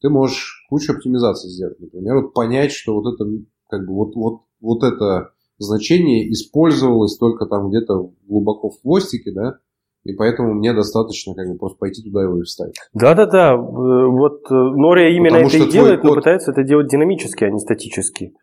ты 0.03 0.11
можешь 0.11 0.67
кучу 0.69 0.93
оптимизаций 0.93 1.49
сделать. 1.49 1.81
Например, 1.81 2.17
вот 2.17 2.35
понять, 2.35 2.73
что 2.73 3.01
вот 3.01 3.15
это, 3.15 3.25
как 3.71 3.87
бы, 3.87 3.95
вот, 3.95 4.15
вот, 4.17 4.43
вот 4.61 4.83
это 4.83 5.31
значение 5.59 6.31
использовалось 6.33 7.17
только 7.19 7.47
там 7.47 7.69
где-то 7.71 8.11
глубоко 8.27 8.71
в 8.71 8.81
хвостике, 8.83 9.33
да, 9.33 9.59
и 10.05 10.15
поэтому 10.15 10.55
мне 10.55 10.73
достаточно 10.73 11.35
как 11.35 11.49
бы 11.49 11.57
просто 11.57 11.79
пойти 11.79 12.03
туда 12.03 12.23
его 12.23 12.39
и 12.39 12.43
вставить. 12.43 12.75
Да-да-да, 12.93 13.57
вот 13.57 14.51
Нория 14.51 15.17
именно 15.17 15.39
Потому 15.39 15.49
это 15.49 15.69
и 15.69 15.71
делает, 15.71 16.01
код... 16.01 16.11
но 16.11 16.17
пытается 16.17 16.51
это 16.51 16.65
делать 16.65 16.89
динамически, 16.89 17.45
а 17.45 17.51
не 17.51 17.59
статически. 17.59 18.35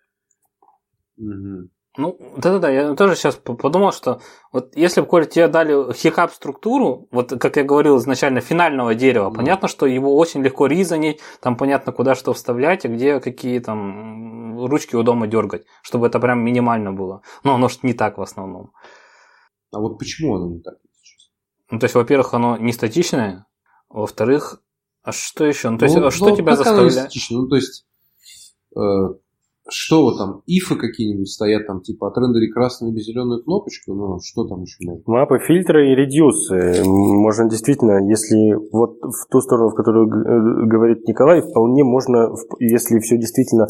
Угу. 1.17 1.69
Ну, 1.99 2.17
да-да-да, 2.37 2.69
я 2.69 2.95
тоже 2.95 3.15
сейчас 3.15 3.35
подумал, 3.35 3.91
что 3.91 4.21
вот 4.53 4.73
если 4.77 5.01
бы, 5.01 5.07
Коля, 5.07 5.25
тебе 5.25 5.49
дали 5.49 5.91
хикап 5.91 6.31
структуру, 6.31 7.09
вот 7.11 7.31
как 7.41 7.57
я 7.57 7.65
говорил 7.65 7.97
изначально, 7.97 8.39
финального 8.39 8.95
дерева, 8.95 9.29
mm. 9.29 9.35
понятно, 9.35 9.67
что 9.67 9.85
его 9.85 10.15
очень 10.15 10.41
легко 10.41 10.67
ризанить, 10.67 11.19
там 11.41 11.57
понятно, 11.57 11.91
куда 11.91 12.15
что 12.15 12.31
вставлять, 12.31 12.85
и 12.85 12.87
где 12.87 13.19
какие 13.19 13.59
там 13.59 14.65
ручки 14.65 14.95
у 14.95 15.03
дома 15.03 15.27
дергать, 15.27 15.65
чтобы 15.81 16.07
это 16.07 16.21
прям 16.21 16.39
минимально 16.39 16.93
было. 16.93 17.21
Но 17.43 17.55
оно 17.55 17.67
же 17.67 17.79
не 17.83 17.91
так 17.91 18.17
в 18.17 18.21
основном. 18.21 18.71
А 19.73 19.79
вот 19.79 19.99
почему 19.99 20.37
оно 20.37 20.47
не 20.53 20.61
так? 20.61 20.75
Ну, 21.69 21.79
то 21.79 21.83
есть, 21.83 21.95
во-первых, 21.95 22.33
оно 22.33 22.55
не 22.55 22.71
статичное, 22.71 23.45
во-вторых, 23.89 24.61
а 25.03 25.11
что 25.11 25.43
еще? 25.43 25.69
Ну, 25.69 25.77
то 25.77 25.83
есть, 25.83 25.97
ну, 25.97 26.05
а 26.05 26.11
что 26.11 26.29
ну, 26.29 26.35
тебя 26.37 26.55
заставляет? 26.55 27.11
Ну, 27.29 27.47
то 27.49 27.55
есть, 27.57 27.85
э, 28.73 28.79
что 29.69 30.01
вот 30.03 30.17
там, 30.17 30.41
ифы 30.47 30.75
какие-нибудь 30.75 31.29
стоят 31.29 31.67
там, 31.67 31.81
типа, 31.81 32.09
отрендери 32.09 32.51
красную 32.51 32.93
или 32.93 33.01
зеленую 33.01 33.43
кнопочку, 33.43 33.93
ну, 33.93 34.17
что 34.23 34.47
там 34.47 34.61
еще 34.61 34.77
можно? 34.85 35.03
Мапы, 35.05 35.39
фильтры 35.39 35.91
и 35.91 35.95
редюсы. 35.95 36.83
Можно 36.85 37.49
действительно, 37.49 38.03
если 38.07 38.55
вот 38.71 38.99
в 39.01 39.29
ту 39.29 39.41
сторону, 39.41 39.69
в 39.69 39.75
которую 39.75 40.07
э, 40.07 40.67
говорит 40.67 41.07
Николай, 41.07 41.41
вполне 41.41 41.83
можно, 41.83 42.29
если 42.59 42.99
все 42.99 43.17
действительно 43.17 43.67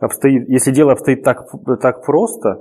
обстоит, 0.00 0.48
если 0.48 0.72
дело 0.72 0.92
обстоит 0.92 1.22
так, 1.22 1.38
так 1.80 2.04
просто, 2.04 2.58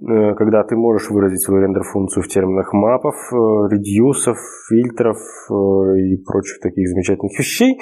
э, 0.00 0.34
когда 0.34 0.64
ты 0.64 0.76
можешь 0.76 1.10
выразить 1.10 1.42
свою 1.42 1.62
рендер-функцию 1.62 2.22
в 2.22 2.28
терминах 2.28 2.72
мапов, 2.72 3.14
э, 3.32 3.36
редюсов, 3.70 4.38
фильтров 4.68 5.18
и 5.50 6.16
прочих 6.24 6.60
таких 6.60 6.88
замечательных 6.88 7.38
вещей, 7.38 7.78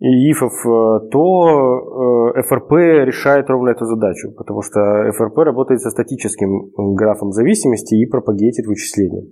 и 0.00 0.30
ифов, 0.30 0.52
э, 0.64 1.08
то 1.10 2.32
FRP 2.36 2.72
э, 2.76 3.04
решает 3.04 3.50
ровно 3.50 3.70
эту 3.70 3.84
задачу, 3.84 4.32
потому 4.36 4.62
что 4.62 4.80
FRP 4.80 5.42
работает 5.42 5.80
со 5.80 5.90
статическим 5.90 6.70
графом 6.94 7.32
зависимости 7.32 7.96
и 7.96 8.06
пропагетит 8.06 8.66
вычисления. 8.66 9.26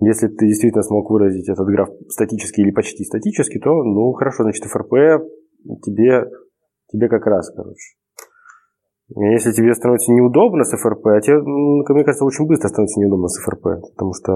Если 0.00 0.28
ты 0.28 0.46
действительно 0.46 0.82
смог 0.82 1.10
выразить 1.10 1.48
этот 1.50 1.66
граф 1.66 1.90
статически 2.08 2.62
или 2.62 2.70
почти 2.70 3.04
статически, 3.04 3.58
то, 3.58 3.70
ну, 3.82 4.12
хорошо, 4.12 4.44
значит, 4.44 4.64
FRP 4.64 5.20
тебе, 5.82 6.24
тебе 6.90 7.08
как 7.08 7.26
раз, 7.26 7.52
короче. 7.54 7.96
Если 9.16 9.52
тебе 9.52 9.74
становится 9.74 10.12
неудобно 10.12 10.64
с 10.64 10.72
FRP, 10.72 11.16
а 11.16 11.20
тебе, 11.20 11.42
ну, 11.42 11.82
мне 11.88 12.04
кажется, 12.04 12.24
очень 12.24 12.46
быстро 12.46 12.68
становится 12.68 13.00
неудобно 13.00 13.26
с 13.26 13.38
FRP, 13.44 13.80
потому 13.92 14.12
что 14.14 14.32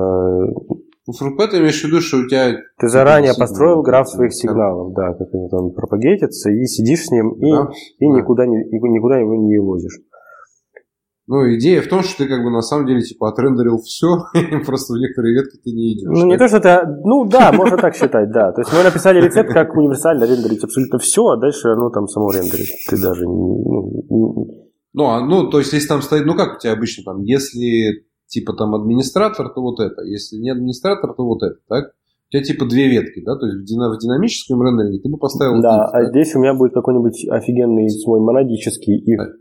ну, 1.06 1.12
ФРП 1.12 1.50
ты 1.50 1.58
имеешь 1.58 1.80
в 1.80 1.84
виду, 1.84 2.00
что 2.00 2.18
у 2.18 2.26
тебя... 2.26 2.56
Ты 2.78 2.88
заранее 2.88 3.32
сигнал, 3.32 3.46
построил 3.48 3.82
граф 3.82 4.08
своих 4.08 4.32
сигналов, 4.32 4.94
да, 4.94 5.12
как 5.12 5.28
они 5.34 5.48
там 5.50 5.70
пропагетятся, 5.72 6.50
и 6.50 6.64
сидишь 6.64 7.04
с 7.04 7.10
ним, 7.10 7.32
и, 7.32 7.50
да, 7.50 7.68
и 7.98 8.06
да. 8.06 8.18
Никуда, 8.18 8.46
не, 8.46 8.56
никуда 8.70 9.18
его 9.18 9.34
не 9.34 9.58
лозишь. 9.58 9.98
Ну, 11.26 11.54
идея 11.56 11.80
в 11.80 11.88
том, 11.88 12.02
что 12.02 12.18
ты 12.18 12.28
как 12.28 12.42
бы 12.42 12.50
на 12.50 12.60
самом 12.60 12.86
деле 12.86 13.00
типа 13.00 13.30
отрендерил 13.30 13.78
все, 13.78 14.24
просто 14.66 14.94
в 14.94 14.98
некоторые 14.98 15.34
ветки 15.34 15.58
ты 15.62 15.72
не 15.72 15.94
идешь. 15.94 16.08
Ну, 16.10 16.26
не 16.26 16.36
то, 16.36 16.48
что 16.48 16.58
это... 16.58 16.84
Ну, 17.04 17.24
да, 17.24 17.52
можно 17.52 17.76
так 17.78 17.94
считать, 17.94 18.30
да. 18.30 18.52
То 18.52 18.60
есть 18.60 18.72
мы 18.72 18.82
написали 18.82 19.20
рецепт, 19.20 19.52
как 19.52 19.74
универсально 19.74 20.24
рендерить 20.24 20.64
абсолютно 20.64 20.98
все, 20.98 21.22
а 21.26 21.36
дальше 21.38 21.68
оно 21.68 21.90
там 21.90 22.08
само 22.08 22.30
рендерит. 22.30 22.68
Ты 22.88 23.00
даже 23.00 23.24
ну, 23.24 24.46
ну, 24.94 25.06
а, 25.06 25.20
ну, 25.20 25.50
то 25.50 25.58
есть, 25.58 25.72
если 25.72 25.88
там 25.88 26.02
стоит, 26.02 26.24
ну, 26.24 26.36
как 26.36 26.56
у 26.56 26.58
тебя 26.60 26.72
обычно 26.72 27.02
там, 27.04 27.22
если 27.22 28.06
типа 28.26 28.52
там 28.54 28.74
администратор, 28.74 29.48
то 29.50 29.60
вот 29.60 29.80
это. 29.80 30.02
Если 30.02 30.36
не 30.36 30.50
администратор, 30.50 31.14
то 31.14 31.24
вот 31.24 31.42
это, 31.42 31.56
так? 31.68 31.92
У 32.28 32.32
тебя 32.32 32.42
типа 32.42 32.66
две 32.66 32.88
ветки, 32.88 33.22
да? 33.24 33.36
То 33.36 33.46
есть 33.46 33.58
в, 33.60 33.64
дина- 33.64 33.94
в 33.94 33.98
динамическом 33.98 34.62
рендеринге 34.62 35.00
ты 35.00 35.08
бы 35.08 35.18
поставил 35.18 35.62
Да, 35.62 35.86
if, 35.86 35.90
а 35.92 36.02
да? 36.02 36.10
здесь 36.10 36.34
у 36.34 36.40
меня 36.40 36.54
будет 36.54 36.74
какой-нибудь 36.74 37.28
офигенный 37.28 37.88
свой 37.90 38.20
монадический 38.20 38.98
if. 38.98 39.32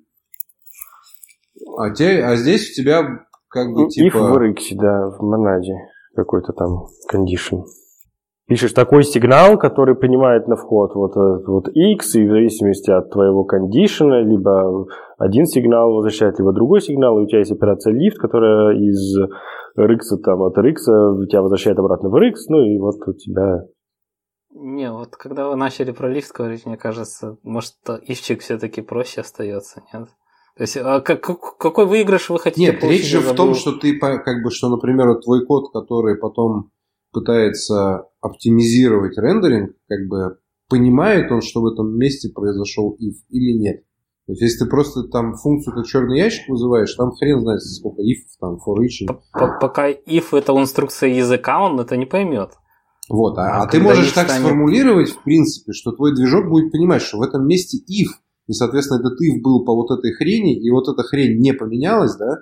А, 1.78 1.90
те, 1.92 2.24
а 2.24 2.36
здесь 2.36 2.72
у 2.72 2.74
тебя 2.74 3.26
как 3.50 3.74
бы 3.74 3.88
типа... 3.90 4.18
If 4.18 4.20
в 4.20 4.38
RX, 4.38 4.76
да, 4.76 5.10
в 5.10 5.22
монаде 5.24 5.74
какой-то 6.16 6.54
там 6.54 6.88
condition 7.12 7.64
пишешь 8.48 8.74
такой 8.74 9.04
сигнал, 9.04 9.58
который 9.58 9.96
принимает 9.96 10.48
на 10.48 10.56
вход 10.56 10.94
вот, 10.96 11.16
вот 11.48 11.70
X, 11.70 12.16
и 12.16 12.28
в 12.28 12.32
зависимости 12.32 12.92
от 12.92 13.12
твоего 13.12 13.44
кондишена, 13.44 14.22
либо 14.22 14.86
один 15.18 15.46
сигнал 15.46 15.94
возвращает, 15.94 16.40
либо 16.40 16.54
другой 16.54 16.82
сигнал, 16.82 17.20
и 17.20 17.24
у 17.24 17.28
тебя 17.28 17.40
есть 17.40 17.52
операция 17.52 17.94
lift, 17.94 18.18
которая 18.20 18.76
из 18.76 19.18
RX 19.78 20.18
там, 20.24 20.42
от 20.42 20.58
RX 20.58 21.28
тебя 21.28 21.42
возвращает 21.42 21.80
обратно 21.80 22.10
в 22.10 22.16
RX, 22.16 22.34
ну 22.50 22.62
и 22.62 22.78
вот 22.78 22.96
у 23.08 23.14
тебя... 23.14 23.66
Не, 24.56 24.92
вот 24.92 25.16
когда 25.16 25.50
вы 25.50 25.56
начали 25.56 25.92
про 25.92 26.08
лифт 26.08 26.32
говорить, 26.32 26.66
мне 26.66 26.78
кажется, 26.78 27.38
может, 27.44 27.74
ивчик 28.06 28.42
все-таки 28.42 28.82
проще 28.82 29.22
остается, 29.22 29.82
нет? 29.92 30.08
То 30.56 30.62
есть, 30.62 30.78
а 30.78 31.02
как, 31.02 31.22
какой 31.58 31.88
выигрыш 31.88 32.30
вы 32.30 32.38
хотите 32.38 32.72
Нет, 32.72 32.84
речь 32.84 33.10
же 33.10 33.20
в 33.20 33.34
том, 33.34 33.56
что 33.56 33.72
ты, 33.72 33.98
как 33.98 34.44
бы, 34.44 34.52
что, 34.52 34.70
например, 34.70 35.20
твой 35.24 35.44
код, 35.48 35.74
который 35.74 36.20
потом 36.20 36.70
пытается 37.14 38.08
оптимизировать 38.22 39.18
рендеринг, 39.18 39.76
как 39.88 40.08
бы 40.10 40.38
понимает 40.70 41.32
он, 41.32 41.42
что 41.42 41.62
в 41.62 41.68
этом 41.68 41.96
месте 41.98 42.30
произошел 42.34 42.98
if 43.00 43.16
или 43.30 43.58
нет. 43.58 43.84
То 44.26 44.32
есть, 44.32 44.42
если 44.42 44.64
ты 44.64 44.70
просто 44.70 45.04
там 45.04 45.36
функцию 45.36 45.76
как 45.76 45.86
черный 45.86 46.18
ящик 46.18 46.48
вызываешь, 46.48 46.94
там 46.96 47.12
хрен 47.12 47.42
знает 47.42 47.62
сколько 47.62 48.02
if, 48.02 48.24
там 48.40 48.56
for 48.56 48.78
each. 48.82 49.06
Пока 49.60 49.90
if 49.90 50.26
это 50.32 50.54
инструкция 50.54 51.10
языка, 51.10 51.62
он 51.62 51.80
это 51.80 51.98
не 51.98 52.06
поймет. 52.06 52.52
Вот, 53.10 53.38
а, 53.38 53.42
а, 53.42 53.64
а 53.64 53.68
ты 53.68 53.82
можешь 53.82 54.14
так 54.14 54.30
станет... 54.30 54.46
сформулировать, 54.46 55.10
в 55.10 55.24
принципе, 55.24 55.74
что 55.74 55.92
твой 55.92 56.16
движок 56.16 56.48
будет 56.48 56.72
понимать, 56.72 57.02
что 57.02 57.18
в 57.18 57.22
этом 57.22 57.46
месте 57.46 57.78
if, 57.80 58.08
и, 58.48 58.54
соответственно, 58.54 59.00
этот 59.00 59.20
if 59.22 59.42
был 59.42 59.66
по 59.66 59.76
вот 59.76 59.92
этой 59.92 60.14
хрени, 60.14 60.58
и 60.58 60.72
вот 60.72 60.88
эта 60.88 61.04
хрень 61.04 61.40
не 61.40 61.54
поменялась, 61.54 62.16
да, 62.16 62.38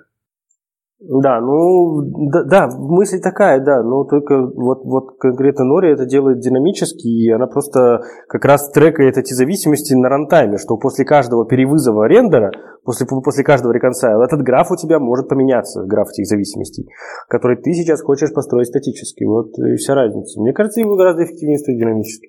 да, 1.04 1.40
ну, 1.40 2.00
да, 2.30 2.44
да, 2.44 2.68
мысль 2.76 3.20
такая, 3.20 3.58
да, 3.60 3.82
но 3.82 4.04
только 4.04 4.40
вот, 4.40 4.84
вот 4.84 5.18
конкретно 5.18 5.64
Нори 5.64 5.92
это 5.92 6.06
делает 6.06 6.38
динамически, 6.38 7.08
и 7.08 7.30
она 7.30 7.46
просто 7.46 8.02
как 8.28 8.44
раз 8.44 8.70
трекает 8.70 9.18
эти 9.18 9.32
зависимости 9.32 9.94
на 9.94 10.08
рантайме, 10.08 10.58
что 10.58 10.76
после 10.76 11.04
каждого 11.04 11.44
перевызова 11.44 12.06
рендера, 12.06 12.52
после, 12.84 13.06
после 13.06 13.42
каждого 13.42 13.72
реконсайла, 13.72 14.24
этот 14.24 14.42
граф 14.42 14.70
у 14.70 14.76
тебя 14.76 15.00
может 15.00 15.28
поменяться, 15.28 15.82
граф 15.84 16.08
этих 16.10 16.26
зависимостей, 16.26 16.88
который 17.28 17.56
ты 17.56 17.72
сейчас 17.72 18.00
хочешь 18.00 18.32
построить 18.32 18.68
статически. 18.68 19.24
Вот 19.24 19.58
и 19.58 19.76
вся 19.76 19.94
разница. 19.94 20.40
Мне 20.40 20.52
кажется, 20.52 20.80
его 20.80 20.96
гораздо 20.96 21.24
эффективнее 21.24 21.58
строить 21.58 21.80
динамически. 21.80 22.28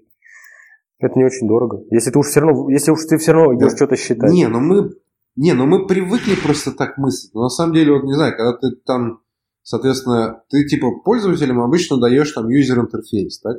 Это 0.99 1.19
не 1.19 1.26
очень 1.26 1.47
дорого. 1.47 1.84
Если 1.91 2.11
ты 2.11 2.17
уж 2.17 2.28
все 2.28 2.39
равно, 2.39 2.69
если 2.69 2.91
уж 2.91 3.05
ты 3.05 3.17
все 3.17 3.34
равно 3.34 3.55
идешь 3.55 3.71
да. 3.71 3.76
что-то 3.78 3.95
считать. 3.97 4.32
Не, 4.32 4.47
но 4.47 4.59
мы 4.59 4.89
не, 5.36 5.54
ну 5.54 5.66
мы 5.66 5.88
привыкли 5.88 6.36
просто 6.36 6.72
так 6.72 6.98
мыслить. 6.98 7.34
Но 7.34 7.44
на 7.44 7.50
самом 7.50 7.74
деле, 7.74 7.94
вот 7.94 8.04
не 8.04 8.14
знаю, 8.14 8.36
когда 8.36 8.54
ты 8.58 8.76
там, 8.86 9.22
соответственно, 9.64 10.44
ты 10.50 10.66
типа 10.66 11.02
пользователям 11.04 11.62
обычно 11.62 12.00
даешь 12.00 12.32
там 12.32 12.50
юзер 12.50 12.80
интерфейс, 12.80 13.40
так? 13.40 13.58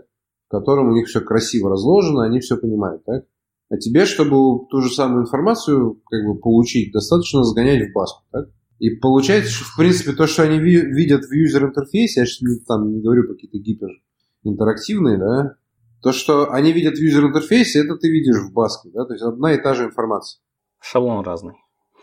В 0.48 0.50
котором 0.50 0.88
у 0.88 0.92
них 0.92 1.08
все 1.08 1.20
красиво 1.20 1.70
разложено, 1.70 2.24
они 2.24 2.40
все 2.40 2.56
понимают, 2.56 3.04
так? 3.04 3.24
А 3.70 3.76
тебе, 3.76 4.04
чтобы 4.04 4.66
ту 4.70 4.82
же 4.82 4.90
самую 4.90 5.22
информацию 5.22 6.00
как 6.06 6.24
бы 6.24 6.38
получить, 6.38 6.92
достаточно 6.92 7.42
сгонять 7.42 7.90
в 7.90 7.92
баску, 7.92 8.22
так? 8.30 8.50
И 8.78 8.90
получается, 8.90 9.50
что, 9.50 9.64
в 9.64 9.76
принципе, 9.76 10.12
то, 10.12 10.26
что 10.26 10.42
они 10.42 10.58
видят 10.58 11.24
в 11.24 11.32
юзер-интерфейсе, 11.32 12.20
я 12.20 12.26
сейчас 12.26 12.64
там 12.66 12.92
не 12.92 13.00
говорю 13.00 13.26
какие-то 13.28 13.58
гиперинтерактивные, 13.58 15.18
да, 15.18 15.56
то, 16.02 16.12
что 16.12 16.52
они 16.52 16.72
видят 16.72 16.94
в 16.96 17.00
юзер-интерфейсе, 17.00 17.80
это 17.80 17.96
ты 17.96 18.10
видишь 18.10 18.42
в 18.42 18.52
баске, 18.52 18.90
да, 18.92 19.06
то 19.06 19.14
есть 19.14 19.24
одна 19.24 19.54
и 19.54 19.62
та 19.62 19.74
же 19.74 19.84
информация. 19.84 20.40
Шаблон 20.80 21.24
разный. 21.24 21.54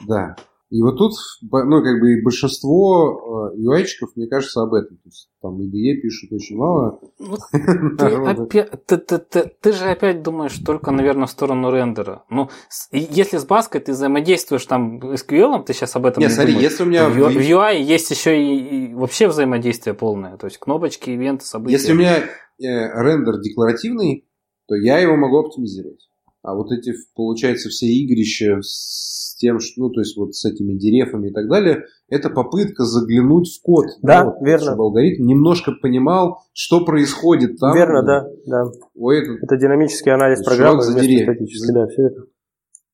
Да. 0.08 0.36
И 0.72 0.82
вот 0.82 0.98
тут, 0.98 1.12
ну, 1.42 1.84
как 1.84 2.00
бы 2.00 2.22
большинство 2.24 3.52
UI-чиков, 3.58 4.10
э, 4.10 4.14
мне 4.16 4.28
кажется, 4.28 4.62
об 4.62 4.74
этом. 4.74 4.96
То 4.96 5.10
есть 5.10 5.30
там 5.42 5.60
IDE 5.60 6.00
пишут 6.02 6.32
очень 6.32 6.56
мало. 6.56 6.98
Вот 7.20 7.42
ты, 8.00 8.06
опять, 8.06 8.86
ты, 8.86 8.98
ты, 8.98 9.18
ты, 9.18 9.52
ты 9.60 9.74
же 9.74 9.90
опять 9.90 10.24
думаешь 10.24 10.58
только, 10.66 10.92
наверное, 10.92 11.28
в 11.28 11.30
сторону 11.30 11.72
рендера. 11.72 12.24
Ну, 12.30 12.50
если 12.94 13.38
с 13.38 13.44
Баской 13.44 13.82
ты 13.82 13.92
взаимодействуешь 13.92 14.66
там 14.66 15.02
SQL, 15.02 15.62
ты 15.66 15.74
сейчас 15.74 15.98
об 15.98 16.06
этом 16.06 16.22
не, 16.22 16.28
не 16.28 16.34
смотри, 16.34 16.54
думаешь. 16.54 16.72
если 16.72 16.84
у 16.84 16.86
меня... 16.86 17.10
В, 17.10 17.16
в 17.16 17.38
UI 17.38 17.82
есть 17.82 18.10
еще 18.10 18.42
и, 18.42 18.92
и 18.92 18.94
вообще 18.94 19.28
взаимодействие 19.28 19.94
полное. 19.94 20.38
То 20.38 20.48
есть 20.48 20.58
кнопочки, 20.58 21.10
ивенты, 21.10 21.44
события. 21.44 21.76
Если 21.76 21.92
у 21.92 21.96
меня 21.98 22.20
э, 22.20 22.24
рендер 22.60 23.42
декларативный, 23.42 24.26
то 24.70 24.76
я 24.76 25.00
его 25.00 25.18
могу 25.18 25.40
оптимизировать. 25.40 26.08
А 26.44 26.56
вот 26.56 26.72
эти, 26.72 26.94
получается, 27.14 27.68
все 27.68 27.88
игрища 27.88 28.62
с 28.62 29.31
тем, 29.42 29.60
что, 29.60 29.82
ну, 29.82 29.90
то 29.90 30.00
есть 30.02 30.16
вот 30.16 30.36
с 30.36 30.46
этими 30.46 30.78
деревами 30.78 31.30
и 31.30 31.34
так 31.34 31.50
далее, 31.50 31.86
это 32.08 32.30
попытка 32.30 32.84
заглянуть 32.86 33.50
в 33.50 33.62
код. 33.64 33.86
Да, 34.02 34.24
да 34.24 34.26
вот, 34.26 34.46
верно. 34.46 34.66
Чтобы 34.66 34.84
алгоритм 34.84 35.26
немножко 35.26 35.72
понимал, 35.82 36.44
что 36.54 36.86
происходит 36.86 37.58
там. 37.60 37.76
Верно, 37.76 38.04
да, 38.04 38.26
да. 38.46 38.72
Ой, 38.96 39.20
это, 39.20 39.32
это 39.42 39.58
динамический 39.58 40.14
анализ 40.14 40.44
программы 40.44 40.84
за 40.84 40.92
статический, 40.92 41.74
да, 41.74 41.88
все 41.88 42.04
это. 42.04 42.22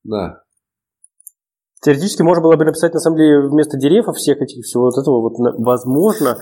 Да. 0.04 0.42
Теоретически 1.82 2.22
можно 2.22 2.42
было 2.42 2.56
бы 2.56 2.64
написать, 2.64 2.94
на 2.94 3.00
самом 3.00 3.18
деле, 3.18 3.48
вместо 3.48 3.78
деревьев 3.78 4.06
всех 4.16 4.40
этих, 4.40 4.64
всего 4.64 4.84
вот 4.84 4.98
этого, 4.98 5.20
вот, 5.20 5.34
возможно, 5.58 6.36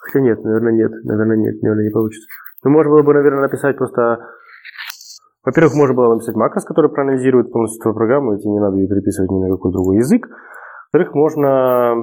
хотя 0.00 0.20
нет, 0.20 0.42
наверное, 0.42 0.72
нет, 0.72 0.90
наверное, 1.04 1.36
нет, 1.36 1.62
наверное, 1.62 1.84
не 1.84 1.90
получится. 1.90 2.26
Но 2.64 2.70
можно 2.70 2.90
было 2.90 3.02
бы, 3.02 3.14
наверное, 3.14 3.42
написать 3.42 3.76
просто 3.76 4.18
во-первых, 5.44 5.74
можно 5.74 5.94
было 5.94 6.14
написать 6.14 6.36
макрос, 6.36 6.64
который 6.64 6.90
проанализирует 6.90 7.50
полностью 7.50 7.80
твою 7.80 7.96
программу, 7.96 8.34
и 8.34 8.38
тебе 8.38 8.50
не 8.50 8.60
надо 8.60 8.76
ее 8.76 8.88
переписывать 8.88 9.30
ни 9.30 9.40
на 9.40 9.48
какой 9.48 9.72
другой 9.72 9.96
язык. 9.98 10.28
Во-вторых, 10.92 11.14
можно, 11.14 11.94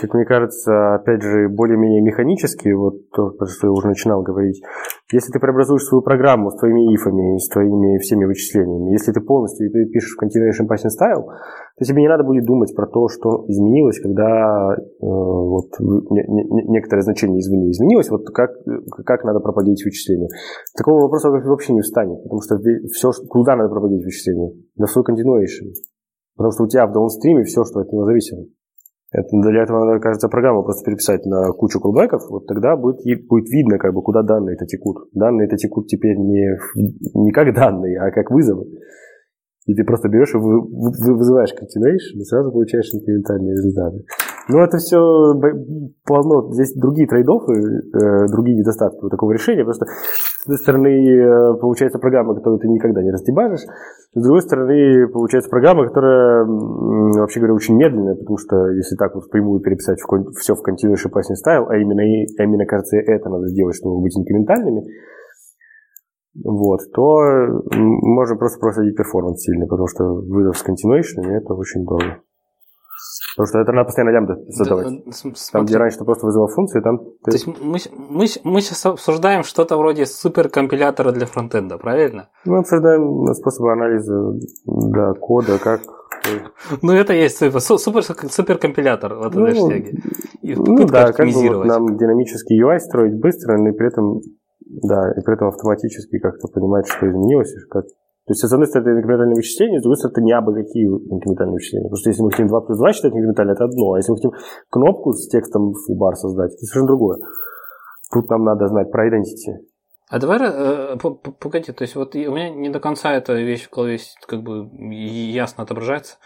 как 0.00 0.14
мне 0.14 0.24
кажется, 0.24 0.94
опять 0.94 1.20
же, 1.20 1.50
более-менее 1.50 2.00
механически, 2.00 2.72
вот 2.72 3.10
то, 3.10 3.32
что 3.46 3.66
я 3.66 3.70
уже 3.72 3.88
начинал 3.88 4.22
говорить, 4.22 4.62
если 5.12 5.30
ты 5.30 5.38
преобразуешь 5.38 5.84
свою 5.84 6.00
программу 6.00 6.50
с 6.50 6.56
твоими 6.56 6.94
ифами, 6.94 7.36
с 7.36 7.46
твоими 7.50 7.98
всеми 7.98 8.24
вычислениями, 8.24 8.92
если 8.92 9.12
ты 9.12 9.20
полностью 9.20 9.70
пишешь 9.70 10.16
Continuation 10.16 10.64
Passing 10.66 10.88
Style, 10.88 11.24
то 11.76 11.84
тебе 11.84 12.00
не 12.00 12.08
надо 12.08 12.24
будет 12.24 12.46
думать 12.46 12.74
про 12.74 12.86
то, 12.86 13.06
что 13.08 13.44
изменилось, 13.48 14.00
когда 14.00 14.76
э, 14.78 14.80
вот, 15.00 15.68
не, 15.78 16.22
не, 16.26 16.72
некоторое 16.72 17.02
значение 17.02 17.40
извини 17.40 17.70
изменилось, 17.70 18.08
вот 18.08 18.24
как, 18.32 18.52
как 19.04 19.24
надо 19.24 19.40
пропагировать 19.40 19.84
вычисления. 19.84 20.28
Такого 20.74 21.02
вопроса 21.02 21.28
вообще 21.28 21.74
не 21.74 21.82
встанет, 21.82 22.22
потому 22.22 22.40
что 22.40 22.56
все, 22.94 23.10
куда 23.28 23.56
надо 23.56 23.68
пропагировать 23.68 24.06
вычисления? 24.06 24.52
Да 24.76 24.86
свой 24.86 25.04
Continuation. 25.04 25.74
Потому 26.36 26.52
что 26.52 26.64
у 26.64 26.68
тебя 26.68 26.86
в 26.86 26.92
даунстриме 26.92 27.44
все, 27.44 27.64
что 27.64 27.80
от 27.80 27.92
него 27.92 28.04
зависит. 28.04 28.38
Это, 29.12 29.28
для 29.30 29.62
этого 29.62 29.84
надо, 29.84 30.00
кажется, 30.00 30.28
программу 30.28 30.64
просто 30.64 30.84
переписать 30.84 31.24
на 31.24 31.52
кучу 31.52 31.78
колбеков, 31.78 32.22
вот 32.28 32.46
тогда 32.46 32.76
будет, 32.76 32.98
будет 33.28 33.48
видно, 33.48 33.78
как 33.78 33.94
бы, 33.94 34.02
куда 34.02 34.22
данные-то 34.22 34.66
текут. 34.66 35.08
Данные-то 35.12 35.56
текут 35.56 35.86
теперь 35.86 36.16
не, 36.16 36.58
не 37.14 37.30
как 37.30 37.54
данные, 37.54 38.00
а 38.00 38.10
как 38.10 38.32
вызовы. 38.32 38.66
И 39.66 39.74
ты 39.74 39.84
просто 39.84 40.08
берешь 40.08 40.34
и 40.34 40.38
вы, 40.38 40.60
вы, 40.60 41.16
вызываешь 41.16 41.54
continuation, 41.54 42.18
и 42.18 42.24
сразу 42.24 42.50
получаешь 42.50 42.92
инкрементальные 42.92 43.52
результаты. 43.52 44.04
Ну, 44.48 44.60
это 44.60 44.76
все 44.76 44.98
полно. 46.04 46.52
Здесь 46.52 46.74
другие 46.74 47.08
трейдофы, 47.08 47.52
э, 47.52 48.26
другие 48.30 48.58
недостатки 48.58 48.98
вот 49.00 49.10
такого 49.10 49.32
решения. 49.32 49.64
Просто, 49.64 49.86
с 49.86 50.44
одной 50.44 50.58
стороны, 50.58 50.88
э, 50.88 51.54
получается 51.58 51.98
программа, 51.98 52.34
которую 52.34 52.60
ты 52.60 52.68
никогда 52.68 53.02
не 53.02 53.10
раздебажишь. 53.10 53.64
С 54.14 54.22
другой 54.22 54.42
стороны, 54.42 55.08
получается 55.08 55.48
программа, 55.48 55.86
которая, 55.86 56.44
вообще 56.44 57.40
говоря, 57.40 57.54
очень 57.54 57.76
медленная, 57.76 58.16
потому 58.16 58.36
что 58.36 58.68
если 58.68 58.96
так 58.96 59.14
вот 59.14 59.24
впрямую 59.24 59.60
переписать 59.60 59.98
все 60.38 60.54
в 60.54 60.60
continuous 60.60 61.08
passing 61.08 61.40
style, 61.40 61.64
а 61.68 61.76
именно, 61.76 62.02
а 62.02 62.44
именно, 62.44 62.66
кажется, 62.66 62.98
это 62.98 63.30
надо 63.30 63.48
сделать, 63.48 63.76
чтобы 63.76 64.02
быть 64.02 64.16
инкрементальными, 64.16 64.84
вот, 66.44 66.80
то 66.92 67.62
можно 67.72 68.36
просто 68.36 68.58
просадить 68.58 68.96
перформанс 68.96 69.40
сильно, 69.40 69.66
потому 69.66 69.86
что 69.86 70.04
вызов 70.04 70.58
с 70.58 70.64
continuation 70.64 71.30
это 71.30 71.54
очень 71.54 71.84
долго. 71.84 72.23
Потому 73.36 73.46
что 73.46 73.58
это 73.58 73.72
надо 73.72 73.86
постоянно 73.86 74.10
лямбда 74.10 74.36
задавать. 74.48 74.86
Да, 74.86 75.30
там, 75.52 75.64
где 75.64 75.76
раньше 75.76 75.98
ты 75.98 76.04
просто 76.04 76.26
вызывал 76.26 76.48
функции, 76.48 76.80
там... 76.80 76.98
Ты... 76.98 77.30
То 77.30 77.32
есть 77.32 77.46
мы, 77.46 77.78
мы, 78.10 78.26
мы 78.44 78.60
сейчас 78.60 78.86
обсуждаем 78.86 79.42
что-то 79.42 79.76
вроде 79.76 80.06
суперкомпилятора 80.06 81.12
для 81.12 81.26
фронтенда, 81.26 81.78
правильно? 81.78 82.28
Мы 82.44 82.58
обсуждаем 82.58 83.26
способы 83.34 83.72
анализа 83.72 84.14
да, 84.66 85.12
кода, 85.14 85.58
как... 85.58 85.80
Ну, 86.80 86.92
это 86.92 87.12
есть 87.12 87.38
супер, 87.38 87.60
супер, 87.60 88.02
суперкомпилятор 88.02 89.14
в 89.14 89.26
этом 89.26 89.42
ну, 89.42 89.46
хэштеге. 89.48 89.98
Ну 90.42 90.86
да, 90.86 91.12
как 91.12 91.26
бы 91.26 91.56
вот 91.56 91.66
нам 91.66 91.96
динамический 91.96 92.62
UI 92.62 92.78
строить 92.78 93.18
быстро, 93.18 93.58
но 93.58 93.70
и 93.70 93.72
при 93.72 93.88
этом 93.88 94.20
да, 94.82 95.12
и 95.12 95.20
при 95.22 95.34
этом 95.34 95.48
автоматически 95.48 96.18
как-то 96.18 96.48
понимать, 96.48 96.88
что 96.88 97.08
изменилось, 97.08 97.54
как 97.70 97.84
то 98.26 98.32
есть, 98.32 98.40
с 98.40 98.52
одной 98.52 98.66
стороны, 98.66 98.88
это 98.88 99.00
инкрементальное 99.00 99.34
вычисление, 99.34 99.80
с 99.80 99.82
другой 99.82 99.98
стороны, 99.98 100.12
это 100.14 100.22
не 100.22 100.32
абы 100.32 100.54
какие 100.54 100.86
инкрементальные 100.86 101.54
вычисления. 101.54 101.84
Потому 101.84 101.98
что 101.98 102.08
если 102.08 102.22
мы 102.22 102.30
хотим 102.30 102.46
2 102.46 102.60
плюс 102.62 102.78
2 102.78 102.92
считать 102.94 103.12
инкрементально, 103.12 103.52
это 103.52 103.64
одно. 103.64 103.92
А 103.92 103.98
если 103.98 104.12
мы 104.12 104.16
хотим 104.16 104.32
кнопку 104.70 105.12
с 105.12 105.28
текстом 105.28 105.74
фулбар 105.74 106.16
создать, 106.16 106.52
это 106.52 106.64
совершенно 106.64 106.86
другое. 106.86 107.18
Тут 108.10 108.30
нам 108.30 108.44
надо 108.44 108.68
знать 108.68 108.90
про 108.90 109.08
identity. 109.08 109.60
А 110.08 110.18
давай, 110.18 110.38
э, 110.40 110.96
погоди, 110.96 111.72
то 111.72 111.82
есть 111.82 111.96
вот 111.96 112.14
у 112.14 112.18
меня 112.18 112.48
не 112.48 112.70
до 112.70 112.80
конца 112.80 113.12
эта 113.12 113.34
вещь 113.34 113.66
в 113.66 113.74
голове 113.74 113.98
как 114.26 114.42
бы 114.42 114.70
ясно 114.72 115.64
отображается. 115.64 116.16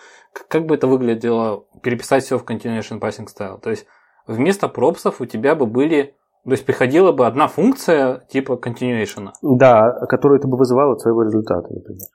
Как 0.48 0.66
бы 0.66 0.76
это 0.76 0.86
выглядело 0.86 1.64
переписать 1.82 2.22
все 2.22 2.38
в 2.38 2.44
Continuation 2.44 3.00
Passing 3.00 3.26
Style? 3.26 3.60
То 3.60 3.70
есть 3.70 3.86
вместо 4.28 4.68
пропсов 4.68 5.20
у 5.20 5.26
тебя 5.26 5.56
бы 5.56 5.66
были 5.66 6.14
то 6.44 6.50
есть 6.50 6.64
приходила 6.64 7.12
бы 7.12 7.26
одна 7.26 7.48
функция 7.48 8.24
типа 8.28 8.58
continuation. 8.62 9.30
Да, 9.42 9.92
которую 10.08 10.40
ты 10.40 10.48
бы 10.48 10.56
вызывал 10.56 10.92
от 10.92 11.00
своего 11.00 11.22
результата, 11.22 11.68
например. 11.72 12.08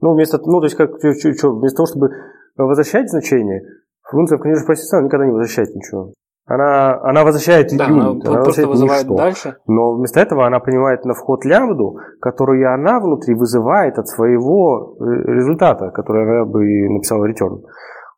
Ну, 0.00 0.14
вместо, 0.14 0.38
ну, 0.38 0.60
то 0.60 0.66
есть, 0.66 0.76
как, 0.76 0.90
что, 0.98 1.50
вместо 1.52 1.76
того, 1.76 1.86
чтобы 1.86 2.10
возвращать 2.56 3.10
значение, 3.10 3.62
функция 4.02 4.38
в 4.38 4.42
continuation 4.42 4.66
process 4.68 5.02
никогда 5.02 5.26
не 5.26 5.32
возвращает 5.32 5.74
ничего. 5.74 6.12
Она, 6.46 7.00
она 7.02 7.22
возвращает 7.22 7.68
да, 7.76 7.84
юнит, 7.84 8.26
она, 8.26 8.34
она 8.34 8.42
просто 8.42 8.66
вызывает 8.66 9.04
ничто. 9.04 9.16
дальше. 9.16 9.56
Но 9.68 9.94
вместо 9.94 10.18
этого 10.18 10.46
она 10.46 10.58
принимает 10.58 11.04
на 11.04 11.14
вход 11.14 11.44
лямбду, 11.44 11.98
которую 12.20 12.74
она 12.74 12.98
внутри 12.98 13.34
вызывает 13.34 13.98
от 13.98 14.08
своего 14.08 14.96
э, 14.98 15.04
результата, 15.32 15.90
который 15.90 16.24
она 16.24 16.44
бы 16.44 16.64
написала 16.88 17.24
return. 17.28 17.60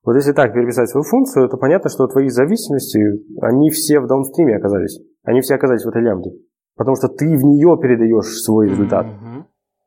Вот 0.05 0.15
если 0.17 0.33
так 0.33 0.55
переписать 0.55 0.89
свою 0.89 1.05
функцию, 1.05 1.49
то 1.49 1.59
понятно, 1.59 1.91
что 1.91 2.07
твои 2.07 2.29
зависимости, 2.29 3.01
они 3.43 3.69
все 3.71 4.01
в 4.01 4.07
даунстриме 4.07 4.57
оказались. 4.57 4.99
Они 5.25 5.41
все 5.41 5.55
оказались 5.55 5.85
в 5.85 5.89
этой 5.89 6.03
лямбде. 6.03 6.31
Потому 6.77 6.97
что 6.97 7.09
ты 7.09 7.27
в 7.37 7.45
нее 7.45 7.79
передаешь 7.81 8.43
свой 8.43 8.69
результат. 8.69 9.07
Mm-hmm. 9.07 9.45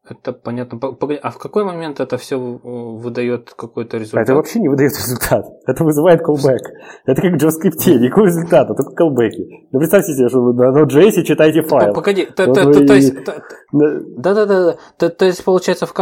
Это 0.07 0.33
понятно. 0.33 0.79
А 1.23 1.31
в 1.31 1.37
какой 1.39 1.63
момент 1.63 1.99
это 1.99 2.17
все 2.17 2.37
выдает 2.37 3.53
какой-то 3.55 3.97
результат? 3.97 4.23
Это 4.23 4.35
вообще 4.35 4.59
не 4.59 4.69
выдает 4.69 4.91
результат. 4.91 5.45
Это 5.65 5.83
вызывает 5.83 6.21
callback. 6.21 6.59
Это 7.05 7.21
как 7.21 7.31
в 7.31 7.35
JavaScript. 7.37 7.99
Никакого 7.99 8.25
результата, 8.25 8.73
только 8.75 9.03
callback. 9.03 9.31
Ну, 9.71 9.79
представьте 9.79 10.13
себе, 10.13 10.29
что 10.29 10.41
вы 10.41 10.53
на 10.53 10.79
Node.js 10.79 11.23
читаете 11.23 11.63
файл. 11.63 11.93
Погоди. 11.93 12.27
Да-да-да. 13.71 14.75
То, 15.09 15.25
есть, 15.25 15.43
получается, 15.43 15.87
в, 15.87 15.93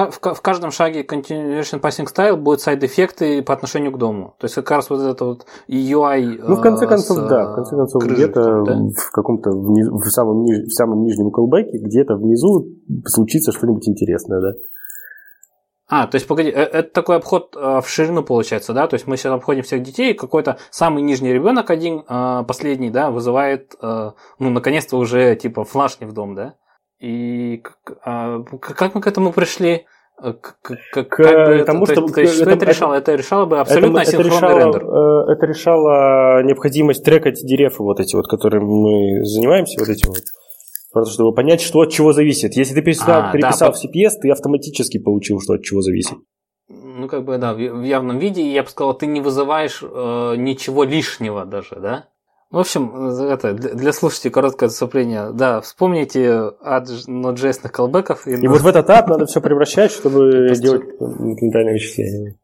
каждом 0.42 0.72
шаге 0.72 1.04
Continuation 1.04 1.80
Passing 1.80 2.08
Style 2.14 2.36
будет 2.36 2.60
сайд-эффекты 2.60 3.42
по 3.42 3.54
отношению 3.54 3.94
к 3.94 3.98
дому. 3.98 4.36
То 4.40 4.46
есть, 4.46 4.56
как 4.56 4.70
раз 4.72 4.90
вот 4.90 5.02
это 5.02 5.24
вот 5.24 5.46
UI 5.70 6.42
Ну, 6.46 6.56
в 6.56 6.62
конце 6.62 6.88
концов, 6.88 7.18
с, 7.18 7.30
да. 7.30 7.52
В 7.52 7.56
конце 7.56 7.76
концов, 7.78 8.04
где-то 8.04 8.42
в 8.42 9.12
каком-то 9.14 9.52
в 9.52 10.06
самом 10.10 10.44
нижнем 10.44 11.30
callback, 11.30 11.70
где-то 11.72 12.16
внизу 12.16 12.68
случится 13.06 13.54
что-нибудь 13.54 13.88
интересное, 13.94 14.42
да. 14.42 14.52
А, 15.88 16.08
то 16.08 16.16
есть, 16.16 16.28
погоди, 16.28 16.50
э, 16.50 16.54
это 16.54 16.90
такой 16.90 17.18
обход 17.18 17.56
э, 17.56 17.82
в 17.82 17.88
ширину 17.88 18.24
получается, 18.24 18.74
да? 18.74 18.88
То 18.88 18.96
есть 18.96 19.06
мы 19.06 19.16
сейчас 19.16 19.34
обходим 19.34 19.64
всех 19.64 19.84
детей, 19.84 20.14
какой-то 20.14 20.58
самый 20.72 21.04
нижний 21.04 21.34
ребенок 21.34 21.70
один, 21.70 22.04
э, 22.08 22.44
последний, 22.48 22.90
да, 22.90 23.12
вызывает, 23.12 23.76
ну, 23.82 24.14
наконец-то 24.50 24.98
уже 24.98 25.36
типа 25.36 25.66
флашни 25.66 26.06
в 26.06 26.14
дом, 26.14 26.36
да? 26.36 26.56
И 27.00 27.62
а, 28.06 28.42
как 28.60 28.96
мы 28.96 29.02
к 29.02 29.08
этому 29.08 29.34
пришли? 29.34 29.86
Как, 30.18 30.58
как, 30.94 31.10
к 31.10 31.18
бы, 31.18 31.64
тому, 31.66 31.86
что, 31.86 32.02
то, 32.08 32.22
есть, 32.22 32.36
что 32.36 32.44
это, 32.44 32.54
это 32.54 32.66
решало? 32.66 32.94
Это 32.94 33.16
решало 33.16 33.46
бы 33.46 33.60
абсолютно 33.60 34.00
это, 34.00 34.12
синхронный 34.12 34.38
это 34.38 34.38
решало, 34.38 34.60
рендер. 34.60 35.36
Это 35.36 35.46
решало 35.46 36.44
необходимость 36.44 37.04
трекать 37.04 37.42
деревья 37.44 37.76
вот 37.78 38.00
эти 38.00 38.16
вот, 38.16 38.28
которыми 38.28 38.64
мы 38.64 39.26
занимаемся, 39.26 39.80
вот 39.80 39.90
эти 39.90 40.08
вот. 40.08 40.18
Просто 40.94 41.16
чтобы 41.16 41.34
понять, 41.34 41.60
что 41.60 41.80
от 41.80 41.92
чего 41.92 42.14
зависит. 42.14 42.56
Если 42.56 42.76
ты 42.76 42.84
переписал, 42.84 43.24
а, 43.24 43.32
переписал 43.32 43.72
да, 43.72 43.78
в 43.78 43.84
CPS, 43.84 44.20
ты 44.22 44.30
автоматически 44.30 45.00
получил, 45.00 45.42
что 45.42 45.54
от 45.54 45.64
чего 45.64 45.82
зависит. 45.82 46.18
Ну, 46.70 47.08
как 47.08 47.26
бы, 47.26 47.40
да, 47.40 47.56
в 47.56 47.84
явном 47.84 48.20
виде, 48.20 48.48
я 48.48 48.62
бы 48.62 48.70
сказал, 48.70 48.96
ты 48.96 49.08
не 49.08 49.20
вызываешь 49.20 49.82
э, 49.82 50.36
ничего 50.38 50.84
лишнего 50.84 51.46
даже, 51.46 51.78
да? 51.78 52.10
В 52.52 52.60
общем, 52.60 52.96
это, 53.20 53.54
для 53.54 53.92
слушателей 53.92 54.32
короткое 54.32 54.68
отступление. 54.68 55.32
Да, 55.34 55.62
вспомните 55.62 56.32
от 56.32 56.88
Node.js 57.08 57.68
колбеков. 57.70 58.28
И, 58.28 58.36
и 58.36 58.48
вот 58.48 58.62
в 58.62 58.68
этот 58.68 58.88
ад 58.92 59.08
надо 59.08 59.26
все 59.26 59.42
превращать, 59.42 59.92
чтобы 59.92 60.50
сделать 60.54 60.84
инкрементальное 60.84 61.74
вычисление. 61.74 62.38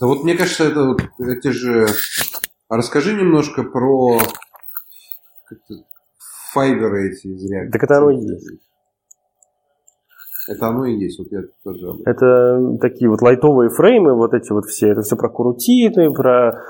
Да 0.00 0.08
вот 0.08 0.24
мне 0.24 0.34
кажется, 0.34 0.64
это 0.64 0.84
вот 0.84 1.00
эти 1.20 1.48
же... 1.48 1.86
Расскажи 2.68 3.14
немножко 3.14 3.62
про 3.62 4.18
файберы 6.58 7.10
эти 7.10 7.28
из 7.28 7.50
реактора. 7.50 7.72
Так 7.72 7.84
это 7.84 7.98
оно 7.98 8.10
и 8.10 8.16
есть. 8.16 8.60
Это 10.48 10.68
оно 10.68 10.86
и 10.86 10.94
есть, 10.94 11.18
вот 11.18 11.28
я 11.30 11.42
тоже 11.62 11.88
об 11.88 12.00
этом. 12.00 12.12
Это 12.12 12.78
такие 12.80 13.10
вот 13.10 13.20
лайтовые 13.20 13.70
фреймы, 13.70 14.14
вот 14.14 14.34
эти 14.34 14.50
вот 14.50 14.64
все, 14.64 14.88
это 14.88 15.02
все 15.02 15.16
про 15.16 15.28
курутины, 15.28 16.12
про 16.12 16.64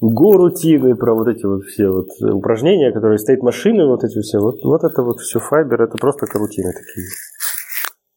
горутины, 0.00 0.96
про 0.96 1.14
вот 1.14 1.28
эти 1.28 1.46
вот 1.46 1.62
все 1.64 1.88
вот 1.88 2.08
упражнения, 2.20 2.92
которые 2.92 3.18
стоит 3.18 3.42
машины, 3.42 3.86
вот 3.86 4.04
эти 4.04 4.20
все, 4.20 4.38
вот, 4.38 4.56
вот 4.62 4.84
это 4.84 5.02
вот 5.02 5.20
все 5.20 5.38
файбер, 5.38 5.82
это 5.82 5.96
просто 5.98 6.26
карутины 6.26 6.72
такие. 6.72 7.06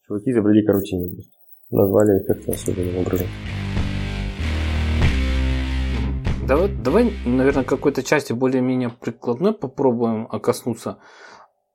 Чуваки 0.08 0.32
изобрели 0.32 0.66
карутины. 0.66 1.10
Назвали 1.72 2.20
их 2.20 2.28
как-то 2.28 2.52
особенным 2.52 2.98
образом. 2.98 3.28
Давай, 6.48 6.68
давай, 6.70 7.14
наверное, 7.26 7.64
какой-то 7.64 8.04
части 8.04 8.32
более-менее 8.32 8.90
прикладной 8.90 9.54
попробуем 9.54 10.28
коснуться. 10.28 10.98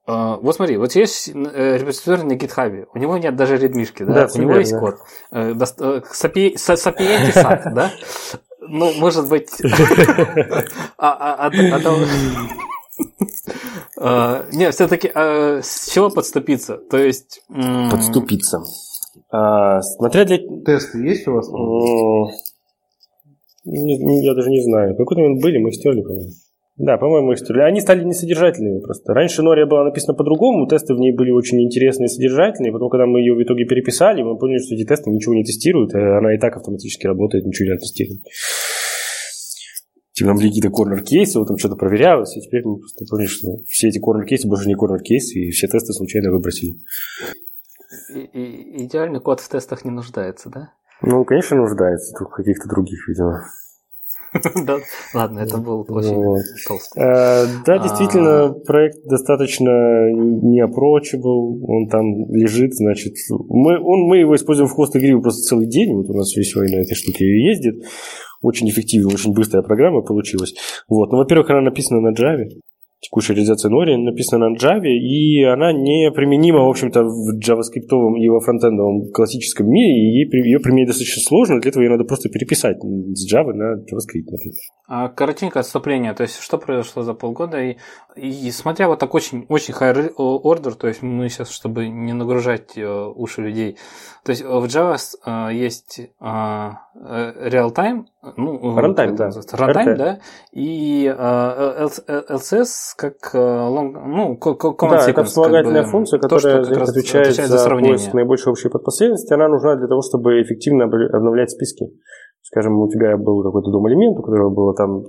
Uh, 0.06 0.38
вот 0.40 0.56
смотри, 0.56 0.76
вот 0.76 0.92
есть 0.92 1.28
э, 1.28 1.76
репозиторий 1.76 2.24
на 2.24 2.32
GitHub, 2.32 2.86
у 2.94 2.98
него 2.98 3.16
нет 3.18 3.36
даже 3.36 3.56
редмишки, 3.56 4.02
да, 4.02 4.26
да 4.26 4.28
у 4.34 4.38
него 4.38 4.56
есть 4.56 4.76
код. 4.76 4.96
Э, 5.30 5.54
Сапиенти 6.10 6.56
сад, 7.32 7.62
да? 7.74 7.92
Ну, 8.60 8.92
может 8.94 9.28
быть... 9.28 9.50
А, 10.98 11.46
а, 11.46 11.50
а, 13.96 14.44
не, 14.52 14.70
все-таки 14.70 15.08
с 15.14 15.90
чего 15.92 16.10
подступиться? 16.10 16.76
То 16.76 16.98
есть... 16.98 17.42
Подступиться. 17.90 18.62
Смотря 19.30 20.24
для... 20.24 20.38
Тесты 20.64 20.98
есть 20.98 21.26
у 21.28 21.34
вас? 21.34 21.48
Не, 23.64 24.24
я 24.24 24.34
даже 24.34 24.50
не 24.50 24.62
знаю. 24.62 24.96
Какой-то 24.96 25.22
момент 25.22 25.42
были, 25.42 25.58
мы 25.58 25.68
их 25.68 25.74
стерли, 25.74 26.02
по-моему. 26.02 26.30
Да, 26.76 26.96
по-моему, 26.96 27.32
их 27.32 27.38
стерли. 27.38 27.60
Они 27.60 27.80
стали 27.80 28.04
несодержательными 28.04 28.80
просто. 28.80 29.12
Раньше 29.12 29.42
Нория 29.42 29.66
была 29.66 29.84
написана 29.84 30.14
по-другому, 30.14 30.66
тесты 30.66 30.94
в 30.94 30.98
ней 30.98 31.12
были 31.12 31.30
очень 31.30 31.60
интересные 31.60 32.06
и 32.06 32.08
содержательные. 32.08 32.72
Потом, 32.72 32.88
когда 32.88 33.04
мы 33.04 33.20
ее 33.20 33.34
в 33.34 33.42
итоге 33.42 33.66
переписали, 33.66 34.22
мы 34.22 34.38
поняли, 34.38 34.58
что 34.58 34.74
эти 34.74 34.86
тесты 34.86 35.10
ничего 35.10 35.34
не 35.34 35.44
тестируют, 35.44 35.94
а 35.94 36.18
она 36.18 36.34
и 36.34 36.38
так 36.38 36.56
автоматически 36.56 37.06
работает, 37.06 37.44
ничего 37.44 37.72
не 37.72 37.78
тестирует. 37.78 38.20
Типа 40.14 40.30
там 40.30 40.38
какие-то 40.38 40.70
корнер-кейсы, 40.70 41.38
вот 41.38 41.48
там 41.48 41.58
что-то 41.58 41.76
проверялось, 41.76 42.36
и 42.36 42.40
теперь 42.40 42.62
мы 42.64 42.78
просто 42.78 43.04
поняли, 43.10 43.26
что 43.26 43.48
все 43.68 43.88
эти 43.88 43.98
корнер-кейсы 43.98 44.48
больше 44.48 44.68
не 44.68 44.74
корнер-кейсы, 44.74 45.38
и 45.38 45.50
все 45.50 45.66
тесты 45.66 45.92
случайно 45.92 46.30
выбросили. 46.30 46.76
И, 48.14 48.20
и, 48.20 48.84
идеальный 48.86 49.20
код 49.20 49.40
в 49.40 49.48
тестах 49.48 49.84
не 49.84 49.90
нуждается, 49.90 50.50
да? 50.50 50.72
Ну, 51.02 51.24
конечно, 51.24 51.56
нуждается, 51.56 52.14
только 52.18 52.36
каких-то 52.36 52.68
других, 52.68 53.08
видимо. 53.08 53.44
Да, 54.64 54.78
ладно, 55.14 55.40
это 55.40 55.58
был 55.58 55.84
очень 55.88 56.42
толстый. 56.66 57.02
Э, 57.02 57.46
да, 57.66 57.78
действительно, 57.78 58.52
проект 58.52 59.04
достаточно 59.04 59.70
не 60.12 60.62
approachable, 60.64 61.58
он 61.66 61.88
там 61.88 62.30
лежит, 62.32 62.74
значит, 62.74 63.14
мы, 63.28 63.78
он, 63.80 64.08
мы 64.08 64.18
его 64.18 64.36
используем 64.36 64.68
в 64.68 64.72
хост 64.72 64.94
игре 64.96 65.18
просто 65.20 65.42
целый 65.42 65.66
день, 65.66 65.94
вот 65.94 66.08
у 66.08 66.14
нас 66.14 66.34
весь 66.36 66.54
на 66.54 66.80
этой 66.80 66.94
штуке 66.94 67.24
ездит, 67.24 67.82
очень 68.42 68.68
эффективная, 68.70 69.14
очень 69.14 69.32
быстрая 69.32 69.62
программа 69.62 70.02
получилась. 70.02 70.54
Вот. 70.88 71.10
Ну, 71.10 71.18
во-первых, 71.18 71.50
она 71.50 71.60
написана 71.62 72.00
на 72.00 72.14
Java, 72.14 72.44
текущая 73.00 73.34
реализация 73.34 73.70
Nori 73.70 73.96
написана 73.96 74.50
на 74.50 74.56
Java, 74.56 74.86
и 74.86 75.42
она 75.42 75.72
не 75.72 76.10
применима, 76.12 76.60
в 76.60 76.68
общем-то, 76.68 77.02
в 77.02 77.38
JavaScript 77.38 78.18
и 78.18 78.28
во 78.28 78.40
фронтендовом 78.40 79.10
классическом 79.10 79.68
мире, 79.68 80.22
и 80.22 80.26
ее 80.36 80.60
применить 80.60 80.88
достаточно 80.88 81.22
сложно, 81.22 81.60
для 81.60 81.70
этого 81.70 81.82
ее 81.82 81.90
надо 81.90 82.04
просто 82.04 82.28
переписать 82.28 82.76
с 82.78 83.32
Java 83.32 83.52
на 83.52 83.78
JavaScript, 83.80 84.28
например. 84.30 84.54
А, 84.86 85.08
коротенькое 85.08 85.60
отступление, 85.60 86.12
то 86.14 86.22
есть 86.22 86.40
что 86.40 86.58
произошло 86.58 87.02
за 87.02 87.14
полгода, 87.14 87.58
и, 87.62 87.76
и 88.16 88.50
смотря 88.50 88.88
вот 88.88 88.98
так 88.98 89.14
очень, 89.14 89.46
очень 89.48 89.72
high 89.72 90.14
order, 90.16 90.72
то 90.72 90.88
есть 90.88 91.02
мы 91.02 91.28
сейчас, 91.28 91.50
чтобы 91.50 91.88
не 91.88 92.12
нагружать 92.12 92.76
э, 92.76 92.86
уши 92.86 93.40
людей, 93.40 93.76
то 94.24 94.30
есть 94.30 94.42
в 94.42 94.64
Java 94.64 94.98
э, 95.24 95.54
есть 95.54 96.00
э, 96.00 96.04
real-time, 96.22 98.04
ну, 98.36 98.78
runtime, 98.78 99.14
да. 99.14 99.28
Runtime, 99.28 99.94
да, 99.96 100.18
и 100.52 101.06
LCS 101.06 102.89
как 102.96 103.34
long, 103.34 103.92
ну, 104.06 104.38
command 104.40 104.90
Да, 104.90 105.10
это 105.10 105.24
вспомогательная 105.24 105.82
как 105.82 105.86
бы, 105.86 105.90
функция, 105.90 106.20
которая 106.20 106.64
то, 106.64 106.82
отвечает, 106.82 107.26
отвечает 107.28 107.48
за, 107.50 107.58
за 107.58 107.70
поиск 107.70 108.14
наибольшей 108.14 108.50
общей 108.50 108.68
подпоследовательности, 108.68 109.32
она 109.34 109.48
нужна 109.48 109.76
для 109.76 109.88
того, 109.88 110.02
чтобы 110.02 110.42
эффективно 110.42 110.84
обновлять 110.84 111.50
списки. 111.50 111.86
Скажем, 112.42 112.78
у 112.78 112.88
тебя 112.88 113.16
был 113.16 113.42
какой-то 113.42 113.70
дом-элемент, 113.70 114.18
у 114.18 114.22
которого 114.22 114.50
было 114.50 114.74
там 114.74 115.04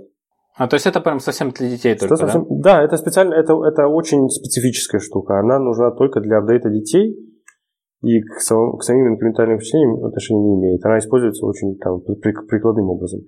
а, 0.57 0.67
то 0.67 0.75
есть 0.75 0.85
это 0.85 0.99
прям 0.99 1.19
совсем 1.19 1.51
для 1.51 1.69
детей 1.69 1.95
только, 1.95 2.17
совсем... 2.17 2.45
да? 2.49 2.75
Да, 2.75 2.83
это 2.83 2.97
специально, 2.97 3.33
это, 3.33 3.53
это 3.65 3.87
очень 3.87 4.29
специфическая 4.29 4.99
штука. 4.99 5.39
Она 5.39 5.59
нужна 5.59 5.91
только 5.91 6.19
для 6.19 6.39
апдейта 6.39 6.69
детей 6.69 7.15
и 8.01 8.21
к, 8.21 8.41
самым, 8.41 8.77
к 8.77 8.83
самим 8.83 9.13
инкрементальным 9.13 9.57
вычислениям 9.57 10.03
отношения 10.05 10.41
не 10.41 10.55
имеет. 10.59 10.85
Она 10.85 10.97
используется 10.97 11.45
очень 11.45 11.77
там, 11.77 12.01
прикладным 12.01 12.89
образом. 12.89 13.21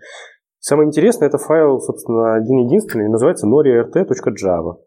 Самое 0.65 0.87
интересное, 0.87 1.27
это 1.27 1.37
файл, 1.37 1.77
собственно, 1.81 2.35
один-единственный, 2.35 3.09
называется 3.09 3.47
norirt.java. 3.47 4.77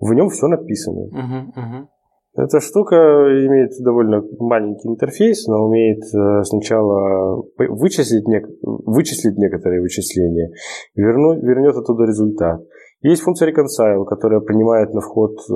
В 0.00 0.12
нем 0.14 0.28
все 0.30 0.48
написано. 0.48 1.06
Uh-huh, 1.14 1.46
uh-huh. 1.54 1.86
Эта 2.34 2.58
штука 2.58 2.96
имеет 2.96 3.70
довольно 3.84 4.24
маленький 4.40 4.88
интерфейс, 4.88 5.46
но 5.46 5.64
умеет 5.64 6.02
э, 6.12 6.42
сначала 6.42 7.40
вычислить, 7.56 8.26
нек... 8.26 8.48
вычислить 8.62 9.38
некоторые 9.38 9.80
вычисления, 9.80 10.50
вернуть, 10.96 11.40
вернет 11.44 11.76
оттуда 11.76 12.02
результат. 12.02 12.60
Есть 13.02 13.22
функция 13.22 13.48
reconcile, 13.48 14.04
которая 14.04 14.40
принимает 14.40 14.92
на 14.92 15.02
вход 15.02 15.38
э, 15.38 15.52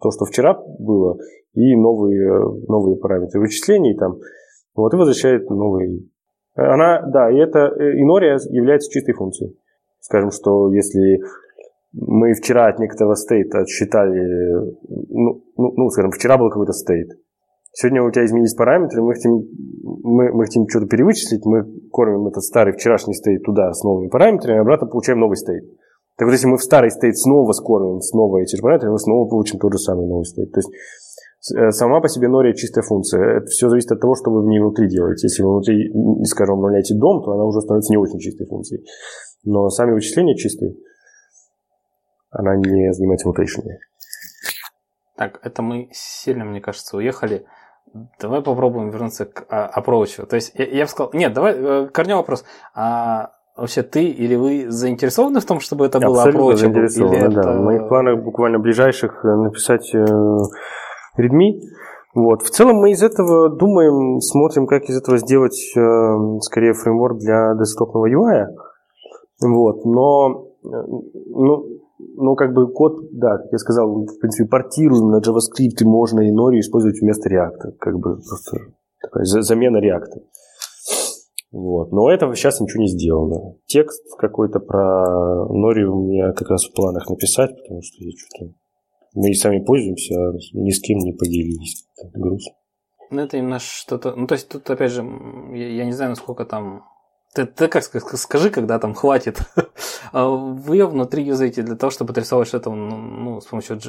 то, 0.00 0.10
что 0.10 0.24
вчера 0.24 0.60
было, 0.80 1.18
и 1.54 1.76
новые, 1.76 2.66
новые 2.66 2.96
параметры 2.96 3.38
вычислений 3.40 3.96
там. 3.96 4.16
Вот, 4.74 4.92
и 4.92 4.96
возвращает 4.96 5.48
новый. 5.50 6.10
Она, 6.54 7.02
да, 7.06 7.30
и 7.30 7.36
это 7.36 7.58
э, 7.58 7.96
является 7.96 8.90
чистой 8.90 9.14
функцией. 9.14 9.56
Скажем, 10.00 10.30
что 10.30 10.72
если 10.72 11.20
мы 11.92 12.34
вчера 12.34 12.66
от 12.66 12.78
некоторого 12.78 13.14
стейта 13.14 13.60
отсчитали, 13.60 14.20
ну, 15.08 15.44
ну, 15.56 15.72
ну, 15.76 15.88
скажем, 15.90 16.10
вчера 16.10 16.38
был 16.38 16.50
какой-то 16.50 16.72
стейт. 16.72 17.08
Сегодня 17.74 18.02
у 18.02 18.10
тебя 18.10 18.26
изменились 18.26 18.54
параметры, 18.54 19.00
мы 19.00 19.14
хотим, 19.14 19.48
мы, 20.02 20.30
мы 20.32 20.44
хотим 20.44 20.68
что-то 20.68 20.86
перевычислить, 20.86 21.46
мы 21.46 21.64
кормим 21.90 22.26
этот 22.26 22.42
старый 22.42 22.74
вчерашний 22.74 23.14
стейт 23.14 23.42
туда 23.44 23.72
с 23.72 23.82
новыми 23.82 24.08
параметрами, 24.08 24.56
и 24.56 24.60
обратно 24.60 24.88
получаем 24.88 25.20
новый 25.20 25.36
стейт. 25.36 25.64
Так 26.18 26.26
вот, 26.26 26.32
если 26.32 26.48
мы 26.48 26.58
в 26.58 26.62
старый 26.62 26.90
стейт 26.90 27.16
снова 27.16 27.52
скормим 27.52 28.00
снова 28.00 28.42
эти 28.42 28.60
параметры, 28.60 28.90
мы 28.90 28.98
снова 28.98 29.26
получим 29.26 29.58
тот 29.58 29.72
же 29.72 29.78
самый 29.78 30.06
новый 30.06 30.24
стейт. 30.26 30.52
То 30.52 30.58
есть 30.58 30.70
сама 31.70 32.00
по 32.00 32.08
себе 32.08 32.28
нория 32.28 32.54
чистая 32.54 32.82
функция. 32.82 33.38
Это 33.38 33.46
все 33.46 33.68
зависит 33.68 33.92
от 33.92 34.00
того, 34.00 34.14
что 34.14 34.30
вы 34.30 34.42
в 34.42 34.46
ней 34.46 34.60
внутри 34.60 34.88
делаете. 34.88 35.26
Если 35.26 35.42
вы 35.42 35.52
внутри, 35.52 35.92
скажем, 36.24 36.54
обновляете 36.54 36.94
дом, 36.94 37.22
то 37.22 37.32
она 37.32 37.44
уже 37.44 37.60
становится 37.60 37.92
не 37.92 37.98
очень 37.98 38.18
чистой 38.18 38.46
функцией. 38.46 38.84
Но 39.44 39.68
сами 39.70 39.92
вычисления 39.92 40.36
чистые 40.36 40.74
она 42.32 42.56
не 42.56 42.92
занимается 42.92 43.28
мутейшенами. 43.28 43.78
Так, 45.16 45.38
это 45.42 45.62
мы 45.62 45.88
сильно, 45.92 46.44
мне 46.44 46.60
кажется, 46.60 46.96
уехали. 46.96 47.44
Давай 48.18 48.40
попробуем 48.40 48.90
вернуться 48.90 49.26
к 49.26 49.44
а, 49.50 49.70
approach. 49.78 50.24
То 50.26 50.36
есть 50.36 50.52
я, 50.54 50.64
я 50.64 50.84
бы 50.84 50.88
сказал, 50.88 51.10
нет, 51.12 51.34
давай, 51.34 51.54
э, 51.54 51.88
корневой 51.88 52.22
вопрос. 52.22 52.44
А 52.74 53.32
вообще 53.54 53.82
ты 53.82 54.04
или 54.04 54.34
вы 54.34 54.70
заинтересованы 54.70 55.40
в 55.40 55.44
том, 55.44 55.60
чтобы 55.60 55.84
это 55.84 56.00
было 56.00 56.22
Абсолютно 56.22 56.56
заинтересованы, 56.56 57.28
да. 57.28 57.40
Это... 57.40 57.52
В 57.52 57.62
моих 57.62 57.88
планах 57.88 58.24
буквально 58.24 58.58
ближайших 58.58 59.22
э, 59.24 59.28
написать 59.28 59.94
э, 59.94 60.06
Redmi. 61.18 61.60
Вот. 62.14 62.42
В 62.42 62.50
целом 62.50 62.76
мы 62.76 62.90
из 62.90 63.02
этого 63.02 63.48
думаем, 63.48 64.20
смотрим, 64.20 64.66
как 64.66 64.84
из 64.84 64.96
этого 64.98 65.18
сделать 65.18 65.56
скорее 66.42 66.74
фреймворк 66.74 67.18
для 67.18 67.54
десктопного 67.58 68.08
UI. 68.08 68.46
Вот. 69.40 69.84
Но 69.84 70.52
ну, 70.62 71.66
ну, 72.16 72.34
как 72.34 72.52
бы 72.54 72.72
код, 72.72 73.10
да, 73.12 73.38
как 73.38 73.52
я 73.52 73.58
сказал, 73.58 74.04
в 74.04 74.18
принципе, 74.20 74.48
портируем 74.48 75.10
на 75.10 75.18
JavaScript, 75.18 75.80
и 75.80 75.84
можно 75.84 76.20
и 76.20 76.32
Nori 76.32 76.60
использовать 76.60 77.00
вместо 77.00 77.28
React. 77.28 77.76
Как 77.78 77.94
бы 77.94 78.16
просто 78.16 78.58
такая 79.00 79.24
замена 79.24 79.78
React. 79.78 80.22
Вот. 81.52 81.92
Но 81.92 82.10
этого 82.10 82.34
сейчас 82.34 82.60
ничего 82.60 82.82
не 82.82 82.88
сделано. 82.88 83.56
Текст 83.66 84.02
какой-то 84.18 84.58
про 84.58 85.46
Nori 85.50 85.82
у 85.82 86.06
меня 86.06 86.32
как 86.32 86.48
раз 86.50 86.64
в 86.64 86.74
планах 86.74 87.08
написать, 87.08 87.50
потому 87.50 87.80
что 87.82 88.04
я 88.04 88.10
что-то... 88.16 88.52
Мы 89.14 89.30
и 89.30 89.34
сами 89.34 89.64
пользуемся, 89.64 90.14
а 90.14 90.32
ни 90.54 90.70
с 90.70 90.80
кем 90.80 90.98
не 90.98 91.12
поделились. 91.12 91.86
Грустно. 92.14 92.52
Ну, 93.10 93.22
это 93.22 93.36
именно 93.36 93.58
что-то... 93.58 94.14
Ну, 94.14 94.26
то 94.26 94.34
есть 94.34 94.48
тут, 94.48 94.68
опять 94.70 94.90
же, 94.90 95.02
я, 95.54 95.68
я 95.68 95.84
не 95.84 95.92
знаю, 95.92 96.10
насколько 96.10 96.46
там 96.46 96.84
ты, 97.34 97.46
ты 97.46 97.68
как 97.68 97.82
скажи, 97.82 98.50
когда 98.50 98.78
там 98.78 98.94
хватит. 98.94 99.40
А 100.12 100.28
вы 100.28 100.76
ее 100.76 100.86
внутри 100.86 101.24
юзаете 101.24 101.62
для 101.62 101.74
того, 101.74 101.90
чтобы 101.90 102.10
отрисовать 102.10 102.46
что-то 102.46 102.70
ну, 102.70 102.98
ну, 102.98 103.40
с 103.40 103.46
помощью... 103.46 103.80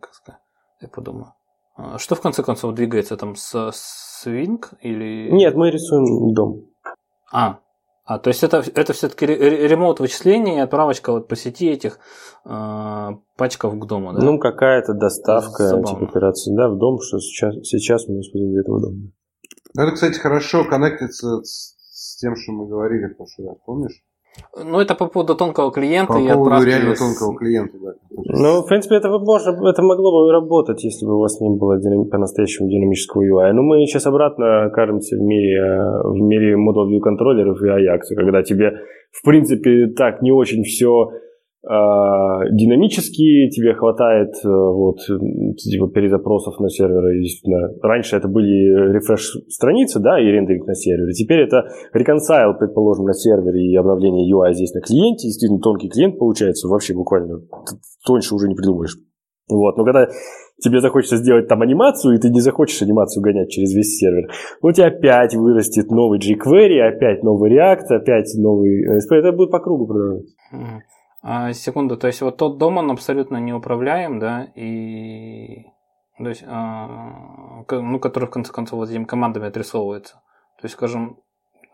Как 0.00 0.14
сказать, 0.14 0.40
я 0.80 0.88
подумаю. 0.88 1.34
А 1.76 1.98
что 1.98 2.14
в 2.14 2.22
конце 2.22 2.42
концов 2.42 2.74
двигается 2.74 3.18
там 3.18 3.36
с 3.36 3.54
Swing 4.24 4.64
или... 4.80 5.28
Нет, 5.30 5.54
мы 5.56 5.70
рисуем 5.70 6.32
дом. 6.32 6.70
А, 7.30 7.58
а 8.10 8.18
то 8.18 8.26
есть 8.26 8.42
это, 8.42 8.64
это 8.74 8.92
все-таки 8.92 9.24
ремоут 9.24 10.00
вычисления 10.00 10.56
и 10.56 10.60
отправочка 10.60 11.12
вот 11.12 11.28
по 11.28 11.36
сети 11.36 11.70
этих 11.70 12.00
э, 12.44 13.08
пачков 13.36 13.78
к 13.78 13.86
дому, 13.86 14.12
да? 14.12 14.20
Ну, 14.20 14.40
какая-то 14.40 14.94
доставка 14.94 15.78
этих 15.78 16.02
операций, 16.02 16.52
да, 16.56 16.68
в 16.68 16.76
дом, 16.76 16.98
что 17.00 17.20
сейчас, 17.20 17.54
сейчас 17.62 18.08
мы 18.08 18.18
используем 18.18 18.50
для 18.50 18.62
этого 18.62 18.80
дома. 18.80 19.12
Это, 19.78 19.92
кстати, 19.92 20.18
хорошо 20.18 20.64
коннектится 20.64 21.40
с 21.44 22.16
тем, 22.16 22.34
что 22.34 22.50
мы 22.50 22.66
говорили 22.66 23.14
в 23.14 23.16
прошлый 23.16 23.46
раз, 23.46 23.58
помнишь? 23.64 24.02
Ну, 24.56 24.80
это 24.80 24.94
по 24.94 25.06
поводу 25.06 25.34
тонкого 25.34 25.70
клиента 25.70 26.14
по 26.14 26.18
и 26.18 26.28
поводу 26.28 26.42
отправки... 26.42 26.66
реально 26.66 26.94
тонкого 26.94 27.36
клиента, 27.36 27.76
да. 27.78 27.92
Ну, 28.10 28.62
в 28.62 28.66
принципе, 28.66 28.96
это, 28.96 29.08
можно, 29.08 29.50
это 29.68 29.82
могло 29.82 30.26
бы 30.26 30.32
работать, 30.32 30.82
если 30.84 31.06
бы 31.06 31.16
у 31.16 31.20
вас 31.20 31.40
не 31.40 31.50
было 31.50 31.78
по-настоящему 32.10 32.68
динамического 32.68 33.22
UI. 33.22 33.52
Но 33.52 33.62
мы 33.62 33.86
сейчас 33.86 34.06
обратно 34.06 34.66
окажемся 34.66 35.16
в 35.16 35.20
мире, 35.20 35.60
в 36.04 36.16
мире 36.16 36.54
Model 36.54 36.88
View 36.90 37.00
контроллеров 37.00 37.60
и 37.62 37.66
Ajax, 37.66 38.14
когда 38.16 38.42
тебе, 38.42 38.72
в 39.12 39.24
принципе, 39.24 39.88
так 39.96 40.22
не 40.22 40.32
очень 40.32 40.62
все 40.64 41.10
динамические, 41.62 43.50
тебе 43.50 43.74
хватает 43.74 44.32
э, 44.42 44.48
вот, 44.48 44.96
типа 45.58 45.88
перезапросов 45.88 46.58
на 46.58 46.70
серверы. 46.70 47.20
Действительно, 47.20 47.68
раньше 47.82 48.16
это 48.16 48.28
были 48.28 48.94
рефреш 48.94 49.36
страницы, 49.48 50.00
да, 50.00 50.18
и 50.18 50.24
рендеринг 50.24 50.66
на 50.66 50.74
сервере. 50.74 51.12
Теперь 51.12 51.40
это 51.40 51.68
reconcile, 51.94 52.56
предположим, 52.58 53.04
на 53.04 53.12
сервере 53.12 53.72
и 53.72 53.76
обновление 53.76 54.32
UI 54.32 54.54
здесь 54.54 54.72
на 54.72 54.80
клиенте. 54.80 55.26
Действительно, 55.26 55.60
тонкий 55.60 55.90
клиент 55.90 56.18
получается 56.18 56.66
вообще 56.66 56.94
буквально 56.94 57.42
тоньше 58.06 58.34
уже 58.34 58.48
не 58.48 58.54
придумаешь. 58.54 58.96
Вот, 59.50 59.76
но 59.76 59.84
когда 59.84 60.08
тебе 60.62 60.80
захочется 60.80 61.16
сделать 61.16 61.48
там 61.48 61.60
анимацию, 61.60 62.14
и 62.14 62.20
ты 62.20 62.30
не 62.30 62.40
захочешь 62.40 62.80
анимацию 62.82 63.22
гонять 63.22 63.50
через 63.50 63.74
весь 63.74 63.98
сервер, 63.98 64.30
у 64.62 64.72
тебя 64.72 64.86
опять 64.86 65.34
вырастет 65.34 65.90
новый 65.90 66.20
jQuery, 66.20 66.80
опять 66.80 67.22
новый 67.22 67.52
React, 67.52 67.96
опять 67.96 68.32
новый 68.38 68.96
ASP. 68.96 69.14
Это 69.14 69.32
будет 69.32 69.50
по 69.50 69.58
кругу 69.58 69.86
продолжаться. 69.86 70.34
А, 71.22 71.52
секунду, 71.52 71.96
то 71.96 72.06
есть 72.06 72.22
вот 72.22 72.36
тот 72.36 72.58
дом, 72.58 72.78
он 72.78 72.90
абсолютно 72.90 73.36
неуправляем, 73.36 74.18
да, 74.18 74.44
и... 74.54 75.64
То 76.18 76.28
есть, 76.28 76.44
а, 76.46 77.64
ну, 77.70 77.98
который 77.98 78.26
в 78.26 78.30
конце 78.30 78.52
концов 78.52 78.78
вот 78.78 78.90
этими 78.90 79.04
командами 79.04 79.48
отрисовывается. 79.48 80.14
То 80.60 80.64
есть, 80.64 80.74
скажем, 80.74 81.18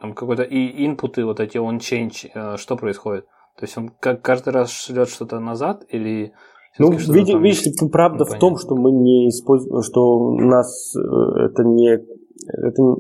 там 0.01 0.15
какой-то 0.15 0.43
и 0.43 0.87
инпуты 0.87 1.25
вот 1.25 1.41
эти 1.41 1.59
он 1.59 1.79
change, 1.79 2.31
э, 2.33 2.57
что 2.57 2.77
происходит? 2.77 3.25
То 3.59 3.65
есть 3.65 3.77
он 3.79 3.89
как 3.89 4.23
каждый 4.23 4.53
раз 4.53 4.71
шлет 4.71 5.09
что-то 5.09 5.41
назад 5.41 5.85
или 5.89 6.33
ну, 6.79 6.91
видишь, 6.93 7.33
там... 7.33 7.43
видишь, 7.43 7.91
правда 7.91 8.25
в 8.27 8.39
том, 8.39 8.59
что 8.59 8.77
мы 8.77 8.93
не 8.93 9.29
используем, 9.31 9.83
что 9.83 10.03
у 10.03 10.39
нас 10.39 10.95
э, 10.95 11.01
это 11.47 11.65
не, 11.65 11.95
это 11.95 12.83
не, 12.83 12.97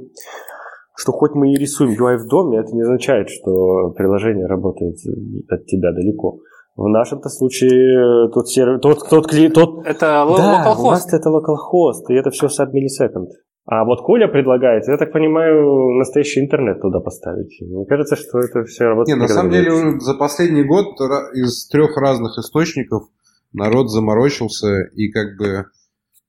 что 0.97 1.12
хоть 1.12 1.32
мы 1.34 1.53
и 1.53 1.57
рисуем 1.57 1.92
UI 1.92 2.16
в 2.16 2.28
доме, 2.28 2.59
это 2.59 2.74
не 2.74 2.82
означает, 2.82 3.28
что 3.28 3.90
приложение 3.90 4.47
работает 4.47 4.97
от 5.49 5.66
тебя 5.66 5.92
далеко. 5.92 6.38
В 6.74 6.88
нашем-то 6.88 7.28
случае 7.28 8.30
тот 8.32 8.49
сервер, 8.49 8.80
тот, 8.80 8.99
тот, 9.09 9.30
тот, 9.30 9.55
тот... 9.55 9.86
Это 9.86 10.01
да, 10.01 10.24
localhost. 10.24 10.80
у 10.80 10.90
нас 10.90 11.12
это 11.12 11.30
localhost, 11.30 12.05
и 12.09 12.14
это 12.14 12.30
все 12.30 12.47
sub-millisecond. 12.47 13.28
А 13.68 13.84
вот 13.84 14.03
Коля 14.03 14.28
предлагает, 14.28 14.86
я 14.86 14.97
так 14.97 15.12
понимаю, 15.12 15.99
настоящий 15.99 16.40
интернет 16.40 16.80
туда 16.80 17.01
поставить. 17.01 17.61
Мне 17.61 17.84
кажется, 17.86 18.14
что 18.14 18.38
это 18.38 18.64
все 18.64 18.84
работает. 18.84 19.16
Не, 19.16 19.22
на 19.22 19.28
самом 19.28 19.51
деле 19.51 19.99
за 19.99 20.14
последний 20.14 20.62
год 20.62 20.86
из 21.34 21.66
трех 21.68 21.97
разных 21.97 22.38
источников 22.38 23.05
народ 23.53 23.90
заморочился 23.90 24.84
и 24.94 25.11
как 25.11 25.36
бы 25.36 25.64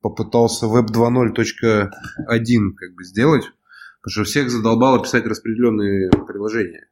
попытался 0.02 0.66
Web 0.66 0.88
2.0.1 0.96 1.90
как 2.76 2.96
бы 2.96 3.04
сделать, 3.04 3.44
потому 4.08 4.24
что 4.24 4.24
всех 4.24 4.50
задолбало 4.50 5.02
писать 5.02 5.26
распределенные 5.26 6.10
приложения. 6.26 6.88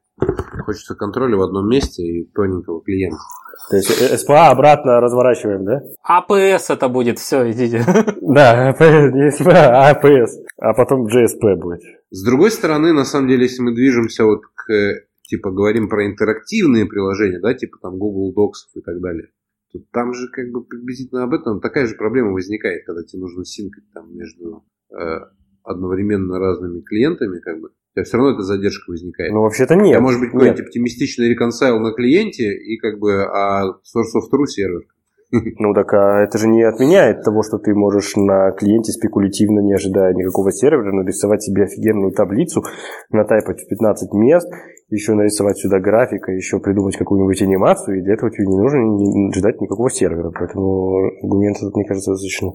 Хочется 0.64 0.94
контроля 0.94 1.36
в 1.36 1.42
одном 1.42 1.68
месте 1.68 2.02
и 2.02 2.30
тоненького 2.34 2.82
клиента. 2.82 3.16
То 3.70 3.76
есть 3.76 4.28
SPA 4.28 4.48
обратно 4.48 5.00
разворачиваем, 5.00 5.64
да? 5.64 5.80
APS 6.06 6.64
это 6.68 6.88
будет, 6.88 7.18
все, 7.18 7.50
идите. 7.50 7.78
Да, 8.20 8.70
не 8.70 9.30
SPA, 9.30 9.70
а 9.72 9.94
APS. 9.94 10.28
А 10.58 10.74
потом 10.74 11.06
JSP 11.06 11.56
будет. 11.56 11.80
С 12.10 12.22
другой 12.22 12.50
стороны, 12.50 12.92
на 12.92 13.04
самом 13.04 13.28
деле, 13.28 13.44
если 13.44 13.62
мы 13.62 13.74
движемся 13.74 14.24
вот 14.24 14.42
к, 14.54 15.00
типа, 15.22 15.50
говорим 15.50 15.88
про 15.88 16.06
интерактивные 16.06 16.84
приложения, 16.84 17.40
да, 17.40 17.54
типа 17.54 17.78
там 17.80 17.96
Google 17.96 18.34
Docs 18.36 18.78
и 18.78 18.82
так 18.82 19.00
далее, 19.00 19.28
то 19.72 19.78
там 19.90 20.12
же 20.12 20.28
как 20.28 20.50
бы 20.50 20.64
приблизительно 20.64 21.22
об 21.22 21.32
этом 21.32 21.60
такая 21.60 21.86
же 21.86 21.94
проблема 21.94 22.32
возникает, 22.32 22.84
когда 22.84 23.02
тебе 23.04 23.22
нужно 23.22 23.44
синкать 23.44 23.84
там 23.94 24.14
между 24.14 24.64
э, 24.90 25.20
одновременно 25.66 26.38
разными 26.38 26.80
клиентами, 26.80 27.40
как 27.40 27.60
бы 27.60 27.68
тебя 27.96 28.04
все 28.04 28.16
равно 28.18 28.34
эта 28.34 28.42
задержка 28.42 28.90
возникает. 28.90 29.32
Ну, 29.32 29.40
вообще-то 29.40 29.74
нет. 29.74 29.96
А 29.96 30.00
может 30.00 30.20
быть 30.20 30.30
какой-нибудь 30.30 30.60
оптимистичный 30.60 31.28
реконсайл 31.28 31.80
на 31.80 31.92
клиенте 31.92 32.52
и 32.52 32.76
как 32.76 32.98
бы 32.98 33.24
а 33.24 33.64
source 33.64 34.12
of 34.16 34.28
true 34.32 34.46
сервер. 34.46 34.82
Ну 35.58 35.74
так 35.74 35.92
а 35.92 36.22
это 36.22 36.38
же 36.38 36.46
не 36.46 36.62
отменяет 36.62 37.24
того, 37.24 37.42
что 37.42 37.58
ты 37.58 37.74
можешь 37.74 38.14
на 38.14 38.52
клиенте 38.52 38.92
спекулятивно, 38.92 39.58
не 39.58 39.74
ожидая 39.74 40.14
никакого 40.14 40.52
сервера, 40.52 40.92
нарисовать 40.92 41.42
себе 41.42 41.64
офигенную 41.64 42.12
таблицу, 42.12 42.62
натайпать 43.10 43.60
в 43.60 43.68
15 43.68 44.12
мест, 44.12 44.48
еще 44.88 45.14
нарисовать 45.14 45.58
сюда 45.58 45.80
графика, 45.80 46.30
еще 46.30 46.60
придумать 46.60 46.96
какую-нибудь 46.96 47.42
анимацию, 47.42 47.98
и 47.98 48.02
для 48.02 48.14
этого 48.14 48.30
тебе 48.30 48.46
не 48.46 48.56
нужно 48.56 49.32
ждать 49.34 49.60
никакого 49.60 49.90
сервера. 49.90 50.30
Поэтому 50.30 51.08
аргумент 51.22 51.56
этот, 51.56 51.74
мне 51.74 51.86
кажется, 51.86 52.12
достаточно 52.12 52.52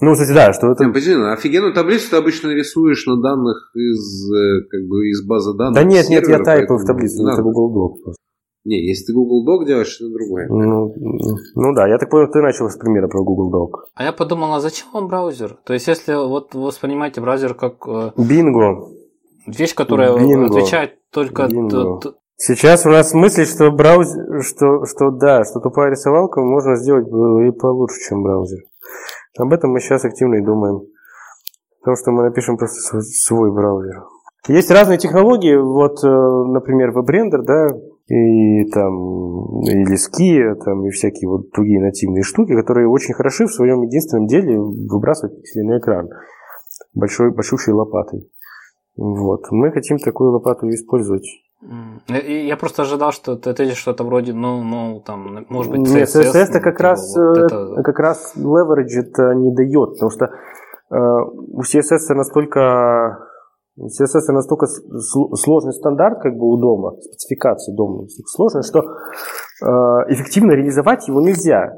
ну, 0.00 0.12
кстати, 0.12 0.32
да, 0.32 0.52
что 0.52 0.70
это... 0.70 0.84
Подожди, 0.84 1.14
ну, 1.14 1.32
офигенную 1.32 1.74
таблицу 1.74 2.10
ты 2.10 2.16
обычно 2.16 2.48
рисуешь 2.50 3.04
на 3.06 3.20
данных 3.20 3.70
из, 3.74 4.30
э, 4.32 4.62
как 4.70 4.82
бы, 4.88 5.08
из 5.08 5.26
базы 5.26 5.56
данных. 5.56 5.74
Да 5.74 5.82
нет, 5.82 6.06
сервера, 6.06 6.30
нет, 6.30 6.38
я 6.38 6.44
тайпаю 6.44 6.78
в 6.78 6.84
таблицу, 6.84 7.26
это 7.26 7.42
Google 7.42 7.70
Doc 7.70 8.02
просто. 8.02 8.22
Не, 8.64 8.86
если 8.86 9.06
ты 9.06 9.12
Google 9.12 9.44
Doc 9.46 9.66
делаешь, 9.66 9.96
это 10.00 10.10
другое. 10.12 10.46
Ну, 10.48 10.94
ну 11.54 11.74
да, 11.74 11.88
я 11.88 11.98
так 11.98 12.10
понял, 12.10 12.30
ты 12.30 12.40
начал 12.40 12.68
с 12.68 12.76
примера 12.76 13.08
про 13.08 13.24
Google 13.24 13.50
Doc. 13.50 13.86
А 13.94 14.04
я 14.04 14.12
подумал, 14.12 14.54
а 14.54 14.60
зачем 14.60 14.88
вам 14.92 15.08
браузер? 15.08 15.56
То 15.64 15.72
есть, 15.72 15.88
если 15.88 16.14
вот 16.14 16.54
вы 16.54 16.66
воспринимаете 16.66 17.20
браузер 17.20 17.54
как... 17.54 17.86
Э, 17.88 18.10
Бинго. 18.16 18.88
Вещь, 19.46 19.74
которая 19.74 20.16
Бинго. 20.16 20.46
отвечает 20.46 20.98
только... 21.10 21.48
Бинго. 21.48 22.00
Сейчас 22.36 22.86
у 22.86 22.90
нас 22.90 23.14
мысль, 23.14 23.46
что 23.46 23.72
браузер, 23.72 24.44
что, 24.44 24.84
что 24.84 25.10
да, 25.10 25.42
что 25.44 25.58
тупая 25.58 25.90
рисовалка 25.90 26.40
можно 26.40 26.76
сделать 26.76 27.08
и 27.08 27.58
получше, 27.58 27.96
чем 28.08 28.22
браузер. 28.22 28.60
Об 29.38 29.52
этом 29.52 29.70
мы 29.70 29.80
сейчас 29.80 30.04
активно 30.04 30.36
и 30.36 30.44
думаем. 30.44 30.82
Потому 31.80 31.96
что 31.96 32.10
мы 32.10 32.24
напишем 32.24 32.56
просто 32.56 33.00
свой, 33.00 33.52
браузер. 33.52 34.04
Есть 34.48 34.70
разные 34.70 34.98
технологии, 34.98 35.56
вот, 35.56 36.02
э, 36.04 36.08
например, 36.08 36.90
WebRender, 36.90 37.42
да, 37.42 37.68
и 38.08 38.64
там, 38.70 39.60
или 39.62 39.94
Skia, 39.94 40.54
там, 40.54 40.86
и 40.86 40.90
всякие 40.90 41.28
вот 41.28 41.50
другие 41.54 41.80
нативные 41.80 42.22
штуки, 42.22 42.54
которые 42.54 42.88
очень 42.88 43.14
хороши 43.14 43.46
в 43.46 43.52
своем 43.52 43.82
единственном 43.82 44.26
деле 44.26 44.58
выбрасывать 44.58 45.36
пиксели 45.36 45.64
на 45.64 45.78
экран 45.78 46.08
большой, 46.94 47.30
большущей 47.30 47.72
лопатой. 47.72 48.30
Вот. 48.96 49.42
Мы 49.50 49.70
хотим 49.70 49.98
такую 49.98 50.32
лопату 50.32 50.68
использовать. 50.70 51.26
Я 52.06 52.56
просто 52.56 52.82
ожидал, 52.82 53.10
что 53.10 53.32
это, 53.32 53.50
это 53.50 53.74
что-то 53.74 54.04
вроде, 54.04 54.32
ну, 54.32 54.62
ну, 54.62 55.00
там, 55.04 55.44
может 55.48 55.72
быть, 55.72 55.80
CSS. 55.88 55.94
Нет, 55.94 56.08
CSS 56.08 56.36
это 56.36 56.60
как, 56.60 56.76
типа, 56.76 56.82
раз, 56.84 57.16
вот 57.16 57.38
это... 57.38 57.82
как 57.82 57.98
раз 57.98 58.34
leverage 58.36 58.96
это 58.96 59.34
не 59.34 59.52
дает, 59.52 59.94
потому 59.94 60.10
что 60.10 60.26
э, 60.26 60.96
у 60.96 61.60
CSS 61.62 62.14
настолько 62.14 63.28
CSS 63.78 64.32
настолько 64.32 64.66
сложный 64.66 65.72
стандарт 65.72 66.20
как 66.20 66.36
бы 66.36 66.48
у 66.48 66.56
дома, 66.56 66.96
спецификация 67.00 67.74
дома 67.74 68.06
сложная, 68.26 68.62
что 68.62 68.80
э, 68.80 69.66
эффективно 70.12 70.52
реализовать 70.52 71.06
его 71.08 71.20
нельзя. 71.20 71.72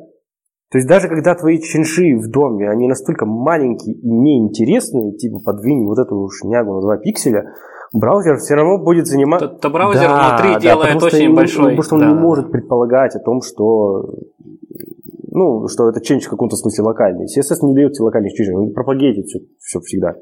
То 0.70 0.78
есть 0.78 0.89
даже 0.89 1.09
когда 1.09 1.35
твои 1.35 1.61
чинши 1.61 2.16
в 2.16 2.31
доме, 2.31 2.70
они 2.70 2.87
настолько 2.87 3.26
маленькие 3.26 3.97
и 3.97 4.09
неинтересные, 4.09 5.16
типа 5.16 5.41
подвинь 5.45 5.85
вот 5.87 5.99
эту 5.99 6.28
шнягу 6.31 6.74
на 6.74 6.81
2 6.81 6.97
пикселя, 6.99 7.53
браузер 7.93 8.36
все 8.36 8.55
равно 8.55 8.78
будет 8.78 9.07
заниматься... 9.07 9.49
То, 9.49 9.55
то 9.57 9.70
браузер 9.70 10.09
да, 10.09 10.28
внутри 10.28 10.55
да, 10.55 10.61
делает 10.61 11.03
очень 11.03 11.34
большой. 11.34 11.64
Потому 11.64 11.82
что 11.82 11.95
он 11.95 12.01
да. 12.01 12.09
не 12.09 12.14
может 12.14 12.51
предполагать 12.51 13.14
о 13.14 13.20
том, 13.20 13.41
что 13.43 14.09
ну, 15.32 15.68
что 15.68 15.88
это 15.88 16.01
change 16.01 16.22
в 16.22 16.30
каком-то 16.30 16.57
смысле 16.57 16.84
локальный. 16.84 17.26
CSS 17.26 17.59
не 17.62 17.74
дает 17.74 17.93
тебе 17.93 18.05
локальных 18.05 18.32
change, 18.32 18.53
он 18.53 18.72
пропагетит 18.72 19.26
все, 19.26 19.41
все 19.59 19.80
всегда 19.80 20.16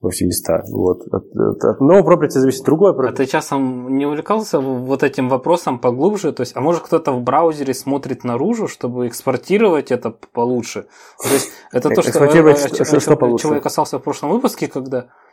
во 0.00 0.10
все 0.10 0.26
места. 0.26 0.62
Вот. 0.70 1.02
От, 1.12 1.24
от, 1.34 1.64
от 1.64 1.80
нового 1.80 2.14
property 2.14 2.28
зависит 2.30 2.64
другое. 2.64 2.92
А 2.92 3.12
ты 3.12 3.26
часом 3.26 3.96
не 3.96 4.06
увлекался 4.06 4.60
вот 4.60 5.02
этим 5.02 5.28
вопросом 5.28 5.80
поглубже? 5.80 6.32
То 6.32 6.42
есть, 6.42 6.56
а 6.56 6.60
может 6.60 6.82
кто-то 6.82 7.12
в 7.12 7.22
браузере 7.22 7.74
смотрит 7.74 8.22
наружу, 8.22 8.68
чтобы 8.68 9.08
экспортировать 9.08 9.90
это 9.90 10.14
получше? 10.32 10.86
То 11.20 11.34
есть, 11.34 11.50
это 11.72 11.88
то, 11.90 12.02
что, 12.02 12.12
что, 12.12 12.84
что, 12.84 13.00
что 13.00 13.38
чего 13.38 13.54
я 13.54 13.60
касался 13.60 13.98
в 13.98 14.02
прошлом 14.02 14.30
выпуске, 14.30 14.68
когда 14.68 14.98
а, 14.98 15.27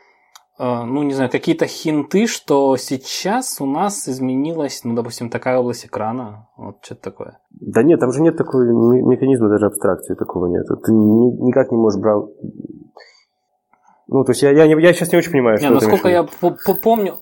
ну, 0.58 1.04
не 1.04 1.14
знаю, 1.14 1.30
какие-то 1.30 1.68
хинты, 1.68 2.28
что 2.28 2.78
сейчас 2.78 3.60
у 3.60 3.66
нас 3.66 4.08
изменилась, 4.08 4.82
ну, 4.84 4.96
допустим, 4.96 5.30
такая 5.30 5.60
область 5.60 5.86
экрана, 5.86 6.48
вот 6.56 6.78
что-то 6.82 7.02
такое. 7.02 7.40
Да 7.52 7.84
нет, 7.84 8.00
там 8.00 8.12
же 8.12 8.22
нет 8.22 8.38
такого 8.38 8.64
механизма 8.64 9.50
даже 9.50 9.66
абстракции, 9.66 10.16
такого 10.16 10.48
нет. 10.48 10.66
Ты 10.68 10.92
никак 10.94 11.72
не 11.72 11.78
можешь 11.78 12.00
брать... 12.00 12.24
Ну, 14.08 14.24
то 14.24 14.32
есть 14.32 14.44
я, 14.44 14.52
я, 14.52 14.66
я 14.66 14.94
сейчас 14.94 15.12
не 15.12 15.18
очень 15.18 15.32
понимаю, 15.32 15.58
не, 15.58 15.66
что 15.66 15.74
насколько 15.74 16.08
я 16.08 16.26
помню, 16.84 17.16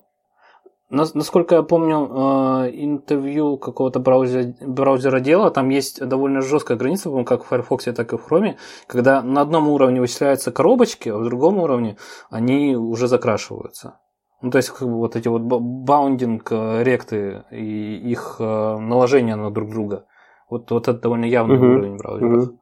Насколько 0.94 1.56
я 1.56 1.62
помню, 1.62 1.96
э, 1.96 2.70
интервью 2.72 3.56
какого-то 3.56 3.98
браузера, 3.98 4.54
браузера 4.60 5.20
дела, 5.20 5.50
там 5.50 5.68
есть 5.70 6.06
довольно 6.06 6.40
жесткая 6.40 6.78
граница, 6.78 7.10
по 7.10 7.24
как 7.24 7.44
в 7.44 7.48
Firefox, 7.48 7.84
так 7.84 8.12
и 8.12 8.16
в 8.16 8.30
Chrome, 8.30 8.54
когда 8.86 9.22
на 9.22 9.40
одном 9.40 9.68
уровне 9.68 10.00
вычисляются 10.00 10.52
коробочки, 10.52 11.08
а 11.08 11.18
в 11.18 11.24
другом 11.24 11.58
уровне 11.58 11.96
они 12.30 12.76
уже 12.76 13.08
закрашиваются. 13.08 13.98
Ну, 14.42 14.50
то 14.50 14.58
есть, 14.58 14.70
как 14.70 14.86
бы 14.86 14.96
вот 14.98 15.16
эти 15.16 15.28
вот 15.28 15.42
баундинг 15.42 16.52
э, 16.52 16.82
ректы 16.82 17.44
и 17.50 17.96
их 18.12 18.36
э, 18.38 18.44
наложение 18.78 19.36
на 19.36 19.50
друг 19.50 19.70
друга. 19.70 20.04
Вот, 20.50 20.70
вот 20.70 20.86
это 20.88 21.00
довольно 21.00 21.24
явный 21.24 21.56
угу. 21.56 21.64
уровень 21.64 21.96
браузера. 21.96 22.42
Угу. 22.42 22.58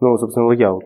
Ну, 0.00 0.18
собственно, 0.18 0.52
layout. 0.52 0.80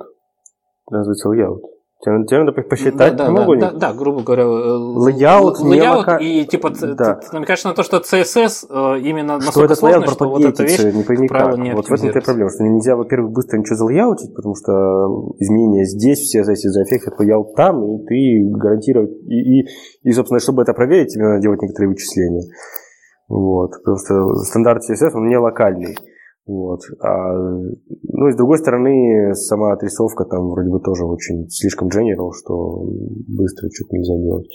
Называется 0.91 1.29
layout. 1.29 1.61
Тебе, 2.03 2.39
надо 2.39 2.53
посчитать 2.63 3.15
да, 3.15 3.27
прямоугольник. 3.27 3.63
Да, 3.63 3.71
да, 3.73 3.79
да, 3.79 3.93
грубо 3.93 4.23
говоря, 4.23 4.45
layout, 4.45 5.57
layout 5.61 5.65
не 5.65 5.83
лока... 5.83 6.17
и 6.17 6.47
типа 6.47 6.71
да. 6.71 7.17
ты, 7.17 7.27
ты 7.27 7.35
намекаешь 7.35 7.63
на 7.65 7.75
то, 7.75 7.83
что 7.83 7.99
CSS 7.99 8.69
э, 8.71 9.01
именно 9.01 9.39
что 9.43 9.65
этот 9.65 9.79
сложный, 9.79 10.09
что 10.09 10.27
вот 10.31 10.43
эта 10.43 10.63
вещь, 10.63 10.79
не 10.81 11.03
как 11.03 11.29
правило, 11.29 11.57
не 11.59 11.75
Вот 11.75 11.89
в 11.89 11.93
этом 11.93 12.09
и 12.09 12.21
проблема, 12.21 12.49
что 12.49 12.65
нельзя, 12.65 12.97
во-первых, 12.97 13.33
быстро 13.33 13.59
ничего 13.59 13.77
залаяутить, 13.77 14.35
потому 14.35 14.55
что 14.55 14.73
изменения 15.41 15.85
здесь, 15.85 16.21
все 16.21 16.41
CSS 16.41 16.71
заэффектят 16.71 17.21
layout 17.21 17.53
там, 17.55 17.85
и 17.85 18.07
ты 18.07 18.49
гарантировать, 18.51 19.11
и, 19.29 19.61
и, 19.61 19.67
и, 20.03 20.13
собственно, 20.13 20.41
чтобы 20.41 20.63
это 20.63 20.73
проверить, 20.73 21.13
тебе 21.13 21.25
надо 21.25 21.43
делать 21.43 21.61
некоторые 21.61 21.91
вычисления. 21.91 22.49
Вот, 23.29 23.73
потому 23.85 23.99
что 23.99 24.35
стандарт 24.45 24.83
CSS, 24.89 25.11
он 25.15 25.29
не 25.29 25.37
локальный. 25.37 25.99
Вот. 26.51 26.81
А, 27.01 27.33
ну 27.33 28.27
и 28.27 28.33
с 28.33 28.37
другой 28.37 28.59
стороны, 28.59 29.35
сама 29.35 29.73
отрисовка 29.73 30.25
там 30.25 30.49
вроде 30.49 30.69
бы 30.69 30.81
тоже 30.81 31.05
очень 31.05 31.49
слишком 31.49 31.87
general, 31.89 32.31
что 32.37 32.83
быстро 33.29 33.69
что-то 33.73 33.97
нельзя 33.97 34.17
делать. 34.17 34.49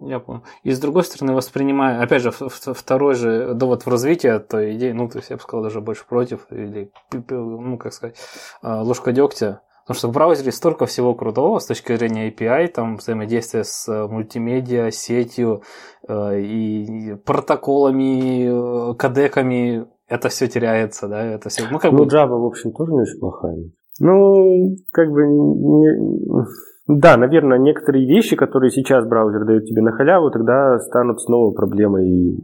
Я 0.00 0.18
понял. 0.18 0.42
И 0.64 0.72
с 0.72 0.80
другой 0.80 1.04
стороны, 1.04 1.32
воспринимая, 1.32 2.02
опять 2.02 2.22
же, 2.22 2.32
второй 2.32 3.14
же 3.14 3.54
довод 3.54 3.86
в 3.86 3.88
развитии 3.88 4.36
той 4.40 4.74
идеи, 4.74 4.90
ну, 4.90 5.08
то 5.08 5.18
есть 5.18 5.30
я 5.30 5.36
бы 5.36 5.42
сказал, 5.42 5.62
даже 5.62 5.80
больше 5.80 6.04
против, 6.08 6.48
или, 6.50 6.90
ну, 7.30 7.78
как 7.78 7.92
сказать, 7.92 8.16
а, 8.60 8.82
ложка 8.82 9.12
дегтя. 9.12 9.60
Потому 9.84 9.98
что 9.98 10.08
в 10.08 10.12
браузере 10.12 10.50
столько 10.50 10.86
всего 10.86 11.14
крутого 11.14 11.58
с 11.58 11.66
точки 11.66 11.94
зрения 11.94 12.30
API, 12.30 12.68
там 12.68 12.96
взаимодействие 12.96 13.64
с 13.64 13.86
э, 13.86 14.06
мультимедиа, 14.06 14.90
сетью 14.90 15.62
э, 16.08 16.40
и 16.40 17.14
протоколами, 17.16 18.92
э, 18.92 18.94
кодеками, 18.94 19.86
это 20.08 20.28
все 20.28 20.48
теряется, 20.48 21.08
да, 21.08 21.22
это 21.24 21.48
все. 21.48 21.64
Ну, 21.70 21.78
как 21.78 21.92
ну, 21.92 21.98
бы... 21.98 22.04
Java, 22.04 22.38
в 22.38 22.46
общем, 22.46 22.72
тоже 22.72 22.92
не 22.92 23.00
очень 23.00 23.18
плохая. 23.18 23.56
Ну, 24.00 24.76
как 24.92 25.10
бы 25.10 25.22
не, 25.24 26.44
да, 26.86 27.16
наверное, 27.16 27.58
некоторые 27.58 28.06
вещи, 28.06 28.36
которые 28.36 28.70
сейчас 28.70 29.06
браузер 29.06 29.46
дает 29.46 29.64
тебе 29.64 29.80
на 29.80 29.92
халяву, 29.92 30.30
тогда 30.30 30.78
станут 30.80 31.20
снова 31.22 31.52
проблемой 31.52 32.36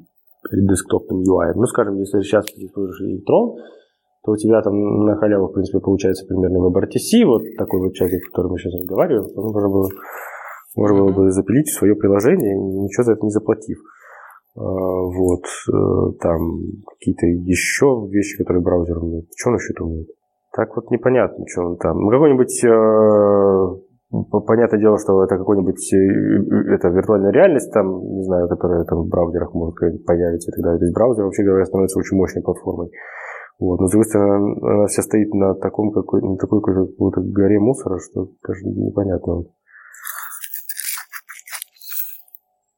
перед 0.50 0.66
десктопным 0.66 1.20
UI. 1.20 1.52
Ну, 1.54 1.66
скажем, 1.66 1.96
если 1.98 2.22
сейчас 2.22 2.46
ты 2.46 2.64
используешь 2.64 3.02
электрон, 3.02 3.56
то 4.24 4.32
у 4.32 4.36
тебя 4.36 4.62
там 4.62 5.04
на 5.04 5.16
халяву, 5.16 5.48
в 5.48 5.52
принципе, 5.52 5.80
получается 5.80 6.24
примерно 6.26 6.58
WebRTC, 6.58 7.26
вот 7.26 7.42
такой 7.58 7.80
вот 7.80 7.94
чатик, 7.94 8.24
в 8.24 8.30
котором 8.30 8.52
мы 8.52 8.58
сейчас 8.58 8.80
разговариваем, 8.80 9.26
можно 9.34 9.68
было, 9.68 9.88
можно 10.74 11.04
было 11.04 11.12
бы 11.12 11.30
запилить 11.30 11.68
свое 11.68 11.94
приложение, 11.94 12.56
ничего 12.56 13.04
за 13.04 13.12
это 13.12 13.24
не 13.24 13.30
заплатив. 13.30 13.78
Вот, 14.62 15.44
э, 15.72 16.18
там 16.20 16.38
какие-то 16.86 17.26
еще 17.26 18.06
вещи, 18.10 18.38
которые 18.38 18.62
браузер 18.62 18.98
умеет. 18.98 19.26
Что 19.36 19.50
он 19.50 19.56
еще 19.56 19.72
умеет? 19.82 20.08
Так 20.54 20.74
вот 20.76 20.90
непонятно, 20.90 21.44
что 21.46 21.62
он 21.62 21.76
там. 21.76 21.98
Ну, 21.98 22.10
какой-нибудь 22.10 22.64
э, 22.64 23.90
Понятное 24.10 24.80
дело, 24.80 24.98
что 24.98 25.22
это 25.22 25.38
какой-нибудь 25.38 25.92
э, 25.94 26.74
это 26.74 26.88
виртуальная 26.88 27.30
реальность, 27.30 27.72
там, 27.72 27.86
не 28.16 28.24
знаю, 28.24 28.48
которая 28.48 28.82
там 28.84 29.02
в 29.02 29.08
браузерах 29.08 29.54
может 29.54 29.76
появиться 29.78 30.50
и 30.50 30.54
так 30.54 30.64
далее. 30.64 30.78
То 30.80 30.84
есть 30.86 30.94
браузер, 30.94 31.24
вообще 31.24 31.44
говоря, 31.44 31.64
становится 31.64 31.96
очень 31.96 32.16
мощной 32.16 32.42
платформой. 32.42 32.90
Вот. 33.60 33.78
Но, 33.78 33.86
с 33.86 33.90
другой 33.90 34.06
стороны, 34.06 34.58
она 34.62 34.86
вся 34.86 35.02
стоит 35.02 35.32
на, 35.32 35.54
таком, 35.54 35.92
какой, 35.92 36.22
на 36.22 36.36
такой 36.38 36.60
какой-то 36.60 37.20
горе 37.20 37.60
мусора, 37.60 37.98
что 38.00 38.30
даже 38.44 38.66
непонятно. 38.66 39.44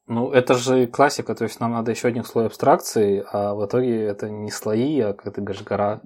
Ну, 0.07 0.33
это 0.33 0.55
же 0.55 0.87
классика, 0.87 1.35
то 1.35 1.45
есть 1.45 1.61
нам 1.61 1.73
надо 1.73 1.91
еще 1.93 2.09
один 2.09 2.25
слой 2.25 2.47
абстракции, 2.47 3.25
а 3.31 3.55
в 3.55 3.65
итоге 3.65 4.03
это 4.03 4.29
не 4.29 4.51
слои, 4.51 5.01
а 5.01 5.13
как 5.13 5.35
ты 5.35 5.41
говоришь, 5.41 5.65
гора. 5.65 6.03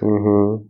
Угу. 0.00 0.68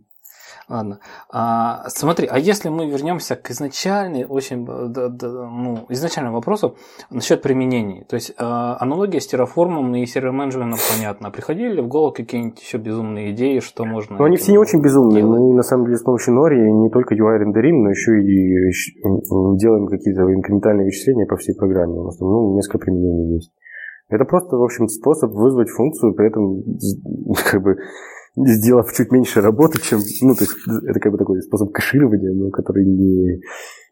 Ладно. 0.69 0.99
А, 1.29 1.89
смотри, 1.89 2.27
а 2.27 2.37
если 2.37 2.69
мы 2.69 2.89
вернемся 2.89 3.35
к 3.35 3.51
изначальной, 3.51 4.25
очень, 4.25 4.65
да, 4.65 5.09
да, 5.09 5.27
ну, 5.27 5.85
изначальному 5.89 6.37
вопросу 6.37 6.75
насчет 7.09 7.41
применений. 7.41 8.05
То 8.05 8.15
есть 8.15 8.33
а, 8.37 8.77
аналогия 8.79 9.19
с 9.19 9.27
терраформом 9.27 9.93
и 9.95 10.05
сервер-менеджментом 10.05 10.79
понятна. 10.95 11.31
Приходили 11.31 11.73
ли 11.73 11.81
в 11.81 11.87
голову 11.87 12.13
какие-нибудь 12.13 12.61
еще 12.61 12.77
безумные 12.77 13.31
идеи, 13.31 13.59
что 13.59 13.85
можно... 13.85 14.17
Ну, 14.17 14.23
они 14.23 14.37
все 14.37 14.51
не 14.51 14.57
очень 14.57 14.81
безумные. 14.81 15.21
Делать? 15.21 15.39
Мы, 15.39 15.55
на 15.55 15.63
самом 15.63 15.85
деле, 15.85 15.97
с 15.97 16.03
помощью 16.03 16.35
Nori 16.35 16.55
не 16.55 16.89
только 16.89 17.15
UI 17.15 17.37
рендерим, 17.37 17.83
но 17.83 17.89
еще 17.89 18.11
и 18.21 19.57
делаем 19.57 19.87
какие-то 19.87 20.21
инкрементальные 20.33 20.85
вычисления 20.85 21.25
по 21.25 21.37
всей 21.37 21.55
программе. 21.55 21.93
У 21.93 22.05
нас 22.05 22.17
там 22.17 22.27
ну, 22.27 22.55
несколько 22.55 22.79
применений 22.79 23.35
есть. 23.35 23.51
Это 24.09 24.25
просто, 24.25 24.57
в 24.57 24.63
общем, 24.63 24.87
способ 24.87 25.31
вызвать 25.31 25.69
функцию, 25.69 26.13
при 26.13 26.27
этом 26.27 26.63
как 27.51 27.61
бы 27.61 27.77
сделав 28.35 28.91
чуть 28.93 29.11
меньше 29.11 29.41
работы, 29.41 29.79
чем... 29.81 29.99
Ну, 30.21 30.35
то 30.35 30.43
есть 30.43 30.55
это 30.87 30.99
как 30.99 31.11
бы 31.11 31.17
такой 31.17 31.41
способ 31.41 31.71
кэширования, 31.71 32.33
но 32.33 32.49
который 32.49 32.85
не, 32.85 33.41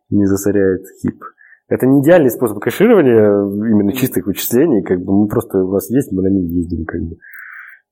не 0.09 0.25
засоряет 0.25 0.83
хип. 1.01 1.21
Это 1.67 1.85
не 1.85 2.01
идеальный 2.01 2.31
способ 2.31 2.59
кэширования 2.59 3.29
именно 3.29 3.93
чистых 3.93 4.25
вычислений, 4.25 4.83
как 4.83 4.99
бы 5.01 5.21
мы 5.21 5.27
просто, 5.27 5.63
у 5.63 5.71
нас 5.71 5.89
есть, 5.89 6.11
мы 6.11 6.23
на 6.23 6.29
ней 6.29 6.47
ездим, 6.47 6.85
как 6.85 7.01
бы. 7.01 7.17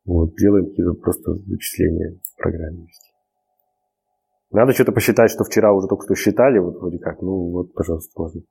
Вот, 0.06 0.36
делаем 0.36 0.68
какие-то 0.68 0.94
просто 0.94 1.32
вычисления 1.32 2.18
в 2.24 2.42
программе. 2.42 2.88
Надо 4.52 4.72
что-то 4.72 4.94
посчитать, 4.94 5.30
что 5.30 5.44
вчера 5.44 5.74
уже 5.74 5.88
только 5.88 6.06
что 6.06 6.16
считали, 6.16 6.60
вот 6.60 6.80
вроде 6.80 6.98
как, 6.98 7.22
ну 7.22 7.52
вот, 7.52 7.74
пожалуйста, 7.74 8.12
можно 8.16 8.42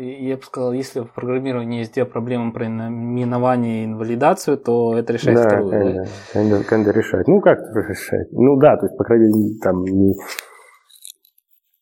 я 0.00 0.36
бы 0.36 0.42
сказал, 0.42 0.72
если 0.72 1.00
в 1.00 1.12
программировании 1.12 1.80
есть 1.80 1.94
две 1.94 2.04
проблемы 2.04 2.52
про 2.52 2.66
минование 2.66 3.82
и 3.82 3.84
инвалидацию, 3.84 4.56
то 4.58 4.96
это 4.96 5.12
решает 5.12 5.36
да, 5.36 5.48
вторую. 5.48 5.72
Kinda, 5.72 6.04
да, 6.34 6.40
kinda, 6.40 6.68
kinda 6.68 6.92
решать. 6.92 7.28
Ну, 7.28 7.40
как 7.40 7.58
решать? 7.74 8.32
Ну 8.32 8.56
да, 8.56 8.76
то 8.76 8.86
есть, 8.86 8.96
по 8.96 9.04
крайней 9.04 9.26
мере, 9.26 9.58
там 9.60 9.84
не 9.84 10.14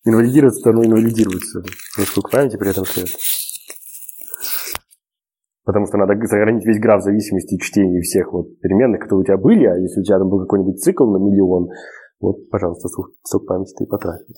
инвалидируется, 0.05 0.73
но 0.73 0.85
инвалидируется. 0.85 1.62
Насколько 1.99 2.31
памяти 2.31 2.57
при 2.57 2.71
этом 2.71 2.85
стоит. 2.85 3.16
Потому 5.64 5.87
что 5.87 5.99
надо 5.99 6.14
сохранить 6.27 6.64
весь 6.64 6.81
граф 6.81 7.03
зависимости 7.03 7.59
чтения 7.59 8.01
всех 8.01 8.33
вот 8.33 8.59
переменных, 8.61 9.03
которые 9.03 9.21
у 9.21 9.25
тебя 9.25 9.37
были, 9.37 9.66
а 9.66 9.77
если 9.77 10.01
у 10.01 10.03
тебя 10.05 10.19
там 10.19 10.31
был 10.31 10.41
какой-нибудь 10.41 10.83
цикл 10.83 11.05
на 11.05 11.19
миллион, 11.19 11.69
вот, 12.21 12.49
пожалуйста, 12.51 12.89
сок 12.89 13.47
памяти 13.47 13.75
ты 13.79 13.87
потратил 13.87 14.35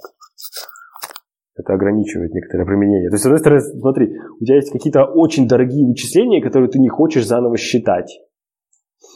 это 1.61 1.75
ограничивает 1.75 2.33
некоторое 2.33 2.65
применение. 2.65 3.09
То 3.09 3.15
есть, 3.15 3.23
с 3.23 3.27
одной 3.27 3.39
стороны, 3.39 3.61
смотри, 3.61 4.17
у 4.41 4.45
тебя 4.45 4.57
есть 4.57 4.73
какие-то 4.73 5.05
очень 5.05 5.49
дорогие 5.49 5.87
вычисления, 5.87 6.43
которые 6.43 6.71
ты 6.71 6.79
не 6.79 6.89
хочешь 6.89 7.27
заново 7.27 7.57
считать. 7.57 8.21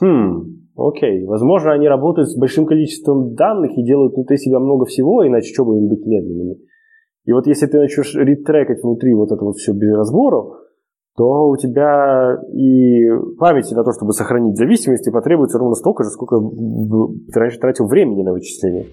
Хм, 0.01 0.45
окей. 0.77 1.25
Возможно, 1.25 1.73
они 1.73 1.89
работают 1.89 2.31
с 2.31 2.39
большим 2.39 2.67
количеством 2.67 3.35
данных 3.35 3.73
и 3.77 3.85
делают 3.85 4.15
внутри 4.15 4.37
себя 4.37 4.59
много 4.59 4.85
всего, 4.87 5.27
иначе 5.27 5.53
что 5.53 5.65
бы 5.65 5.77
им 5.77 5.89
быть 5.89 6.07
медленными. 6.07 6.57
И 7.25 7.33
вот 7.33 7.47
если 7.47 7.67
ты 7.67 7.79
начнешь 7.79 8.15
ретрекать 8.15 8.83
внутри 8.83 9.15
вот 9.15 9.33
это 9.33 9.45
вот 9.45 9.57
все 9.57 9.73
без 9.73 9.95
разбору, 9.95 10.57
то 11.17 11.49
у 11.49 11.57
тебя 11.57 12.37
и 12.53 13.09
памяти 13.39 13.73
на 13.75 13.85
то, 13.85 13.93
чтобы 13.93 14.13
сохранить 14.13 14.57
зависимости, 14.57 15.11
потребуется 15.11 15.59
ровно 15.59 15.75
столько 15.75 16.03
же, 16.03 16.11
сколько 16.11 16.37
ты 16.41 17.39
раньше 17.39 17.59
тратил 17.61 17.87
времени 17.87 18.23
на 18.23 18.33
вычисление. 18.33 18.87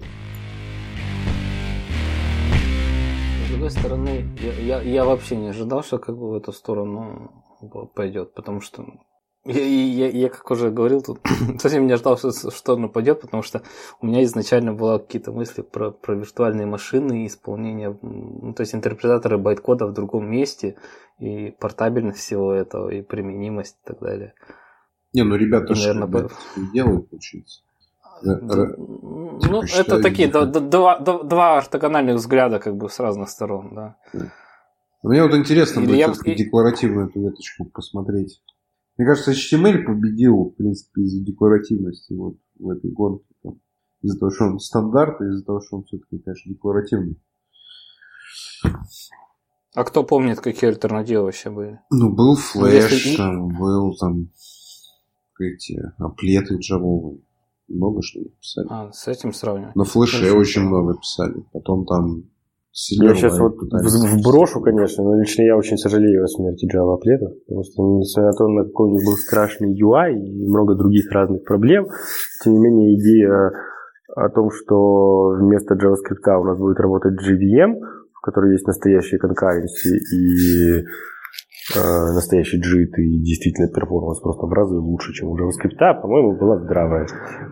Другой 3.62 3.78
стороны, 3.78 4.28
я, 4.40 4.52
я, 4.54 4.82
я 4.82 5.04
вообще 5.04 5.36
не 5.36 5.50
ожидал, 5.50 5.84
что 5.84 5.98
как 5.98 6.16
бы 6.16 6.30
в 6.30 6.34
эту 6.34 6.50
сторону 6.52 7.30
пойдет, 7.94 8.34
потому 8.34 8.60
что 8.60 8.84
я, 9.44 9.62
я, 9.62 10.08
я 10.08 10.28
как 10.30 10.50
уже 10.50 10.72
говорил, 10.72 11.00
тут 11.00 11.20
совсем 11.60 11.86
не 11.86 11.92
ожидал, 11.92 12.18
что 12.18 12.30
в 12.30 12.56
сторону 12.56 12.88
пойдет, 12.88 13.20
потому 13.20 13.44
что 13.44 13.62
у 14.00 14.06
меня 14.06 14.24
изначально 14.24 14.72
были 14.72 14.98
какие-то 14.98 15.30
мысли 15.30 15.62
про, 15.62 15.92
про 15.92 16.16
виртуальные 16.16 16.66
машины 16.66 17.22
и 17.22 17.28
исполнение, 17.28 17.96
ну, 18.02 18.52
то 18.52 18.62
есть 18.62 18.74
интерпретаторы 18.74 19.38
байткода 19.38 19.86
в 19.86 19.92
другом 19.92 20.28
месте, 20.28 20.76
и 21.20 21.54
портабельность 21.60 22.18
всего 22.18 22.52
этого, 22.52 22.88
и 22.88 23.00
применимость 23.00 23.76
и 23.84 23.86
так 23.86 24.00
далее. 24.00 24.34
Не, 25.12 25.22
ну 25.22 25.36
ребята 25.36 25.76
же 25.76 25.94
делают, 26.74 27.10
получается. 27.10 27.62
Ну, 28.24 29.62
это 29.62 30.00
такие 30.00 30.28
два, 30.28 30.98
два 30.98 31.58
ортогональных 31.58 32.16
взгляда 32.16 32.58
как 32.58 32.76
бы 32.76 32.88
с 32.88 32.98
разных 33.00 33.28
сторон, 33.28 33.74
да. 33.74 33.96
Мне 35.02 35.22
вот 35.22 35.34
интересно 35.34 35.82
будет 35.82 35.96
я... 35.96 36.34
декларативную 36.34 37.08
эту 37.08 37.20
веточку 37.20 37.64
посмотреть. 37.64 38.40
Мне 38.96 39.06
кажется, 39.06 39.32
HTML 39.32 39.84
победил, 39.84 40.50
в 40.50 40.56
принципе, 40.56 41.02
из-за 41.02 41.24
декларативности 41.24 42.12
вот 42.12 42.36
в 42.58 42.70
этой 42.70 42.90
гонке. 42.92 43.24
Из-за 44.02 44.18
того, 44.18 44.30
что 44.30 44.44
он 44.44 44.58
стандарт, 44.58 45.20
и 45.20 45.24
из-за 45.24 45.44
того, 45.44 45.60
что 45.60 45.76
он 45.78 45.84
все-таки, 45.84 46.18
конечно, 46.18 46.52
декларативный. 46.52 47.20
А 49.74 49.84
кто 49.84 50.04
помнит, 50.04 50.40
какие 50.40 50.70
альтернативы 50.70 51.24
вообще 51.24 51.50
были? 51.50 51.80
Ну, 51.90 52.12
был 52.12 52.36
флеш, 52.36 52.90
Если... 52.90 53.16
там, 53.16 53.48
был 53.56 53.96
там 53.96 54.28
эти 55.40 55.80
аплеты 55.98 56.56
джавовые 56.58 57.22
много 57.72 58.02
что 58.02 58.20
написали. 58.20 58.66
А, 58.70 58.92
с 58.92 59.08
этим 59.08 59.32
сравнивать. 59.32 59.76
На 59.76 59.84
флеше 59.84 60.26
очень, 60.26 60.38
очень 60.38 60.62
много 60.62 60.94
писали. 60.98 61.44
Потом 61.52 61.84
там 61.86 62.24
я 62.72 63.14
сейчас 63.14 63.38
вот 63.38 63.56
вброшу, 63.60 64.62
конечно, 64.62 65.04
но 65.04 65.20
лично 65.20 65.42
я 65.42 65.58
очень 65.58 65.76
сожалею 65.76 66.24
о 66.24 66.26
смерти 66.26 66.64
Java 66.64 66.94
аплетов, 66.94 67.32
потому 67.46 67.64
что 67.64 67.82
несмотря 67.98 68.30
на 68.30 68.36
то, 68.36 68.48
на 68.48 68.64
какой 68.64 68.88
у 68.88 68.92
них 68.92 69.04
был 69.04 69.16
страшный 69.18 69.78
UI 69.78 70.14
и 70.14 70.48
много 70.48 70.74
других 70.74 71.12
разных 71.12 71.44
проблем, 71.44 71.86
тем 72.42 72.54
не 72.54 72.60
менее 72.60 72.94
идея 72.96 73.52
о 74.16 74.28
том, 74.30 74.48
что 74.50 75.36
вместо 75.38 75.74
JavaScript 75.74 76.40
у 76.40 76.44
нас 76.44 76.58
будет 76.58 76.80
работать 76.80 77.20
JVM, 77.20 77.76
в 78.14 78.20
которой 78.22 78.52
есть 78.52 78.66
настоящие 78.66 79.20
concurrency 79.20 79.98
и 79.98 80.86
настоящий 81.76 82.58
JIT 82.58 82.96
и 82.96 83.22
действительно 83.22 83.68
performance 83.68 84.20
просто 84.20 84.46
в 84.46 84.52
разы 84.52 84.76
лучше, 84.76 85.12
чем 85.12 85.28
у 85.28 85.36
JavaScript, 85.36 86.00
по-моему, 86.00 86.36
была 86.36 86.58
здравая. 86.58 87.06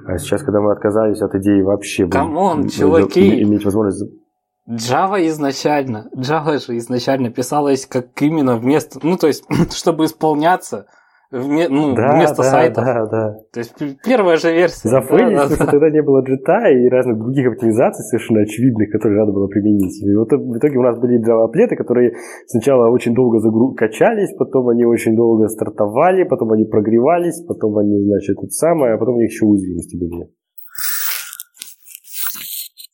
А 0.07 0.19
сейчас, 0.19 0.43
когда 0.43 0.61
мы 0.61 0.73
отказались 0.73 1.21
от 1.21 1.35
идеи 1.37 1.63
вообще 1.63 2.07
Come 2.07 2.42
on, 2.42 2.69
чуваки! 2.69 3.43
иметь 3.43 3.65
возможность 3.65 4.05
Java 4.69 5.27
изначально, 5.27 6.09
Java 6.15 6.59
же 6.65 6.77
изначально 6.79 7.31
писалась 7.31 7.87
как 7.87 8.07
именно 8.23 8.57
вместо, 8.57 9.01
ну 9.03 9.17
то 9.17 9.27
есть, 9.27 9.45
чтобы 9.73 10.05
исполняться, 10.05 10.87
ну, 11.31 11.95
Да, 11.95 12.15
вместо 12.17 12.43
да, 12.43 12.43
сайтов. 12.43 12.85
да, 12.85 13.07
да. 13.07 13.35
То 13.53 13.61
есть 13.61 13.75
первая 14.05 14.37
же 14.37 14.53
версия. 14.53 14.89
Зафейлить, 14.89 15.37
Да, 15.37 15.49
да, 15.49 15.55
что 15.55 15.65
да. 15.65 15.71
тогда 15.71 15.91
не 15.91 16.03
было 16.03 16.23
джета 16.23 16.69
и 16.71 16.89
разных 16.89 17.19
других 17.19 17.53
оптимизаций 17.53 18.05
совершенно 18.05 18.41
очевидных, 18.41 18.91
которые 18.91 19.21
надо 19.21 19.33
было 19.33 19.47
применить. 19.47 20.03
И 20.03 20.15
вот 20.17 20.33
в 20.33 20.59
итоге 20.59 20.79
у 20.79 20.83
нас 20.83 20.99
были 20.99 21.21
Java-аплеты, 21.21 21.77
которые 21.77 22.15
сначала 22.47 22.91
очень 22.91 23.15
долго 23.15 23.39
загру... 23.39 23.75
качались, 23.75 24.35
потом 24.37 24.69
они 24.69 24.85
очень 24.85 25.15
долго 25.15 25.47
стартовали, 25.49 26.25
потом 26.25 26.53
они 26.53 26.65
прогревались, 26.65 27.43
потом 27.47 27.79
они, 27.79 28.03
значит, 28.05 28.37
это 28.37 28.51
самое, 28.51 28.95
а 28.95 28.99
потом 28.99 29.17
у 29.17 29.21
них 29.21 29.31
еще 29.31 29.47
уязвимости 29.47 29.97
были. 29.97 30.31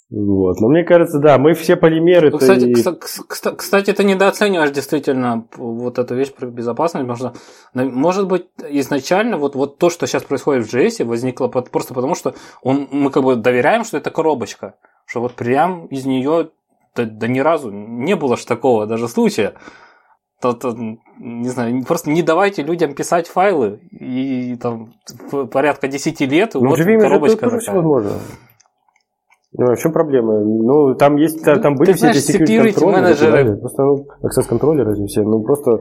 Вот. 0.08 0.60
Но 0.60 0.68
мне 0.68 0.84
кажется, 0.84 1.18
да, 1.18 1.36
мы 1.36 1.54
все 1.54 1.74
полимеры... 1.74 2.30
Ну, 2.30 2.38
кстати, 2.38 2.64
кста- 2.66 2.96
кста- 3.28 3.56
кстати, 3.56 3.92
ты 3.92 4.04
недооцениваешь 4.04 4.70
действительно 4.70 5.46
вот 5.56 5.98
эту 5.98 6.14
вещь 6.14 6.32
про 6.32 6.46
безопасность, 6.46 7.08
потому 7.08 7.16
что, 7.16 7.34
может 7.74 8.28
быть, 8.28 8.46
изначально 8.68 9.36
вот, 9.36 9.56
вот 9.56 9.78
то, 9.78 9.90
что 9.90 10.06
сейчас 10.06 10.22
происходит 10.22 10.64
в 10.66 10.72
JS, 10.72 11.04
возникло 11.04 11.48
просто 11.48 11.92
потому, 11.92 12.14
что 12.14 12.34
он, 12.62 12.86
мы 12.92 13.10
как 13.10 13.24
бы 13.24 13.34
доверяем, 13.34 13.82
что 13.82 13.96
это 13.96 14.10
коробочка, 14.10 14.74
что 15.06 15.20
вот 15.20 15.32
прям 15.32 15.86
из 15.86 16.06
нее 16.06 16.50
да, 16.94 17.04
да 17.04 17.26
ни 17.26 17.40
разу 17.40 17.70
не 17.70 18.16
было 18.16 18.36
ж 18.36 18.44
такого 18.44 18.86
даже 18.86 19.08
случая. 19.08 19.54
То, 20.40 20.52
то, 20.52 20.76
не 21.18 21.48
знаю, 21.48 21.82
просто 21.84 22.10
не 22.10 22.22
давайте 22.22 22.62
людям 22.62 22.94
писать 22.94 23.26
файлы 23.26 23.80
и 23.90 24.56
там 24.56 24.92
порядка 25.50 25.88
10 25.88 26.20
лет, 26.20 26.54
и 26.54 26.58
Ну, 26.58 26.68
вот 26.68 26.78
коробочка 26.78 27.50
такая. 27.50 27.74
возможно. 27.74 28.10
Ну, 29.58 29.70
а 29.70 29.74
в 29.74 29.78
чем 29.78 29.92
проблема? 29.92 30.40
Ну, 30.40 30.94
там 30.94 31.16
есть, 31.16 31.42
там, 31.42 31.60
там 31.60 31.72
Ну, 31.74 31.78
были 31.78 31.92
ты 31.92 31.96
все 31.96 32.10
эти 32.10 32.18
знаешь, 32.18 32.42
security 32.42 32.56
security 32.68 32.72
контроллеры, 32.74 33.02
менеджеры- 33.08 33.44
да, 33.44 33.56
Просто, 33.56 33.82
ну, 33.82 34.06
access 34.22 34.48
контроллеры 34.48 34.92
эти 34.92 35.06
все, 35.06 35.22
ну, 35.22 35.42
просто 35.42 35.80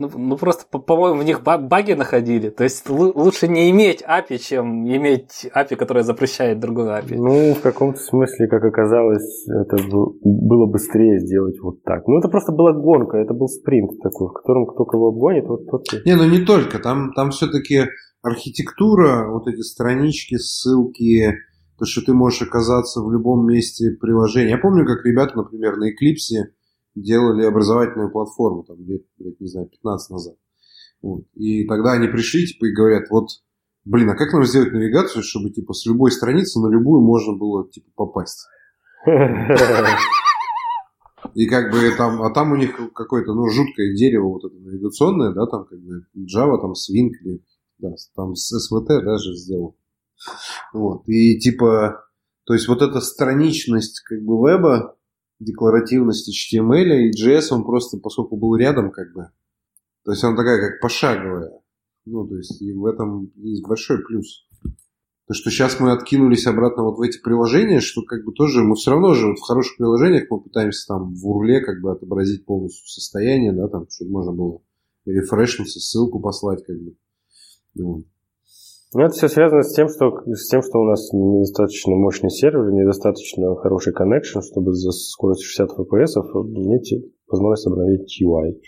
Ну, 0.00 0.08
ну 0.16 0.36
просто, 0.36 0.64
по- 0.70 0.78
по-моему, 0.78 1.22
в 1.22 1.24
них 1.24 1.42
ба- 1.42 1.58
баги 1.58 1.94
находили. 1.94 2.50
То 2.50 2.62
есть 2.62 2.88
лу- 2.88 3.10
лучше 3.16 3.48
не 3.48 3.68
иметь 3.70 4.00
API, 4.06 4.38
чем 4.38 4.86
иметь 4.86 5.50
API, 5.52 5.74
которая 5.74 6.04
запрещает 6.04 6.60
другую 6.60 6.90
API. 6.90 7.16
Ну, 7.16 7.54
в 7.54 7.60
каком-то 7.60 7.98
смысле, 7.98 8.46
как 8.46 8.64
оказалось, 8.64 9.44
это 9.48 9.76
был- 9.90 10.16
было 10.22 10.66
быстрее 10.66 11.18
сделать 11.18 11.58
вот 11.60 11.82
так. 11.82 12.06
Ну, 12.06 12.16
это 12.20 12.28
просто 12.28 12.52
была 12.52 12.72
гонка, 12.74 13.16
это 13.16 13.34
был 13.34 13.48
спринт 13.48 14.00
такой, 14.00 14.28
в 14.28 14.32
котором 14.34 14.66
кто 14.66 14.84
кого 14.84 15.08
обгонит, 15.08 15.48
вот 15.48 15.66
тот 15.68 15.82
Не, 16.06 16.14
ну 16.14 16.28
не 16.28 16.44
только. 16.44 16.78
Там, 16.78 17.12
там 17.14 17.30
все-таки 17.30 17.86
архитектура, 18.22 19.28
вот 19.32 19.48
эти 19.48 19.62
странички, 19.62 20.36
ссылки, 20.36 21.34
то, 21.78 21.84
что 21.84 22.02
ты 22.02 22.12
можешь 22.12 22.42
оказаться 22.42 23.00
в 23.00 23.12
любом 23.12 23.46
месте 23.46 23.92
приложения. 24.00 24.50
Я 24.50 24.58
помню, 24.58 24.84
как 24.84 25.04
ребята, 25.04 25.36
например, 25.36 25.76
на 25.76 25.90
Eclipse 25.90 26.50
делали 26.94 27.44
образовательную 27.44 28.10
платформу, 28.10 28.64
там, 28.64 28.84
лет, 28.84 29.02
блядь, 29.18 29.38
не 29.40 29.46
знаю, 29.46 29.68
15 29.68 30.10
назад. 30.10 30.34
Вот. 31.00 31.22
И 31.34 31.64
тогда 31.66 31.92
они 31.92 32.08
пришли, 32.08 32.46
типа, 32.46 32.66
и 32.66 32.74
говорят, 32.74 33.04
вот, 33.10 33.28
блин, 33.84 34.10
а 34.10 34.16
как 34.16 34.32
нам 34.32 34.44
сделать 34.44 34.72
навигацию, 34.72 35.22
чтобы, 35.22 35.50
типа, 35.50 35.72
с 35.72 35.86
любой 35.86 36.10
страницы 36.10 36.58
на 36.60 36.68
любую 36.68 37.00
можно 37.02 37.36
было, 37.36 37.70
типа, 37.70 37.88
попасть? 37.94 38.46
И 41.34 41.46
как 41.46 41.70
бы 41.70 41.78
там, 41.96 42.22
а 42.22 42.32
там 42.32 42.52
у 42.52 42.56
них 42.56 42.76
какое-то, 42.94 43.34
ну, 43.34 43.48
жуткое 43.48 43.94
дерево 43.94 44.28
вот 44.28 44.44
это 44.44 44.54
навигационное, 44.56 45.32
да, 45.32 45.46
там 45.46 45.66
как 45.66 45.78
бы 45.78 46.02
Java, 46.16 46.60
там 46.60 46.72
Swing, 46.72 47.10
да, 47.78 47.90
там 48.16 48.32
SVT 48.32 49.02
даже 49.02 49.34
сделал. 49.34 49.76
Вот, 50.72 51.08
и 51.08 51.38
типа, 51.38 52.04
то 52.44 52.54
есть 52.54 52.68
вот 52.68 52.82
эта 52.82 53.00
страничность 53.00 54.00
как 54.00 54.22
бы 54.22 54.34
веба, 54.34 54.96
декларативность 55.38 56.28
HTML 56.28 57.08
и 57.08 57.10
JS, 57.10 57.48
он 57.52 57.64
просто, 57.64 57.98
поскольку 57.98 58.36
был 58.36 58.56
рядом, 58.56 58.90
как 58.90 59.12
бы, 59.12 59.30
то 60.04 60.12
есть 60.12 60.24
она 60.24 60.36
такая, 60.36 60.60
как 60.60 60.80
пошаговая. 60.80 61.52
Ну, 62.06 62.26
то 62.26 62.36
есть 62.36 62.62
и 62.62 62.72
в 62.72 62.86
этом 62.86 63.30
есть 63.36 63.62
большой 63.66 64.02
плюс. 64.02 64.46
То, 65.26 65.34
что 65.34 65.50
сейчас 65.50 65.78
мы 65.78 65.92
откинулись 65.92 66.46
обратно 66.46 66.84
вот 66.84 66.96
в 66.96 67.02
эти 67.02 67.20
приложения, 67.20 67.80
что 67.80 68.00
как 68.02 68.24
бы 68.24 68.32
тоже 68.32 68.62
мы 68.62 68.76
все 68.76 68.92
равно 68.92 69.12
же 69.12 69.26
вот 69.26 69.38
в 69.38 69.42
хороших 69.42 69.76
приложениях 69.76 70.24
мы 70.30 70.40
пытаемся 70.40 70.86
там 70.88 71.14
в 71.14 71.28
урле 71.28 71.60
как 71.60 71.82
бы 71.82 71.92
отобразить 71.92 72.46
полностью 72.46 72.86
состояние, 72.88 73.52
да, 73.52 73.68
там, 73.68 73.86
чтобы 73.90 74.10
можно 74.10 74.32
было 74.32 74.62
рефрешнуться, 75.04 75.80
ссылку 75.80 76.20
послать, 76.20 76.64
как 76.64 76.76
бы. 76.78 76.96
Вот. 77.74 78.04
Ну, 78.94 79.02
это 79.02 79.12
все 79.12 79.28
связано 79.28 79.62
с 79.62 79.74
тем, 79.74 79.88
что, 79.88 80.16
с 80.26 80.48
тем, 80.48 80.62
что 80.62 80.80
у 80.80 80.84
нас 80.84 81.12
недостаточно 81.12 81.94
мощный 81.94 82.30
сервер, 82.30 82.72
недостаточно 82.72 83.54
хороший 83.56 83.92
connection, 83.92 84.40
чтобы 84.40 84.72
за 84.72 84.92
скорость 84.92 85.42
60 85.42 85.78
FPS 85.78 86.16
иметь 86.56 86.94
возможность 87.28 87.66
обновить 87.66 88.22
UI 88.22 88.60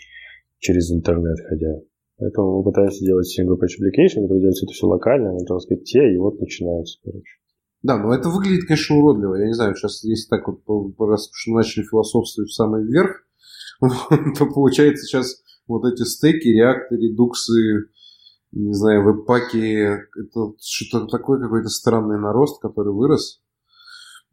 через 0.59 0.91
интернет 0.91 1.39
ходя. 1.49 1.81
Поэтому 2.19 2.59
мы 2.59 2.63
пытаемся 2.63 3.03
делать 3.03 3.25
single 3.25 3.57
page 3.57 3.81
application, 3.81 4.21
который 4.21 4.41
делает 4.41 4.61
это 4.61 4.71
все 4.71 4.85
локально, 4.85 5.33
на 5.33 5.41
JavaScript, 5.41 6.13
и 6.13 6.17
вот 6.17 6.39
начинается, 6.39 6.99
короче. 7.03 7.41
Да, 7.81 7.97
но 7.97 8.13
это 8.13 8.29
выглядит, 8.29 8.65
конечно, 8.67 8.97
уродливо. 8.97 9.35
Я 9.41 9.47
не 9.47 9.53
знаю, 9.53 9.73
сейчас 9.73 10.03
если 10.03 10.29
так 10.29 10.47
вот, 10.47 10.93
раз 10.99 11.31
начали 11.47 11.83
философствовать 11.83 12.51
в 12.51 12.53
самый 12.53 12.83
вверх, 12.83 13.25
то 14.37 14.45
получается 14.53 15.03
сейчас 15.03 15.41
вот 15.67 15.83
эти 15.91 16.03
стеки, 16.03 16.49
реакты, 16.49 16.95
редуксы, 16.95 17.89
не 18.51 18.73
знаю, 18.73 19.03
веб-паки, 19.03 19.57
это 19.57 20.53
что-то 20.59 21.07
такое, 21.07 21.39
какой-то 21.39 21.69
странный 21.69 22.19
нарост, 22.19 22.61
который 22.61 22.93
вырос. 22.93 23.41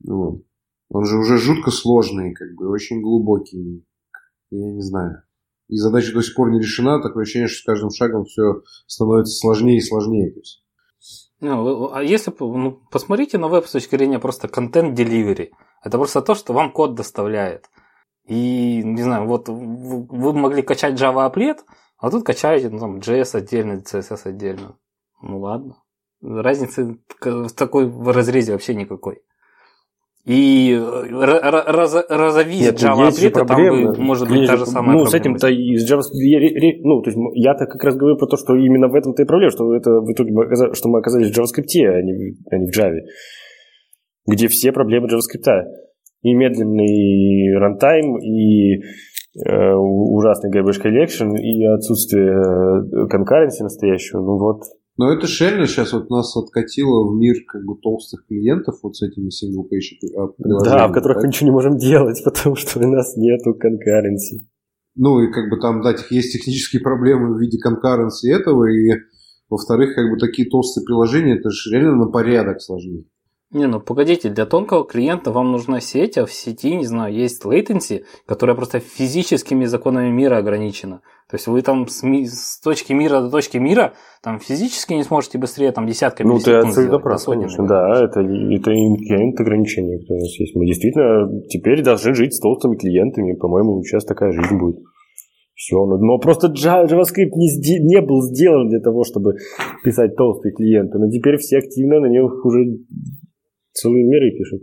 Вот. 0.04 0.42
Он 0.90 1.04
же 1.04 1.18
уже 1.18 1.38
жутко 1.38 1.70
сложный, 1.70 2.34
как 2.34 2.54
бы, 2.54 2.70
очень 2.70 3.00
глубокий. 3.00 3.84
Я 4.50 4.72
не 4.72 4.82
знаю. 4.82 5.22
И 5.68 5.76
задача 5.76 6.12
до 6.12 6.22
сих 6.22 6.34
пор 6.34 6.50
не 6.50 6.58
решена. 6.58 7.02
Такое 7.02 7.22
ощущение, 7.22 7.48
что 7.48 7.60
с 7.60 7.64
каждым 7.64 7.90
шагом 7.90 8.24
все 8.24 8.62
становится 8.86 9.36
сложнее 9.36 9.76
и 9.76 9.82
сложнее. 9.82 10.32
То 10.32 10.38
есть. 10.40 10.64
Ну, 11.40 11.92
а 11.92 12.02
если 12.02 12.32
ну, 12.40 12.80
посмотрите 12.90 13.38
на 13.38 13.48
веб 13.48 13.66
с 13.66 13.72
точки 13.72 13.94
зрения 13.94 14.18
просто 14.18 14.48
контент-деливери. 14.48 15.52
Это 15.84 15.98
просто 15.98 16.22
то, 16.22 16.34
что 16.34 16.54
вам 16.54 16.72
код 16.72 16.94
доставляет. 16.94 17.66
И, 18.26 18.82
не 18.82 19.02
знаю, 19.02 19.26
вот 19.26 19.48
вы 19.48 20.32
могли 20.32 20.62
качать 20.62 21.00
Java 21.00 21.26
аплет, 21.26 21.64
а 21.98 22.10
тут 22.10 22.24
качаете 22.24 22.70
ну, 22.70 22.78
там, 22.78 22.98
JS 22.98 23.36
отдельно, 23.36 23.80
CSS 23.80 24.20
отдельно. 24.24 24.76
Ну 25.22 25.40
ладно. 25.40 25.76
Разницы 26.22 26.98
в 27.20 27.48
такой 27.50 27.90
разрезе 28.12 28.52
вообще 28.52 28.74
никакой. 28.74 29.20
И 30.24 30.72
э, 30.72 30.78
ра- 30.78 31.42
ра- 31.42 31.64
раз- 31.72 31.94
ну, 31.94 32.88
Java 32.88 33.08
аплета, 33.08 33.44
там 33.46 33.56
бы, 33.56 33.98
может 33.98 34.28
быть 34.28 34.46
та 34.46 34.56
же- 34.58 34.66
самая 34.66 34.96
Ну, 34.98 35.06
с 35.06 35.14
этим-то 35.14 35.48
и 35.48 35.76
с 35.76 35.90
ре- 35.90 36.80
ну, 36.82 37.00
то 37.02 37.10
есть 37.10 37.18
я-то 37.34 37.64
как 37.66 37.82
раз 37.82 37.96
говорю 37.96 38.16
про 38.18 38.26
то, 38.26 38.36
что 38.36 38.54
именно 38.54 38.88
в 38.88 38.94
этом-то 38.94 39.22
и 39.22 39.26
проблема, 39.26 39.52
что 39.52 39.74
это 39.74 39.90
в 40.00 40.12
итоге 40.12 40.32
мы 40.32 40.74
что 40.74 40.88
мы 40.88 40.98
оказались 40.98 41.30
в 41.34 41.38
JavaScript, 41.38 41.86
а 41.86 42.02
не, 42.02 42.12
в- 42.12 42.36
а 42.52 42.56
не 42.58 42.70
в 42.70 42.76
Java, 42.76 42.96
где 44.26 44.48
все 44.48 44.72
проблемы 44.72 45.06
JavaScript. 45.08 45.64
И 46.22 46.34
медленный 46.34 47.56
рантайм, 47.58 48.18
и 48.18 48.82
ужасный 49.36 50.50
garbage 50.50 50.82
collection, 50.82 51.36
и 51.36 51.64
отсутствие 51.64 52.28
э, 52.28 53.08
конкуренции 53.08 53.62
настоящего. 53.62 54.20
Ну 54.20 54.38
вот, 54.38 54.62
Но 54.96 55.12
это 55.12 55.26
же 55.26 55.44
реально 55.44 55.66
сейчас 55.66 55.92
вот 55.92 56.10
нас 56.10 56.36
откатило 56.36 57.08
в 57.08 57.14
мир 57.16 57.36
как 57.46 57.64
бы 57.64 57.76
толстых 57.76 58.26
клиентов 58.26 58.76
вот 58.82 58.96
с 58.96 59.02
этими 59.02 59.28
single-page 59.28 60.34
приложениями. 60.36 60.64
да, 60.64 60.88
в 60.88 60.92
которых 60.92 61.16
так? 61.18 61.24
мы 61.24 61.28
ничего 61.28 61.46
не 61.46 61.52
можем 61.52 61.76
делать, 61.76 62.22
потому 62.24 62.56
что 62.56 62.78
у 62.78 62.90
нас 62.90 63.16
нету 63.16 63.54
конкуренции. 63.54 64.48
Ну 64.96 65.20
и 65.20 65.30
как 65.30 65.50
бы 65.50 65.60
там, 65.60 65.82
да, 65.82 65.94
есть 66.10 66.32
технические 66.32 66.82
проблемы 66.82 67.34
в 67.34 67.38
виде 67.38 67.58
конкуренции 67.58 68.34
этого, 68.34 68.64
и 68.64 69.00
во-вторых, 69.48 69.94
как 69.94 70.10
бы 70.10 70.18
такие 70.18 70.48
толстые 70.48 70.84
приложения, 70.84 71.38
это 71.38 71.50
же 71.50 71.70
реально 71.70 71.96
на 71.96 72.06
порядок 72.10 72.60
сложнее. 72.60 73.04
Не, 73.50 73.66
ну 73.66 73.80
погодите, 73.80 74.28
для 74.28 74.44
тонкого 74.44 74.84
клиента 74.84 75.32
вам 75.32 75.52
нужна 75.52 75.80
сеть, 75.80 76.18
а 76.18 76.26
в 76.26 76.32
сети, 76.32 76.76
не 76.76 76.84
знаю, 76.84 77.14
есть 77.14 77.42
latency, 77.46 78.02
которая 78.26 78.54
просто 78.54 78.78
физическими 78.80 79.64
законами 79.64 80.10
мира 80.10 80.36
ограничена. 80.36 81.00
То 81.30 81.36
есть 81.36 81.46
вы 81.46 81.62
там 81.62 81.88
с, 81.88 82.02
ми- 82.02 82.26
с 82.26 82.60
точки 82.60 82.92
мира 82.92 83.22
до 83.22 83.30
точки 83.30 83.56
мира 83.56 83.94
там 84.22 84.38
физически 84.38 84.92
не 84.92 85.02
сможете 85.02 85.38
быстрее 85.38 85.72
там 85.72 85.86
десятками 85.86 86.28
Ну, 86.28 86.38
ты 86.38 86.52
абсолютно 86.52 86.98
прав, 86.98 87.24
конечно. 87.24 87.66
Да, 87.66 88.04
это, 88.04 88.20
это 88.20 88.70
инкремент 88.70 89.40
ограничения, 89.40 89.98
которые 89.98 90.20
у 90.20 90.24
нас 90.24 90.38
есть. 90.40 90.54
Мы 90.54 90.66
действительно 90.66 91.42
теперь 91.48 91.82
должны 91.82 92.14
жить 92.14 92.34
с 92.34 92.40
толстыми 92.40 92.76
клиентами. 92.76 93.32
По-моему, 93.34 93.82
сейчас 93.82 94.04
такая 94.04 94.32
жизнь 94.32 94.58
будет. 94.58 94.76
Все, 95.54 95.76
но, 95.86 95.96
но 95.96 96.18
просто 96.18 96.48
Java- 96.48 96.86
JavaScript 96.86 97.32
не, 97.34 97.78
не 97.80 98.00
был 98.00 98.22
сделан 98.22 98.68
для 98.68 98.80
того, 98.80 99.04
чтобы 99.04 99.34
писать 99.82 100.16
толстые 100.16 100.52
клиенты. 100.54 100.98
Но 100.98 101.10
теперь 101.10 101.36
все 101.38 101.58
активно 101.58 102.00
на 102.00 102.06
них 102.06 102.22
уже 102.44 102.76
целые 103.80 104.04
миры 104.04 104.30
пишут. 104.36 104.62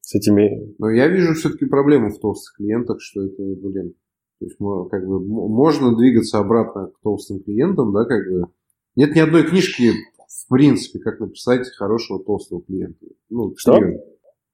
С 0.00 0.14
этими... 0.14 0.74
Но 0.78 0.90
я 0.90 1.08
вижу 1.08 1.34
все-таки 1.34 1.66
проблему 1.66 2.10
в 2.10 2.18
толстых 2.20 2.56
клиентах, 2.56 2.98
что 3.00 3.22
это, 3.22 3.42
блин, 3.42 3.94
то 4.38 4.44
есть 4.44 4.60
мо- 4.60 4.88
как 4.88 5.06
бы 5.06 5.20
можно 5.20 5.96
двигаться 5.96 6.38
обратно 6.38 6.88
к 6.88 7.00
толстым 7.02 7.42
клиентам, 7.42 7.92
да, 7.92 8.04
как 8.04 8.30
бы. 8.30 8.46
Нет 8.94 9.14
ни 9.14 9.20
одной 9.20 9.44
книжки, 9.44 9.90
в 9.90 10.48
принципе, 10.48 11.00
как 11.00 11.20
написать 11.20 11.68
хорошего 11.76 12.22
толстого 12.22 12.62
клиента. 12.62 13.04
Ну, 13.30 13.52
Что? 13.56 13.74
серьезно. 13.74 14.00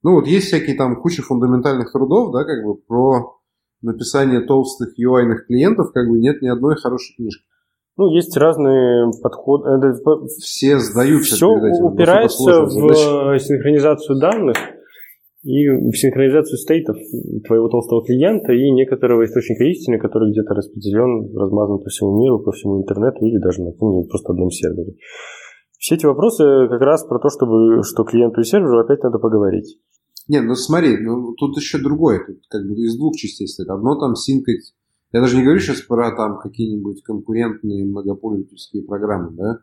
Ну, 0.02 0.14
вот 0.14 0.26
есть 0.26 0.46
всякие 0.46 0.76
там 0.76 1.00
куча 1.00 1.22
фундаментальных 1.22 1.92
трудов, 1.92 2.32
да, 2.32 2.44
как 2.44 2.64
бы 2.64 2.76
про 2.76 3.38
написание 3.82 4.40
толстых 4.40 4.98
UI-ных 4.98 5.46
клиентов, 5.46 5.92
как 5.92 6.08
бы 6.08 6.18
нет 6.18 6.42
ни 6.42 6.48
одной 6.48 6.76
хорошей 6.76 7.14
книжки. 7.16 7.44
Ну, 7.96 8.08
есть 8.08 8.36
разные 8.36 9.10
подходы. 9.22 9.68
Это, 9.70 9.92
Все 10.40 10.78
сдаются 10.78 11.36
все 11.36 11.46
этим. 11.46 11.84
упирается 11.84 12.62
в 12.64 13.38
синхронизацию 13.38 14.18
данных 14.18 14.56
и 15.42 15.68
в 15.68 15.92
синхронизацию 15.92 16.56
стейтов 16.56 16.96
твоего 17.46 17.68
толстого 17.68 18.04
клиента 18.04 18.52
и 18.52 18.70
некоторого 18.70 19.24
источника 19.24 19.64
истины, 19.64 19.98
который 19.98 20.30
где-то 20.30 20.54
распределен, 20.54 21.36
размазан 21.36 21.78
по 21.80 21.88
всему 21.90 22.22
миру, 22.22 22.38
по 22.40 22.52
всему 22.52 22.80
интернету 22.80 23.24
или 23.26 23.38
даже 23.38 23.62
на 23.62 23.72
каком-нибудь 23.72 24.08
просто 24.08 24.32
одном 24.32 24.50
сервере. 24.50 24.94
Все 25.78 25.96
эти 25.96 26.06
вопросы 26.06 26.44
как 26.70 26.80
раз 26.80 27.04
про 27.04 27.18
то, 27.18 27.28
чтобы, 27.28 27.82
что 27.82 28.04
клиенту 28.04 28.40
и 28.40 28.44
серверу 28.44 28.78
опять 28.78 29.02
надо 29.02 29.18
поговорить. 29.18 29.78
Не, 30.28 30.40
ну 30.40 30.54
смотри, 30.54 30.96
ну 30.98 31.34
тут 31.34 31.56
еще 31.56 31.78
другое. 31.78 32.20
Тут 32.24 32.38
как 32.48 32.62
бы 32.62 32.74
из 32.74 32.96
двух 32.96 33.16
частей 33.16 33.48
стоит. 33.48 33.68
Одно 33.68 33.98
там 33.98 34.14
синкать. 34.14 34.72
Я 35.12 35.20
даже 35.20 35.36
не 35.36 35.42
говорю 35.42 35.60
сейчас 35.60 35.82
про 35.82 36.14
там 36.16 36.38
какие-нибудь 36.38 37.02
конкурентные 37.02 37.84
многопользовательские 37.84 38.84
программы, 38.84 39.32
да? 39.32 39.58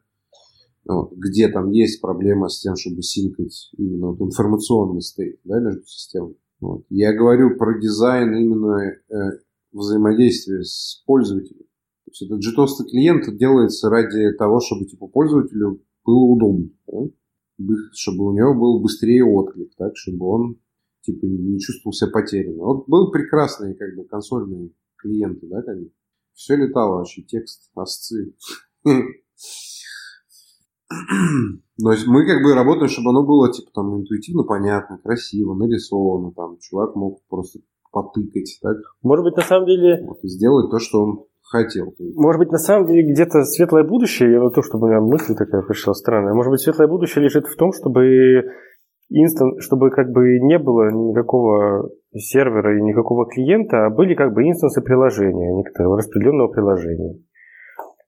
Вот, 0.85 1.13
где 1.13 1.49
там 1.49 1.71
есть 1.71 2.01
проблема 2.01 2.47
с 2.49 2.61
тем, 2.61 2.76
чтобы 2.76 3.03
синкать 3.03 3.69
именно 3.77 4.11
вот 4.11 4.21
информационный 4.21 5.01
стейт 5.01 5.39
да, 5.43 5.59
между 5.59 5.85
системами. 5.85 6.35
Вот. 6.61 6.84
Я 6.89 7.13
говорю 7.13 7.57
про 7.57 7.80
дизайн 7.80 8.34
именно 8.34 8.81
э, 8.81 9.15
взаимодействия 9.71 10.63
с 10.63 11.03
пользователем. 11.05 11.65
То 12.05 12.11
есть 12.11 12.21
этот 12.23 12.39
JTOS 12.39 12.85
клиент 12.89 13.38
делается 13.38 13.89
ради 13.89 14.31
того, 14.38 14.59
чтобы 14.61 14.85
типа 14.85 15.07
пользователю 15.07 15.81
было 16.05 16.23
удобно. 16.23 16.69
Да? 16.88 17.09
бы- 17.59 17.91
чтобы 17.93 18.27
у 18.27 18.34
него 18.34 18.53
был 18.55 18.81
быстрее 18.81 19.23
отклик, 19.23 19.76
так, 19.77 19.95
чтобы 19.95 20.26
он 20.26 20.59
типа 21.01 21.26
не 21.26 21.59
чувствовал 21.59 21.93
себя 21.93 22.09
потерянным. 22.11 22.65
Вот 22.65 22.88
был 22.88 23.11
прекрасные 23.11 23.76
как 23.76 23.95
бы 23.95 24.05
консольные 24.05 24.71
клиенты, 25.01 25.47
да, 25.47 25.61
как 25.61 25.77
бы. 25.77 25.91
Все 26.34 26.55
летало 26.55 26.97
вообще, 26.97 27.21
текст, 27.23 27.69
осцы. 27.76 28.34
Но 31.77 31.91
есть 31.91 32.07
мы 32.07 32.26
как 32.26 32.41
бы 32.43 32.53
работаем, 32.55 32.88
чтобы 32.88 33.11
оно 33.11 33.23
было 33.26 33.51
типа 33.51 33.69
там 33.73 34.01
интуитивно 34.01 34.43
понятно, 34.43 34.97
красиво, 34.97 35.53
нарисовано, 35.53 36.31
там 36.31 36.57
чувак 36.59 36.95
мог 36.95 37.21
просто 37.27 37.59
потыкать, 37.91 38.59
так, 38.61 38.77
Может 39.01 39.26
быть, 39.26 39.35
на 39.35 39.43
самом 39.43 39.65
деле, 39.65 40.03
вот, 40.05 40.23
и 40.23 40.27
сделать 40.27 40.69
то, 40.69 40.80
что 40.80 41.03
он 41.03 41.26
хотел. 41.41 41.93
может 42.15 42.39
быть, 42.39 42.51
на 42.51 42.57
самом 42.57 42.88
деле 42.88 43.11
где-то 43.11 43.43
светлое 43.43 43.84
будущее, 43.84 44.31
я 44.31 44.39
вот 44.39 44.53
то, 44.53 44.61
чтобы 44.61 44.88
у 44.88 44.89
меня 44.89 45.01
мысль 45.01 45.35
такая 45.35 45.61
пришла 45.63 45.93
странная, 45.93 46.34
может 46.34 46.51
быть, 46.51 46.61
светлое 46.61 46.88
будущее 46.88 47.23
лежит 47.23 47.47
в 47.47 47.55
том, 47.55 47.71
чтобы 47.73 48.43
инстанс, 49.09 49.63
чтобы 49.63 49.89
как 49.89 50.11
бы 50.11 50.39
не 50.39 50.59
было 50.59 50.91
никакого 50.91 51.89
сервера 52.14 52.77
и 52.77 52.81
никакого 52.81 53.27
клиента, 53.27 53.86
а 53.86 53.90
были 53.90 54.15
как 54.15 54.34
бы 54.34 54.44
инстансы 54.44 54.81
приложения, 54.81 55.53
некоторого 55.56 55.98
распределенного 55.98 56.48
приложения. 56.48 57.19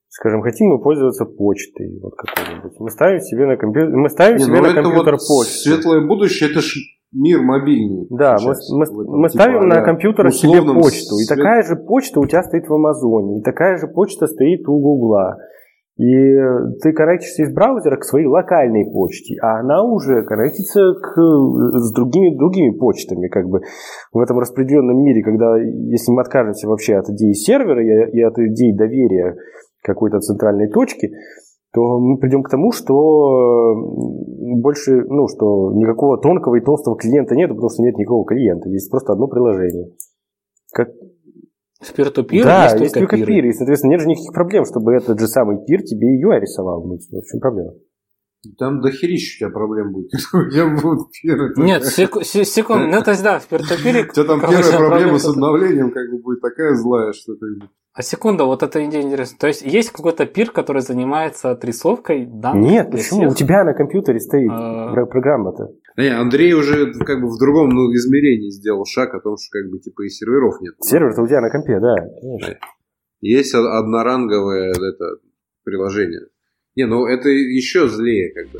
Скажем, 0.10 0.42
хотим 0.42 0.70
мы 0.70 0.82
пользоваться 0.82 1.24
почтой, 1.26 2.00
вот 2.02 2.14
какой-нибудь. 2.16 2.74
Мы 2.80 2.90
ставим 2.90 3.20
себе 3.22 3.46
на 3.46 3.56
компьютер, 3.56 3.96
мы 3.96 4.10
ставим 4.10 4.38
Не, 4.38 4.44
себе 4.44 4.58
ну 4.58 4.64
на 4.64 4.74
компьютер 4.74 5.14
вот 5.14 5.22
почту. 5.28 5.54
светлое 5.54 6.06
будущее, 6.06 6.50
это 6.52 6.60
ж 6.60 6.74
мир 7.14 7.42
мобильный. 7.42 8.08
Да, 8.10 8.34
мы, 8.34 8.40
сейчас 8.40 8.70
мы- 8.72 8.84
этом, 8.84 9.06
мы 9.22 9.30
типа, 9.30 9.44
ставим 9.44 9.68
на 9.70 9.82
компьютер 9.82 10.32
себе 10.34 10.62
почту, 10.62 11.16
и 11.18 11.24
свет- 11.24 11.38
такая 11.38 11.64
же 11.64 11.76
почта 11.78 12.20
у 12.20 12.26
тебя 12.26 12.44
стоит 12.44 12.68
в 12.68 12.74
Амазоне, 12.74 13.40
и 13.40 13.42
такая 13.44 13.78
же 13.78 13.88
почта 13.88 14.28
стоит 14.28 14.68
у 14.68 14.80
Гугла. 14.80 15.38
И 15.98 16.36
ты 16.82 16.94
коннектишься 16.94 17.44
из 17.44 17.54
браузера 17.54 17.98
к 17.98 18.04
своей 18.04 18.26
локальной 18.26 18.86
почте, 18.92 19.36
а 19.42 19.60
она 19.60 19.84
уже 19.84 20.24
коннектится 20.24 20.94
к, 20.94 21.22
с 21.22 21.94
другими, 21.94 22.36
другими 22.38 22.78
почтами, 22.78 23.28
как 23.28 23.48
бы 23.48 23.62
в 24.14 24.20
этом 24.20 24.40
распределенном 24.40 25.04
мире, 25.04 25.22
когда 25.22 25.58
если 25.58 26.12
мы 26.12 26.22
откажемся 26.22 26.68
вообще 26.68 26.96
от 26.96 27.10
идеи 27.10 27.34
сервера 27.34 27.84
и, 27.84 28.18
и 28.18 28.22
от 28.22 28.38
идеи 28.40 28.76
доверия 28.76 29.36
какой-то 29.84 30.20
центральной 30.20 30.70
точки, 30.70 31.12
то 31.74 32.00
мы 32.00 32.18
придем 32.18 32.44
к 32.44 32.50
тому, 32.50 32.72
что 32.72 32.94
э, 32.94 34.56
больше, 34.62 35.04
ну, 35.08 35.28
что 35.28 35.74
никакого 35.74 36.18
тонкого 36.18 36.56
и 36.56 36.62
толстого 36.62 36.98
клиента 36.98 37.36
нет, 37.36 37.50
потому 37.50 37.70
что 37.70 37.84
нет 37.84 37.98
никакого 37.98 38.26
клиента, 38.26 38.70
есть 38.70 38.90
просто 38.92 39.14
одно 39.14 39.28
приложение. 39.28 39.92
Как... 40.74 40.90
В 41.82 41.98
peer-to-peer 41.98 42.44
да, 42.44 42.64
есть 42.66 42.80
есть 42.80 42.94
только 42.94 43.16
только 43.16 43.18
пиры. 43.18 43.34
пир, 43.34 43.46
и, 43.46 43.54
соответственно, 43.54 43.92
нет 43.92 44.02
же 44.02 44.08
никаких 44.08 44.34
проблем, 44.34 44.66
чтобы 44.66 44.94
этот 44.94 45.20
же 45.20 45.28
самый 45.28 45.66
пир 45.66 45.82
тебе 45.82 46.22
UI 46.24 46.40
рисовал. 46.40 46.86
Ну, 46.86 46.98
в 46.98 47.26
чем 47.26 47.40
проблема? 47.40 47.72
Там 48.58 48.82
дохерища 48.82 49.46
у 49.46 49.50
тебя 49.50 49.54
проблем 49.54 49.92
будет. 49.92 50.12
У 50.34 50.50
тебя 50.50 50.76
будут 50.76 51.10
первые... 51.22 51.54
Нет, 51.58 51.86
секу- 51.86 52.24
се- 52.24 52.46
секунду, 52.46 52.88
ну 52.88 53.04
то 53.04 53.12
есть 53.12 53.24
да, 53.24 53.40
в 53.40 53.52
peer-to-peer... 53.52 54.10
У 54.10 54.14
тебя 54.14 54.26
там 54.26 54.42
первая 54.42 54.78
проблема 54.78 55.20
с 55.20 55.26
обновлением 55.28 55.92
как 55.92 56.10
бы 56.10 56.20
будет 56.20 56.42
такая 56.42 56.74
злая, 56.76 57.14
что 57.14 57.34
как 57.34 57.50
бы... 57.60 57.70
А 57.94 58.04
секунда, 58.04 58.46
вот 58.46 58.64
эта 58.64 58.86
идея 58.86 59.02
интересна. 59.02 59.38
То 59.38 59.48
есть 59.48 59.64
есть 59.64 59.92
какой-то 59.92 60.26
пир, 60.26 60.52
который 60.52 60.82
занимается 60.82 61.52
отрисовкой 61.52 62.26
данных? 62.26 62.72
Нет, 62.72 62.92
почему? 62.92 63.20
всех? 63.22 63.32
У 63.32 63.36
тебя 63.36 63.66
на 63.66 63.74
компьютере 63.74 64.20
стоит 64.22 64.50
А. 64.50 64.94
про- 64.94 65.06
программа-то. 65.06 65.74
Не, 65.98 66.08
Андрей 66.08 66.54
уже 66.54 66.94
как 66.94 67.20
бы 67.20 67.28
в 67.28 67.38
другом 67.38 67.70
ну, 67.70 67.92
измерении 67.94 68.50
сделал 68.50 68.86
шаг 68.86 69.14
о 69.14 69.20
том, 69.20 69.36
что 69.36 69.60
как 69.60 69.70
бы 69.70 69.80
типа 69.80 70.04
и 70.04 70.10
серверов 70.10 70.62
нет. 70.62 70.76
Сервер-то 70.80 71.22
у 71.22 71.28
тебя 71.28 71.42
на 71.42 71.50
компе, 71.50 71.80
да, 71.82 71.96
конечно. 72.22 72.58
Есть 73.20 73.54
од- 73.56 73.68
одноранговое 73.68 74.70
это 74.72 75.06
приложение. 75.66 76.22
Не, 76.78 76.86
ну 76.88 77.06
это 77.06 77.28
еще 77.28 77.90
злее 77.90 78.34
как 78.34 78.52
бы. 78.54 78.60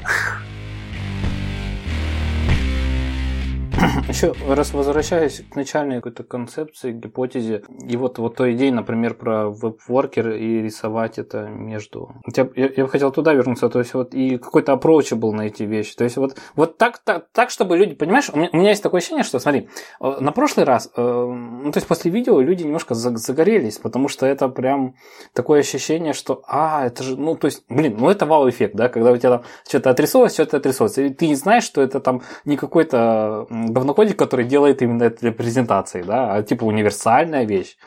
Еще 4.08 4.34
раз 4.48 4.74
возвращаясь 4.74 5.42
к 5.50 5.56
начальной 5.56 5.98
какой-то 5.98 6.24
концепции, 6.24 6.92
гипотезе, 6.92 7.64
и 7.88 7.98
вот, 7.98 8.18
вот 8.20 8.36
той 8.36 8.54
идее, 8.54 8.72
например, 8.72 9.14
про 9.16 9.50
веб-воркер 9.50 10.32
и 10.32 10.62
рисовать 10.62 11.18
это 11.18 11.48
между... 11.48 12.14
Я, 12.36 12.48
я, 12.56 12.84
бы 12.84 12.90
хотел 12.90 13.12
туда 13.12 13.34
вернуться, 13.34 13.70
то 13.70 13.80
есть 13.80 13.94
вот 13.94 14.14
и 14.14 14.38
какой-то 14.38 14.74
approach 14.74 15.16
был 15.16 15.34
на 15.34 15.44
эти 15.44 15.64
вещи. 15.64 15.96
То 15.96 16.04
есть 16.04 16.18
вот, 16.18 16.38
вот 16.56 16.78
так, 16.78 17.00
так, 17.00 17.28
так, 17.32 17.50
чтобы 17.50 17.78
люди, 17.78 17.96
понимаешь, 17.96 18.30
у 18.32 18.38
меня, 18.38 18.50
у 18.52 18.58
меня 18.58 18.70
есть 18.70 18.84
такое 18.84 19.00
ощущение, 19.00 19.24
что, 19.24 19.40
смотри, 19.40 19.70
э, 20.00 20.18
на 20.20 20.32
прошлый 20.32 20.66
раз, 20.66 20.90
э, 20.96 21.02
ну 21.02 21.72
то 21.72 21.78
есть 21.78 21.88
после 21.88 22.12
видео 22.12 22.40
люди 22.40 22.64
немножко 22.64 22.94
за- 22.94 23.18
загорелись, 23.18 23.78
потому 23.78 24.08
что 24.08 24.26
это 24.26 24.48
прям 24.48 24.96
такое 25.34 25.62
ощущение, 25.62 26.14
что, 26.14 26.44
а, 26.48 26.86
это 26.86 27.04
же, 27.04 27.18
ну 27.18 27.36
то 27.36 27.46
есть, 27.46 27.64
блин, 27.70 27.98
ну 28.00 28.10
это 28.10 28.26
вау-эффект, 28.26 28.76
да, 28.76 28.90
когда 28.90 29.12
у 29.12 29.18
тебя 29.18 29.30
там 29.30 29.44
что-то 29.68 29.90
отрисовывается, 29.90 30.44
что-то 30.44 30.58
отрисовывается, 30.58 31.02
и 31.02 31.10
ты 31.10 31.28
не 31.28 31.36
знаешь, 31.36 31.64
что 31.64 31.82
это 31.82 32.00
там 32.00 32.22
не 32.46 32.58
какой-то 32.58 33.48
м, 33.72 33.74
говнокодик, 33.74 34.18
который 34.18 34.46
делает 34.46 34.82
именно 34.82 35.04
это 35.04 35.20
для 35.22 35.32
презентации, 35.32 36.02
да, 36.04 36.34
а 36.36 36.44
типа 36.44 36.64
универсальная 36.66 37.46
вещь. 37.46 37.78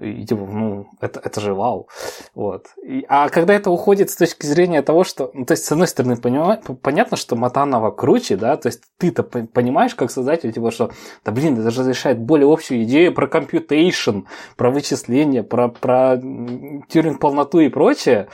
И 0.00 0.24
типа, 0.24 0.46
ну, 0.46 0.86
это, 1.00 1.20
это 1.22 1.40
же 1.40 1.52
вау. 1.54 1.88
Вот. 2.34 2.68
И- 2.82 3.04
а 3.08 3.28
когда 3.28 3.52
это 3.54 3.70
уходит 3.70 4.08
с 4.10 4.16
точки 4.16 4.46
зрения 4.46 4.80
того, 4.82 5.04
что, 5.04 5.30
ну, 5.34 5.44
то 5.44 5.52
есть, 5.52 5.64
с 5.64 5.72
одной 5.72 5.88
стороны, 5.88 6.14
понима- 6.14 6.56
п- 6.62 6.74
понятно, 6.74 7.16
что 7.18 7.36
Матанова 7.36 7.90
круче, 7.90 8.36
да, 8.36 8.56
то 8.56 8.68
есть 8.68 8.82
ты-то 8.98 9.22
по- 9.22 9.46
понимаешь, 9.46 9.94
как 9.94 10.10
создатель, 10.10 10.52
типа, 10.52 10.70
что, 10.70 10.90
да 11.24 11.32
блин, 11.32 11.58
это 11.60 11.70
же 11.70 11.86
решает 11.86 12.18
более 12.18 12.50
общую 12.50 12.82
идею 12.84 13.12
про 13.12 13.26
computation, 13.26 14.24
про 14.56 14.70
вычисление, 14.70 15.42
про, 15.42 15.68
про 15.68 16.14
м, 16.14 16.82
тюринг-полноту 16.88 17.60
и 17.60 17.68
прочее, 17.68 18.28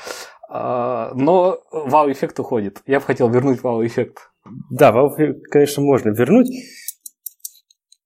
А, 0.49 1.11
но 1.15 1.59
вау-эффект 1.73 2.39
уходит. 2.39 2.81
Я 2.87 3.01
бы 3.01 3.05
хотел 3.07 3.29
вернуть 3.29 3.65
вау-эффект. 3.65 4.31
Да, 4.71 4.93
Valve, 4.93 5.33
конечно, 5.51 5.83
можно 5.83 6.11
вернуть. 6.11 6.47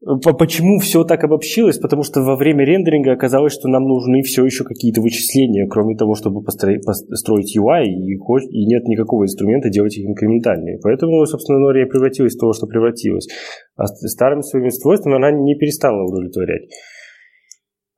По- 0.02 0.32
Почему 0.32 0.78
все 0.78 1.04
так 1.04 1.22
обобщилось? 1.24 1.78
Потому 1.78 2.02
что 2.02 2.22
во 2.22 2.36
время 2.36 2.64
рендеринга 2.64 3.12
оказалось, 3.12 3.52
что 3.52 3.68
нам 3.68 3.84
нужны 3.84 4.22
все 4.22 4.44
еще 4.46 4.64
какие-то 4.64 5.02
вычисления, 5.02 5.68
кроме 5.68 5.94
того, 5.94 6.14
чтобы 6.14 6.42
построить, 6.42 7.56
UI, 7.56 7.84
и, 7.84 8.66
нет 8.66 8.84
никакого 8.84 9.24
инструмента 9.24 9.68
делать 9.68 9.96
их 9.98 10.06
инкрементальными. 10.06 10.78
Поэтому, 10.82 11.24
собственно, 11.26 11.58
Нори 11.58 11.82
и 11.82 11.84
превратилась 11.84 12.34
в 12.34 12.40
то, 12.40 12.52
что 12.54 12.66
превратилась. 12.66 13.28
А 13.76 13.86
с- 13.86 14.08
старыми 14.10 14.40
своими 14.40 14.70
свойствами 14.70 15.16
она 15.16 15.30
не 15.32 15.54
перестала 15.54 16.02
удовлетворять. 16.02 16.70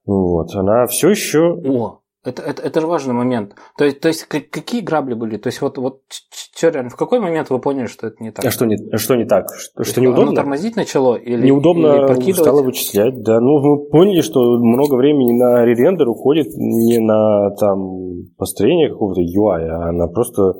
Вот, 0.04 0.52
она 0.56 0.86
все 0.86 1.10
еще... 1.10 1.54
О, 1.64 2.01
это, 2.24 2.42
это, 2.42 2.62
это 2.62 2.80
же 2.80 2.86
важный 2.86 3.14
момент. 3.14 3.54
То 3.76 3.84
есть, 3.84 4.00
то 4.00 4.08
есть 4.08 4.26
какие 4.26 4.80
грабли 4.80 5.14
были? 5.14 5.36
То 5.38 5.48
есть, 5.48 5.60
вот, 5.60 5.78
вот 5.78 6.02
что 6.08 6.68
реально, 6.68 6.90
в 6.90 6.96
какой 6.96 7.18
момент 7.18 7.50
вы 7.50 7.58
поняли, 7.58 7.86
что 7.86 8.06
это 8.06 8.22
не 8.22 8.30
так? 8.30 8.44
А 8.44 8.50
что 8.50 8.64
не, 8.64 8.76
а 8.92 8.98
что 8.98 9.16
не 9.16 9.24
так? 9.24 9.46
Что, 9.56 9.82
что 9.82 10.00
Оно 10.00 10.10
неудобно? 10.10 10.36
тормозить 10.36 10.76
начало? 10.76 11.16
Или, 11.16 11.46
Неудобно 11.46 12.12
или 12.14 12.32
стало 12.32 12.62
вычислять, 12.62 13.22
да. 13.22 13.40
Ну, 13.40 13.58
мы 13.60 13.88
поняли, 13.90 14.20
что 14.20 14.40
много 14.58 14.94
времени 14.94 15.32
на 15.32 15.64
ререндер 15.64 16.08
уходит 16.08 16.48
не 16.56 16.98
на 16.98 17.50
там 17.56 18.28
построение 18.38 18.90
какого-то 18.90 19.20
UI, 19.20 19.66
а 19.68 19.92
на 19.92 20.06
просто 20.06 20.54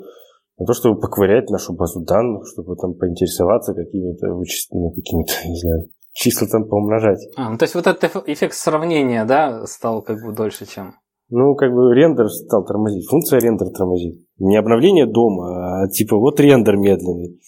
на 0.59 0.67
то, 0.67 0.75
чтобы 0.75 1.01
поковырять 1.01 1.49
нашу 1.51 1.75
базу 1.75 2.01
данных, 2.01 2.43
чтобы 2.53 2.77
там 2.77 2.95
поинтересоваться 2.95 3.75
какими-то 3.75 4.35
вычисленными, 4.35 4.89
ну, 4.89 4.95
какими-то, 4.95 5.33
не 5.49 5.59
знаю, 5.59 5.89
числа 6.13 6.47
там 6.49 6.69
поумножать. 6.69 7.21
А, 7.37 7.51
ну, 7.51 7.59
то 7.59 7.65
есть, 7.65 7.75
вот 7.75 7.87
этот 7.87 8.05
эф- 8.05 8.25
эффект 8.27 8.55
сравнения, 8.55 9.25
да, 9.25 9.67
стал 9.67 10.03
как 10.03 10.23
бы 10.25 10.33
дольше, 10.35 10.67
чем... 10.67 10.95
Ну, 11.35 11.55
как 11.55 11.73
бы 11.73 11.95
рендер 11.95 12.29
стал 12.29 12.63
тормозить, 12.63 13.09
функция 13.09 13.41
рендер 13.41 13.71
тормозит. 13.71 14.21
Не 14.39 14.59
обновление 14.59 15.07
дома, 15.07 15.83
а 15.83 15.89
типа 15.89 16.19
вот 16.19 16.39
рендер 16.39 16.77
медленный. 16.77 17.41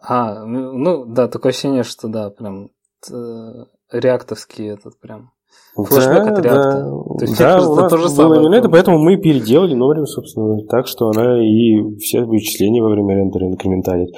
А, 0.00 0.44
ну, 0.44 0.78
ну, 0.78 1.04
да, 1.04 1.26
такое 1.26 1.50
ощущение, 1.50 1.82
что 1.82 2.06
да, 2.06 2.30
прям 2.30 2.70
э, 3.10 3.64
реактовский 3.90 4.68
этот 4.68 4.96
прям. 5.00 5.32
Флэшбэк 5.74 6.24
да, 6.24 6.32
от 6.32 6.42
да, 6.42 6.50
React. 6.50 7.18
То 7.18 7.24
есть, 7.24 7.38
да, 7.38 7.44
кажется, 7.52 7.70
у 7.70 7.74
нас 7.74 7.90
то 7.90 7.96
же 7.96 8.04
было 8.04 8.14
самое. 8.14 8.40
именно 8.42 8.54
это, 8.54 8.68
поэтому 8.68 8.98
мы 8.98 9.16
переделали 9.16 9.74
Норим, 9.74 10.06
собственно, 10.06 10.64
так, 10.68 10.86
что 10.86 11.08
она 11.08 11.42
и 11.44 11.96
все 11.98 12.22
вычисления 12.22 12.80
во 12.80 12.90
время 12.90 13.16
рендера 13.16 13.48
инкременталит. 13.48 14.14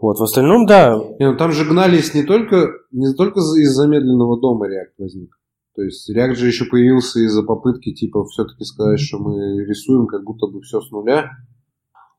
Вот, 0.00 0.20
в 0.20 0.22
остальном, 0.22 0.64
да, 0.66 0.96
Не, 1.18 1.32
ну 1.32 1.36
там 1.36 1.50
же 1.50 1.64
гнались 1.64 2.14
не 2.14 2.22
только, 2.22 2.68
не 2.92 3.12
только 3.14 3.40
за- 3.40 3.60
из-за 3.62 3.88
медленного 3.88 4.40
дома 4.40 4.66
React 4.66 4.94
возник. 4.98 5.30
То 5.76 5.82
есть 5.82 6.10
React 6.10 6.34
же 6.36 6.46
еще 6.46 6.64
появился 6.64 7.20
из-за 7.20 7.42
попытки, 7.42 7.92
типа, 7.92 8.24
все-таки 8.24 8.64
сказать, 8.64 8.98
что 8.98 9.18
мы 9.18 9.62
рисуем 9.66 10.06
как 10.06 10.24
будто 10.24 10.46
бы 10.46 10.62
все 10.62 10.80
с 10.80 10.90
нуля. 10.90 11.30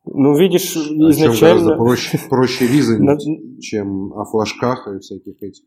ну, 0.05 0.37
видишь, 0.37 0.77
О 0.77 0.83
чем 0.83 0.97
гораздо 0.99 1.09
изначально... 1.25 1.75
проще, 1.75 2.19
проще 2.29 2.67
ризанить, 2.67 3.01
на- 3.01 3.59
чем 3.59 4.13
о 4.13 4.25
флажках 4.25 4.87
и 4.95 4.99
всяких 4.99 5.41
этих. 5.41 5.63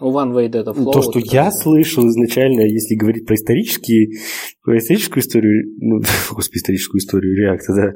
У 0.00 0.10
One 0.10 0.32
Way 0.32 0.50
Data 0.50 0.74
Flow. 0.74 0.90
То, 0.90 1.02
что 1.02 1.18
вот 1.20 1.26
я 1.26 1.48
это- 1.48 1.56
слышал 1.58 2.08
изначально, 2.08 2.62
если 2.62 2.94
говорить 2.94 3.26
про 3.26 3.34
исторические, 3.34 4.16
про 4.64 4.78
историческую 4.78 5.22
историю, 5.22 5.74
ну, 5.80 6.00
господи, 6.30 6.56
историческую 6.56 7.00
историю 7.00 7.36
реакта, 7.36 7.74
да. 7.74 7.92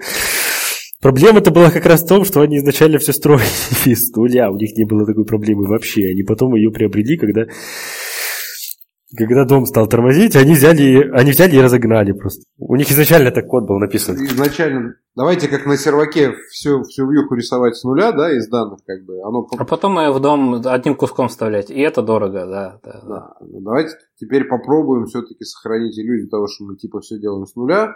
Проблема-то 1.00 1.50
была 1.50 1.70
как 1.70 1.86
раз 1.86 2.02
в 2.02 2.06
том, 2.08 2.24
что 2.26 2.42
они 2.42 2.58
изначально 2.58 2.98
все 2.98 3.14
строили 3.14 3.44
с 3.94 4.14
нуля, 4.14 4.50
у 4.50 4.56
них 4.56 4.76
не 4.76 4.84
было 4.84 5.06
такой 5.06 5.24
проблемы 5.24 5.66
вообще. 5.66 6.10
Они 6.10 6.22
потом 6.22 6.54
ее 6.54 6.70
приобрели, 6.70 7.16
когда, 7.16 7.46
когда 9.16 9.44
дом 9.44 9.66
стал 9.66 9.86
тормозить, 9.86 10.36
они 10.36 10.52
взяли, 10.52 11.10
они 11.10 11.30
взяли 11.30 11.56
и 11.56 11.60
разогнали 11.60 12.12
просто. 12.12 12.44
У 12.58 12.76
них 12.76 12.90
изначально 12.90 13.30
так 13.30 13.46
код 13.46 13.66
был 13.66 13.78
написан. 13.78 14.16
Изначально, 14.16 14.94
давайте 15.14 15.48
как 15.48 15.66
на 15.66 15.76
серваке 15.76 16.32
всю, 16.50 16.82
всю 16.82 17.10
вьюху 17.10 17.34
рисовать 17.34 17.76
с 17.76 17.84
нуля, 17.84 18.12
да, 18.12 18.32
из 18.36 18.48
данных, 18.48 18.80
как 18.86 19.04
бы, 19.04 19.20
оно 19.22 19.46
А 19.56 19.64
потом 19.64 19.98
ее 19.98 20.12
в 20.12 20.20
дом 20.20 20.62
одним 20.64 20.94
куском 20.94 21.28
вставлять. 21.28 21.70
И 21.70 21.80
это 21.80 22.02
дорого, 22.02 22.46
да. 22.46 22.80
да, 22.82 22.92
да. 22.92 23.02
Да. 23.06 23.34
Ну, 23.40 23.60
Давайте 23.60 23.96
теперь 24.16 24.44
попробуем 24.44 25.06
все-таки 25.06 25.44
сохранить 25.44 25.98
иллюзию 25.98 26.28
того, 26.28 26.46
что 26.46 26.64
мы 26.64 26.76
типа 26.76 27.00
все 27.00 27.18
делаем 27.18 27.46
с 27.46 27.54
нуля, 27.54 27.94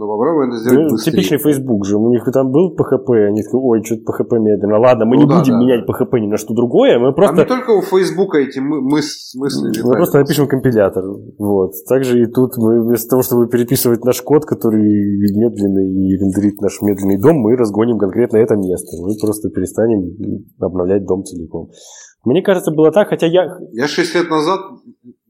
но 0.00 0.08
попробуем 0.08 0.48
это 0.50 0.58
сделать 0.58 0.80
Ну, 0.88 0.90
быстрее. 0.90 1.12
типичный 1.12 1.38
Facebook 1.38 1.84
же. 1.84 1.96
У 1.98 2.08
них 2.10 2.24
там 2.32 2.50
был 2.50 2.74
PHP, 2.74 3.26
они 3.28 3.42
такие, 3.42 3.60
ой, 3.60 3.84
что-то 3.84 4.02
PHP 4.10 4.38
медленно. 4.40 4.78
Ладно, 4.80 5.04
мы 5.04 5.16
Ну 5.16 5.22
не 5.22 5.28
да, 5.28 5.38
будем 5.38 5.52
да, 5.54 5.60
менять 5.60 5.86
да. 5.86 5.92
PHP 5.92 6.20
ни 6.20 6.26
на 6.28 6.36
что 6.38 6.54
другое, 6.54 6.98
мы 6.98 7.12
просто... 7.12 7.36
не 7.36 7.44
только 7.44 7.70
у 7.70 7.82
Фейсбука 7.82 8.38
эти 8.38 8.58
мы, 8.58 8.78
мыс- 8.80 9.36
мысли 9.36 9.62
Мы 9.62 9.68
летают. 9.68 9.92
просто 9.96 10.18
напишем 10.18 10.48
компилятор. 10.48 11.04
Вот. 11.38 11.72
Также 11.86 12.22
и 12.22 12.26
тут 12.26 12.56
мы 12.56 12.82
вместо 12.82 13.08
того, 13.10 13.22
чтобы 13.22 13.46
переписывать 13.48 14.04
наш 14.04 14.22
код, 14.22 14.46
который 14.46 14.80
медленный 14.82 15.86
и 15.86 16.16
рендерит 16.16 16.60
наш 16.62 16.80
медленный 16.80 17.20
дом, 17.20 17.36
мы 17.36 17.54
разгоним 17.56 17.98
конкретно 17.98 18.38
это 18.38 18.56
место. 18.56 18.96
Мы 19.02 19.12
просто 19.20 19.50
перестанем 19.50 20.16
обновлять 20.58 21.04
дом 21.04 21.22
целиком. 21.24 21.68
Мне 22.24 22.42
кажется, 22.42 22.70
было 22.70 22.90
так, 22.92 23.08
хотя 23.08 23.26
я... 23.26 23.46
Я 23.72 23.86
6 23.88 24.14
лет 24.14 24.28
назад, 24.30 24.60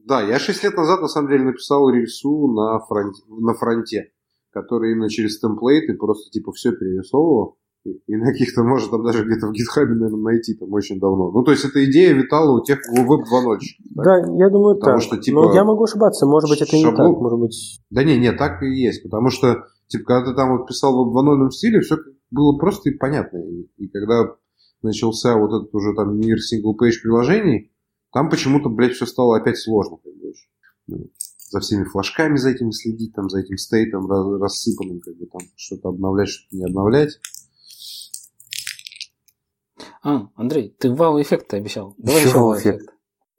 да, 0.08 0.22
я 0.22 0.38
6 0.38 0.64
лет 0.64 0.76
назад 0.76 1.00
на 1.00 1.06
самом 1.08 1.28
деле 1.30 1.44
написал 1.44 1.88
рельсу 1.88 2.48
на 2.48 2.80
фронте, 2.80 3.22
на 3.28 3.54
фронте, 3.54 4.10
который 4.52 4.92
именно 4.92 5.08
через 5.08 5.38
template 5.38 5.88
ы 5.88 5.94
просто 5.94 6.30
типа 6.30 6.52
все 6.52 6.72
перерисовывал. 6.72 7.56
И, 7.84 7.92
и 8.06 8.16
на 8.16 8.26
каких-то, 8.26 8.62
может, 8.62 8.90
там 8.90 9.02
даже 9.02 9.24
где-то 9.24 9.46
в 9.46 9.52
GitHub 9.52 9.84
е, 9.84 9.94
наверное, 9.94 10.34
найти 10.34 10.54
там 10.54 10.70
очень 10.72 11.00
давно. 11.00 11.30
Ну, 11.30 11.42
то 11.42 11.50
есть, 11.50 11.64
эта 11.64 11.82
идея 11.86 12.12
витала 12.12 12.60
у 12.60 12.62
тех, 12.62 12.78
у 12.90 12.96
веб 13.04 13.22
2.0. 13.22 13.58
Да, 13.94 14.18
я 14.18 14.50
думаю, 14.50 14.76
Потому 14.76 14.98
так. 14.98 15.02
что, 15.02 15.16
типа, 15.16 15.44
Но 15.44 15.54
я 15.54 15.64
могу 15.64 15.84
ошибаться, 15.84 16.26
может 16.26 16.50
быть, 16.50 16.60
это 16.60 16.76
и 16.76 16.80
не 16.80 16.84
шаблон- 16.84 17.14
так. 17.14 17.22
Может 17.22 17.38
быть... 17.38 17.80
Да 17.88 18.04
не, 18.04 18.18
не, 18.18 18.32
так 18.32 18.62
и 18.62 18.66
есть. 18.66 19.02
Потому 19.02 19.30
что, 19.30 19.64
типа, 19.86 20.04
когда 20.04 20.30
ты 20.30 20.36
там 20.36 20.58
вот 20.58 20.66
писал 20.66 20.92
в 20.92 21.10
веб 21.10 21.26
2.0 21.26 21.50
стиле, 21.52 21.80
все 21.80 21.96
было 22.30 22.58
просто 22.58 22.90
и 22.90 22.98
понятно. 22.98 23.38
И, 23.38 23.70
и 23.78 23.88
когда 23.88 24.34
начался 24.82 25.38
вот 25.38 25.48
этот 25.48 25.74
уже 25.74 25.94
там 25.94 26.18
мир 26.18 26.38
single 26.38 26.75
page 26.75 27.00
приложений, 27.02 27.72
там 28.12 28.28
почему-то, 28.28 28.68
блядь, 28.68 28.92
все 28.92 29.06
стало 29.06 29.38
опять 29.38 29.56
сложно. 29.56 29.96
Как 30.04 30.12
бы, 30.14 31.08
за 31.50 31.60
всеми 31.60 31.84
флажками 31.84 32.36
за 32.36 32.50
этим 32.50 32.70
следить, 32.72 33.12
там, 33.14 33.28
за 33.28 33.40
этим 33.40 33.56
стейтом 33.56 34.08
рассыпанным, 34.40 35.00
как 35.00 35.16
бы 35.16 35.26
там 35.26 35.42
что-то 35.56 35.88
обновлять, 35.88 36.28
что-то 36.28 36.56
не 36.56 36.64
обновлять. 36.64 37.18
А, 40.02 40.28
Андрей, 40.36 40.74
ты 40.78 40.92
вау-эффект 40.94 41.52
обещал. 41.54 41.94
Давай 41.98 42.22
Еще 42.24 42.38
вау-эффект. 42.38 42.88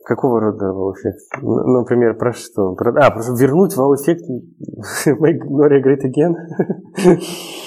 Какого 0.04 0.40
рода 0.42 0.74
вау-эффект? 0.74 1.20
Н- 1.42 1.74
Например, 1.74 2.16
про 2.18 2.34
что? 2.34 2.74
Про- 2.76 2.94
А, 3.04 3.12
просто 3.12 3.34
вернуть 3.34 3.76
вау-эффект 3.76 4.24
Make 5.08 5.40
Gloria 5.48 5.82
Great 5.82 6.04
Again? 6.04 6.34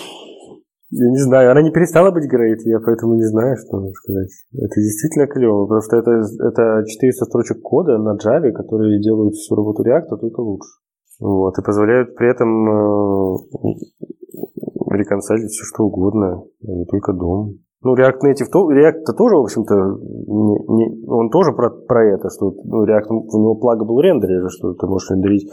Я 0.97 1.11
не 1.11 1.19
знаю, 1.19 1.51
она 1.51 1.61
не 1.61 1.73
перестала 1.73 2.13
быть 2.13 2.31
great, 2.33 2.63
я 2.67 2.79
поэтому 2.79 3.17
не 3.17 3.25
знаю, 3.25 3.57
что 3.57 3.79
нужно 3.79 3.93
сказать. 3.95 4.31
Это 4.53 4.81
действительно 4.81 5.27
клево, 5.27 5.67
потому 5.67 5.83
что 5.83 5.97
это, 5.97 6.23
это 6.39 6.85
400 6.87 7.25
строчек 7.25 7.61
кода 7.63 7.99
на 7.99 8.15
Java, 8.15 8.53
которые 8.53 9.03
делают 9.03 9.35
всю 9.35 9.57
работу 9.57 9.83
React 9.83 10.17
только 10.21 10.41
лучше. 10.41 10.69
Вот, 11.19 11.59
и 11.59 11.63
позволяют 11.63 12.15
при 12.15 12.31
этом 12.31 12.49
э, 12.69 13.37
реконсалить 14.95 15.51
все 15.51 15.65
что 15.65 15.85
угодно, 15.85 16.45
а 16.63 16.71
не 16.71 16.85
только 16.85 17.13
дом. 17.13 17.59
Ну, 17.85 17.95
React 17.95 18.21
Native, 18.25 18.47
то, 18.51 18.71
React-то 18.73 19.13
тоже, 19.13 19.37
в 19.37 19.43
общем-то, 19.43 19.75
не, 19.75 20.57
не- 20.75 21.07
он 21.07 21.29
тоже 21.29 21.53
про, 21.53 21.69
про 21.69 22.15
это, 22.15 22.31
что 22.31 22.51
ну, 22.65 22.87
React, 22.87 23.09
у 23.11 23.39
него 23.39 23.55
плагабл 23.57 24.01
рендерер, 24.01 24.49
что 24.51 24.73
ты 24.73 24.87
можешь 24.87 25.11
рендерить 25.11 25.51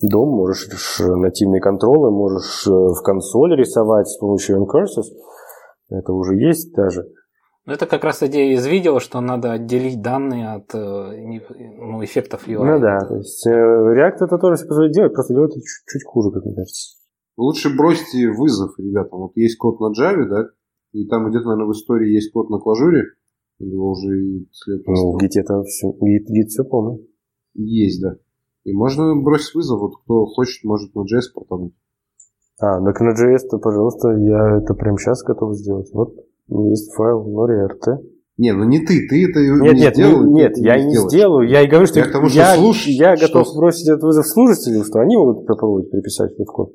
дом, 0.00 0.28
можешь 0.28 0.68
ш- 0.70 1.16
нативные 1.16 1.60
контролы, 1.60 2.12
можешь 2.12 2.66
э, 2.68 2.70
в 2.70 3.02
консоли 3.02 3.56
рисовать 3.56 4.06
с 4.06 4.16
помощью 4.18 4.58
Encurses. 4.58 5.10
Это 5.90 6.12
уже 6.12 6.36
есть 6.36 6.72
даже. 6.72 7.04
Ну, 7.66 7.72
Это 7.72 7.86
как 7.86 8.04
раз 8.04 8.22
идея 8.22 8.54
из 8.56 8.64
видео, 8.66 9.00
что 9.00 9.20
надо 9.20 9.50
отделить 9.50 10.00
данные 10.00 10.54
от 10.54 10.72
э, 10.74 10.78
ну, 10.78 12.04
эффектов 12.04 12.46
UI. 12.46 12.64
Ну 12.64 12.78
да, 12.80 13.00
то 13.00 13.16
есть 13.16 13.44
э, 13.46 13.50
React 13.50 14.24
это 14.24 14.38
тоже 14.38 14.54
все 14.54 14.66
позволяет 14.68 14.94
делать, 14.94 15.14
просто 15.14 15.34
делает 15.34 15.50
это 15.50 15.60
чуть, 15.60 15.84
чуть 15.92 16.04
хуже, 16.06 16.30
как 16.30 16.44
мне 16.44 16.54
кажется. 16.54 16.96
Лучше 17.36 17.76
бросьте 17.76 18.28
вызов 18.30 18.70
ребятам. 18.78 19.18
Вот 19.20 19.32
есть 19.34 19.58
код 19.58 19.80
на 19.80 19.86
Java, 19.86 20.24
да, 20.28 20.44
и 20.92 21.06
там 21.06 21.28
где-то, 21.30 21.46
наверное, 21.46 21.68
в 21.68 21.72
истории 21.72 22.12
есть 22.12 22.32
код 22.32 22.50
на 22.50 22.58
клажуре, 22.58 23.02
его 23.58 23.90
уже 23.90 24.08
и 24.22 24.48
след 24.52 24.86
Ну, 24.86 25.16
Git 25.18 25.30
это 25.40 25.62
все, 25.64 25.88
Git, 25.90 26.26
Git 26.30 26.46
все 26.48 26.64
полно. 26.64 26.98
Есть, 27.54 28.00
да. 28.02 28.16
И 28.64 28.72
можно 28.72 29.14
бросить 29.20 29.54
вызов, 29.54 29.80
вот 29.80 29.92
кто 30.04 30.24
хочет, 30.26 30.64
может 30.64 30.94
на 30.94 31.00
JS 31.00 31.32
портануть. 31.34 31.74
А, 32.60 32.80
так 32.84 33.00
на 33.00 33.10
JS-то, 33.12 33.58
пожалуйста, 33.58 34.10
я 34.10 34.58
это 34.58 34.74
прямо 34.74 34.98
сейчас 34.98 35.22
готов 35.22 35.54
сделать. 35.56 35.90
Вот 35.92 36.14
есть 36.48 36.92
файл 36.94 37.26
Nori 37.26 37.66
RT. 37.68 37.98
Не, 38.38 38.52
ну 38.52 38.64
не 38.64 38.78
ты, 38.80 39.06
ты 39.08 39.28
это 39.28 39.40
Нет, 39.62 39.74
не 39.74 39.80
нет, 39.80 39.94
сделал, 39.94 40.24
не- 40.24 40.32
нет, 40.32 40.56
я 40.58 40.76
не 40.82 40.90
сделаешь. 40.90 41.10
сделаю. 41.10 41.48
Я 41.48 41.62
и 41.62 41.66
говорю, 41.68 41.86
что 41.86 41.98
Я 42.00 42.10
тому, 42.10 42.28
что 42.28 42.38
я, 42.38 42.54
слушай, 42.56 42.92
я 42.94 43.16
что- 43.16 43.26
готов 43.26 43.54
бросить 43.56 43.88
этот 43.88 44.02
вызов 44.02 44.26
служителям, 44.26 44.84
что 44.84 45.00
они 45.00 45.16
могут 45.16 45.46
попробовать 45.46 45.90
переписать 45.90 46.32
этот 46.32 46.46
код. 46.46 46.72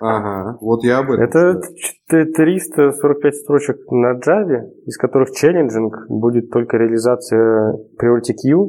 Ага, 0.00 0.56
вот 0.60 0.84
я 0.84 0.98
об 0.98 1.10
этом. 1.10 1.24
Это 1.24 1.60
ч- 1.74 2.24
345 2.32 3.34
строчек 3.34 3.76
на 3.90 4.16
Java, 4.18 4.70
из 4.86 4.96
которых 4.96 5.30
челленджинг 5.32 6.06
будет 6.08 6.50
только 6.50 6.76
реализация 6.76 7.74
Priority 8.00 8.32
Queue. 8.34 8.68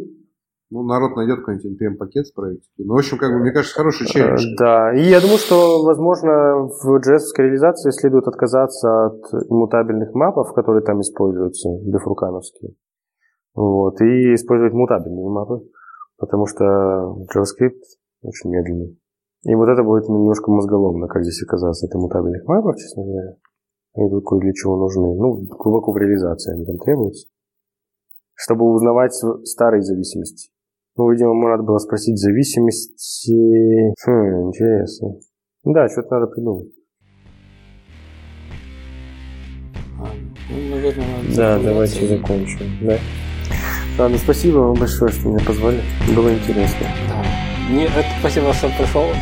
Ну, 0.72 0.84
народ 0.84 1.16
найдет 1.16 1.40
какой-нибудь 1.40 1.66
NPM-пакет 1.82 2.28
с 2.28 2.32
проектики. 2.32 2.70
Ну, 2.78 2.94
в 2.94 2.98
общем, 2.98 3.18
как 3.18 3.32
бы, 3.32 3.40
мне 3.40 3.52
кажется, 3.52 3.76
хороший 3.76 4.06
Э, 4.06 4.10
челлендж. 4.10 4.44
Да, 4.60 4.94
и 4.94 5.02
я 5.02 5.20
думаю, 5.20 5.38
что, 5.40 5.84
возможно, 5.84 6.68
в 6.68 7.00
JS 7.00 7.34
реализации 7.38 7.90
следует 7.90 8.28
отказаться 8.28 9.08
от 9.08 9.34
иммутабельных 9.50 10.14
мапов, 10.14 10.54
которые 10.54 10.84
там 10.84 11.02
используются, 11.02 11.70
дефрукановские. 11.86 12.74
Вот, 13.56 14.00
и 14.02 14.36
использовать 14.36 14.74
мутабельные 14.74 15.28
мапы, 15.30 15.62
потому 16.18 16.46
что 16.46 17.16
JavaScript 17.34 17.82
очень 18.22 18.52
медленный. 18.52 18.99
И 19.44 19.56
вот 19.56 19.70
это 19.70 19.84
будет 19.84 20.10
немножко 20.10 20.52
мозголомно, 20.52 21.08
как 21.08 21.24
здесь 21.24 21.42
оказаться 21.44 21.86
от 21.88 21.96
иммутабельных 21.96 22.46
мапов, 22.46 22.76
честно 22.78 23.04
говоря. 23.04 23.36
Они 23.96 24.10
тут 24.10 24.24
кое 24.26 24.40
для 24.42 24.54
чего 24.54 24.78
нужны. 24.78 25.16
Ну, 25.16 25.46
глубоко 25.58 25.92
в 25.92 25.98
реализации 25.98 26.54
они 26.54 26.66
там 26.66 26.78
требуются. 26.78 27.28
Чтобы 28.36 28.72
узнавать 28.72 29.14
старые 29.46 29.82
зависимости. 29.82 30.50
Ну, 30.96 31.10
видимо, 31.10 31.32
ему 31.32 31.48
надо 31.48 31.64
было 31.64 31.78
спросить 31.78 32.18
зависимости... 32.18 33.94
Хм, 34.06 34.48
интересно. 34.50 35.16
Да, 35.64 35.88
что-то 35.88 36.16
надо 36.16 36.28
придумать. 36.28 36.74
Ну, 39.98 40.76
наверное, 40.76 41.06
надо 41.24 41.36
Да, 41.36 41.60
давайте 41.60 42.08
закончим. 42.08 42.66
Да. 42.82 42.98
Ладно, 43.98 44.18
спасибо 44.18 44.58
вам 44.58 44.76
большое, 44.76 45.12
что 45.12 45.30
меня 45.30 45.40
позвали. 45.46 45.80
Было 46.16 46.34
интересно. 46.34 46.88
Да. 47.10 47.59
Мне 47.70 47.86
это 47.86 48.04
спасибо, 48.20 48.52
что 48.52 48.68
пришел. 48.70 49.14